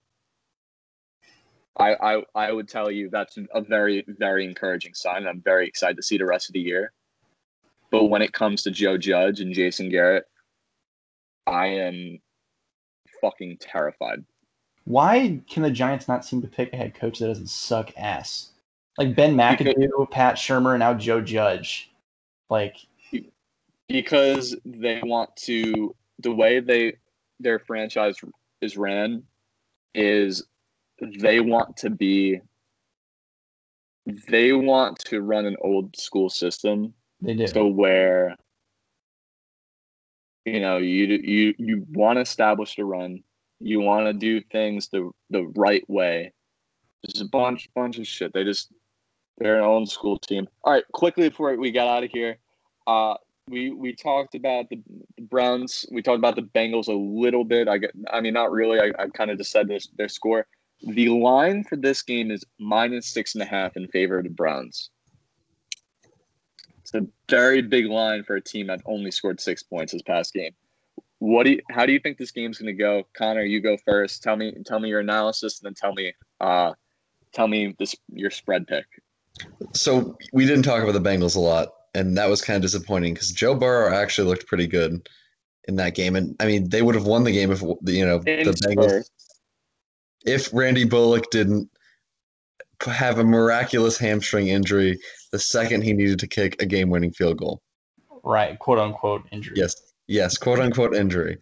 I, 1.79 1.95
I, 1.95 2.23
I 2.35 2.53
would 2.53 2.69
tell 2.69 2.91
you 2.91 3.09
that's 3.09 3.39
a 3.55 3.63
very, 3.63 4.05
very 4.07 4.45
encouraging 4.45 4.93
sign. 4.93 5.27
I'm 5.27 5.41
very 5.41 5.67
excited 5.67 5.97
to 5.97 6.03
see 6.03 6.19
the 6.19 6.27
rest 6.27 6.51
of 6.51 6.53
the 6.53 6.61
year. 6.61 6.93
But 7.91 8.05
when 8.05 8.23
it 8.23 8.33
comes 8.33 8.63
to 8.63 8.71
Joe 8.71 8.99
Judge 8.99 9.41
and 9.41 9.55
Jason 9.55 9.89
Garrett, 9.89 10.25
I 11.47 11.67
am 11.67 12.21
fucking 13.21 13.59
terrified. 13.59 14.25
Why 14.85 15.41
can 15.51 15.63
the 15.63 15.71
Giants 15.71 16.09
not 16.09 16.25
seem 16.25 16.43
to 16.43 16.49
pick 16.49 16.73
a 16.73 16.77
head 16.77 16.95
coach 16.95 17.19
that 17.19 17.27
doesn't 17.27 17.49
suck 17.51 17.93
ass? 17.97 18.51
Like 18.97 19.15
Ben 19.15 19.37
McAdoo, 19.37 20.11
Pat 20.11 20.37
Shurmur, 20.37 20.73
and 20.73 20.81
now 20.81 20.95
Joe 20.95 21.21
Judge. 21.21 21.91
Like, 22.51 22.77
because 23.89 24.57
they 24.65 25.01
want 25.03 25.35
to 25.37 25.95
the 26.21 26.33
way 26.33 26.61
they 26.61 26.95
their 27.41 27.59
franchise 27.59 28.17
is 28.61 28.77
ran 28.77 29.23
is 29.95 30.45
they 31.21 31.41
want 31.41 31.77
to 31.77 31.91
be 31.91 32.41
they 34.29 34.53
want 34.53 34.99
to 34.99 35.21
run 35.21 35.47
an 35.47 35.57
old 35.61 35.97
school 35.97 36.29
system 36.29 36.93
they 37.21 37.35
do. 37.35 37.47
so 37.47 37.67
where 37.67 38.37
you 40.45 40.61
know 40.61 40.79
you 40.79 41.07
you 41.07 41.55
you 41.59 41.87
want 41.91 42.17
to 42.17 42.23
establish 42.23 42.77
the 42.77 42.85
run. 42.85 43.23
You 43.61 43.81
want 43.81 44.07
to 44.07 44.13
do 44.13 44.41
things 44.41 44.89
the 44.89 45.11
the 45.31 45.47
right 45.57 45.89
way. 45.89 46.33
There's 47.03 47.21
a 47.21 47.29
bunch 47.29 47.69
bunch 47.75 47.99
of 47.99 48.07
shit. 48.07 48.33
They 48.33 48.45
just 48.45 48.73
they're 49.39 49.59
an 49.59 49.65
old 49.65 49.91
school 49.91 50.19
team. 50.19 50.49
All 50.65 50.73
right 50.73 50.85
quickly 50.93 51.29
before 51.29 51.57
we 51.57 51.71
got 51.71 51.89
out 51.89 52.05
of 52.05 52.11
here 52.11 52.39
uh 52.87 53.15
we 53.49 53.71
we 53.71 53.95
talked 53.95 54.35
about 54.35 54.69
the, 54.69 54.81
the 55.17 55.23
browns. 55.23 55.87
We 55.91 56.03
talked 56.03 56.19
about 56.19 56.37
the 56.37 56.43
bengals 56.43 56.89
a 56.89 56.93
little 56.93 57.45
bit. 57.45 57.69
I 57.69 57.79
get 57.79 57.93
i 58.13 58.21
mean 58.21 58.35
not 58.35 58.53
really. 58.53 58.81
I, 58.81 58.93
I 58.99 59.09
kind 59.09 59.31
of 59.31 59.39
just 59.39 59.51
said 59.51 59.69
this 59.69 59.89
their 59.97 60.09
score. 60.09 60.47
The 60.83 61.09
line 61.09 61.65
for 61.65 61.77
this 61.77 62.03
game 62.03 62.31
is 62.31 62.45
minus 62.61 63.09
six 63.09 63.35
and 63.35 63.43
a 63.43 63.47
half 63.47 63.77
in 63.77 63.89
favor 63.89 64.19
of 64.19 64.25
the 64.25 64.31
browns 64.31 64.91
it's 66.95 67.05
a 67.05 67.09
very 67.31 67.63
big 67.63 67.87
line 67.87 68.25
for 68.25 68.37
a 68.37 68.41
team 68.41 68.69
that 68.69 68.81
only 68.87 69.11
scored 69.11 69.41
six 69.41 69.63
points 69.63 69.93
this 69.93 70.03
past 70.03 70.33
game. 70.33 70.53
What 71.19 71.45
do 71.45 71.53
you, 71.53 71.61
how 71.71 71.85
do 71.85 71.93
you 71.93 71.99
think 71.99 72.17
this 72.17 72.31
game's 72.31 72.59
going 72.59 72.75
to 72.75 72.79
go, 72.79 73.07
Connor? 73.17 73.43
You 73.43 73.61
go 73.61 73.77
first. 73.85 74.23
Tell 74.23 74.37
me 74.37 74.55
tell 74.65 74.79
me 74.79 74.89
your 74.89 75.01
analysis, 75.01 75.61
and 75.61 75.67
then 75.67 75.75
tell 75.75 75.93
me 75.93 76.13
uh, 76.41 76.73
tell 77.33 77.49
me 77.49 77.75
this 77.79 77.95
your 78.13 78.31
spread 78.31 78.67
pick. 78.67 78.87
So 79.75 80.17
we 80.33 80.47
didn't 80.47 80.63
talk 80.63 80.83
about 80.83 80.93
the 80.93 81.01
Bengals 81.01 81.37
a 81.37 81.41
lot, 81.41 81.69
and 81.95 82.17
that 82.17 82.29
was 82.29 82.41
kind 82.41 82.57
of 82.57 82.63
disappointing 82.63 83.15
because 83.15 83.33
Joe 83.33 83.55
Burrow 83.55 83.95
actually 83.95 84.29
looked 84.29 84.47
pretty 84.47 84.69
good 84.69 85.09
in 85.67 85.77
that 85.77 85.95
game, 85.97 86.15
and 86.15 86.37
I 86.39 86.47
mean 86.47 86.69
they 86.69 86.83
would 86.83 86.95
have 86.95 87.07
won 87.07 87.25
the 87.25 87.33
game 87.33 87.51
if 87.51 87.63
you 87.63 88.07
know 88.07 88.19
In 88.19 88.47
the 88.47 88.53
Bengals 88.53 88.85
spurts. 88.85 89.11
if 90.25 90.55
Randy 90.55 90.85
Bullock 90.85 91.31
didn't 91.31 91.69
have 92.87 93.19
a 93.19 93.25
miraculous 93.25 93.99
hamstring 93.99 94.49
injury 94.49 95.01
the 95.31 95.39
second 95.39 95.83
he 95.83 95.93
needed 95.93 96.19
to 96.21 96.27
kick 96.27 96.61
a 96.61 96.67
game-winning 96.67 97.13
field 97.13 97.39
goal. 97.39 97.61
Right, 98.25 98.59
quote 98.59 98.79
unquote 98.79 99.23
injury. 99.33 99.55
Yes, 99.57 99.75
yes, 100.07 100.37
quote 100.37 100.59
unquote 100.59 100.95
injury. 100.95 101.39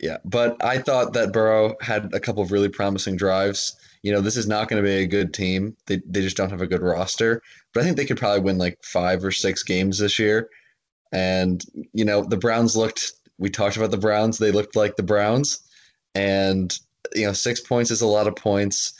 Yeah, 0.00 0.18
but 0.24 0.62
I 0.62 0.78
thought 0.78 1.12
that 1.12 1.32
Burrow 1.32 1.76
had 1.80 2.12
a 2.12 2.20
couple 2.20 2.42
of 2.42 2.52
really 2.52 2.68
promising 2.68 3.16
drives. 3.16 3.76
You 4.02 4.12
know, 4.12 4.20
this 4.20 4.36
is 4.36 4.46
not 4.46 4.68
going 4.68 4.82
to 4.82 4.86
be 4.86 4.96
a 4.96 5.06
good 5.06 5.32
team. 5.32 5.76
They 5.86 6.00
they 6.06 6.20
just 6.20 6.36
don't 6.36 6.50
have 6.50 6.60
a 6.60 6.66
good 6.66 6.82
roster. 6.82 7.40
But 7.72 7.80
I 7.80 7.84
think 7.84 7.96
they 7.96 8.04
could 8.04 8.18
probably 8.18 8.40
win 8.40 8.58
like 8.58 8.78
five 8.82 9.24
or 9.24 9.30
six 9.30 9.62
games 9.62 9.98
this 9.98 10.18
year. 10.18 10.50
And 11.12 11.64
you 11.92 12.04
know, 12.04 12.22
the 12.22 12.36
Browns 12.36 12.76
looked. 12.76 13.12
We 13.38 13.50
talked 13.50 13.76
about 13.76 13.92
the 13.92 13.96
Browns. 13.96 14.38
They 14.38 14.52
looked 14.52 14.76
like 14.76 14.96
the 14.96 15.02
Browns, 15.02 15.60
and 16.14 16.76
you 17.14 17.26
know, 17.26 17.32
six 17.32 17.60
points 17.60 17.90
is 17.90 18.02
a 18.02 18.06
lot 18.06 18.26
of 18.26 18.36
points. 18.36 18.92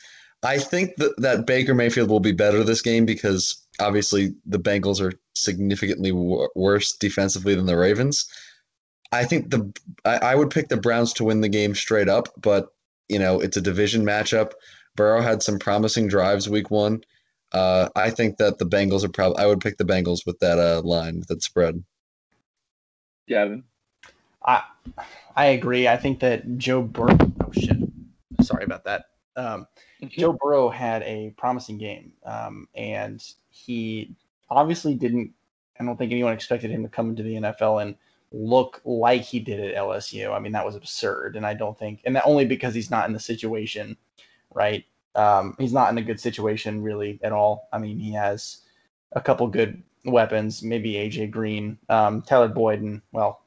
I 0.43 0.59
think 0.59 0.97
that, 0.97 1.15
that 1.19 1.47
Baker 1.47 1.75
Mayfield 1.75 2.11
will 2.11 2.21
be 2.21 2.33
better 2.33 2.63
this 2.63 2.83
game 2.83 3.05
because 3.07 3.64
obviously 3.81 4.35
the 4.47 4.59
Bengals 4.59 5.01
are 5.01 5.13
significantly 5.35 6.13
wor- 6.13 6.51
worse 6.55 6.97
defensively 6.97 7.55
than 7.55 7.67
the 7.67 7.77
Ravens. 7.77 8.27
I 9.13 9.25
think 9.25 9.51
the 9.51 9.73
I, 10.05 10.17
I 10.19 10.35
would 10.35 10.51
pick 10.51 10.69
the 10.69 10.77
Browns 10.77 11.13
to 11.15 11.25
win 11.25 11.41
the 11.41 11.49
game 11.49 11.75
straight 11.75 12.09
up, 12.09 12.29
but 12.41 12.69
you 13.09 13.19
know 13.19 13.41
it's 13.41 13.57
a 13.57 13.61
division 13.61 14.05
matchup. 14.05 14.53
Burrow 14.97 15.21
had 15.21 15.43
some 15.43 15.59
promising 15.59 16.09
drives 16.09 16.49
week 16.49 16.71
one. 16.71 17.03
Uh, 17.53 17.89
I 17.95 18.11
think 18.11 18.39
that 18.39 18.59
the 18.59 18.67
Bengals 18.67 19.05
are 19.05 19.09
probably. 19.09 19.39
I 19.43 19.47
would 19.47 19.61
pick 19.61 19.77
the 19.77 19.85
Bengals 19.85 20.27
with 20.27 20.39
that 20.41 20.59
uh, 20.59 20.83
line, 20.83 21.19
with 21.19 21.29
that 21.29 21.43
spread. 21.43 21.85
Gavin. 23.29 23.65
I 24.45 24.63
I 25.37 25.47
agree. 25.47 25.87
I 25.89 25.97
think 25.97 26.21
that 26.21 26.59
Joe 26.59 26.83
Burrow. 26.83 27.17
Oh 27.41 27.53
shit! 27.53 27.77
Sorry 28.43 28.65
about 28.65 28.85
that. 28.85 29.05
Um, 29.37 29.67
Joe 30.09 30.33
Burrow 30.33 30.69
had 30.69 31.03
a 31.03 31.35
promising 31.37 31.79
game, 31.79 32.13
um, 32.25 32.69
and 32.75 33.23
he 33.51 34.15
obviously 34.51 34.95
didn't. 34.95 35.33
I 35.79 35.85
don't 35.85 35.97
think 35.97 36.13
anyone 36.13 36.33
expected 36.33 36.71
him 36.71 36.83
to 36.83 36.89
come 36.89 37.11
into 37.11 37.23
the 37.23 37.35
NFL 37.35 37.83
and 37.83 37.97
look 38.33 38.81
like 38.85 39.23
he 39.23 39.41
did 39.41 39.61
at 39.61 39.75
LSU. 39.75 40.33
I 40.33 40.39
mean, 40.39 40.53
that 40.53 40.65
was 40.65 40.77
absurd, 40.77 41.37
and 41.37 41.47
I 41.47 41.55
don't 41.55 41.79
think, 41.79 42.01
and 42.05 42.15
that 42.17 42.27
only 42.27 42.45
because 42.45 42.75
he's 42.75 42.91
not 42.91 43.07
in 43.07 43.13
the 43.13 43.21
situation, 43.21 43.97
right? 44.53 44.85
Um, 45.15 45.55
he's 45.59 45.73
not 45.73 45.91
in 45.91 45.99
a 45.99 46.03
good 46.03 46.21
situation 46.21 46.83
really 46.83 47.21
at 47.23 47.33
all. 47.33 47.69
I 47.73 47.79
mean, 47.79 47.99
he 47.99 48.13
has 48.13 48.59
a 49.13 49.21
couple 49.21 49.47
good 49.47 49.83
weapons, 50.05 50.63
maybe 50.63 50.95
AJ 50.95 51.31
Green, 51.31 51.79
um, 51.89 52.23
Tyler 52.23 52.49
Boyd, 52.49 52.81
and 52.81 53.01
well, 53.13 53.43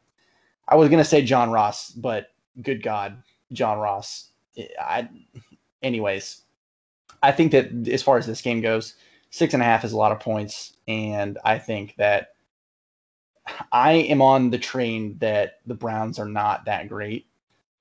I 0.68 0.76
was 0.76 0.89
gonna 0.89 1.05
say 1.05 1.22
John 1.22 1.51
Ross, 1.51 1.91
but 1.91 2.27
good 2.61 2.81
God, 2.81 3.22
John 3.51 3.80
Ross. 3.80 4.31
I, 4.81 5.07
anyways, 5.82 6.41
I 7.24 7.32
think 7.32 7.52
that 7.52 7.88
as 7.88 8.04
far 8.04 8.18
as 8.18 8.26
this 8.26 8.41
game 8.41 8.62
goes, 8.62 8.95
six 9.30 9.54
and 9.54 9.62
a 9.64 9.66
half 9.66 9.84
is 9.84 9.91
a 9.91 9.98
lot 9.98 10.12
of 10.12 10.20
points, 10.20 10.74
and 10.88 11.38
I 11.44 11.60
think 11.60 11.95
that 11.98 12.30
I 13.72 13.94
am 13.94 14.22
on 14.22 14.49
the 14.49 14.58
train 14.58 15.18
that 15.20 15.60
the 15.66 15.74
Browns 15.74 16.20
are 16.20 16.28
not 16.28 16.66
that 16.66 16.90
great, 16.90 17.28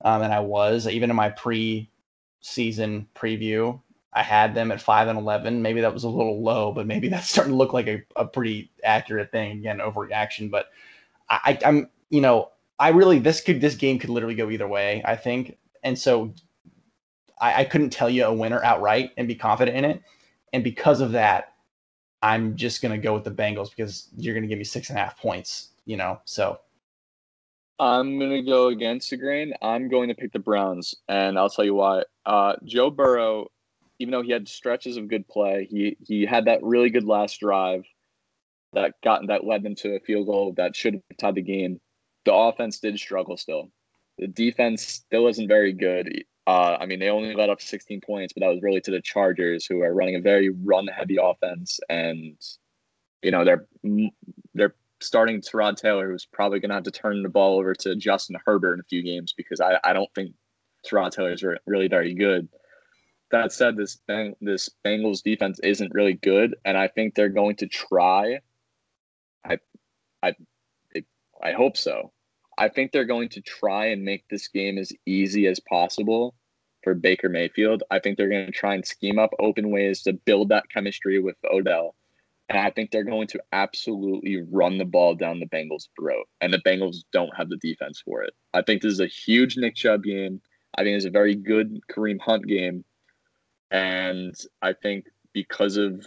um, 0.03 0.21
and 0.21 0.33
I 0.33 0.39
was 0.39 0.87
even 0.87 1.09
in 1.09 1.15
my 1.15 1.29
pre-season 1.29 3.07
preview. 3.15 3.79
I 4.13 4.23
had 4.23 4.55
them 4.55 4.71
at 4.71 4.81
five 4.81 5.07
and 5.07 5.19
eleven. 5.19 5.61
Maybe 5.61 5.81
that 5.81 5.93
was 5.93 6.03
a 6.03 6.09
little 6.09 6.41
low, 6.41 6.71
but 6.71 6.87
maybe 6.87 7.07
that's 7.09 7.29
starting 7.29 7.53
to 7.53 7.57
look 7.57 7.73
like 7.73 7.87
a, 7.87 8.01
a 8.15 8.25
pretty 8.25 8.71
accurate 8.83 9.31
thing. 9.31 9.59
Again, 9.59 9.79
overreaction, 9.79 10.49
but 10.49 10.67
I, 11.29 11.59
I'm 11.65 11.89
you 12.09 12.21
know 12.21 12.51
I 12.79 12.89
really 12.89 13.19
this 13.19 13.41
could 13.41 13.61
this 13.61 13.75
game 13.75 13.99
could 13.99 14.09
literally 14.09 14.35
go 14.35 14.49
either 14.49 14.67
way. 14.67 15.01
I 15.05 15.15
think, 15.15 15.57
and 15.83 15.97
so 15.97 16.33
I, 17.39 17.61
I 17.61 17.63
couldn't 17.65 17.89
tell 17.89 18.09
you 18.09 18.25
a 18.25 18.33
winner 18.33 18.63
outright 18.63 19.11
and 19.17 19.27
be 19.27 19.35
confident 19.35 19.77
in 19.77 19.85
it. 19.85 20.01
And 20.53 20.63
because 20.63 21.01
of 21.01 21.11
that, 21.11 21.53
I'm 22.21 22.55
just 22.55 22.81
gonna 22.81 22.97
go 22.97 23.13
with 23.13 23.23
the 23.23 23.31
Bengals 23.31 23.69
because 23.69 24.09
you're 24.17 24.33
gonna 24.33 24.47
give 24.47 24.57
me 24.57 24.63
six 24.63 24.89
and 24.89 24.97
a 24.97 25.01
half 25.01 25.19
points. 25.19 25.69
You 25.85 25.97
know, 25.97 26.19
so 26.25 26.59
I'm 27.79 28.19
gonna 28.19 28.43
go 28.43 28.67
against 28.67 29.09
the 29.09 29.17
grain. 29.17 29.53
I'm 29.61 29.89
going 29.89 30.09
to 30.09 30.15
pick 30.15 30.33
the 30.33 30.39
Browns, 30.39 30.95
and 31.07 31.37
I'll 31.37 31.49
tell 31.49 31.65
you 31.65 31.75
why. 31.75 32.03
Uh, 32.25 32.55
Joe 32.65 32.89
Burrow, 32.89 33.47
even 33.99 34.11
though 34.11 34.23
he 34.23 34.31
had 34.31 34.47
stretches 34.47 34.97
of 34.97 35.07
good 35.07 35.27
play, 35.27 35.67
he 35.69 35.97
he 36.05 36.25
had 36.25 36.45
that 36.45 36.63
really 36.63 36.89
good 36.89 37.05
last 37.05 37.39
drive 37.39 37.85
that 38.73 38.95
got 39.03 39.27
that 39.27 39.45
led 39.45 39.63
them 39.63 39.75
to 39.75 39.95
a 39.95 39.99
field 39.99 40.27
goal 40.27 40.53
that 40.57 40.75
should 40.75 40.95
have 40.95 41.17
tied 41.17 41.35
the 41.35 41.41
game 41.41 41.79
the 42.27 42.33
offense 42.33 42.79
did 42.79 42.99
struggle 42.99 43.37
still. 43.37 43.71
The 44.17 44.27
defense 44.27 44.83
still 44.83 45.27
isn't 45.27 45.47
very 45.47 45.71
good. 45.71 46.25
Uh, 46.47 46.77
I 46.79 46.85
mean, 46.85 46.99
they 46.99 47.09
only 47.09 47.35
let 47.35 47.49
up 47.49 47.61
16 47.61 47.99
points, 47.99 48.31
but 48.31 48.39
that 48.39 48.47
was 48.47 48.61
really 48.63 48.79
to 48.81 48.91
the 48.91 49.01
Chargers, 49.01 49.65
who 49.65 49.81
are 49.81 49.93
running 49.93 50.15
a 50.15 50.21
very 50.21 50.49
run-heavy 50.49 51.17
offense, 51.21 51.77
and 51.89 52.37
you 53.21 53.31
know 53.31 53.43
they're 53.43 53.67
they're 54.53 54.75
starting 55.01 55.41
Tyrod 55.41 55.75
Taylor, 55.75 56.09
who's 56.09 56.25
probably 56.25 56.61
going 56.61 56.69
to 56.69 56.75
have 56.75 56.85
to 56.85 56.91
turn 56.91 57.21
the 57.21 57.29
ball 57.29 57.59
over 57.59 57.73
to 57.75 57.97
Justin 57.97 58.37
Herbert 58.45 58.75
in 58.75 58.79
a 58.79 58.83
few 58.83 59.03
games 59.03 59.33
because 59.35 59.59
I, 59.59 59.77
I 59.83 59.91
don't 59.91 60.09
think 60.15 60.33
Tyrod 60.89 61.11
Taylor 61.11 61.33
is 61.33 61.43
really 61.65 61.89
very 61.89 62.13
good. 62.13 62.47
That 63.31 63.51
said, 63.51 63.75
this 63.75 63.99
this 64.39 64.69
Bengals 64.85 65.21
defense 65.21 65.59
isn't 65.59 65.93
really 65.93 66.13
good, 66.13 66.55
and 66.63 66.77
I 66.77 66.87
think 66.87 67.13
they're 67.13 67.27
going 67.27 67.57
to 67.57 67.67
try. 67.67 68.39
I 69.45 69.57
I 70.23 70.33
I 71.43 71.51
hope 71.51 71.75
so. 71.75 72.13
I 72.57 72.69
think 72.69 72.91
they're 72.91 73.05
going 73.05 73.29
to 73.29 73.41
try 73.41 73.87
and 73.87 74.03
make 74.03 74.27
this 74.29 74.47
game 74.47 74.77
as 74.77 74.91
easy 75.05 75.47
as 75.47 75.59
possible 75.59 76.35
for 76.83 76.93
Baker 76.93 77.29
Mayfield. 77.29 77.83
I 77.91 77.99
think 77.99 78.17
they're 78.17 78.29
going 78.29 78.45
to 78.45 78.51
try 78.51 78.73
and 78.73 78.85
scheme 78.85 79.19
up 79.19 79.31
open 79.39 79.71
ways 79.71 80.01
to 80.03 80.13
build 80.13 80.49
that 80.49 80.69
chemistry 80.69 81.19
with 81.19 81.35
Odell. 81.51 81.95
And 82.49 82.57
I 82.57 82.71
think 82.71 82.91
they're 82.91 83.03
going 83.03 83.27
to 83.27 83.41
absolutely 83.51 84.41
run 84.49 84.77
the 84.77 84.85
ball 84.85 85.15
down 85.15 85.39
the 85.39 85.45
Bengals' 85.47 85.89
throat. 85.99 86.27
And 86.39 86.53
the 86.53 86.61
Bengals 86.65 86.99
don't 87.11 87.35
have 87.35 87.49
the 87.49 87.57
defense 87.57 88.01
for 88.03 88.23
it. 88.23 88.33
I 88.53 88.61
think 88.61 88.81
this 88.81 88.93
is 88.93 89.01
a 89.01 89.07
huge 89.07 89.57
Nick 89.57 89.75
Chubb 89.75 90.03
game. 90.03 90.41
I 90.77 90.83
think 90.83 90.95
it's 90.95 91.05
a 91.05 91.09
very 91.09 91.35
good 91.35 91.79
Kareem 91.91 92.21
Hunt 92.21 92.47
game. 92.47 92.85
And 93.69 94.33
I 94.61 94.73
think 94.73 95.07
because 95.33 95.75
of 95.75 96.05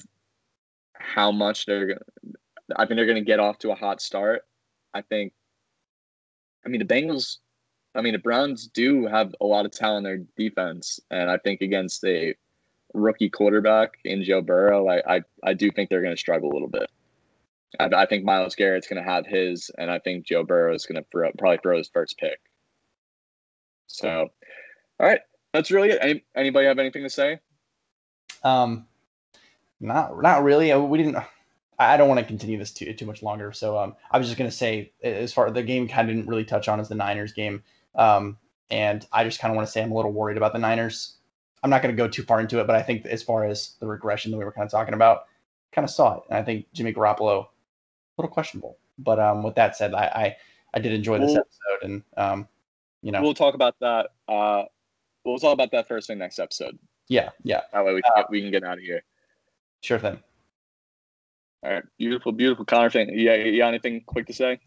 how 0.94 1.30
much 1.30 1.66
they're 1.66 2.00
I 2.76 2.86
think 2.86 2.96
they're 2.96 3.06
going 3.06 3.16
to 3.16 3.22
get 3.22 3.40
off 3.40 3.58
to 3.58 3.72
a 3.72 3.74
hot 3.74 4.00
start. 4.00 4.42
I 4.94 5.02
think 5.02 5.32
I 6.64 6.68
mean, 6.68 6.80
the 6.80 6.94
Bengals, 6.94 7.38
I 7.94 8.02
mean, 8.02 8.12
the 8.12 8.18
Browns 8.18 8.68
do 8.68 9.06
have 9.06 9.34
a 9.40 9.46
lot 9.46 9.66
of 9.66 9.72
talent 9.72 10.06
in 10.06 10.12
their 10.12 10.26
defense. 10.36 11.00
And 11.10 11.30
I 11.30 11.38
think 11.38 11.60
against 11.60 12.04
a 12.04 12.34
rookie 12.94 13.30
quarterback 13.30 13.94
in 14.04 14.24
Joe 14.24 14.42
Burrow, 14.42 14.88
I, 14.88 15.16
I, 15.16 15.22
I 15.44 15.54
do 15.54 15.70
think 15.70 15.90
they're 15.90 16.02
going 16.02 16.14
to 16.14 16.20
struggle 16.20 16.50
a 16.50 16.54
little 16.54 16.68
bit. 16.68 16.90
I, 17.78 17.88
I 17.94 18.06
think 18.06 18.24
Myles 18.24 18.54
Garrett's 18.54 18.88
going 18.88 19.02
to 19.02 19.08
have 19.08 19.26
his, 19.26 19.70
and 19.78 19.90
I 19.90 19.98
think 19.98 20.26
Joe 20.26 20.44
Burrow 20.44 20.74
is 20.74 20.86
going 20.86 21.02
to 21.02 21.08
throw, 21.10 21.30
probably 21.38 21.58
throw 21.62 21.78
his 21.78 21.90
first 21.92 22.18
pick. 22.18 22.40
So, 23.86 24.28
all 24.98 25.06
right, 25.06 25.20
that's 25.52 25.70
really 25.70 25.90
it. 25.90 25.98
Any, 26.00 26.24
anybody 26.34 26.66
have 26.66 26.78
anything 26.78 27.02
to 27.02 27.10
say? 27.10 27.40
Um, 28.44 28.86
not 29.80 30.20
not 30.22 30.44
really. 30.44 30.74
We 30.74 30.98
didn't. 30.98 31.16
I 31.80 31.96
don't 31.96 32.08
want 32.08 32.20
to 32.20 32.26
continue 32.26 32.58
this 32.58 32.72
too 32.72 32.92
too 32.92 33.06
much 33.06 33.22
longer. 33.22 33.52
So 33.52 33.78
um, 33.78 33.96
I 34.10 34.18
was 34.18 34.26
just 34.26 34.36
gonna 34.36 34.50
say, 34.50 34.92
as 35.02 35.32
far 35.32 35.50
the 35.50 35.62
game 35.62 35.88
kind 35.88 36.08
of 36.08 36.14
didn't 36.14 36.28
really 36.28 36.44
touch 36.44 36.68
on 36.68 36.78
is 36.78 36.88
the 36.88 36.94
Niners 36.94 37.32
game, 37.32 37.62
um, 37.94 38.36
and 38.70 39.06
I 39.12 39.24
just 39.24 39.40
kind 39.40 39.50
of 39.50 39.56
want 39.56 39.66
to 39.66 39.72
say 39.72 39.82
I'm 39.82 39.90
a 39.90 39.96
little 39.96 40.12
worried 40.12 40.36
about 40.36 40.52
the 40.52 40.58
Niners. 40.58 41.16
I'm 41.62 41.70
not 41.70 41.80
gonna 41.80 41.94
go 41.94 42.06
too 42.06 42.22
far 42.22 42.38
into 42.38 42.60
it, 42.60 42.66
but 42.66 42.76
I 42.76 42.82
think 42.82 43.06
as 43.06 43.22
far 43.22 43.44
as 43.44 43.76
the 43.80 43.86
regression 43.86 44.30
that 44.30 44.36
we 44.36 44.44
were 44.44 44.52
kind 44.52 44.66
of 44.66 44.70
talking 44.70 44.92
about, 44.92 45.24
kind 45.72 45.84
of 45.84 45.90
saw 45.90 46.18
it, 46.18 46.22
and 46.28 46.38
I 46.38 46.42
think 46.42 46.66
Jimmy 46.74 46.92
Garoppolo, 46.92 47.44
a 47.44 47.48
little 48.18 48.30
questionable. 48.30 48.76
But 48.98 49.18
um, 49.18 49.42
with 49.42 49.54
that 49.54 49.74
said, 49.74 49.94
I 49.94 50.04
I, 50.04 50.36
I 50.74 50.80
did 50.80 50.92
enjoy 50.92 51.18
this 51.18 51.32
we'll, 51.32 51.38
episode, 51.38 51.82
and 51.82 52.02
um, 52.18 52.48
you 53.00 53.10
know, 53.10 53.22
we'll 53.22 53.32
talk 53.32 53.54
about 53.54 53.76
that. 53.80 54.10
Uh, 54.28 54.64
we'll 55.24 55.38
talk 55.38 55.54
about 55.54 55.70
that 55.70 55.88
first 55.88 56.08
thing 56.08 56.18
next 56.18 56.38
episode. 56.38 56.78
Yeah, 57.08 57.30
yeah. 57.42 57.62
That 57.72 57.86
way 57.86 57.94
we 57.94 58.02
can, 58.02 58.12
uh, 58.16 58.20
get, 58.20 58.30
we 58.30 58.42
can 58.42 58.50
get 58.50 58.64
out 58.64 58.76
of 58.76 58.84
here. 58.84 59.02
Sure 59.80 59.98
thing. 59.98 60.22
All 61.62 61.70
right, 61.70 61.82
beautiful, 61.98 62.32
beautiful 62.32 62.64
Connor 62.64 62.90
thing. 62.90 63.10
Yeah, 63.12 63.34
you 63.34 63.58
got 63.58 63.68
anything 63.68 64.02
quick 64.06 64.26
to 64.26 64.32
say? 64.32 64.58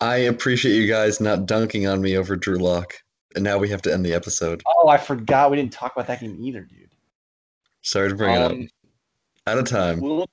I 0.00 0.16
appreciate 0.16 0.74
you 0.74 0.88
guys 0.88 1.20
not 1.20 1.46
dunking 1.46 1.86
on 1.86 2.00
me 2.00 2.16
over 2.16 2.34
Drew 2.34 2.56
Lock, 2.56 2.94
and 3.34 3.44
now 3.44 3.58
we 3.58 3.68
have 3.68 3.82
to 3.82 3.92
end 3.92 4.04
the 4.04 4.14
episode. 4.14 4.62
Oh, 4.66 4.88
I 4.88 4.96
forgot 4.96 5.50
we 5.50 5.58
didn't 5.58 5.72
talk 5.72 5.92
about 5.94 6.06
that 6.06 6.20
game 6.20 6.36
either, 6.40 6.62
dude. 6.62 6.94
Sorry 7.82 8.08
to 8.08 8.14
bring 8.14 8.36
um, 8.36 8.42
it 8.42 8.44
up. 8.44 8.52
Um, 8.52 8.68
Out 9.46 9.58
of 9.58 9.64
time. 9.66 10.00
We'll 10.00 10.30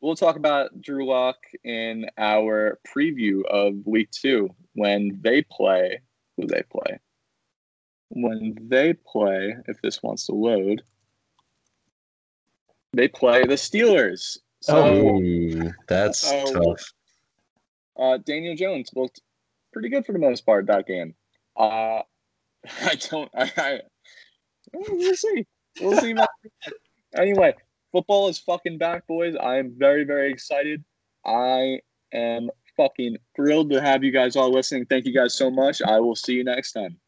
we'll 0.00 0.16
talk 0.16 0.36
about 0.36 0.80
Drew 0.80 1.06
Lock 1.06 1.36
in 1.62 2.10
our 2.18 2.80
preview 2.86 3.44
of 3.44 3.74
Week 3.84 4.10
Two 4.10 4.50
when 4.74 5.20
they 5.22 5.42
play. 5.42 6.00
Who 6.36 6.46
they 6.46 6.62
play? 6.62 6.98
When 8.08 8.56
they 8.60 8.92
play, 8.92 9.56
if 9.66 9.80
this 9.82 10.02
wants 10.02 10.26
to 10.26 10.32
load, 10.32 10.82
they 12.92 13.08
play 13.08 13.44
the 13.44 13.54
Steelers 13.54 14.38
so, 14.66 14.84
oh, 14.84 15.72
that's 15.86 16.28
tough. 16.50 16.92
Uh, 17.96 18.18
Daniel 18.18 18.56
Jones 18.56 18.90
looked 18.96 19.20
pretty 19.72 19.88
good 19.88 20.04
for 20.04 20.12
the 20.12 20.18
most 20.18 20.44
part 20.44 20.66
that 20.66 20.88
game. 20.88 21.14
Uh, 21.56 22.02
I 22.82 22.96
don't. 23.08 23.30
I, 23.32 23.52
I 23.56 23.80
we'll 24.74 25.14
see. 25.14 25.46
We'll 25.80 25.96
see. 26.00 26.16
anyway, 27.16 27.54
football 27.92 28.28
is 28.28 28.40
fucking 28.40 28.78
back, 28.78 29.06
boys. 29.06 29.36
I 29.36 29.58
am 29.58 29.72
very, 29.78 30.02
very 30.02 30.32
excited. 30.32 30.84
I 31.24 31.78
am 32.12 32.50
fucking 32.76 33.18
thrilled 33.36 33.70
to 33.70 33.80
have 33.80 34.02
you 34.02 34.10
guys 34.10 34.34
all 34.34 34.50
listening. 34.50 34.86
Thank 34.86 35.06
you 35.06 35.14
guys 35.14 35.32
so 35.32 35.48
much. 35.48 35.80
I 35.80 36.00
will 36.00 36.16
see 36.16 36.34
you 36.34 36.42
next 36.42 36.72
time. 36.72 36.98